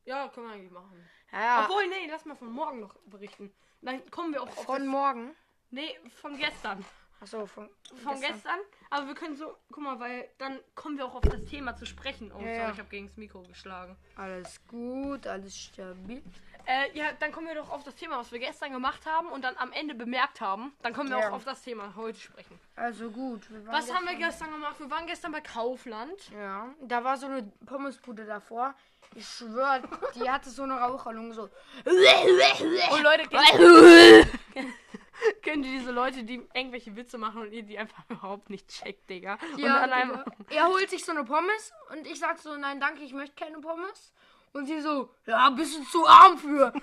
ja, 0.03 0.27
können 0.27 0.47
wir 0.47 0.53
eigentlich 0.55 0.71
machen. 0.71 1.09
Ja, 1.31 1.41
ja. 1.41 1.63
Obwohl, 1.63 1.87
nee, 1.87 2.05
lass 2.09 2.25
mal 2.25 2.35
von 2.35 2.51
morgen 2.51 2.81
noch 2.81 2.93
berichten. 3.05 3.55
Dann 3.81 4.09
kommen 4.11 4.33
wir 4.33 4.43
auch 4.43 4.49
auf 4.49 4.65
Von 4.65 4.85
morgen. 4.85 5.33
Nee, 5.69 5.97
von 6.21 6.37
gestern. 6.37 6.83
Achso, 7.23 7.45
von, 7.45 7.69
Von 8.03 8.19
gestern. 8.19 8.59
Aber 8.89 9.07
wir 9.07 9.15
können 9.15 9.37
so, 9.37 9.55
guck 9.71 9.81
mal, 9.81 9.97
weil 9.97 10.27
dann 10.39 10.59
kommen 10.75 10.97
wir 10.97 11.05
auch 11.05 11.15
auf 11.15 11.21
das 11.21 11.45
Thema 11.45 11.73
zu 11.77 11.85
sprechen. 11.85 12.33
Oh, 12.33 12.39
Ja, 12.39 12.43
sorry, 12.43 12.57
ja. 12.57 12.71
ich 12.73 12.79
habe 12.79 12.89
gegen 12.89 13.07
das 13.07 13.15
Mikro 13.15 13.43
geschlagen. 13.43 13.95
Alles 14.17 14.59
gut, 14.67 15.25
alles 15.25 15.57
stabil. 15.57 16.21
Äh, 16.65 16.97
ja, 16.97 17.11
dann 17.19 17.31
kommen 17.31 17.47
wir 17.47 17.55
doch 17.55 17.69
auf 17.69 17.83
das 17.83 17.95
Thema, 17.95 18.17
was 18.17 18.31
wir 18.31 18.39
gestern 18.39 18.71
gemacht 18.71 19.05
haben 19.05 19.27
und 19.27 19.43
dann 19.43 19.57
am 19.57 19.71
Ende 19.73 19.95
bemerkt 19.95 20.39
haben. 20.41 20.73
Dann 20.81 20.93
können 20.93 21.09
wir 21.09 21.19
Ja. 21.19 21.29
auch 21.29 21.33
auf 21.33 21.43
das 21.45 21.61
Thema 21.61 21.93
heute 21.95 22.19
sprechen. 22.19 22.59
Also 22.75 23.09
gut. 23.11 23.49
wir 23.51 23.65
waren 23.65 23.75
Was 23.75 23.93
haben 23.93 24.05
wir 24.07 24.15
gestern- 24.15 24.51
gemacht? 24.51 24.79
Wir 24.79 24.89
waren 24.89 25.05
gestern 25.05 25.31
bei 25.33 25.41
Kaufland. 25.41 26.31
Ja, 26.31 26.73
da 26.81 27.03
war 27.03 27.17
so 27.17 27.25
eine 27.27 27.43
Pommesbude 27.65 28.25
davor. 28.25 28.73
Ich 29.15 29.27
schwör, 29.27 29.81
die 30.15 30.29
hatte 30.29 30.49
so 30.49 30.63
eine 30.63 30.79
Raucherlunge 30.79 31.33
so. 31.33 31.43
Und 31.43 33.03
Leute, 33.03 33.27
kennt, 33.27 34.27
kennt 35.41 35.65
ihr 35.65 35.71
diese 35.71 35.91
Leute, 35.91 36.23
die 36.23 36.35
irgendwelche 36.53 36.95
Witze 36.95 37.17
machen 37.17 37.41
und 37.41 37.51
ihr 37.51 37.63
die 37.63 37.77
einfach 37.77 38.03
überhaupt 38.09 38.49
nicht 38.49 38.67
checkt, 38.69 39.09
Digga? 39.09 39.37
und 39.53 39.59
Ja, 39.59 39.81
dann 39.81 39.91
einfach. 39.93 40.23
Digga. 40.23 40.55
er 40.61 40.67
holt 40.67 40.89
sich 40.89 41.05
so 41.05 41.11
eine 41.11 41.23
Pommes 41.25 41.73
und 41.91 42.07
ich 42.07 42.19
sag 42.19 42.39
so, 42.39 42.55
nein, 42.57 42.79
danke, 42.79 43.03
ich 43.03 43.13
möchte 43.13 43.35
keine 43.35 43.59
Pommes. 43.59 44.13
Und 44.53 44.67
sie 44.67 44.79
so, 44.81 45.09
ja, 45.25 45.49
bist 45.49 45.77
du 45.77 45.83
zu 45.85 46.07
arm 46.07 46.37
für. 46.37 46.71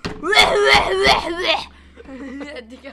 Digga. 2.62 2.92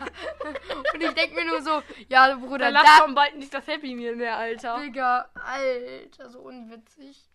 Und 0.94 1.02
ich 1.02 1.14
denk 1.14 1.34
mir 1.34 1.46
nur 1.46 1.62
so, 1.62 1.82
ja, 2.10 2.36
Bruder, 2.36 2.66
Da 2.66 2.70
lacht 2.70 2.86
da, 2.86 2.98
schon 3.04 3.16
bald 3.16 3.36
nicht 3.38 3.52
das 3.54 3.66
Happy 3.66 3.96
Meal 3.96 4.16
mehr, 4.16 4.38
Alter. 4.38 4.80
Digga, 4.80 5.30
Alter, 5.34 6.30
so 6.30 6.40
unwitzig. 6.40 7.28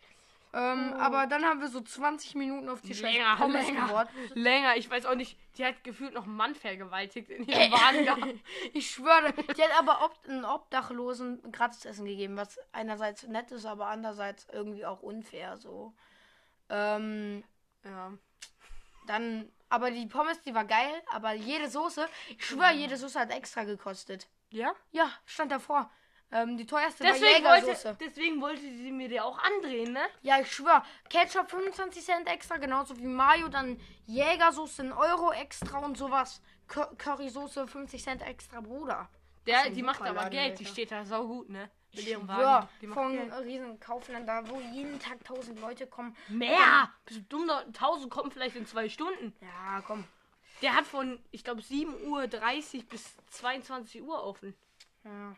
Ähm, 0.55 0.93
aber 0.99 1.27
dann 1.27 1.45
haben 1.45 1.61
wir 1.61 1.69
so 1.69 1.81
20 1.81 2.35
Minuten 2.35 2.69
auf 2.69 2.83
die 2.83 2.93
Länger, 2.93 3.37
Pommes 3.37 3.67
länger, 3.67 3.87
gewartet. 3.87 4.15
länger. 4.35 4.77
Ich 4.77 4.91
weiß 4.91 5.07
auch 5.07 5.15
nicht, 5.15 5.39
die 5.57 5.65
hat 5.65 5.83
gefühlt 5.83 6.13
noch 6.13 6.25
einen 6.25 6.37
Mann 6.37 6.55
vergewaltigt 6.55 7.31
in 7.31 7.45
ihrem 7.49 7.73
Wagen. 7.73 8.41
Ich 8.75 8.91
schwöre, 8.91 9.33
die 9.57 9.63
hat 9.63 9.79
aber 9.79 10.05
ob, 10.05 10.15
einen 10.29 10.45
Obdachlosen 10.45 11.41
Gratisessen 11.51 12.05
gegeben, 12.05 12.37
was 12.37 12.59
einerseits 12.73 13.27
nett 13.29 13.51
ist, 13.51 13.65
aber 13.65 13.87
andererseits 13.87 14.47
irgendwie 14.53 14.85
auch 14.85 15.01
unfair 15.03 15.57
so. 15.57 15.95
Ähm, 16.73 17.45
Ja. 17.85 18.13
dann, 19.07 19.51
aber 19.69 19.91
die 19.91 20.07
Pommes, 20.07 20.41
die 20.43 20.55
war 20.55 20.65
geil, 20.65 21.03
aber 21.13 21.33
jede 21.33 21.69
Soße, 21.69 22.09
ich 22.31 22.45
schwöre, 22.45 22.73
jede 22.73 22.97
Soße 22.97 23.19
hat 23.21 23.31
extra 23.31 23.65
gekostet. 23.65 24.29
Ja? 24.51 24.73
Ja, 24.91 25.11
stand 25.27 25.51
davor. 25.53 25.91
Ähm, 26.31 26.57
die 26.57 26.65
teuerste 26.67 27.05
Deswegen 27.05 27.45
war 27.45 27.53
wollte, 27.53 27.67
Jägersoße. 27.67 27.97
deswegen 28.01 28.41
wollte 28.41 28.63
sie 28.63 28.91
mir 28.91 29.09
die 29.09 29.21
auch 29.21 29.39
andrehen, 29.39 29.93
ne? 29.93 30.01
Ja, 30.23 30.41
ich 30.41 30.51
schwöre, 30.51 30.83
Ketchup 31.11 31.51
25 31.51 32.03
Cent 32.03 32.27
extra, 32.27 32.57
genauso 32.57 32.97
wie 32.99 33.07
Mayo, 33.07 33.49
dann 33.49 33.79
Jägersoße 34.07 34.83
ein 34.83 34.93
Euro 34.95 35.31
extra 35.33 35.79
und 35.81 35.99
sowas. 35.99 36.41
Cur- 36.69 36.97
Currysoße 36.97 37.67
50 37.67 38.03
Cent 38.03 38.23
extra, 38.23 38.61
Bruder. 38.63 39.11
Der, 39.47 39.69
die 39.71 39.83
macht 39.83 40.01
aber 40.01 40.31
Geld, 40.31 40.59
die 40.59 40.65
steht 40.65 40.91
da 40.91 41.05
sau 41.05 41.27
gut, 41.27 41.51
ne? 41.51 41.71
Mit 41.95 42.07
ihrem 42.07 42.27
Ja, 42.29 42.39
Wagen. 42.81 42.89
Macht 42.89 42.95
von 42.99 43.13
Geld. 43.13 43.33
riesen 43.45 43.79
Kaufländer, 43.81 44.49
wo 44.49 44.61
jeden 44.61 44.99
Tag 44.99 45.19
1000 45.21 45.61
Leute 45.61 45.87
kommen. 45.87 46.17
Mehr! 46.29 46.91
Bist 47.05 47.21
du 47.21 47.25
dumm? 47.25 47.51
1000 47.51 48.11
kommen 48.11 48.31
vielleicht 48.31 48.57
in 48.57 48.67
zwei 48.67 48.89
Stunden. 48.89 49.35
Ja, 49.41 49.83
komm. 49.87 50.05
Der 50.63 50.75
hat 50.75 50.87
von, 50.87 51.19
ich 51.33 51.45
glaube, 51.45 51.61
7.30 51.61 52.77
Uhr 52.79 52.85
bis 52.89 53.17
22 53.31 54.03
Uhr 54.03 54.23
offen. 54.25 54.55
Ja. 55.05 55.35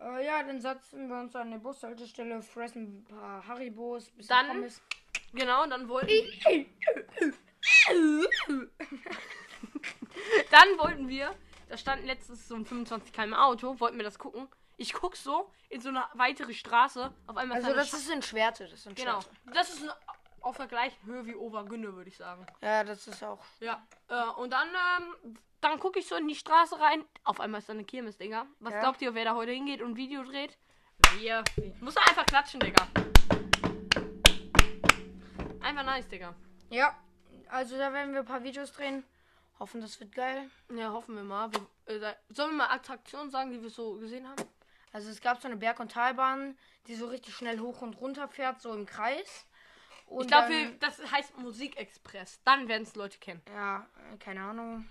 Äh, 0.00 0.26
ja, 0.26 0.42
dann 0.42 0.60
setzen 0.60 1.08
wir 1.08 1.18
uns 1.20 1.34
an 1.34 1.50
die 1.50 1.58
Bushaltestelle, 1.58 2.42
fressen 2.42 2.98
ein 3.00 3.04
paar 3.04 3.46
Haribos, 3.46 4.10
bisschen 4.10 4.28
Dann- 4.36 4.48
Pommes. 4.48 4.82
Genau, 5.32 5.66
dann 5.66 5.88
wollten 5.88 6.08
Dann 10.50 10.78
wollten 10.78 11.08
wir, 11.08 11.34
da 11.68 11.76
stand 11.76 12.04
letztens 12.06 12.48
so 12.48 12.54
ein 12.54 12.64
25 12.64 13.12
km 13.12 13.34
Auto, 13.34 13.78
wollten 13.80 13.96
wir 13.98 14.04
das 14.04 14.18
gucken. 14.18 14.48
Ich 14.80 14.92
guck 14.92 15.16
so 15.16 15.50
in 15.68 15.80
so 15.80 15.88
eine 15.88 16.04
weitere 16.14 16.54
Straße. 16.54 17.12
Auf 17.26 17.36
einmal 17.36 17.58
Also 17.58 17.74
das 17.74 17.92
ist 17.92 18.08
in 18.10 18.22
Schwerte, 18.22 18.68
das 18.68 18.84
sind 18.84 18.94
Genau. 18.96 19.20
Schwerte. 19.20 19.36
Das 19.52 19.68
ist 19.70 19.82
eine, 19.82 19.92
auf 20.40 20.56
der 20.56 20.68
gleichen 20.68 21.04
Höhe 21.04 21.26
wie 21.26 21.34
Obergünne, 21.34 21.94
würde 21.96 22.08
ich 22.08 22.16
sagen. 22.16 22.46
Ja, 22.62 22.84
das 22.84 23.06
ist 23.08 23.22
auch. 23.24 23.40
Ja. 23.58 23.84
Äh, 24.08 24.22
und 24.40 24.50
dann, 24.52 24.68
ähm, 24.68 25.36
dann 25.60 25.80
gucke 25.80 25.98
ich 25.98 26.06
so 26.06 26.14
in 26.14 26.28
die 26.28 26.36
Straße 26.36 26.78
rein. 26.78 27.04
Auf 27.24 27.40
einmal 27.40 27.58
ist 27.58 27.68
da 27.68 27.72
eine 27.72 27.82
Kirmes, 27.84 28.18
Digga. 28.18 28.46
Was 28.60 28.72
Ja. 28.72 28.80
glaubt 28.80 29.02
ihr, 29.02 29.12
wer 29.14 29.24
da 29.24 29.34
heute 29.34 29.50
hingeht 29.50 29.82
und 29.82 29.90
ein 29.92 29.96
Video 29.96 30.22
dreht? 30.22 30.56
Wir. 31.16 31.42
Muss 31.80 31.96
er 31.96 32.06
einfach 32.08 32.24
klatschen, 32.26 32.60
Digga. 32.60 32.86
Einfach 35.60 35.84
nice, 35.84 36.06
Digga. 36.08 36.36
Ja, 36.70 36.96
also 37.48 37.76
da 37.76 37.92
werden 37.92 38.12
wir 38.12 38.20
ein 38.20 38.26
paar 38.26 38.44
Videos 38.44 38.72
drehen. 38.72 39.02
Hoffen, 39.58 39.80
das 39.80 39.98
wird 39.98 40.12
geil. 40.12 40.48
Ja, 40.72 40.92
hoffen 40.92 41.16
wir 41.16 41.24
mal. 41.24 41.50
Wir, 41.52 42.00
äh, 42.00 42.14
sollen 42.28 42.52
wir 42.52 42.58
mal 42.58 42.70
Attraktionen 42.70 43.28
sagen, 43.30 43.50
die 43.50 43.60
wir 43.60 43.70
so 43.70 43.94
gesehen 43.98 44.28
haben? 44.28 44.44
Also 44.92 45.10
es 45.10 45.20
gab 45.20 45.40
so 45.40 45.48
eine 45.48 45.56
Berg- 45.56 45.80
und 45.80 45.92
Talbahn, 45.92 46.56
die 46.86 46.94
so 46.94 47.06
richtig 47.06 47.34
schnell 47.34 47.58
hoch 47.60 47.82
und 47.82 48.00
runter 48.00 48.28
fährt, 48.28 48.60
so 48.60 48.72
im 48.72 48.86
Kreis. 48.86 49.46
Und 50.06 50.22
Ich 50.22 50.28
glaube, 50.28 50.74
das 50.80 50.98
heißt 51.10 51.36
Musikexpress. 51.38 52.40
Dann 52.44 52.68
werden 52.68 52.84
es 52.84 52.94
Leute 52.94 53.18
kennen. 53.18 53.42
Ja, 53.54 53.86
äh, 54.12 54.16
keine 54.16 54.42
Ahnung. 54.42 54.88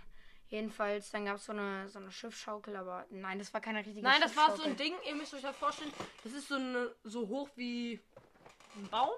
Jedenfalls, 0.49 1.11
dann 1.11 1.25
gab 1.25 1.37
es 1.37 1.45
so 1.45 1.51
eine, 1.51 1.89
so 1.89 1.99
eine 1.99 2.11
Schiffsschaukel, 2.11 2.75
aber 2.77 3.05
nein, 3.09 3.37
das 3.37 3.53
war 3.53 3.59
keine 3.59 3.79
richtige 3.79 4.01
Nein, 4.01 4.21
das 4.21 4.35
war 4.37 4.55
so 4.55 4.63
ein 4.63 4.77
Ding, 4.77 4.93
ihr 5.05 5.15
müsst 5.15 5.33
euch 5.33 5.41
das 5.41 5.57
vorstellen. 5.57 5.91
Das 6.23 6.31
ist 6.31 6.47
so, 6.47 6.55
eine, 6.55 6.95
so 7.03 7.27
hoch 7.27 7.49
wie 7.55 7.99
ein 8.75 8.87
Baum. 8.89 9.09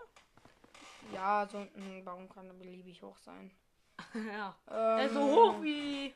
Ja, 1.13 1.47
so 1.47 1.57
ein 1.57 2.03
Baum 2.03 2.27
kann 2.29 2.57
beliebig 2.57 3.03
hoch 3.03 3.17
sein. 3.17 3.51
ja. 4.13 4.55
Ähm, 4.71 5.13
so 5.13 5.21
hoch 5.21 5.61
wie 5.61 6.15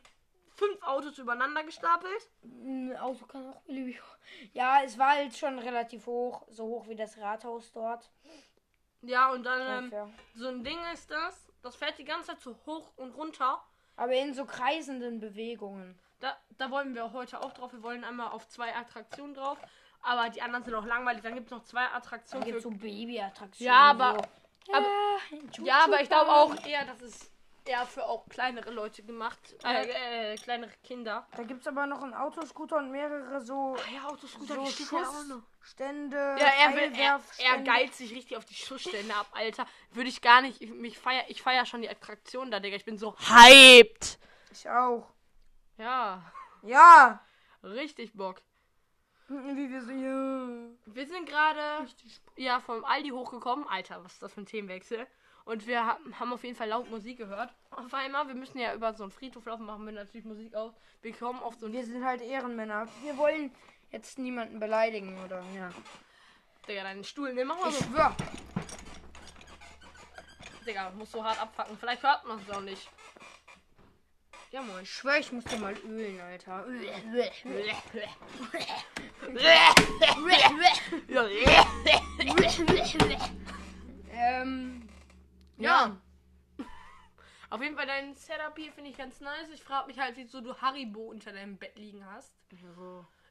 fünf 0.56 0.82
Autos 0.84 1.18
übereinander 1.18 1.64
gestapelt. 1.64 2.30
Ein 2.44 2.96
Auto 2.98 3.26
kann 3.26 3.50
auch 3.50 3.62
beliebig 3.62 4.02
hoch. 4.02 4.18
Ja, 4.54 4.82
es 4.84 4.98
war 4.98 5.12
halt 5.12 5.36
schon 5.36 5.60
relativ 5.60 6.06
hoch, 6.08 6.46
so 6.50 6.66
hoch 6.66 6.88
wie 6.88 6.96
das 6.96 7.18
Rathaus 7.18 7.72
dort. 7.72 8.10
Ja, 9.02 9.32
und 9.32 9.44
dann 9.44 9.92
ähm, 9.94 10.14
so 10.34 10.48
ein 10.48 10.64
Ding 10.64 10.80
ist 10.94 11.12
das. 11.12 11.48
Das 11.62 11.76
fährt 11.76 11.98
die 11.98 12.06
ganze 12.06 12.28
Zeit 12.28 12.42
so 12.42 12.56
hoch 12.66 12.92
und 12.98 13.12
runter. 13.16 13.62
Aber 13.96 14.14
in 14.14 14.34
so 14.34 14.46
kreisenden 14.46 15.20
Bewegungen. 15.20 16.00
Da, 16.20 16.36
da 16.58 16.72
wollen 16.72 16.96
wir 16.96 17.12
heute 17.14 17.42
auch 17.42 17.52
drauf. 17.54 17.74
Wir 17.74 17.84
wollen 17.84 18.04
einmal 18.04 18.32
auf 18.32 18.48
zwei 18.48 18.74
Attraktionen 18.76 19.34
drauf. 19.36 19.58
Aber 20.02 20.30
die 20.30 20.42
anderen 20.42 20.64
sind 20.64 20.74
auch 20.76 20.86
langweilig. 20.86 21.22
Dann 21.22 21.36
gibt 21.36 21.48
es 21.48 21.52
noch 21.52 21.64
zwei 21.64 21.86
Attraktionen. 21.88 22.46
gibt 22.46 22.58
Für, 22.58 22.62
so 22.62 22.70
Babyattraktionen. 22.72 23.74
Ja, 23.74 23.92
aber- 23.92 24.14
so. 24.66 24.74
aber- 24.74 24.88
Ja, 25.60 25.66
ja, 25.66 25.84
aber 25.84 26.02
ich 26.02 26.08
glaube 26.10 26.32
auch 26.32 26.66
eher, 26.66 26.86
dass 26.86 27.02
es 27.02 27.32
eher 27.66 27.86
für 27.86 28.06
auch 28.06 28.28
kleinere 28.30 28.72
Leute 28.72 29.04
gemacht. 29.04 29.40
Äh, 29.64 30.34
äh, 30.34 30.36
kleinere 30.36 30.72
Kinder. 30.84 31.28
Da 31.36 31.44
gibt 31.44 31.62
es 31.62 31.68
aber 31.68 31.86
noch 31.86 32.02
einen 32.04 32.14
Autoscooter 32.14 32.78
und 32.78 32.92
mehrere 32.92 33.42
so, 33.42 33.76
Ja, 33.94 34.08
Autoscooter, 34.08 34.56
so 34.56 34.66
die. 34.66 34.84
Schussstände. 34.84 36.36
Ja, 36.40 36.48
er, 36.48 36.76
will, 36.76 36.92
er, 36.98 37.22
er 37.40 37.62
geilt 37.64 37.94
sich 37.94 38.12
richtig 38.14 38.38
auf 38.38 38.46
die 38.46 38.54
Schussstände 38.56 39.14
ab, 39.16 39.28
Alter. 39.32 39.66
Würde 39.92 40.10
ich 40.10 40.22
gar 40.22 40.42
nicht. 40.42 40.62
Ich, 40.62 40.70
mich 40.72 40.98
feier, 41.00 41.24
ich 41.28 41.42
feier 41.42 41.66
schon 41.66 41.82
die 41.82 41.90
Attraktion 41.90 42.52
da, 42.52 42.60
Digga. 42.60 42.76
Ich 42.76 42.86
bin 42.86 42.98
so 42.98 43.16
hyped. 43.18 44.20
Ich 44.52 44.70
auch. 44.70 45.08
Ja, 45.78 46.22
Ja. 46.62 47.22
richtig 47.64 48.14
Bock. 48.14 48.42
Wie 49.30 49.70
wir 49.70 49.82
so, 49.82 49.92
ja. 49.92 50.94
Wir 50.94 51.08
sind 51.08 51.28
gerade 51.28 51.88
ja 52.36 52.60
vom 52.60 52.84
Aldi 52.84 53.10
hochgekommen. 53.10 53.68
Alter, 53.68 54.04
was 54.04 54.14
ist 54.14 54.22
das 54.24 54.34
für 54.34 54.42
ein 54.42 54.46
Themenwechsel? 54.46 55.08
Und 55.46 55.68
wir 55.68 55.86
ha- 55.86 56.00
haben 56.20 56.32
auf 56.34 56.44
jeden 56.44 56.56
Fall 56.56 56.70
laut 56.70 56.90
Musik 56.90 57.18
gehört. 57.18 57.54
Auf 57.72 57.94
einmal, 57.94 58.28
wir 58.28 58.36
müssen 58.36 58.60
ja 58.60 58.74
über 58.74 58.94
so 58.94 59.04
einen 59.04 59.12
Friedhof 59.12 59.46
laufen, 59.46 59.66
machen 59.66 59.86
wir 59.86 59.92
natürlich 59.92 60.26
Musik 60.26 60.56
aus. 60.56 60.74
Wir 61.02 61.12
kommen 61.14 61.42
auf 61.42 61.56
so 61.56 61.66
einen. 61.66 61.74
Wir 61.76 61.86
sind 61.86 62.06
halt 62.06 62.22
Ehrenmänner. 62.22 62.88
Wir 63.02 63.18
wollen 63.18 63.52
jetzt 63.92 64.18
niemanden 64.18 64.60
beleidigen, 64.60 65.18
oder? 65.26 65.44
Ja. 65.56 65.70
Digga, 66.68 66.84
deinen 66.84 67.04
Stuhl 67.04 67.34
nehmen. 67.34 67.50
Mach 67.50 67.60
mal 67.60 67.70
Ich 67.70 67.76
so. 67.78 67.84
schwör. 67.86 68.16
Digga, 70.66 70.92
muss 70.92 71.12
so 71.12 71.22
hart 71.24 71.42
abfacken. 71.42 71.78
Vielleicht 71.78 72.04
hört 72.04 72.26
man 72.26 72.40
es 72.40 72.50
auch 72.56 72.62
nicht. 72.62 72.90
Ja, 74.52 74.62
moin. 74.62 74.84
Ich 74.84 74.94
schwör, 74.94 75.18
ich 75.18 75.32
muss 75.32 75.44
dir 75.46 75.58
mal 75.58 75.74
ölen, 75.80 76.22
Alter. 76.22 76.66
ähm. 84.14 84.88
Ja. 85.58 85.98
Auf 87.50 87.62
jeden 87.62 87.76
Fall 87.76 87.86
dein 87.86 88.16
Setup 88.16 88.58
hier 88.58 88.72
finde 88.72 88.90
ich 88.90 88.98
ganz 88.98 89.20
nice. 89.22 89.50
Ich 89.54 89.64
frage 89.64 89.88
mich 89.88 90.00
halt, 90.00 90.18
wieso 90.18 90.42
du 90.42 90.56
Haribo 90.56 91.02
unter 91.02 91.32
deinem 91.32 91.58
Bett 91.58 91.78
liegen 91.78 92.06
hast. 92.06 92.34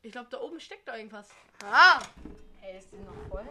Ich 0.02 0.12
glaube, 0.12 0.28
da 0.30 0.40
oben 0.40 0.60
steckt 0.60 0.86
da 0.86 0.96
irgendwas. 0.96 1.30
Ah! 1.64 2.00
Hey, 2.60 2.78
ist 2.78 2.92
die 2.92 2.98
noch 2.98 3.16
voll? 3.28 3.48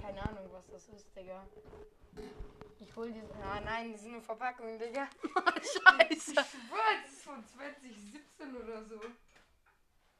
Keine 0.00 0.22
Ahnung, 0.28 0.48
was 0.52 0.66
das 0.68 0.88
ist, 0.88 1.16
Digga. 1.16 1.44
Ich 2.78 2.94
hol 2.94 3.10
die. 3.10 3.22
Ah, 3.42 3.60
nein, 3.64 3.92
die 3.92 3.98
sind 3.98 4.12
eine 4.12 4.22
Verpackung, 4.22 4.78
Digga. 4.78 5.08
Scheiße. 5.56 6.32
schwör, 6.32 7.02
das 7.02 7.12
ist 7.12 7.24
von 7.24 7.44
2017 7.44 8.56
oder 8.56 8.84
so. 8.84 9.00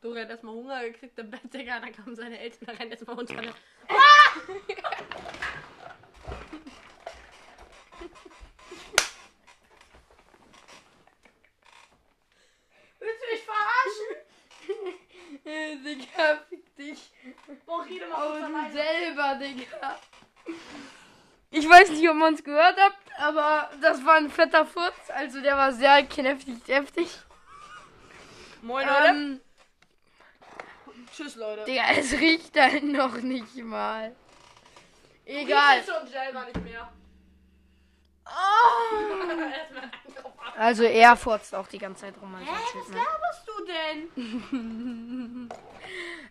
Dori 0.01 0.21
hat 0.21 0.31
erstmal 0.31 0.55
Hunger 0.55 0.83
gekriegt 0.85 1.19
im 1.19 1.31
Bett, 1.31 1.53
Digga. 1.53 1.81
Dann 1.81 1.93
kamen 1.93 2.17
seine 2.17 2.39
Eltern 2.39 2.67
da 2.67 2.73
rein 2.73 2.91
erstmal 2.91 3.19
unter 3.19 3.41
der. 3.41 3.55
Willst 12.99 13.23
du 13.23 13.27
mich 13.33 13.45
verarschen? 13.45 14.11
Äh, 14.69 15.34
Digga, 15.85 16.39
fick 16.49 16.77
dich. 16.77 17.11
Boah, 17.67 17.85
Rede 17.85 18.07
mal 18.07 18.17
Aber 18.17 18.39
du 18.39 18.45
alleine. 18.45 18.73
selber, 18.73 19.35
Digga. 19.35 19.99
Ich 21.51 21.69
weiß 21.69 21.91
nicht, 21.91 22.09
ob 22.09 22.17
man 22.17 22.35
es 22.35 22.43
gehört 22.43 22.77
habt, 22.79 22.99
aber 23.19 23.71
das 23.81 24.05
war 24.05 24.15
ein 24.17 24.31
fetter 24.31 24.67
Furz. 24.67 24.95
Also 25.09 25.41
der 25.41 25.57
war 25.57 25.73
sehr 25.73 26.05
kräftig, 26.07 26.65
deftig. 26.65 27.09
Moin, 28.63 28.87
Leute. 28.87 29.09
Ähm, 29.09 29.41
Tschüss, 31.15 31.37
Leute. 31.37 31.65
Digga, 31.65 31.83
es 31.97 32.13
riecht 32.13 32.59
halt 32.59 32.83
noch 32.85 33.17
nicht 33.19 33.57
mal. 33.57 34.17
Egal. 35.27 35.81
Du 35.83 35.93
schon 35.93 36.09
selber 36.09 36.45
nicht 36.47 36.61
mehr. 36.65 36.91
Oh. 38.27 38.31
Also 40.57 40.85
er 40.85 41.17
furzt 41.17 41.55
auch 41.55 41.67
die 41.67 41.79
ganze 41.79 42.03
Zeit 42.03 42.15
rum. 42.21 42.35
Also 42.35 42.47
Hä, 42.47 42.57
was 42.79 42.89
laberst 42.89 43.49
du 43.49 43.65
denn? 43.67 45.51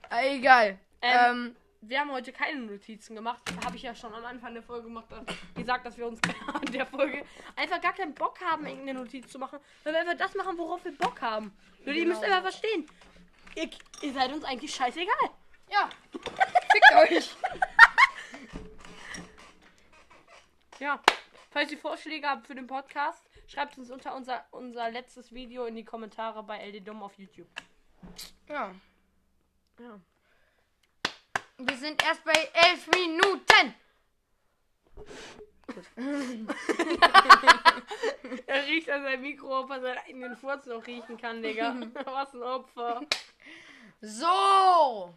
Äh, 0.09 0.35
Egal. 0.37 0.77
Ähm, 1.01 1.19
Ähm, 1.25 1.55
Wir 1.81 1.99
haben 1.99 2.11
heute 2.11 2.31
keine 2.31 2.61
Notizen 2.61 3.15
gemacht. 3.15 3.41
Habe 3.65 3.75
ich 3.75 3.81
ja 3.83 3.93
schon 3.93 4.13
am 4.13 4.23
Anfang 4.25 4.53
der 4.53 4.63
Folge 4.63 4.83
gemacht, 4.87 5.05
äh, 5.11 5.59
gesagt, 5.59 5.85
dass 5.85 5.97
wir 5.97 6.07
uns 6.07 6.19
an 6.53 6.61
der 6.71 6.85
Folge 6.85 7.25
einfach 7.57 7.81
gar 7.81 7.93
keinen 7.93 8.13
Bock 8.13 8.39
haben, 8.41 8.65
irgendeine 8.65 8.99
Notiz 8.99 9.29
zu 9.29 9.37
machen. 9.37 9.59
Weil 9.83 9.93
wir 9.93 9.99
einfach 10.01 10.17
das 10.17 10.33
machen, 10.35 10.57
worauf 10.57 10.83
wir 10.85 10.95
Bock 10.97 11.21
haben. 11.21 11.55
Leute, 11.79 11.91
ihr 11.99 12.05
Genau. 12.05 12.15
müsst 12.15 12.23
einfach 12.23 12.41
verstehen. 12.43 12.85
Ihr, 13.55 13.69
ihr 14.01 14.13
seid 14.13 14.31
uns 14.31 14.45
eigentlich 14.45 14.73
scheißegal. 14.73 15.29
ja. 15.69 15.89
Fickt 16.71 16.95
euch. 17.11 17.35
Ja. 20.79 20.99
Falls 21.53 21.71
ihr 21.71 21.77
Vorschläge 21.77 22.27
habt 22.27 22.47
für 22.47 22.55
den 22.55 22.65
Podcast, 22.65 23.23
schreibt 23.45 23.77
uns 23.77 23.91
unter 23.91 24.15
unser, 24.15 24.43
unser 24.49 24.89
letztes 24.89 25.31
Video 25.31 25.65
in 25.65 25.75
die 25.75 25.85
Kommentare 25.85 26.41
bei 26.41 26.67
LD 26.67 26.88
Dumm 26.88 27.03
auf 27.03 27.13
YouTube. 27.19 27.47
Ja. 28.49 28.73
Ja. 29.80 29.99
Wir 31.59 31.77
sind 31.77 32.03
erst 32.03 32.23
bei 32.23 32.49
elf 32.53 32.88
Minuten. 32.88 33.75
Er 38.47 38.65
riecht 38.65 38.89
an 38.89 39.03
seinem 39.03 39.21
Mikro, 39.21 39.59
ob 39.59 39.69
er 39.69 39.81
seinen 39.81 39.97
eigenen 39.99 40.35
Furz 40.35 40.65
noch 40.65 40.85
riechen 40.85 41.17
kann, 41.17 41.41
Digga. 41.41 41.75
Was 42.05 42.34
ein 42.34 42.43
Opfer. 42.43 43.01
So. 44.01 45.13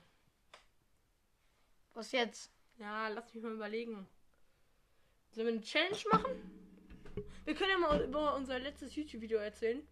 Was 1.94 2.12
jetzt? 2.12 2.50
Ja, 2.78 3.08
lass 3.08 3.32
mich 3.34 3.42
mal 3.42 3.52
überlegen. 3.52 4.06
Sollen 5.36 5.48
wir 5.48 5.52
eine 5.52 5.62
Challenge 5.62 5.98
machen? 6.10 7.22
Wir 7.44 7.54
können 7.54 7.70
ja 7.72 7.76
mal 7.78 8.00
über 8.00 8.34
unser 8.36 8.58
letztes 8.58 8.96
YouTube-Video 8.96 9.38
erzählen. 9.38 9.86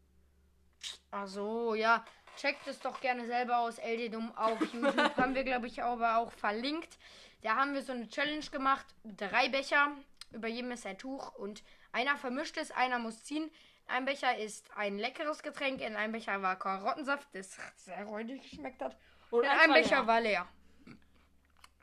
Ach 1.10 1.26
so, 1.26 1.74
ja. 1.74 2.02
Checkt 2.38 2.66
es 2.66 2.80
doch 2.80 2.98
gerne 2.98 3.26
selber 3.26 3.58
aus. 3.58 3.76
LD 3.78 4.14
Dumm 4.14 4.34
auf 4.38 4.58
YouTube 4.72 5.16
haben 5.18 5.34
wir, 5.34 5.44
glaube 5.44 5.66
ich, 5.66 5.82
aber 5.82 6.16
auch 6.16 6.32
verlinkt. 6.32 6.96
Da 7.42 7.56
haben 7.56 7.74
wir 7.74 7.82
so 7.82 7.92
eine 7.92 8.08
Challenge 8.08 8.46
gemacht. 8.46 8.86
Drei 9.04 9.50
Becher. 9.50 9.92
Über 10.32 10.48
jedem 10.48 10.72
ist 10.72 10.86
ein 10.86 10.96
Tuch. 10.96 11.34
Und 11.34 11.62
einer 11.92 12.16
vermischt 12.16 12.56
es, 12.56 12.70
einer 12.70 12.98
muss 12.98 13.22
ziehen. 13.22 13.50
Ein 13.86 14.06
Becher 14.06 14.38
ist 14.38 14.74
ein 14.74 14.96
leckeres 14.96 15.42
Getränk. 15.42 15.82
In 15.82 15.94
einem 15.94 16.14
Becher 16.14 16.40
war 16.40 16.58
Karottensaft, 16.58 17.28
das 17.34 17.58
sehr 17.76 18.04
räudig 18.04 18.40
geschmeckt 18.40 18.80
hat. 18.80 18.96
Und 19.30 19.44
eins 19.44 19.60
ein 19.60 19.68
war 19.68 19.76
Becher 19.76 19.96
leer. 19.96 20.06
war 20.06 20.20
leer. 20.22 20.48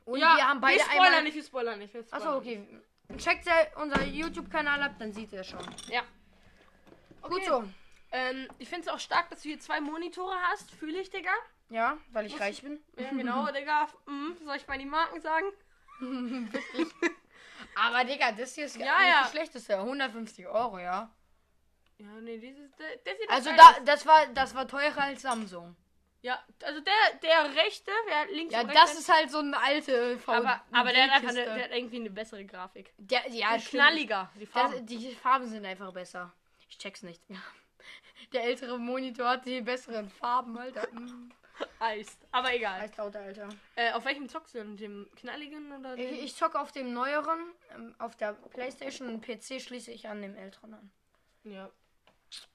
Und 0.05 0.19
ja, 0.19 0.35
wir 0.35 0.47
haben 0.47 0.61
beide 0.61 0.79
wir 0.79 0.85
spoilern 0.85 1.05
einmal... 1.05 1.23
nicht, 1.23 1.35
wir 1.35 1.43
spoilern 1.43 1.77
nicht. 1.77 1.93
Wir 1.93 2.03
spoilern 2.03 2.27
Achso, 2.27 2.37
okay. 2.37 2.67
Checkt 3.17 3.43
se- 3.45 3.71
unser 3.75 4.03
YouTube-Kanal 4.03 4.81
ab, 4.83 4.95
dann 4.99 5.11
seht 5.13 5.31
ihr 5.33 5.43
schon. 5.43 5.59
Ja. 5.89 6.01
Gut 7.21 7.43
so. 7.45 7.63
Ähm, 8.11 8.47
ich 8.57 8.67
finde 8.67 8.87
es 8.87 8.93
auch 8.93 8.99
stark, 8.99 9.29
dass 9.29 9.41
du 9.41 9.49
hier 9.49 9.59
zwei 9.59 9.79
Monitore 9.79 10.35
hast. 10.51 10.71
Fühle 10.71 10.99
ich, 10.99 11.09
Digga. 11.09 11.31
Ja, 11.69 11.97
weil 12.11 12.25
ich 12.25 12.39
reich 12.39 12.61
bin. 12.61 12.79
Ja, 12.97 13.09
genau, 13.11 13.45
Digga. 13.53 13.87
Mhm. 14.07 14.35
Soll 14.43 14.55
ich 14.57 14.67
mal 14.67 14.77
die 14.77 14.85
Marken 14.85 15.21
sagen? 15.21 15.45
Aber 17.75 18.03
Digga, 18.03 18.31
das 18.33 18.55
hier 18.55 18.65
ist 18.65 18.75
Ja, 18.77 18.97
nicht 18.99 19.07
ja. 19.09 19.21
das 19.21 19.31
schlechteste. 19.31 19.77
150 19.77 20.47
Euro, 20.47 20.79
ja. 20.79 21.09
Ja, 21.97 22.07
nee, 22.21 22.37
dieses, 22.39 22.71
der 23.05 23.15
sieht 23.15 23.29
Also 23.29 23.51
da, 23.55 23.75
das 23.85 24.05
war, 24.05 24.25
das 24.33 24.55
war 24.55 24.67
teurer 24.67 25.03
als 25.03 25.21
Samsung. 25.21 25.75
Ja, 26.23 26.39
also 26.63 26.79
der, 26.81 26.93
der 27.23 27.55
rechte, 27.55 27.91
der 28.07 28.35
links 28.35 28.53
Ja, 28.53 28.63
das 28.63 28.93
ist 28.97 29.09
halt 29.11 29.31
so 29.31 29.39
eine 29.39 29.57
alte 29.57 30.19
VD 30.19 30.29
aber, 30.29 30.61
aber 30.71 30.91
der 30.93 31.05
hat 31.05 31.11
einfach 31.13 31.29
eine, 31.29 31.43
der 31.45 31.63
hat 31.63 31.71
irgendwie 31.71 31.95
eine 31.95 32.11
bessere 32.11 32.45
Grafik. 32.45 32.93
Der, 32.97 33.27
ja, 33.29 33.49
Ein 33.49 33.59
stimmt. 33.59 33.81
knalliger, 33.83 34.29
die 34.35 34.45
Das, 34.45 34.49
Farben. 34.49 34.85
die 34.85 35.15
Farben 35.15 35.47
sind 35.47 35.65
einfach 35.65 35.91
besser. 35.91 36.31
Ich 36.69 36.77
check's 36.77 37.01
nicht. 37.03 37.21
Ja. 37.27 37.37
Der 38.33 38.43
ältere 38.43 38.77
Monitor 38.79 39.27
hat 39.29 39.45
die 39.45 39.61
besseren 39.61 40.09
Farben, 40.09 40.57
Alter. 40.57 40.87
Mm. 40.93 41.31
Eist. 41.79 42.17
Aber 42.31 42.53
egal. 42.55 42.81
Eislaut, 42.81 43.15
Alter. 43.15 43.49
Äh, 43.75 43.91
auf 43.91 44.05
welchem 44.05 44.27
zockst 44.27 44.55
du 44.55 44.59
denn? 44.59 44.77
Dem 44.77 45.07
knalligen 45.15 45.71
oder 45.71 45.95
dem? 45.95 46.13
Ich, 46.13 46.23
ich 46.23 46.35
zocke 46.35 46.59
auf 46.59 46.71
dem 46.71 46.91
neueren, 46.93 47.53
ähm, 47.75 47.93
auf 47.99 48.15
der 48.15 48.33
Playstation 48.33 49.09
und 49.09 49.21
PC 49.21 49.61
schließe 49.61 49.91
ich 49.91 50.07
an 50.07 50.21
dem 50.23 50.35
älteren 50.35 50.73
an. 50.73 50.91
Ja. 51.43 51.69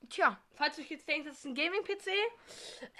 Tja. 0.08 0.38
Falls 0.56 0.76
du 0.76 0.82
jetzt 0.82 1.06
denkst, 1.06 1.26
das 1.28 1.38
ist 1.38 1.44
ein 1.44 1.54
Gaming-PC, 1.54 2.06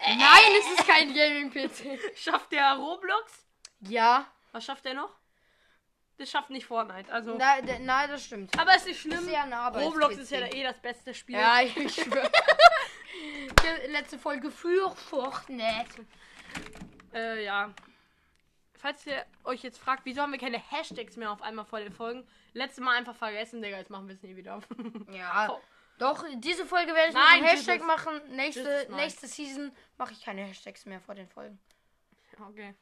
Nein, 0.06 0.52
es 0.60 0.78
ist 0.78 0.86
kein 0.86 1.14
Gaming-PC. 1.14 1.98
schafft 2.16 2.52
der 2.52 2.74
Roblox? 2.74 3.46
Ja. 3.80 4.26
Was 4.52 4.64
schafft 4.64 4.84
der 4.84 4.94
noch? 4.94 5.10
Das 6.18 6.30
schafft 6.30 6.50
nicht 6.50 6.66
Fortnite. 6.66 7.12
Also. 7.12 7.36
Na, 7.36 7.60
d- 7.60 7.78
na, 7.80 8.06
das 8.06 8.24
stimmt. 8.24 8.58
Aber 8.58 8.70
es 8.72 8.78
ist 8.78 8.86
nicht 8.86 9.00
schlimm. 9.00 9.26
ist 9.26 9.30
ja 9.32 9.68
Roblox 9.68 10.16
ist 10.16 10.30
ja 10.30 10.46
eh 10.46 10.62
das 10.62 10.80
beste 10.80 11.12
Spiel. 11.14 11.36
Ja, 11.36 11.60
ich 11.60 11.72
schwöre. 11.94 12.30
Letzte 13.88 14.18
Folge 14.18 14.50
für 14.50 14.90
Fortnite. 14.96 16.06
Äh, 17.12 17.44
ja. 17.44 17.72
Falls 18.78 19.06
ihr 19.06 19.24
euch 19.44 19.62
jetzt 19.62 19.78
fragt, 19.78 20.04
wieso 20.04 20.22
haben 20.22 20.32
wir 20.32 20.38
keine 20.38 20.58
Hashtags 20.58 21.16
mehr 21.16 21.30
auf 21.32 21.42
einmal 21.42 21.64
vor 21.64 21.80
den 21.80 21.92
Folgen? 21.92 22.26
Letztes 22.52 22.82
Mal 22.82 22.96
einfach 22.96 23.16
vergessen, 23.16 23.60
Digga, 23.62 23.78
jetzt 23.78 23.90
machen 23.90 24.08
wir 24.08 24.14
es 24.14 24.22
nie 24.22 24.36
wieder. 24.36 24.60
Ja. 25.12 25.58
Doch, 25.98 26.24
diese 26.36 26.66
Folge 26.66 26.92
werde 26.94 27.08
ich 27.08 27.14
noch 27.14 27.22
Nein, 27.22 27.38
einen 27.38 27.44
Hashtag 27.46 27.74
dieses- 27.76 27.86
machen. 27.86 28.20
Nächste, 28.36 28.86
nein. 28.90 28.96
nächste 29.00 29.26
Season 29.26 29.72
mache 29.96 30.12
ich 30.12 30.22
keine 30.24 30.42
Hashtags 30.42 30.84
mehr 30.86 31.00
vor 31.00 31.14
den 31.14 31.28
Folgen. 31.28 31.58
okay. 32.48 32.74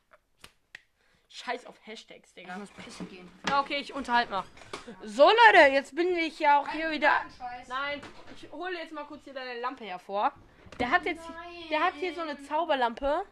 Scheiß 1.28 1.66
auf 1.66 1.74
Hashtags, 1.84 2.28
Ich 2.28 2.34
Digga. 2.34 2.56
muss 2.58 2.70
pissen 2.70 3.08
gehen. 3.08 3.28
Ja, 3.48 3.60
okay, 3.60 3.78
ich 3.78 3.92
unterhalte 3.92 4.30
mal. 4.30 4.44
So, 5.02 5.24
Leute, 5.46 5.72
jetzt 5.72 5.94
bin 5.96 6.14
ich 6.16 6.38
ja 6.38 6.60
auch 6.60 6.68
hier 6.68 6.92
wieder. 6.92 7.10
Nein, 7.66 8.00
ich 8.36 8.50
hole 8.52 8.76
jetzt 8.78 8.92
mal 8.92 9.04
kurz 9.04 9.24
hier 9.24 9.34
deine 9.34 9.60
Lampe 9.60 9.84
hervor. 9.84 10.32
Der 10.78 10.90
hat 10.90 11.04
jetzt, 11.06 11.24
der 11.70 11.80
hat 11.82 11.94
hier 11.94 12.14
so 12.14 12.20
eine 12.20 12.40
Zauberlampe. 12.42 13.24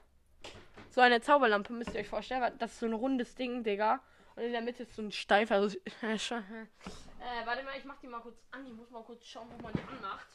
So 0.90 1.00
eine 1.00 1.20
Zauberlampe, 1.20 1.72
müsst 1.72 1.94
ihr 1.94 2.00
euch 2.00 2.08
vorstellen. 2.08 2.52
Das 2.58 2.72
ist 2.72 2.80
so 2.80 2.86
ein 2.86 2.92
rundes 2.92 3.36
Ding, 3.36 3.62
Digga. 3.62 4.00
Und 4.34 4.42
in 4.42 4.52
der 4.52 4.62
Mitte 4.62 4.82
ist 4.82 4.96
so 4.96 5.02
ein 5.02 5.12
steifer. 5.12 5.56
Also, 5.56 5.78
äh, 7.22 7.46
warte 7.46 7.62
mal, 7.62 7.78
ich 7.78 7.84
mach 7.84 7.98
die 7.98 8.08
mal 8.08 8.20
kurz 8.20 8.42
an. 8.50 8.66
Ich 8.66 8.72
muss 8.72 8.90
mal 8.90 9.02
kurz 9.04 9.24
schauen, 9.24 9.48
wo 9.50 9.62
man 9.62 9.72
die 9.72 9.82
anmacht. 9.82 10.26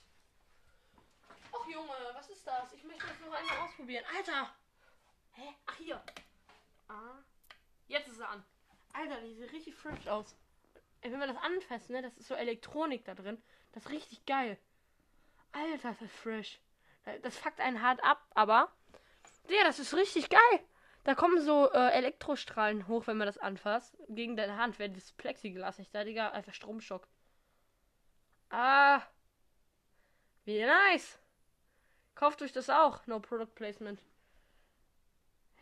Ach 1.54 1.68
Junge, 1.68 1.94
was 2.14 2.30
ist 2.30 2.46
das? 2.46 2.74
Ich 2.74 2.84
möchte 2.84 3.08
das 3.08 3.20
noch 3.20 3.34
einmal 3.34 3.58
ausprobieren. 3.60 4.06
Alter! 4.16 4.56
Hä? 5.34 5.56
Ach 5.66 5.76
hier. 5.76 6.04
Ah. 6.88 7.20
Jetzt 7.88 8.08
ist 8.08 8.20
er 8.20 8.30
an. 8.30 8.44
Alter, 8.94 9.22
die 9.22 9.34
sieht 9.34 9.52
richtig 9.52 9.76
frisch 9.76 10.08
aus. 10.08 10.36
Wenn 11.02 11.20
man 11.20 11.34
das 11.34 11.44
anfasst, 11.44 11.90
ne, 11.90 12.02
das 12.02 12.18
ist 12.18 12.28
so 12.28 12.36
Elektronik 12.36 13.06
da 13.06 13.16
drin. 13.16 13.42
Das 13.72 13.86
ist 13.86 13.92
richtig 13.92 14.26
geil. 14.26 14.58
Alter, 15.52 15.90
das 15.90 16.02
ist 16.02 16.16
frisch. 16.16 16.60
Das 17.22 17.38
fuckt 17.38 17.60
einen 17.60 17.82
hart 17.82 18.04
ab, 18.04 18.26
aber. 18.32 18.72
Ja, 19.48 19.64
das 19.64 19.80
ist 19.80 19.94
richtig 19.94 20.30
geil. 20.30 20.68
Da 21.08 21.16
kommen 21.16 21.40
so 21.40 21.72
äh, 21.72 21.92
Elektrostrahlen 21.92 22.90
hoch, 22.90 23.08
wenn 23.08 23.16
man 23.16 23.28
das 23.28 23.38
anfasst. 23.38 23.96
Gegen 24.10 24.36
deine 24.36 24.58
Hand, 24.58 24.78
wenn 24.78 24.94
das 24.94 25.14
Plexiglas 25.14 25.78
nicht 25.78 25.96
da, 25.96 26.04
Digga, 26.04 26.32
einfach 26.32 26.54
Stromschock. 26.54 27.08
Ah. 28.50 29.02
Wie 30.44 30.62
nice. 30.62 31.18
Kauft 32.14 32.42
euch 32.42 32.52
das 32.52 32.70
auch. 32.70 33.08
No 33.08 33.22
Product 33.22 33.56
Placement. 33.56 34.02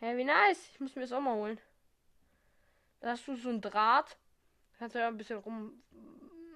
Hä, 0.00 0.16
wie 0.16 0.24
nice. 0.24 0.68
Ich 0.72 0.80
muss 0.80 0.96
mir 0.96 1.02
das 1.02 1.12
auch 1.12 1.20
mal 1.20 1.36
holen. 1.36 1.60
Da 2.98 3.10
hast 3.10 3.28
du 3.28 3.36
so 3.36 3.50
ein 3.50 3.60
Draht. 3.60 4.16
Da 4.72 4.78
kannst 4.80 4.96
du 4.96 4.98
ja 4.98 5.06
ein 5.06 5.16
bisschen 5.16 5.38
rum. 5.38 5.80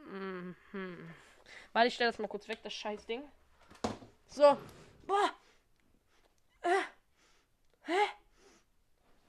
Mhm. 0.07 1.15
Warte, 1.73 1.87
ich 1.87 1.95
stelle 1.95 2.11
das 2.11 2.19
mal 2.19 2.27
kurz 2.27 2.49
weg, 2.49 2.59
das 2.65 2.75
scheiß 2.75 3.07
Ding. 3.07 3.23
So. 4.27 4.59
Boah. 5.07 5.31
Äh. 6.63 6.83
Hä? 7.83 8.21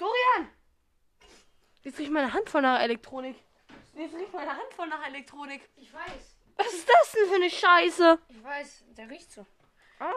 Dorian! 0.01 0.49
Jetzt 1.83 1.99
riecht 1.99 2.11
meine 2.11 2.33
Hand 2.33 2.49
voll 2.49 2.63
nach 2.63 2.79
Elektronik. 2.81 3.35
Jetzt 3.95 4.15
riecht 4.15 4.33
meine 4.33 4.51
Hand 4.51 4.73
voll 4.75 4.87
nach 4.87 5.05
Elektronik. 5.05 5.61
Ich 5.75 5.93
weiß. 5.93 6.35
Was 6.57 6.73
ist 6.73 6.89
das 6.89 7.11
denn 7.11 7.27
für 7.29 7.35
eine 7.35 7.49
Scheiße? 7.49 8.19
Ich 8.29 8.43
weiß, 8.43 8.83
der 8.97 9.09
riecht 9.09 9.31
so. 9.31 9.45
Ah. 9.99 10.11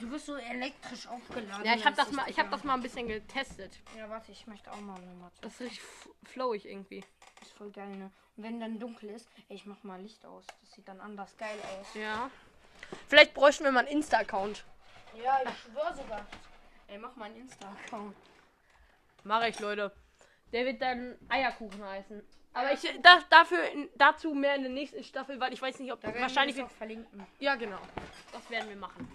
Du 0.00 0.10
bist 0.10 0.26
so 0.26 0.34
elektrisch 0.34 1.06
aufgeladen. 1.06 1.64
Ja, 1.64 1.74
ich 1.76 1.84
habe 1.86 1.94
das 1.94 2.10
mal, 2.10 2.28
ich 2.28 2.38
habe 2.40 2.48
das 2.50 2.64
mal 2.64 2.74
ein 2.74 2.82
bisschen 2.82 3.06
getestet. 3.06 3.78
Ja, 3.96 4.10
warte, 4.10 4.32
ich 4.32 4.46
möchte 4.48 4.70
auch 4.72 4.80
mal 4.80 4.98
nochmal 5.00 5.30
Das 5.42 5.54
ist 5.54 5.60
richtig 5.60 5.78
f- 5.80 6.08
flowig 6.24 6.66
irgendwie. 6.66 7.04
Das 7.38 7.48
ist 7.48 7.56
voll 7.56 7.70
geil, 7.70 7.88
ne? 7.96 8.10
Und 8.36 8.42
wenn 8.42 8.58
dann 8.58 8.80
dunkel 8.80 9.10
ist, 9.10 9.28
ey, 9.48 9.54
ich 9.56 9.66
mach 9.66 9.82
mal 9.84 10.00
Licht 10.00 10.24
aus. 10.26 10.44
Das 10.60 10.72
sieht 10.72 10.88
dann 10.88 11.00
anders 11.00 11.36
geil 11.36 11.58
aus. 11.78 11.86
Ja. 11.94 12.30
Vielleicht 13.08 13.32
bräuchten 13.32 13.62
wir 13.64 13.70
mal 13.70 13.80
einen 13.80 13.88
Insta-Account. 13.98 14.64
Ja, 15.22 15.40
ich 15.44 15.50
schwör 15.60 15.94
sogar. 15.94 16.26
Ey, 16.88 16.98
mach 16.98 17.14
mal 17.14 17.26
einen 17.26 17.36
Insta-Account. 17.36 18.14
Mache 19.26 19.48
ich, 19.48 19.58
Leute. 19.58 19.92
Der 20.52 20.64
wird 20.64 20.80
dann 20.80 21.16
Eierkuchen 21.28 21.84
heißen. 21.84 22.22
Aber 22.52 22.72
ich 22.72 22.80
da, 23.02 23.18
dafür 23.28 23.58
dazu 23.96 24.32
mehr 24.32 24.54
in 24.54 24.62
der 24.62 24.70
nächsten 24.72 25.02
Staffel, 25.02 25.38
weil 25.40 25.52
ich 25.52 25.60
weiß 25.60 25.78
nicht, 25.80 25.92
ob 25.92 26.00
Da 26.00 26.14
wahrscheinlich 26.18 26.56
wir 26.56 26.62
das 26.62 26.72
auch 26.72 26.76
verlinken. 26.76 27.26
Ja, 27.40 27.56
genau. 27.56 27.78
Das 28.32 28.48
werden 28.48 28.68
wir 28.68 28.76
machen. 28.76 29.08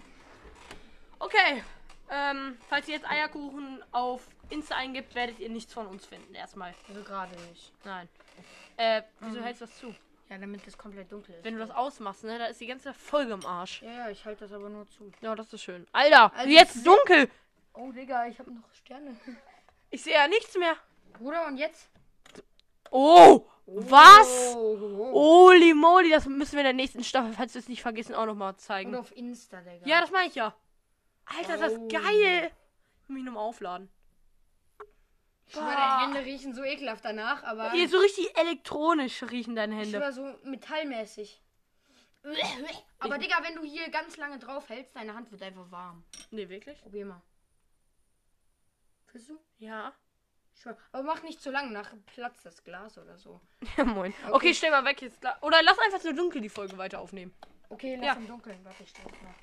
Okay. 1.18 1.64
Ähm, 2.10 2.58
falls 2.68 2.86
ihr 2.88 2.94
jetzt 2.94 3.10
Eierkuchen 3.10 3.82
auf 3.90 4.28
Insta 4.50 4.76
eingibt, 4.76 5.14
werdet 5.14 5.38
ihr 5.38 5.48
nichts 5.48 5.72
von 5.72 5.86
uns 5.86 6.04
finden. 6.04 6.34
Erstmal. 6.34 6.74
Also 6.88 7.02
gerade 7.02 7.34
nicht. 7.48 7.72
Nein. 7.84 8.08
Äh, 8.76 9.02
wieso 9.20 9.42
hältst 9.42 9.62
du 9.62 9.66
das 9.66 9.78
zu? 9.78 9.94
Ja, 10.28 10.38
damit 10.38 10.66
es 10.66 10.76
komplett 10.76 11.10
dunkel 11.10 11.34
ist. 11.36 11.44
Wenn 11.44 11.54
du 11.54 11.60
das 11.60 11.70
ausmachst, 11.70 12.24
ne, 12.24 12.38
da 12.38 12.46
ist 12.46 12.60
die 12.60 12.66
ganze 12.66 12.92
Folge 12.92 13.32
im 13.32 13.44
Arsch. 13.46 13.82
ja, 13.82 13.92
ja, 13.92 14.10
ich 14.10 14.24
halte 14.24 14.44
das 14.44 14.52
aber 14.52 14.68
nur 14.68 14.86
zu. 14.88 15.10
Ja, 15.20 15.34
das 15.34 15.52
ist 15.52 15.62
schön. 15.62 15.86
Alter, 15.92 16.32
Also 16.34 16.50
jetzt 16.50 16.76
ist 16.76 16.86
dunkel. 16.86 17.30
Oh, 17.74 17.90
Digga, 17.90 18.26
ich 18.26 18.38
habe 18.38 18.52
noch 18.52 18.72
Sterne. 18.74 19.16
Ich 19.92 20.02
sehe 20.02 20.14
ja 20.14 20.26
nichts 20.26 20.56
mehr. 20.56 20.74
Bruder, 21.18 21.46
und 21.46 21.58
jetzt? 21.58 21.88
Oh, 22.90 23.46
was? 23.66 24.54
Oh, 24.56 25.12
Holy 25.12 25.74
moly, 25.74 26.08
das 26.10 26.26
müssen 26.26 26.52
wir 26.52 26.60
in 26.60 26.64
der 26.64 26.72
nächsten 26.72 27.04
Staffel, 27.04 27.32
falls 27.34 27.52
wir 27.54 27.58
es 27.60 27.68
nicht 27.68 27.82
vergessen, 27.82 28.14
auch 28.14 28.24
nochmal 28.26 28.52
Und 28.52 28.60
zeigen. 28.60 28.94
auf 28.94 29.14
Insta, 29.14 29.60
Digga. 29.60 29.86
Ja, 29.86 30.00
das 30.00 30.10
meine 30.10 30.28
ich 30.28 30.34
ja. 30.34 30.54
Alter, 31.26 31.58
das 31.58 31.74
ist 31.74 31.88
geil. 31.90 32.50
Ich 33.02 33.08
muss 33.08 33.16
mich 33.16 33.24
nochmal 33.24 33.44
aufladen. 33.44 33.90
Ich 35.46 35.52
schwör, 35.52 35.66
deine 35.66 36.00
Hände 36.06 36.24
riechen 36.24 36.54
so 36.54 36.62
ekelhaft 36.64 37.04
danach, 37.04 37.42
aber. 37.44 37.70
Hier 37.72 37.86
so 37.88 37.98
richtig 37.98 38.34
elektronisch 38.38 39.22
riechen 39.24 39.54
deine 39.54 39.74
Ich 39.74 39.92
Hände. 39.92 39.98
schwör, 39.98 40.12
so 40.12 40.48
metallmäßig. 40.48 41.42
Aber 42.98 43.18
Digga, 43.18 43.42
wenn 43.42 43.56
du 43.56 43.62
hier 43.62 43.90
ganz 43.90 44.16
lange 44.16 44.38
drauf 44.38 44.68
hältst, 44.70 44.96
deine 44.96 45.14
Hand 45.14 45.30
wird 45.30 45.42
einfach 45.42 45.70
warm. 45.70 46.02
Nee, 46.30 46.48
wirklich? 46.48 46.80
Probier 46.80 47.04
mal. 47.04 47.22
Fühlst 49.06 49.28
du? 49.28 49.38
Ja. 49.62 49.92
Aber 50.92 51.02
mach 51.04 51.22
nicht 51.22 51.40
zu 51.40 51.50
lang, 51.50 51.72
nach 51.72 51.92
platzt 52.14 52.44
das 52.44 52.62
Glas 52.64 52.98
oder 52.98 53.16
so. 53.16 53.40
Ja, 53.76 53.84
moin. 53.84 54.12
Okay, 54.24 54.32
Okay. 54.32 54.54
stell 54.54 54.70
mal 54.70 54.84
weg 54.84 55.00
jetzt. 55.02 55.20
klar. 55.20 55.38
Oder 55.40 55.62
lass 55.62 55.78
einfach 55.78 56.00
so 56.00 56.12
dunkel 56.12 56.40
die 56.40 56.48
Folge 56.48 56.76
weiter 56.78 57.00
aufnehmen. 57.00 57.32
Okay, 57.68 57.94
lass 57.96 58.06
Ja. 58.06 58.12
im 58.14 58.26
Dunkeln. 58.26 58.58
Warte, 58.64 58.82
ich 58.82 58.90
stell 58.90 59.04
das 59.04 59.20
mal. 59.22 59.34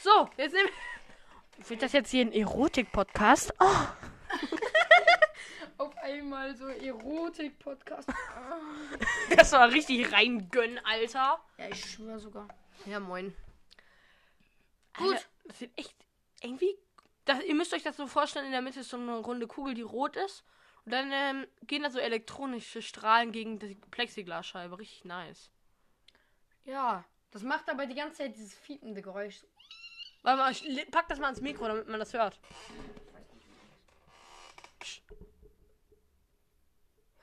So, 0.00 0.28
jetzt 0.36 0.52
nehmen 0.52 0.68
Wird 1.68 1.82
das 1.82 1.92
jetzt 1.92 2.10
hier 2.10 2.22
ein 2.24 2.32
Erotik-Podcast? 2.32 3.54
Oh. 3.60 3.66
Auf 5.78 5.96
einmal 5.98 6.54
so 6.56 6.66
Erotik-Podcast. 6.68 8.08
Das 9.36 9.52
war 9.52 9.70
richtig 9.70 10.12
reingönn, 10.12 10.78
Alter. 10.84 11.40
ja, 11.58 11.68
ich 11.68 11.92
schwör 11.92 12.18
sogar. 12.18 12.48
Ja, 12.86 12.98
moin. 13.00 13.34
Gut. 14.96 15.14
Alter, 15.14 15.24
das 15.44 15.58
sieht 15.60 15.78
echt 15.78 15.94
irgendwie. 16.42 16.76
Das, 17.24 17.42
ihr 17.44 17.54
müsst 17.54 17.74
euch 17.74 17.82
das 17.82 17.96
so 17.96 18.06
vorstellen, 18.06 18.46
in 18.46 18.52
der 18.52 18.62
Mitte 18.62 18.80
ist 18.80 18.90
so 18.90 18.96
eine 18.96 19.18
runde 19.18 19.46
Kugel, 19.46 19.74
die 19.74 19.82
rot 19.82 20.16
ist. 20.16 20.44
Und 20.84 20.92
dann 20.92 21.10
ähm, 21.12 21.46
gehen 21.66 21.82
da 21.82 21.90
so 21.90 21.98
elektronische 21.98 22.82
Strahlen 22.82 23.32
gegen 23.32 23.58
die 23.58 23.74
Plexiglasscheibe. 23.90 24.78
Richtig 24.78 25.04
nice. 25.04 25.50
Ja, 26.64 27.04
das 27.30 27.42
macht 27.42 27.68
aber 27.68 27.86
die 27.86 27.94
ganze 27.94 28.18
Zeit 28.18 28.34
dieses 28.34 28.54
fiepende 28.54 29.02
Geräusch. 29.02 29.44
Warte 30.22 30.38
mal, 30.38 30.52
ich 30.52 30.90
pack 30.90 31.08
das 31.08 31.18
mal 31.18 31.26
ans 31.26 31.40
Mikro, 31.40 31.66
damit 31.66 31.88
man 31.88 31.98
das 31.98 32.12
hört. 32.12 32.38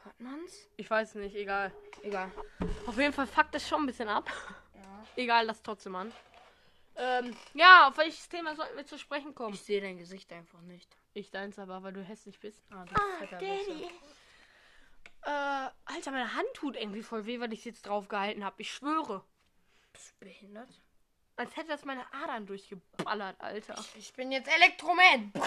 Hört 0.03 0.19
man's? 0.19 0.67
Ich 0.77 0.89
weiß 0.89 1.15
nicht, 1.15 1.35
egal. 1.35 1.71
Egal. 2.01 2.31
Auf 2.85 2.97
jeden 2.97 3.13
Fall 3.13 3.27
fuckt 3.27 3.53
das 3.53 3.67
schon 3.67 3.83
ein 3.83 3.85
bisschen 3.85 4.09
ab. 4.09 4.29
Ja. 4.75 5.05
Egal, 5.15 5.45
lass 5.45 5.61
trotzdem 5.61 5.95
an. 5.95 6.11
Ähm, 6.99 7.35
ja, 7.53 7.87
auf 7.87 7.97
welches 7.97 8.27
Thema 8.27 8.55
sollten 8.55 8.75
wir 8.75 8.85
zu 8.85 8.97
sprechen 8.97 9.35
kommen? 9.35 9.53
Ich 9.53 9.61
sehe 9.61 9.81
dein 9.81 9.97
Gesicht 9.97 10.31
einfach 10.33 10.61
nicht. 10.61 10.97
Ich 11.13 11.29
deins 11.29 11.59
aber, 11.59 11.83
weil 11.83 11.93
du 11.93 12.01
hässlich 12.01 12.39
bist. 12.39 12.63
Ah, 12.71 12.85
du 12.85 12.95
Ah, 12.95 13.17
fetter 13.19 13.37
Daddy. 13.37 13.89
Äh, 15.23 15.69
Alter, 15.85 16.11
meine 16.11 16.33
Hand 16.33 16.47
tut 16.53 16.75
irgendwie 16.75 17.03
voll 17.03 17.25
weh, 17.25 17.39
weil 17.39 17.53
ich 17.53 17.65
jetzt 17.65 17.85
drauf 17.85 18.07
gehalten 18.07 18.43
habe. 18.43 18.61
Ich 18.61 18.71
schwöre. 18.71 19.23
Bist 19.93 20.11
du 20.11 20.25
behindert? 20.25 20.69
Als 21.35 21.55
hätte 21.55 21.67
das 21.69 21.85
meine 21.85 22.11
Adern 22.13 22.47
durchgeballert, 22.47 23.39
Alter. 23.39 23.75
Ich 23.95 24.11
bin 24.13 24.31
jetzt 24.31 24.47
Elektroman. 24.47 25.31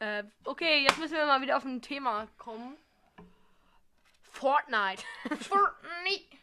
Äh, 0.00 0.24
okay, 0.44 0.82
jetzt 0.82 0.98
müssen 0.98 1.14
wir 1.14 1.24
mal 1.24 1.40
wieder 1.40 1.56
auf 1.56 1.64
ein 1.64 1.80
Thema 1.80 2.26
kommen. 2.36 2.76
Fortnite. 4.22 5.02
Fortnite. 5.40 6.36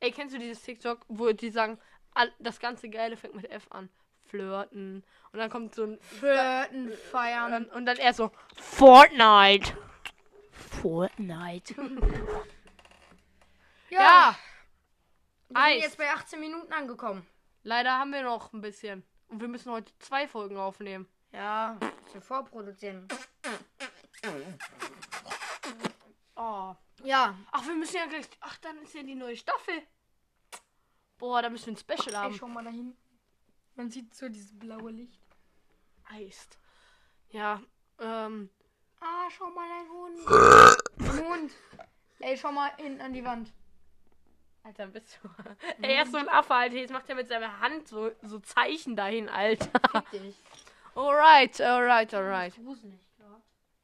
Ey, 0.00 0.12
kennst 0.12 0.34
du 0.34 0.38
dieses 0.38 0.62
TikTok, 0.62 1.00
wo 1.08 1.32
die 1.32 1.50
sagen, 1.50 1.80
das 2.38 2.60
ganze 2.60 2.88
Geile 2.88 3.16
fängt 3.16 3.34
mit 3.34 3.50
F 3.50 3.66
an? 3.70 3.88
Flirten. 4.26 5.04
Und 5.32 5.38
dann 5.38 5.50
kommt 5.50 5.74
so 5.74 5.84
ein. 5.84 5.98
Flirten, 6.00 6.92
feiern. 7.10 7.52
Und, 7.54 7.72
und 7.72 7.86
dann 7.86 7.96
erst 7.96 8.18
so, 8.18 8.30
Fortnite. 8.56 9.76
Fortnite. 10.50 11.74
ja. 13.90 14.36
Wir 15.48 15.54
sind 15.54 15.56
Eis. 15.56 15.82
jetzt 15.82 15.98
bei 15.98 16.10
18 16.10 16.40
Minuten 16.40 16.72
angekommen. 16.72 17.26
Leider 17.62 17.98
haben 17.98 18.12
wir 18.12 18.22
noch 18.22 18.52
ein 18.52 18.60
bisschen. 18.60 19.04
Und 19.28 19.40
wir 19.40 19.48
müssen 19.48 19.72
heute 19.72 19.92
zwei 19.98 20.26
Folgen 20.28 20.56
aufnehmen. 20.56 21.08
Ja, 21.32 21.76
wir 22.12 22.20
vorproduzieren. 22.20 23.08
Oh. 26.36 26.74
Ja, 27.02 27.36
Ach, 27.52 27.66
wir 27.66 27.74
müssen 27.74 27.96
ja 27.96 28.06
gleich. 28.06 28.26
Ach, 28.40 28.56
dann 28.58 28.78
ist 28.82 28.94
ja 28.94 29.02
die 29.02 29.14
neue 29.14 29.36
Staffel. 29.36 29.82
Boah, 31.18 31.42
da 31.42 31.48
müssen 31.48 31.66
wir 31.66 31.72
ein 31.74 31.76
Special 31.76 32.14
ey, 32.14 32.20
haben. 32.20 32.34
schau 32.34 32.48
mal 32.48 32.64
dahin. 32.64 32.96
Man 33.74 33.90
sieht 33.90 34.14
so 34.14 34.28
dieses 34.28 34.58
blaue 34.58 34.90
Licht. 34.90 35.20
Eist. 36.04 36.58
Ja, 37.30 37.60
ähm. 37.98 38.50
Ah, 39.00 39.28
schau 39.30 39.50
mal 39.50 39.68
dein 39.68 39.88
Hund. 39.90 41.26
Hund. 41.26 41.52
Ey, 42.20 42.36
schau 42.36 42.52
mal 42.52 42.70
hinten 42.76 43.00
an 43.00 43.12
die 43.12 43.24
Wand. 43.24 43.52
Alter, 44.62 44.86
bist 44.88 45.18
du. 45.22 45.28
Ey, 45.82 45.94
er 45.94 46.02
ist 46.02 46.12
so 46.12 46.18
ein 46.18 46.28
Affe, 46.28 46.54
Alter. 46.54 46.76
Jetzt 46.76 46.92
macht 46.92 47.08
er 47.08 47.14
mit 47.14 47.28
seiner 47.28 47.60
Hand 47.60 47.86
so, 47.88 48.10
so 48.22 48.38
Zeichen 48.40 48.96
dahin, 48.96 49.28
Alter. 49.28 49.70
Fick 50.10 50.22
dich. 50.22 50.36
Alright, 50.94 51.60
alright, 51.60 52.12
alright. 52.14 52.54
Gruselig, 52.56 52.98
ja. 53.00 53.05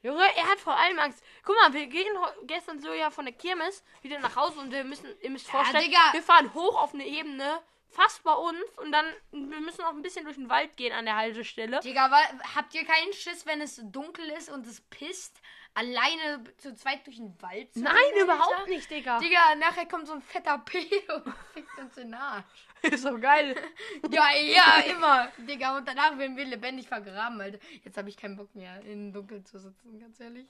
Junge, 0.02 0.24
er 0.36 0.48
hat 0.48 0.58
vor 0.58 0.76
allem 0.76 0.98
Angst. 0.98 1.22
Guck 1.44 1.56
mal, 1.56 1.72
wir 1.72 1.86
gehen 1.86 2.06
gestern 2.44 2.80
so 2.80 2.92
ja 2.92 3.10
von 3.10 3.24
der 3.24 3.34
Kirmes 3.34 3.84
wieder 4.02 4.18
nach 4.18 4.34
Hause 4.34 4.58
und 4.58 4.72
wir 4.72 4.84
müssen, 4.84 5.08
ihr 5.20 5.30
müsst 5.30 5.48
vorstellen, 5.48 5.84
Digga. 5.84 6.12
wir 6.12 6.22
fahren 6.22 6.52
hoch 6.54 6.80
auf 6.80 6.92
eine 6.92 7.06
Ebene, 7.06 7.60
fast 7.88 8.24
bei 8.24 8.32
uns 8.32 8.58
und 8.78 8.90
dann, 8.90 9.06
wir 9.30 9.60
müssen 9.60 9.82
noch 9.82 9.90
ein 9.90 10.02
bisschen 10.02 10.24
durch 10.24 10.36
den 10.36 10.48
Wald 10.48 10.76
gehen 10.76 10.92
an 10.92 11.04
der 11.04 11.16
Haltestelle. 11.16 11.80
Digga, 11.80 12.10
habt 12.54 12.74
ihr 12.74 12.84
keinen 12.84 13.12
Schiss, 13.12 13.46
wenn 13.46 13.60
es 13.60 13.80
dunkel 13.82 14.28
ist 14.30 14.50
und 14.50 14.66
es 14.66 14.80
pisst, 14.80 15.40
alleine 15.74 16.44
zu 16.58 16.74
zweit 16.74 17.06
durch 17.06 17.16
den 17.16 17.40
Wald 17.40 17.72
zu 17.72 17.80
Nein, 17.80 17.94
Alter? 17.96 18.24
überhaupt 18.24 18.68
nicht, 18.68 18.90
Digga. 18.90 19.18
Digga, 19.18 19.54
nachher 19.56 19.86
kommt 19.86 20.06
so 20.06 20.14
ein 20.14 20.22
fetter 20.22 20.58
Pedo 20.58 21.16
und 21.24 21.34
fickt 21.54 21.78
uns 21.78 21.96
in 21.96 22.04
den 22.08 22.14
Arsch. 22.14 22.44
Ist 22.82 23.02
so 23.02 23.18
geil. 23.18 23.54
Ja, 24.10 24.30
ja, 24.36 24.80
immer. 24.90 25.28
Digga, 25.38 25.76
und 25.78 25.86
danach 25.86 26.18
werden 26.18 26.36
wir 26.36 26.44
lebendig 26.44 26.88
vergraben, 26.88 27.40
Alter. 27.40 27.58
Jetzt 27.84 27.96
habe 27.96 28.08
ich 28.08 28.16
keinen 28.16 28.36
Bock 28.36 28.54
mehr, 28.54 28.80
im 28.82 29.12
Dunkeln 29.12 29.44
zu 29.46 29.58
sitzen, 29.58 29.98
ganz 29.98 30.18
ehrlich. 30.20 30.46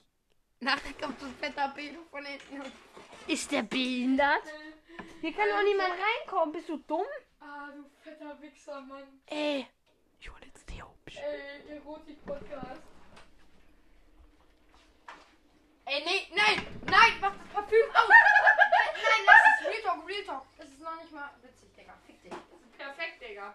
Nachher 0.59 0.93
kommt 0.93 1.19
so 1.19 1.25
ein 1.25 1.35
fetter 1.35 1.69
Pedo 1.75 1.99
von 2.09 2.25
hinten. 2.25 2.61
Ist 3.27 3.51
der 3.51 3.63
behindert? 3.63 4.43
Hier 5.21 5.33
kann 5.33 5.47
doch 5.49 5.63
niemand 5.63 5.91
reinkommen. 5.91 6.53
Bist 6.53 6.69
du 6.69 6.77
dumm? 6.77 7.05
Ah, 7.39 7.69
du 7.71 7.83
fetter 8.01 8.41
Wichser, 8.41 8.81
Mann. 8.81 9.03
Ey. 9.27 9.67
Ich 10.19 10.31
hol 10.31 10.39
jetzt 10.45 10.69
die 10.69 10.81
Hubsch. 10.81 11.17
Ey, 11.17 11.75
Erotik-Podcast. 11.75 12.81
Ey, 15.93 16.01
nee, 16.05 16.27
nein, 16.35 16.65
nein, 16.85 17.13
mach 17.21 17.33
das 17.37 17.47
Parfüm 17.53 17.85
aus. 17.93 18.09
nein, 18.09 19.25
lass 19.27 19.41
es. 19.61 19.67
Real 19.67 19.81
Talk, 19.83 20.07
Real 20.07 20.23
Talk. 20.23 20.45
Das 20.57 20.67
ist 20.67 20.79
noch 20.79 20.95
nicht 20.99 21.11
mal 21.11 21.29
witzig, 21.43 21.69
Digga. 21.77 21.93
Fick 22.07 22.23
dich. 22.23 22.33
Perfekt, 22.79 23.21
Digga. 23.21 23.53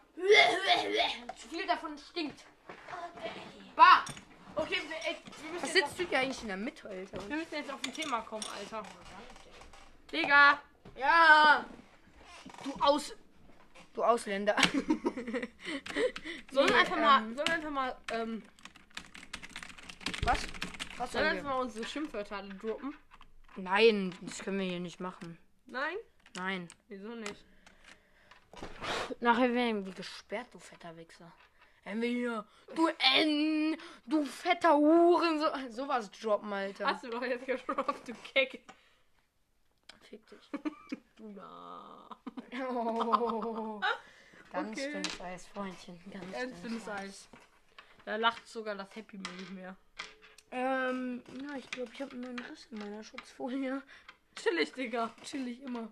Zu 1.37 1.49
viel 1.49 1.67
davon 1.67 1.99
stinkt. 1.99 2.45
Bah. 3.75 4.05
Okay, 4.55 4.77
wir, 4.87 4.97
ey, 5.11 5.17
wir, 5.43 5.51
müssen 5.51 5.63
Was 5.65 5.75
jetzt 5.75 5.89
sitzt 5.89 5.99
du 5.99 6.09
hier 6.09 6.21
eigentlich 6.21 6.43
in 6.43 6.49
der 6.49 6.57
Mitte, 6.57 6.89
Alter? 6.89 7.19
auf, 7.19 7.29
wir 7.29 7.37
müssen 7.37 7.55
jetzt 7.55 7.73
auf 7.73 7.81
ein 7.85 7.93
Thema 7.93 8.21
kommen, 8.21 8.47
Alter. 8.57 8.83
Digga. 10.13 10.63
Ja. 10.97 11.65
Du 12.63 12.73
Aus... 12.81 13.17
Du 13.95 14.05
Ausländer. 14.05 14.55
Sollen 16.53 16.69
wir 16.69 16.75
Nee, 16.77 16.81
einfach 16.81 16.97
mal, 16.97 17.19
ähm, 17.19 17.35
sollen 17.35 17.49
wir 17.49 17.55
einfach 17.55 17.71
mal, 17.71 17.97
ähm, 18.13 18.43
Was? 20.23 20.47
Was 20.99 21.13
sollen 21.13 21.25
wir 21.25 21.31
einfach 21.31 21.51
mal 21.51 21.61
unsere 21.61 21.87
Schimpfwörter 21.87 22.37
alle 22.37 22.55
droppen? 22.55 22.95
Nein, 23.57 24.15
das 24.21 24.41
können 24.41 24.59
wir 24.59 24.67
hier 24.67 24.81
nicht 24.81 25.01
machen. 25.01 25.39
Nein? 25.67 25.97
Nein. 26.37 26.69
Wieso 26.89 27.09
nicht? 27.15 27.45
Nachher 29.21 29.53
werden 29.55 29.87
wir 29.87 29.93
gesperrt, 29.95 30.49
du 30.53 30.59
fetter 30.59 30.97
Wichser. 30.97 31.33
Wenn 31.85 32.03
wir 32.03 32.09
hier, 32.09 32.45
du 32.75 32.89
N, 33.17 33.77
du 34.07 34.25
fetter 34.25 34.77
Huren, 34.77 35.39
so, 35.39 35.47
sowas 35.71 36.11
droppen, 36.11 36.53
Alter. 36.53 36.87
Hast 36.87 37.05
du 37.05 37.09
doch 37.09 37.23
jetzt 37.23 37.47
gedroppt, 37.47 38.09
du 38.09 38.15
Keck. 38.35 38.63
Fick 40.03 40.27
dich. 40.27 40.51
Du 41.17 41.31
na. 41.31 42.09
Oh. 42.71 43.81
Ganz 44.53 44.71
Okay. 44.79 44.93
dünnes 44.93 45.21
Eis, 45.21 45.47
Freundchen. 45.49 45.99
Ganz, 46.13 46.31
Ganz 46.33 46.63
dünnes 46.63 46.85
dünnes 46.85 46.89
Eis. 46.89 47.29
Da 48.05 48.15
lacht 48.15 48.47
sogar 48.47 48.77
das 48.77 48.95
Happy 48.95 49.19
Meal 49.19 49.35
nicht 49.35 49.51
mehr. 49.51 49.77
Ähm, 50.51 51.23
ja, 51.43 51.57
ich 51.57 51.71
glaube, 51.71 51.91
ich 51.93 52.01
habe 52.01 52.13
einen 52.13 52.23
neuen 52.23 52.39
Riss 52.39 52.69
in 52.71 52.79
meiner 52.79 53.05
Schutzfolie. 53.05 53.83
Chillig, 54.35 54.73
Digga. 54.73 55.15
Chillig 55.23 55.63
immer. 55.63 55.89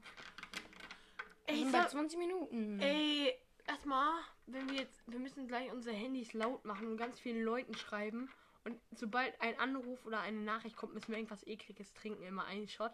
Ey, 1.46 1.64
bei 1.64 1.70
sag, 1.70 1.90
20 1.90 2.18
Minuten. 2.18 2.80
ey, 2.80 3.34
erstmal, 3.66 4.20
wenn 4.46 4.68
wir 4.70 4.80
jetzt, 4.80 5.02
wir 5.06 5.18
müssen 5.18 5.46
gleich 5.46 5.70
unsere 5.72 5.94
Handys 5.94 6.32
laut 6.32 6.64
machen 6.64 6.88
und 6.88 6.96
ganz 6.96 7.20
vielen 7.20 7.42
Leuten 7.42 7.74
schreiben. 7.74 8.30
Und 8.64 8.80
sobald 8.92 9.40
ein 9.40 9.58
Anruf 9.60 10.04
oder 10.06 10.20
eine 10.20 10.40
Nachricht 10.40 10.76
kommt, 10.76 10.94
müssen 10.94 11.08
wir 11.08 11.18
irgendwas 11.18 11.46
ekliges 11.46 11.94
trinken, 11.94 12.24
immer 12.24 12.46
einen 12.46 12.68
Shot. 12.68 12.92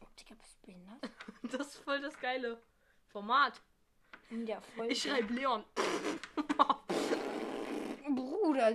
Oh, 0.00 0.06
Digga, 0.18 0.34
bist 0.34 0.56
du 0.62 0.66
behindert? 0.66 1.10
Das 1.42 1.68
ist 1.68 1.76
voll 1.78 2.00
das 2.00 2.18
geile 2.20 2.60
Format. 3.08 3.60
Der 4.30 4.60
Folge. 4.62 4.92
Ich 4.92 5.02
schreibe 5.02 5.32
Leon. 5.32 5.64
Bruder, 8.14 8.72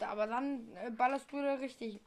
aber 0.00 0.26
dann 0.26 0.68
äh, 0.76 0.90
ballerst 0.90 1.30
du 1.32 1.42
da 1.42 1.54
richtig. 1.54 2.00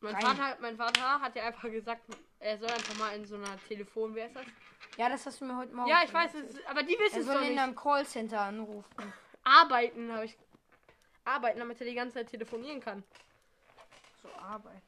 Mein 0.00 0.14
Rein. 0.14 0.22
Vater, 0.24 0.56
mein 0.60 0.76
Vater 0.76 1.20
hat 1.20 1.36
ja 1.36 1.44
einfach 1.44 1.70
gesagt, 1.70 2.02
er 2.38 2.58
soll 2.58 2.70
einfach 2.70 2.98
mal 2.98 3.14
in 3.16 3.26
so 3.26 3.36
einer 3.36 3.58
Telefon, 3.68 4.14
wer 4.14 4.26
ist 4.26 4.36
das? 4.36 4.44
Ja, 4.96 5.08
das 5.08 5.26
hast 5.26 5.40
du 5.40 5.44
mir 5.44 5.56
heute 5.56 5.74
Morgen 5.74 5.88
Ja, 5.88 6.00
ich 6.04 6.12
weiß, 6.12 6.34
es, 6.34 6.64
aber 6.66 6.82
die 6.82 6.98
wissen 6.98 7.20
es 7.20 7.26
soll 7.26 7.34
doch 7.36 7.42
in 7.42 7.50
nicht. 7.50 7.60
einem 7.60 7.74
Callcenter 7.76 8.40
anrufen. 8.40 9.12
Arbeiten, 9.44 10.12
habe 10.12 10.24
ich. 10.24 10.36
Arbeiten, 11.24 11.58
damit 11.58 11.80
er 11.80 11.86
die 11.86 11.94
ganze 11.94 12.14
Zeit 12.14 12.28
telefonieren 12.30 12.80
kann. 12.80 13.04
So 14.22 14.28
Arbeit. 14.40 14.82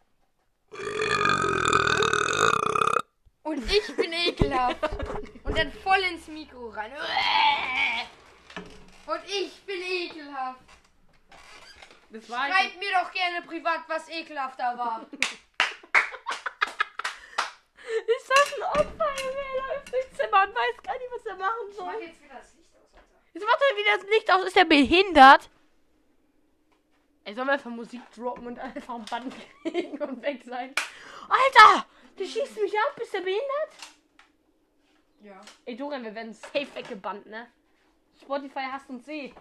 Und 3.42 3.70
ich 3.70 3.96
bin 3.96 4.12
ekelhaft. 4.12 4.78
Und 5.44 5.58
dann 5.58 5.72
voll 5.72 5.98
ins 6.10 6.26
Mikro 6.28 6.68
rein. 6.70 6.92
Und 9.06 9.20
ich 9.26 9.62
bin 9.62 9.82
ekelhaft. 9.82 10.60
Das 12.10 12.28
war 12.30 12.48
Schreibt 12.48 12.78
mir 12.78 12.92
doch 12.92 13.10
gerne 13.10 13.42
privat, 13.42 13.80
was 13.88 14.08
ekelhafter 14.08 14.76
war. 14.76 15.06
Ist 18.06 18.28
das 18.28 18.54
ein 18.54 18.62
Opfer? 18.62 19.04
Er 19.04 19.74
läuft 19.74 19.92
durchs 19.92 20.16
Zimmer 20.16 20.42
und 20.44 20.54
weiß 20.54 20.82
gar 20.82 20.98
nicht, 20.98 21.10
was 21.14 21.26
er 21.26 21.36
machen 21.36 21.72
soll. 21.76 21.94
jetzt 22.02 22.22
wieder 22.22 22.34
das 22.34 22.54
Licht 22.54 22.74
aus, 22.74 22.94
Alter. 22.94 23.04
Jetzt 23.32 23.46
macht 23.46 23.60
er 23.70 23.76
wieder 23.76 23.96
das 23.96 24.06
Licht 24.06 24.30
aus. 24.30 24.44
Ist 24.44 24.56
er 24.56 24.64
behindert? 24.64 25.50
Ey, 27.24 27.34
sollen 27.34 27.46
wir 27.46 27.52
einfach 27.52 27.70
Musik 27.70 28.02
droppen 28.14 28.46
und 28.46 28.58
einfach 28.58 28.94
ein 28.94 29.04
Band 29.04 29.34
kriegen 29.62 30.00
und 30.02 30.22
weg 30.22 30.42
sein? 30.44 30.74
Alter! 31.28 31.86
Du 32.16 32.24
schießt 32.24 32.60
mich 32.60 32.78
ab. 32.78 32.94
Bist 32.96 33.14
du 33.14 33.18
behindert? 33.20 33.72
Ja. 35.22 35.40
Ey, 35.64 35.76
Dorian, 35.76 36.04
wir 36.04 36.14
werden 36.14 36.34
safe 36.34 36.74
weggebannt, 36.74 37.26
ne? 37.26 37.50
Spotify 38.22 38.60
hasst 38.70 38.88
uns 38.88 39.06
eh. 39.08 39.32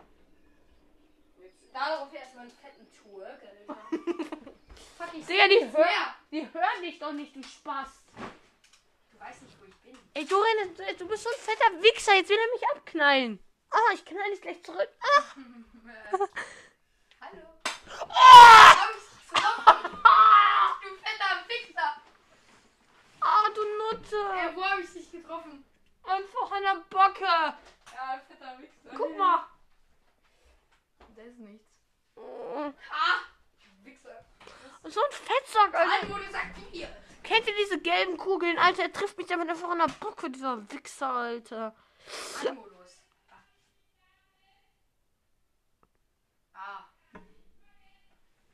Darauf 1.73 2.13
erstmal 2.13 2.43
einen 2.43 2.51
fetten 2.51 2.87
Alter. 3.23 3.47
Fuck, 4.97 5.13
ich 5.13 5.25
Digga, 5.25 5.47
die, 5.47 5.71
hör, 5.71 6.15
die 6.31 6.53
hören 6.53 6.81
dich 6.81 6.99
doch 6.99 7.13
nicht, 7.13 7.35
du 7.35 7.43
Spaß. 7.43 7.87
Du 9.11 9.19
weißt 9.19 9.41
nicht, 9.43 9.55
wo 9.61 9.65
ich 9.65 9.75
bin. 9.77 9.97
Ey, 10.13 10.25
Dorian, 10.25 10.75
du- 10.75 11.07
bist 11.07 11.23
so 11.23 11.29
ein 11.29 11.35
fetter 11.39 11.81
Wichser. 11.81 12.15
Jetzt 12.15 12.29
will 12.29 12.37
er 12.37 12.53
mich 12.53 12.67
abknallen. 12.75 13.39
Ah, 13.69 13.93
ich 13.93 14.03
knall 14.03 14.29
dich 14.31 14.41
gleich 14.41 14.61
zurück. 14.63 14.89
Ah. 15.01 15.23
Hallo. 17.21 17.41
Getroffen? 17.63 18.97
Du 20.83 20.95
fetter 20.95 21.47
Wichser. 21.47 22.01
Ah, 23.21 23.49
du 23.55 23.61
Nutte. 23.61 24.15
Äh, 24.15 24.55
wo 24.55 24.63
hab 24.65 24.79
ich 24.79 24.91
dich 24.91 25.11
getroffen? 25.11 25.63
Einfach 26.03 26.51
an 26.51 26.63
der 26.63 26.75
Bocke. 26.89 27.55
Ja, 27.93 28.19
fetter 28.27 28.57
Wichser. 28.59 28.89
Guck 28.97 29.17
mal. 29.17 29.45
Da 31.15 31.21
ist 31.23 31.39
nichts. 31.39 31.67
Ah, 32.15 33.19
Wichser. 33.83 34.25
so 34.83 34.99
ein 35.01 35.11
Fettsack, 35.11 35.73
Alter. 35.75 36.01
Anmodus 36.03 36.33
aktiviert. 36.33 36.95
Kennt 37.23 37.47
ihr 37.47 37.55
diese 37.55 37.79
gelben 37.79 38.17
Kugeln, 38.17 38.57
Alter? 38.57 38.83
Er 38.83 38.93
trifft 38.93 39.17
mich 39.17 39.27
damit 39.27 39.49
einfach 39.49 39.69
an 39.69 39.79
der 39.79 39.87
Bocke, 39.87 40.29
dieser 40.29 40.69
Wichser, 40.71 41.09
Alter. 41.09 41.75
Anmodus. 42.47 43.01
Ah. 46.53 46.85
Ah, 47.13 47.19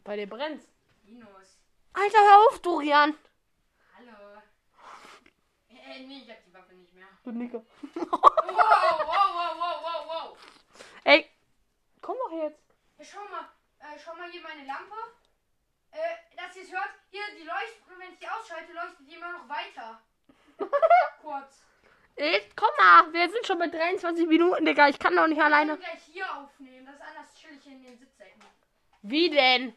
Bei 0.03 0.15
dir 0.15 0.27
brennt's. 0.27 0.67
Minus. 1.03 1.57
Alter, 1.93 2.17
hör 2.19 2.47
auf, 2.49 2.59
Dorian. 2.61 3.17
Hallo. 3.97 4.41
Äh, 5.69 5.99
nee, 6.05 6.23
ich 6.23 6.29
hab 6.29 6.43
die 6.45 6.53
Waffe 6.53 6.73
nicht 6.75 6.93
mehr. 6.93 7.07
Du 7.27 7.33
Nicker. 7.33 7.61
Wow, 7.93 8.07
wow, 8.09 9.03
wow, 9.05 9.57
wow, 9.59 9.83
wow, 9.83 10.07
wow. 10.07 10.37
Ey, 11.03 11.29
komm 12.01 12.15
doch 12.23 12.31
jetzt. 12.41 12.63
Schau 13.01 13.19
mal. 13.29 13.49
Äh, 13.79 13.99
schau 14.01 14.15
mal 14.15 14.31
hier 14.31 14.41
meine 14.41 14.65
Lampe. 14.65 14.95
Äh, 15.91 15.97
dass 16.37 16.55
ihr 16.55 16.63
es 16.63 16.71
hört. 16.71 16.89
Hier, 17.11 17.19
die 17.37 17.43
leuchtet, 17.43 17.83
wenn 17.97 18.13
ich 18.13 18.19
die 18.19 18.29
ausschalte, 18.29 18.71
leuchtet 18.71 19.09
die 19.09 19.15
immer 19.15 19.33
noch 19.33 19.49
weiter. 19.49 20.01
Kurz. 21.21 21.63
Ey, 22.15 22.49
komm 22.55 22.69
mal. 22.77 23.11
Wir 23.11 23.29
sind 23.29 23.45
schon 23.45 23.59
bei 23.59 23.67
23 23.67 24.25
Minuten, 24.25 24.63
Digga. 24.65 24.87
Ich 24.87 24.97
kann 24.97 25.13
doch 25.13 25.27
nicht 25.27 25.37
Ich 25.37 25.43
alleine. 25.43 25.71
kann 25.73 25.79
gleich 25.81 26.03
hier 26.05 26.33
aufnehmen. 26.33 26.85
Das 26.85 26.95
ist 26.95 27.01
anders 27.01 27.33
chillig 27.35 27.67
in 27.67 27.83
den 27.83 27.97
Sitzecken. 27.97 28.41
Wie 29.01 29.29
denn? 29.29 29.75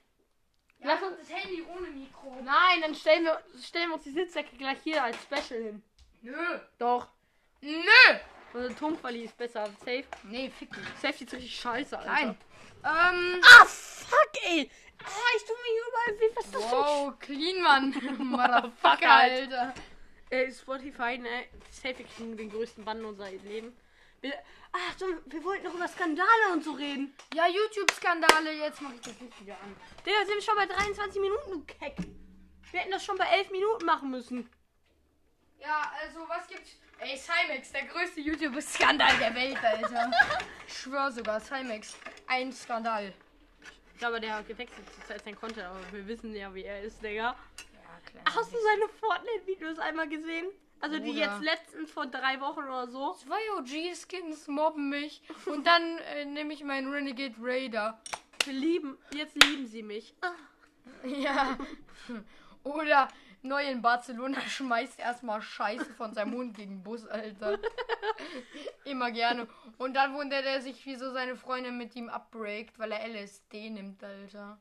Ja, 0.79 0.87
Lass 0.95 1.03
uns- 1.03 1.19
das 1.19 1.31
Handy 1.37 1.67
ohne 1.77 1.89
Mikro. 1.89 2.31
Nein, 2.45 2.81
dann 2.83 2.95
stellen 2.95 3.25
wir, 3.25 3.43
stellen 3.61 3.89
wir 3.89 3.95
uns 3.97 4.05
die 4.05 4.13
Sitzsäcke 4.13 4.57
gleich 4.57 4.79
hier 4.85 5.03
als 5.03 5.17
Special 5.21 5.61
hin. 5.61 5.83
Nö. 6.23 6.61
Doch. 6.79 7.09
Nö. 7.61 8.19
Unser 8.53 8.77
Tonquali 8.77 9.25
ist 9.25 9.37
besser. 9.37 9.67
Safe. 9.79 10.05
Nee, 10.25 10.51
fick 10.51 10.73
dich. 10.73 10.85
Safe 11.01 11.25
ist 11.25 11.33
richtig 11.33 11.61
scheiße, 11.61 11.99
Alter. 11.99 12.11
Nein. 12.13 12.37
Ähm. 12.85 13.41
Ah, 13.45 13.65
fuck, 13.65 14.31
ey. 14.45 14.71
Ah, 15.05 15.37
ich 15.37 15.45
tu 15.45 15.53
mir 15.53 15.89
überall 15.89 16.21
weh. 16.21 16.35
Was 16.35 16.45
ist 16.47 16.55
das 16.55 16.65
für 16.65 16.71
Wow, 16.71 17.19
clean, 17.19 17.63
Mann. 17.63 17.91
Motherfucker, 18.19 19.11
Alter. 19.11 19.75
Äh, 20.31 20.53
Spotify, 20.53 21.19
ne? 21.19 21.47
Safe, 21.71 22.05
kriegen 22.05 22.37
den 22.37 22.51
größten 22.51 22.85
Bann 22.85 23.05
unser 23.05 23.31
Leben. 23.31 23.77
Wir, 24.21 24.35
ach, 24.73 24.99
so, 24.99 25.07
wir 25.27 25.45
wollten 25.45 25.65
noch 25.65 25.75
über 25.75 25.89
Skandale 25.89 26.53
und 26.53 26.63
so 26.63 26.73
reden. 26.73 27.15
Ja, 27.35 27.47
YouTube-Skandale. 27.47 28.53
Jetzt 28.53 28.81
mach 28.83 28.93
ich 28.93 29.01
das 29.01 29.19
Licht 29.21 29.41
wieder 29.41 29.55
an. 29.55 29.75
Digga, 30.05 30.19
sind 30.27 30.35
wir 30.37 30.43
schon 30.43 30.57
bei 30.57 30.67
23 30.67 31.21
Minuten, 31.21 31.51
du 31.53 31.65
Keck. 31.65 31.97
Wir 32.71 32.81
hätten 32.81 32.93
das 32.93 33.05
schon 33.05 33.17
bei 33.17 33.25
11 33.27 33.51
Minuten 33.51 33.85
machen 33.87 34.11
müssen. 34.11 34.49
Ja, 35.59 35.93
also, 36.03 36.29
was 36.29 36.47
gibt's? 36.47 36.77
Ey, 37.03 37.17
Cymex, 37.17 37.73
der 37.73 37.85
größte 37.87 38.21
YouTube-Skandal 38.21 39.17
der 39.19 39.35
Welt, 39.35 39.57
Alter. 39.65 40.11
ich 40.67 40.79
schwör 40.79 41.11
sogar, 41.11 41.41
Cymex. 41.41 41.97
Ein 42.27 42.53
Skandal. 42.53 43.15
Ich 43.95 43.99
glaube, 43.99 44.21
der 44.21 44.35
hat 44.35 44.47
gewechselt 44.47 44.87
zurzeit 44.95 45.25
sein 45.25 45.35
Content, 45.35 45.67
aber 45.67 45.81
wir 45.93 46.07
wissen 46.07 46.35
ja, 46.35 46.55
wie 46.55 46.65
er 46.65 46.83
ist, 46.83 47.03
Digga. 47.03 47.23
Ja, 47.23 47.35
klar. 48.05 48.25
Hast 48.27 48.53
du 48.53 48.57
seine 48.59 48.89
Fortnite-Videos 49.01 49.79
einmal 49.79 50.11
gesehen? 50.11 50.49
Also 50.81 50.99
die 50.99 51.13
Bruder. 51.13 51.21
jetzt 51.21 51.43
letztens 51.43 51.91
vor 51.91 52.05
drei 52.05 52.39
Wochen 52.41 52.61
oder 52.61 52.87
so. 52.87 53.15
Zwei 53.15 53.41
OG-Skins 53.59 54.49
mobben 54.49 54.91
mich. 54.91 55.23
Und 55.47 55.67
dann 55.67 55.99
äh, 55.99 56.27
nehme 56.27 56.53
ich 56.53 56.63
meinen 56.65 56.93
Renegade 56.93 57.35
Raider. 57.41 57.99
Wir 58.45 58.53
lieben, 58.53 58.99
jetzt 59.15 59.43
lieben 59.43 59.67
sie 59.67 59.83
mich. 59.83 60.15
Ah. 60.21 60.33
Ja. 61.05 61.57
Oder 62.63 63.09
neu 63.43 63.63
in 63.65 63.83
Barcelona 63.83 64.41
schmeißt 64.49 64.99
erstmal 64.99 65.43
Scheiße 65.43 65.93
von 65.95 66.15
seinem 66.15 66.35
Hund 66.35 66.57
gegen 66.57 66.77
den 66.77 66.83
Bus, 66.83 67.07
Alter. 67.07 67.59
Immer 68.85 69.11
gerne. 69.11 69.49
Und 69.79 69.95
dann 69.95 70.15
wundert 70.15 70.45
er 70.45 70.61
sich, 70.61 70.85
wieso 70.87 71.13
seine 71.13 71.37
Freundin 71.37 71.79
mit 71.79 71.95
ihm 71.97 72.09
abbreakt, 72.09 72.79
weil 72.79 72.93
er 72.93 73.07
LSD 73.07 73.71
nimmt, 73.71 74.03
Alter. 74.03 74.61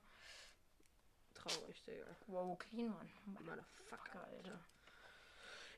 Traurig, 1.33 1.83
Digga. 1.85 2.05
Wow, 2.27 2.57
clean, 2.57 2.89
Mann. 2.89 3.09
Motherfucker, 3.25 4.23
Alter. 4.25 4.59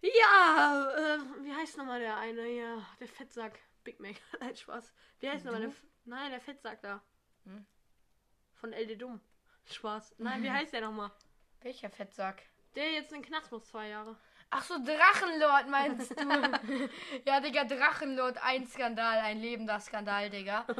Ja, 0.01 0.91
äh, 0.97 1.43
wie 1.43 1.53
heißt 1.53 1.77
nochmal 1.77 1.99
der 1.99 2.17
eine 2.17 2.43
hier? 2.45 2.85
Der 2.99 3.07
Fettsack. 3.07 3.59
Big 3.83 3.99
Mac. 3.99 4.15
Nein, 4.39 4.55
Spaß. 4.55 4.91
Wie 5.19 5.29
heißt 5.29 5.45
nochmal 5.45 5.61
der... 5.61 5.69
F 5.69 5.83
Nein, 6.05 6.31
der 6.31 6.41
Fettsack 6.41 6.81
da. 6.81 7.01
Hm? 7.45 7.65
Von 8.53 8.73
LD 8.73 8.99
Dumm. 8.99 9.21
Spaß. 9.65 10.15
Nein, 10.17 10.41
wie 10.43 10.49
heißt 10.49 10.73
der 10.73 10.81
nochmal? 10.81 11.11
Welcher 11.61 11.89
Fettsack? 11.91 12.43
Der 12.75 12.91
jetzt 12.91 13.11
in 13.11 13.21
den 13.21 13.27
Knast 13.27 13.51
muss, 13.51 13.65
zwei 13.67 13.89
Jahre. 13.89 14.15
Ach 14.49 14.63
so, 14.63 14.75
Drachenlord 14.83 15.67
meinst 15.69 16.11
du? 16.11 16.23
ja, 17.25 17.39
Digga, 17.39 17.63
Drachenlord, 17.63 18.37
ein 18.43 18.65
Skandal, 18.67 19.19
ein 19.19 19.39
lebender 19.39 19.79
Skandal, 19.79 20.29
Digga. 20.29 20.65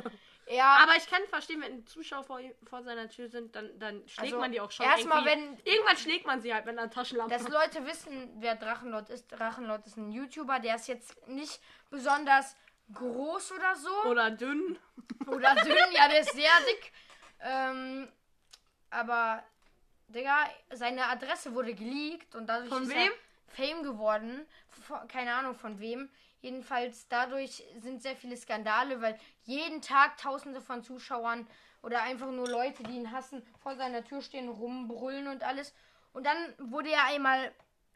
Ja, 0.48 0.80
Aber 0.84 0.98
ich 0.98 1.08
kann 1.10 1.22
verstehen, 1.30 1.62
wenn 1.62 1.86
Zuschauer 1.86 2.24
vor, 2.26 2.42
vor 2.68 2.84
seiner 2.84 3.08
Tür 3.08 3.30
sind, 3.30 3.56
dann, 3.56 3.80
dann 3.80 4.06
schlägt 4.08 4.34
Also, 4.34 4.40
man 4.40 4.52
die 4.52 4.60
auch 4.60 4.72
schon. 4.72 4.86
erstmal, 4.86 5.26
irgendwie- 5.26 5.62
Irgendwann 5.70 5.96
schlägt 5.96 6.26
man 6.26 6.42
sie 6.42 6.54
halt 6.54 6.66
mit 6.66 6.78
einer 6.78 6.90
Taschenlampe. 6.90 7.34
dass 7.34 7.48
Leute 7.48 7.86
wissen, 7.86 8.32
wer 8.40 8.56
Drachenlord 8.56 9.10
ist. 9.12 9.28
Drachenlord 9.32 9.86
ist 9.86 9.96
ein 9.96 10.12
YouTuber, 10.12 10.60
der 10.60 10.76
ist 10.76 10.88
jetzt 10.90 11.26
nicht 11.28 11.62
besonders 11.90 12.58
groß 12.92 13.54
oder 13.54 13.76
so. 13.76 14.04
Oder 14.10 14.32
dünn. 14.32 14.78
Oder 15.28 15.56
dünn, 15.56 15.78
ja, 15.94 16.10
der 16.10 16.20
ist 16.22 16.34
sehr 16.34 16.52
dick. 16.68 16.92
Ähm, 17.40 18.12
aber, 18.90 19.44
Digga, 20.12 20.50
seine 20.72 21.06
Adresse 21.08 21.54
wurde 21.54 21.74
geleakt 21.74 22.36
und 22.36 22.48
dadurch 22.48 22.70
Von 22.70 22.84
ist 22.84 22.90
wem? 22.90 22.98
er 22.98 23.12
Fame 23.48 23.84
geworden. 23.84 24.46
Von, 24.68 25.08
keine 25.08 25.34
Ahnung 25.34 25.56
von 25.56 25.80
wem. 25.80 26.10
Jedenfalls 26.42 27.08
dadurch 27.08 27.64
sind 27.80 28.02
sehr 28.02 28.16
viele 28.16 28.36
Skandale, 28.36 29.02
weil 29.02 29.20
jeden 29.44 29.82
Tag 29.82 30.18
tausende 30.18 30.62
von 30.62 30.84
Zuschauern 30.84 31.48
oder 31.84 32.02
einfach 32.02 32.32
nur 32.32 32.48
Leute, 32.48 32.84
die 32.84 32.96
ihn 32.96 33.12
hassen, 33.12 33.44
vor 33.60 33.76
seiner 33.76 34.04
Tür 34.04 34.22
stehen, 34.22 34.50
rumbrüllen 34.50 35.28
und 35.28 35.44
alles. 35.44 35.74
Und 36.14 36.26
dann 36.26 36.38
wurde 36.58 36.92
er 36.92 37.06
einmal 37.06 37.52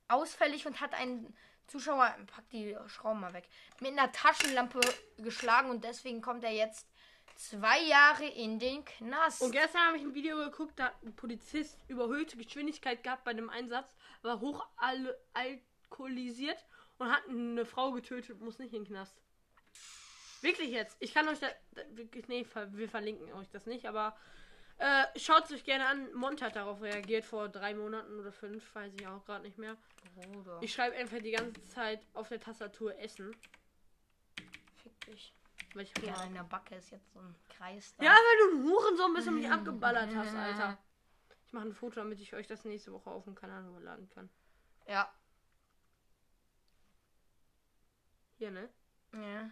ausfällig 0.08 0.68
und 0.68 0.80
hat 0.80 0.94
einen 0.94 1.36
Zuschauer, 1.68 2.16
pack 2.28 2.48
die 2.52 2.78
Schrauben 2.88 3.22
mal 3.22 3.34
weg, 3.34 3.48
mit 3.80 3.92
einer 3.92 4.12
Taschenlampe 4.12 4.80
geschlagen 5.18 5.72
und 5.72 5.84
deswegen 5.84 6.22
kommt 6.22 6.44
er 6.44 6.52
jetzt 6.52 6.88
zwei 7.36 7.82
Jahre 7.84 8.26
in 8.26 8.60
den 8.60 8.84
Knast. 8.86 9.42
Und 9.42 9.52
gestern 9.52 9.82
habe 9.82 9.98
ich 9.98 10.04
ein 10.04 10.14
Video 10.14 10.38
geguckt, 10.38 10.74
da 10.78 10.86
hat 10.86 11.04
ein 11.04 11.16
Polizist 11.16 11.78
überhöhte 11.88 12.38
Geschwindigkeit 12.38 13.04
gehabt 13.04 13.24
bei 13.24 13.34
dem 13.34 13.50
Einsatz, 13.50 13.96
war 14.22 14.40
hoch 14.40 14.66
al 14.78 15.18
alkoholisiert 15.34 16.66
und 16.98 17.12
hat 17.12 17.28
eine 17.28 17.66
Frau 17.66 17.92
getötet, 17.92 18.40
muss 18.40 18.60
nicht 18.60 18.74
in 18.74 18.84
den 18.84 18.88
Knast. 18.88 19.16
Wirklich 20.42 20.70
jetzt. 20.70 20.98
Ich 21.00 21.14
kann 21.14 21.28
euch 21.28 21.40
da. 21.40 21.48
nee, 22.28 22.46
wir 22.72 22.90
verlinken 22.90 23.34
euch 23.34 23.50
das 23.50 23.66
nicht, 23.66 23.88
aber 23.88 24.16
äh, 24.78 25.06
schaut 25.18 25.46
es 25.46 25.52
euch 25.52 25.64
gerne 25.64 25.88
an. 25.88 26.14
Mont 26.14 26.42
hat 26.42 26.56
darauf 26.56 26.82
reagiert 26.82 27.26
vor 27.26 27.50
drei 27.50 27.74
Monaten 27.74 28.20
oder 28.20 28.32
fünf, 28.32 28.64
weiß 28.76 28.94
ich 29.00 29.08
auch 29.08 29.26
gerade 29.26 29.44
nicht 29.44 29.58
mehr. 29.58 29.78
Bruder, 30.16 30.60
Ich 30.62 30.74
schreibe 30.74 30.96
einfach 30.96 31.20
die 31.20 31.32
ganze 31.32 31.64
Zeit 31.66 32.06
auf 32.14 32.30
der 32.30 32.40
Tastatur 32.40 32.98
Essen. 33.00 33.36
fick 34.82 35.00
dich. 35.06 35.34
Weil 35.76 35.84
ich 35.84 35.94
Ja, 36.02 36.16
Hunger 36.16 36.26
in 36.28 36.34
der 36.36 36.44
Backe 36.44 36.76
ist 36.76 36.90
jetzt 36.92 37.12
so 37.12 37.20
ein 37.20 37.36
Kreis 37.50 37.94
da. 37.98 38.06
Ja, 38.06 38.12
weil 38.12 38.38
du 38.50 38.58
ein 38.58 38.64
Hurensohn 38.64 39.14
bist 39.14 39.28
und 39.28 39.36
mich 39.36 39.50
abgeballert 39.50 40.10
hast, 40.16 40.34
Alter. 40.34 40.78
Ich 41.46 41.52
mache 41.54 41.66
ein 41.68 41.74
Foto, 41.74 41.98
damit 41.98 42.20
ich 42.22 42.34
euch 42.34 42.48
das 42.48 42.64
nächste 42.64 42.94
Woche 42.94 43.10
auf 43.12 43.26
dem 43.26 43.36
Kanal 43.36 43.66
hochladen 43.68 44.10
kann. 44.10 44.30
Ja. 44.88 45.14
Hier, 48.38 48.52
ne? 48.52 48.70
ja. 49.14 49.50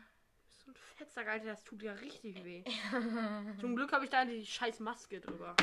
So 0.65 0.71
ein 0.71 0.75
Fettsack, 0.75 1.27
Alter, 1.27 1.47
das 1.47 1.63
tut 1.65 1.83
ja 1.83 1.91
richtig 1.93 2.41
weh. 2.45 2.63
Zum 3.59 3.75
Glück 3.75 3.91
habe 3.91 4.05
ich 4.05 4.09
da 4.09 4.23
die 4.23 4.45
scheiß 4.45 4.79
Maske 4.79 5.19
drüber. 5.19 5.57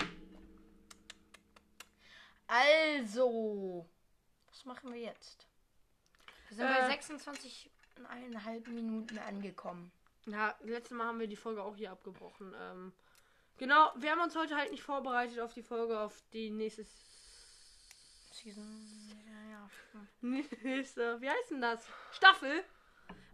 Also, 2.47 3.89
was 4.49 4.65
machen 4.66 4.93
wir 4.93 5.01
jetzt? 5.01 5.47
Wir 6.49 6.57
sind 6.59 6.66
Äh. 6.66 6.81
bei 6.81 6.95
26,5 6.99 8.69
Minuten 8.70 9.19
angekommen. 9.19 9.91
Ja, 10.27 10.55
letztes 10.63 10.97
Mal 10.97 11.07
haben 11.07 11.21
wir 11.21 11.27
die 11.27 11.37
Folge 11.37 11.63
auch 11.63 11.77
hier 11.77 11.91
abgebrochen. 11.91 12.55
Ähm, 12.59 12.93
genau, 13.57 13.91
wir 13.97 14.11
haben 14.11 14.21
uns 14.21 14.37
heute 14.37 14.57
halt 14.57 14.71
nicht 14.71 14.83
vorbereitet 14.83 15.41
auf 15.41 15.55
die 15.55 15.63
Folge, 15.63 15.99
auf 15.99 16.23
die 16.33 16.51
nächste. 16.51 16.85
Season. 18.33 18.65
Ja, 19.51 19.71
nächste. 20.21 21.21
Wie 21.21 21.29
heißt 21.29 21.51
denn 21.51 21.61
das? 21.61 21.87
Staffel. 22.13 22.65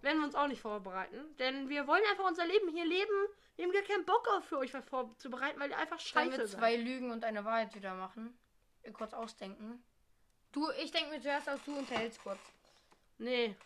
Werden 0.02 0.18
wir 0.18 0.26
uns 0.26 0.34
auch 0.34 0.46
nicht 0.46 0.60
vorbereiten. 0.60 1.36
Denn 1.38 1.68
wir 1.68 1.86
wollen 1.86 2.02
einfach 2.10 2.24
unser 2.24 2.46
Leben 2.46 2.68
hier 2.68 2.84
leben. 2.84 3.28
Wir 3.56 3.64
haben 3.64 3.72
gar 3.72 3.82
keinen 3.82 4.04
Bock 4.04 4.26
auf 4.28 4.44
für 4.44 4.58
euch 4.58 4.72
was 4.74 4.84
vorzubereiten, 4.84 5.58
weil 5.58 5.70
ihr 5.70 5.78
einfach 5.78 5.98
Sollen 5.98 6.26
scheiße 6.26 6.38
wir 6.42 6.46
seid. 6.46 6.60
zwei 6.60 6.76
Lügen 6.76 7.10
und 7.10 7.24
eine 7.24 7.44
Wahrheit 7.44 7.74
wieder 7.74 7.94
machen? 7.94 8.38
Ihr 8.84 8.92
kurz 8.92 9.12
ausdenken. 9.14 9.82
Du, 10.52 10.70
ich 10.82 10.90
denke 10.90 11.10
mir 11.10 11.20
zuerst 11.20 11.48
aus, 11.48 11.58
du 11.64 11.76
unterhältst 11.76 12.22
kurz. 12.22 12.38
Nee. 13.18 13.56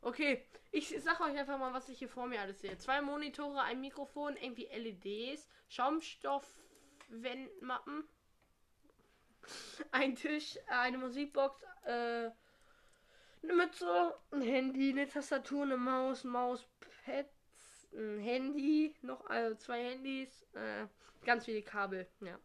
Okay, 0.00 0.44
ich 0.70 0.94
sag 1.02 1.20
euch 1.20 1.36
einfach 1.36 1.58
mal, 1.58 1.72
was 1.72 1.88
ich 1.88 1.98
hier 1.98 2.08
vor 2.08 2.28
mir 2.28 2.40
alles 2.40 2.60
sehe. 2.60 2.78
Zwei 2.78 3.00
Monitore, 3.00 3.62
ein 3.62 3.80
Mikrofon, 3.80 4.36
irgendwie 4.36 4.66
LEDs, 4.66 5.48
Schaumstoff-Wandmappen, 5.68 8.04
ein 9.90 10.14
Tisch, 10.14 10.56
eine 10.68 10.98
Musikbox, 10.98 11.60
äh, 11.84 12.30
eine 13.42 13.54
Mütze, 13.54 14.14
ein 14.30 14.42
Handy, 14.42 14.90
eine 14.90 15.08
Tastatur, 15.08 15.64
eine 15.64 15.76
Maus, 15.76 16.22
Mauspad, 16.24 17.26
ein 17.92 18.20
Handy, 18.20 18.94
noch 19.02 19.26
also 19.26 19.56
zwei 19.56 19.82
Handys, 19.82 20.46
äh, 20.54 20.86
ganz 21.24 21.46
viele 21.46 21.62
Kabel, 21.62 22.06
ja. 22.20 22.38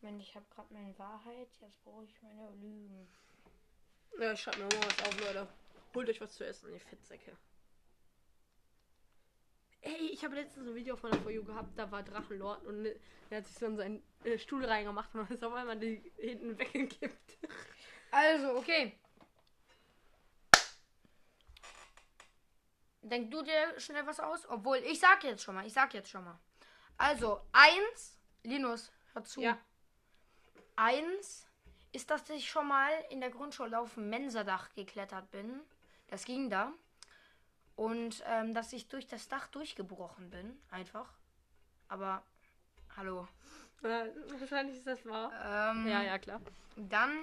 Mensch, 0.00 0.28
ich 0.28 0.36
habe 0.36 0.46
gerade 0.54 0.72
meine 0.72 0.96
Wahrheit, 0.98 1.48
jetzt 1.60 1.84
brauche 1.84 2.04
ich 2.04 2.14
meine 2.22 2.48
Lügen. 2.60 3.08
Ja, 4.18 4.32
ich 4.32 4.40
schreibe 4.40 4.58
mir 4.58 4.64
mal 4.64 4.84
was 4.84 5.08
auf, 5.08 5.20
Leute. 5.20 5.48
Holt 5.98 6.08
euch 6.10 6.20
was 6.20 6.32
zu 6.34 6.46
essen, 6.46 6.72
ihr 6.72 6.78
Fettsäcke. 6.78 7.36
Ey, 9.80 10.10
ich 10.12 10.24
habe 10.24 10.36
letztens 10.36 10.68
ein 10.68 10.74
Video 10.76 10.94
auf 10.94 11.02
meiner 11.02 11.20
For 11.20 11.32
You 11.32 11.42
gehabt, 11.42 11.76
da 11.76 11.90
war 11.90 12.04
Drachenlord 12.04 12.64
und 12.66 12.82
ne, 12.82 12.94
der 13.28 13.38
hat 13.38 13.46
sich 13.48 13.56
so 13.58 13.66
in 13.66 13.76
seinen 13.76 14.02
äh, 14.22 14.38
Stuhl 14.38 14.64
reingemacht 14.64 15.12
und 15.16 15.28
ist 15.28 15.42
auf 15.42 15.52
einmal 15.54 15.76
die 15.76 16.12
hinten 16.16 16.56
weggekippt. 16.56 17.38
Also, 18.12 18.58
okay. 18.58 18.96
Denk 23.02 23.32
du 23.32 23.42
dir 23.42 23.80
schnell 23.80 24.06
was 24.06 24.20
aus? 24.20 24.48
Obwohl, 24.48 24.76
ich 24.76 25.00
sag 25.00 25.24
jetzt 25.24 25.42
schon 25.42 25.56
mal, 25.56 25.66
ich 25.66 25.72
sag 25.72 25.92
jetzt 25.94 26.10
schon 26.10 26.22
mal. 26.22 26.38
Also, 26.96 27.40
eins, 27.50 28.20
Linus, 28.44 28.92
hör 29.14 29.24
zu. 29.24 29.40
Ja. 29.40 29.58
Eins 30.76 31.48
ist, 31.90 32.08
dass 32.08 32.30
ich 32.30 32.48
schon 32.48 32.68
mal 32.68 32.92
in 33.10 33.20
der 33.20 33.30
Grundschule 33.30 33.76
auf 33.76 33.94
dem 33.94 34.08
Mensadach 34.10 34.72
geklettert 34.74 35.28
bin. 35.32 35.60
Das 36.08 36.24
ging 36.24 36.50
da. 36.50 36.72
Und 37.76 38.24
ähm, 38.26 38.54
dass 38.54 38.72
ich 38.72 38.88
durch 38.88 39.06
das 39.06 39.28
Dach 39.28 39.46
durchgebrochen 39.48 40.30
bin, 40.30 40.58
einfach. 40.70 41.08
Aber, 41.88 42.22
hallo. 42.96 43.28
Äh, 43.82 44.08
wahrscheinlich 44.40 44.78
ist 44.78 44.86
das 44.86 45.06
wahr. 45.06 45.30
Ähm, 45.72 45.86
Ja, 45.86 46.02
ja, 46.02 46.18
klar. 46.18 46.40
Dann 46.76 47.16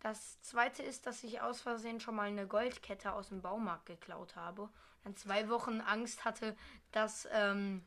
das 0.00 0.40
zweite 0.42 0.82
ist, 0.82 1.06
dass 1.06 1.24
ich 1.24 1.40
aus 1.40 1.60
Versehen 1.60 1.98
schon 1.98 2.14
mal 2.14 2.28
eine 2.28 2.46
Goldkette 2.46 3.12
aus 3.12 3.30
dem 3.30 3.40
Baumarkt 3.40 3.86
geklaut 3.86 4.36
habe. 4.36 4.68
Dann 5.02 5.16
zwei 5.16 5.48
Wochen 5.48 5.80
Angst 5.80 6.24
hatte, 6.24 6.56
dass, 6.92 7.26
ähm, 7.32 7.84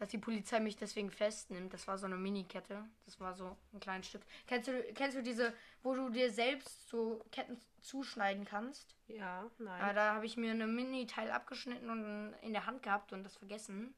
dass 0.00 0.08
die 0.08 0.18
Polizei 0.18 0.60
mich 0.60 0.76
deswegen 0.76 1.10
festnimmt. 1.10 1.74
Das 1.74 1.86
war 1.86 1.98
so 1.98 2.06
eine 2.06 2.16
Mini-Kette. 2.16 2.82
Das 3.04 3.20
war 3.20 3.34
so 3.34 3.54
ein 3.74 3.80
kleines 3.80 4.06
Stück. 4.08 4.22
Kennst 4.46 4.66
du, 4.68 4.82
kennst 4.94 5.14
du 5.16 5.22
diese, 5.22 5.52
wo 5.82 5.94
du 5.94 6.08
dir 6.08 6.32
selbst 6.32 6.88
so 6.88 7.22
Ketten 7.30 7.60
zuschneiden 7.82 8.46
kannst? 8.46 8.96
Ja, 9.08 9.16
Ja, 9.42 9.50
nein. 9.58 9.94
da 9.94 10.14
habe 10.14 10.24
ich 10.24 10.38
mir 10.38 10.52
eine 10.52 10.66
Mini-Teil 10.66 11.30
abgeschnitten 11.30 11.90
und 11.90 12.32
in 12.40 12.52
der 12.54 12.64
Hand 12.64 12.82
gehabt 12.82 13.12
und 13.12 13.24
das 13.24 13.36
vergessen. 13.36 13.94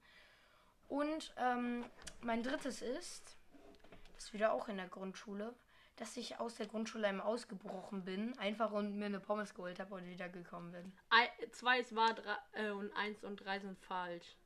Und 0.89 1.33
ähm, 1.39 1.85
mein 2.21 2.43
drittes 2.43 2.83
ist, 2.83 3.37
das 4.17 4.25
ist 4.25 4.33
wieder 4.33 4.53
auch 4.53 4.67
in 4.69 4.79
der 4.79 4.89
Grundschule, 4.89 5.55
dass 5.97 6.17
ich 6.17 6.41
aus 6.41 6.57
der 6.57 6.67
Grundschule 6.67 7.07
einmal 7.07 7.27
ausgebrochen 7.27 8.05
bin, 8.05 8.37
einfach 8.39 8.73
und 8.73 8.97
mir 8.99 9.07
eine 9.07 9.21
Pommes 9.21 9.55
geholt 9.55 9.79
habe 9.79 9.95
und 9.95 10.07
wieder 10.07 10.29
gekommen 10.29 10.73
bin. 10.73 10.93
Ei, 11.11 11.29
zwei 11.53 11.79
ist 11.79 11.95
wahr 11.95 12.13
drei, 12.15 12.37
äh, 12.55 12.71
und 12.71 12.93
eins 12.97 13.23
und 13.23 13.37
drei 13.37 13.61
sind 13.61 13.79
falsch. 13.79 14.37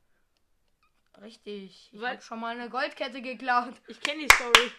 Richtig. 1.21 1.89
Ich 1.91 2.01
habe 2.03 2.21
schon 2.21 2.39
mal 2.39 2.57
eine 2.57 2.69
Goldkette 2.69 3.21
geklaut. 3.21 3.73
Ich 3.87 3.99
kenne 4.01 4.27
die 4.27 4.33
Story. 4.35 4.71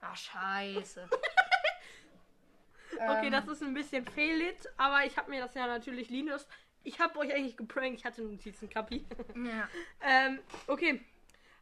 Ach, 0.00 0.16
scheiße. 0.16 1.08
Okay, 2.94 3.26
Ähm, 3.26 3.32
das 3.32 3.48
ist 3.48 3.62
ein 3.62 3.72
bisschen 3.72 4.04
fehlit, 4.04 4.68
aber 4.76 5.06
ich 5.06 5.16
habe 5.16 5.30
mir 5.30 5.40
das 5.40 5.54
ja 5.54 5.66
natürlich 5.66 6.10
Linus. 6.10 6.46
Ich 6.84 7.00
habe 7.00 7.18
euch 7.20 7.32
eigentlich 7.32 7.56
geprankt, 7.56 7.98
ich 7.98 8.04
hatte 8.04 8.22
Notizen, 8.22 8.68
Kapi. 8.68 9.06
Ja. 9.34 9.66
ähm, 10.02 10.40
okay. 10.66 11.02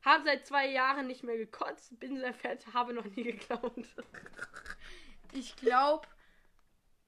Habe 0.04 0.24
seit 0.24 0.46
zwei 0.46 0.66
Jahren 0.66 1.06
nicht 1.06 1.22
mehr 1.22 1.36
gekotzt, 1.36 1.98
bin 2.00 2.18
sehr 2.18 2.34
fett, 2.34 2.66
habe 2.74 2.92
noch 2.92 3.04
nie 3.04 3.22
geklaut. 3.22 3.72
Ich 5.32 5.54
glaube, 5.54 6.08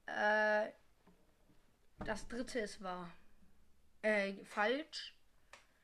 äh, 0.05 0.69
das 2.05 2.25
dritte 2.29 2.59
ist 2.59 2.81
wahr. 2.81 3.11
Äh, 4.01 4.35
falsch. 4.45 5.13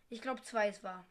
Ich 0.08 0.22
glaube, 0.22 0.42
zwei 0.44 0.70
ist 0.70 0.82
wahr. 0.82 1.06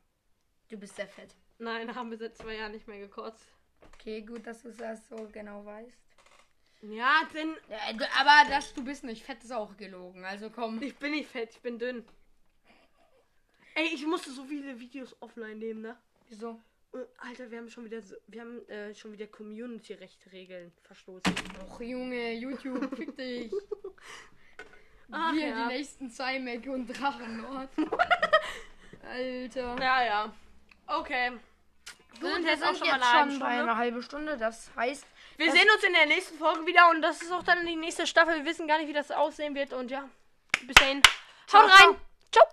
Du 0.69 0.77
bist 0.77 0.97
sehr 0.97 1.09
fett. 1.09 1.35
Nein, 1.59 1.95
haben 1.95 2.11
wir 2.11 2.19
seit 2.19 2.37
zwei 2.37 2.57
Jahren 2.57 2.73
nicht 2.73 2.87
mehr 2.87 2.99
gekotzt. 2.99 3.47
Okay, 3.95 4.23
gut, 4.23 4.47
dass 4.47 4.63
du 4.63 4.71
das 4.71 5.09
so 5.09 5.29
genau 5.33 5.65
weißt. 5.65 5.99
Ja, 6.83 7.23
denn 7.35 7.57
aber 8.19 8.49
dass 8.51 8.73
du 8.73 8.85
bist 8.85 9.03
nicht 9.03 9.25
fett, 9.25 9.43
ist 9.43 9.53
auch 9.53 9.77
gelogen. 9.77 10.25
Also 10.25 10.51
komm. 10.51 10.81
ich 10.83 10.95
bin 10.97 11.13
nicht 11.13 11.29
fett, 11.29 11.51
ich 11.51 11.61
bin 11.61 11.79
dünn. 11.79 12.05
Ey, 13.75 13.89
ich 13.95 14.07
musste 14.07 14.31
so 14.31 14.45
viele 14.45 14.79
Videos 14.79 15.17
offline 15.21 15.59
nehmen, 15.59 15.83
ne? 15.83 15.97
Wieso? 16.29 16.61
Äh, 16.93 16.99
Alter, 17.19 17.51
wir 17.51 17.59
haben 17.59 17.69
schon 17.69 17.85
wieder 17.85 18.01
wir 18.27 18.41
haben 18.41 18.69
äh, 18.69 18.95
schon 18.95 19.13
wieder 19.13 19.27
Community-Recht-Regeln 19.27 20.73
verstoßen. 20.83 21.35
Och, 21.65 21.81
Junge, 21.81 22.35
YouTube, 22.35 22.95
fick 22.97 23.17
dich. 23.17 23.53
Ach, 25.11 25.33
Wir, 25.33 25.49
ja. 25.49 25.69
die 25.69 25.75
nächsten 25.75 26.11
Cymac 26.11 26.67
und 26.67 26.87
Drachenlord. 26.87 27.71
Alter. 29.03 29.77
Ja, 29.81 30.05
ja. 30.05 30.35
Okay. 30.89 31.33
Wir 32.21 32.35
sind 32.35 32.47
jetzt 32.47 32.65
auch 32.65 32.75
schon 32.75 32.89
mal 32.89 33.01
eine 33.03 33.31
schon 33.31 33.41
bei 33.41 33.47
einer 33.47 33.77
halben 33.77 34.03
Stunde. 34.03 34.37
Das 34.37 34.71
heißt, 34.75 35.07
Wir 35.37 35.53
sehen 35.53 35.69
uns 35.75 35.85
in 35.85 35.93
der 35.93 36.07
nächsten 36.07 36.37
Folge 36.39 36.67
wieder 36.67 36.91
und 36.91 37.03
das 37.03 37.23
ist 37.23 37.31
auch 37.33 37.43
dann 37.43 37.65
die 37.65 37.77
nächste 37.77 38.07
Staffel. 38.07 38.37
Wir 38.37 38.45
wissen 38.45 38.67
gar 38.67 38.79
nicht, 38.79 38.89
wie 38.89 38.93
das 38.93 39.11
aussehen 39.11 39.55
wird 39.55 39.73
und 39.73 39.91
ja, 39.91 40.09
bis 40.63 40.75
dahin. 40.75 41.03
Haut 41.53 41.71
rein. 41.71 41.97
Ciao. 42.33 42.45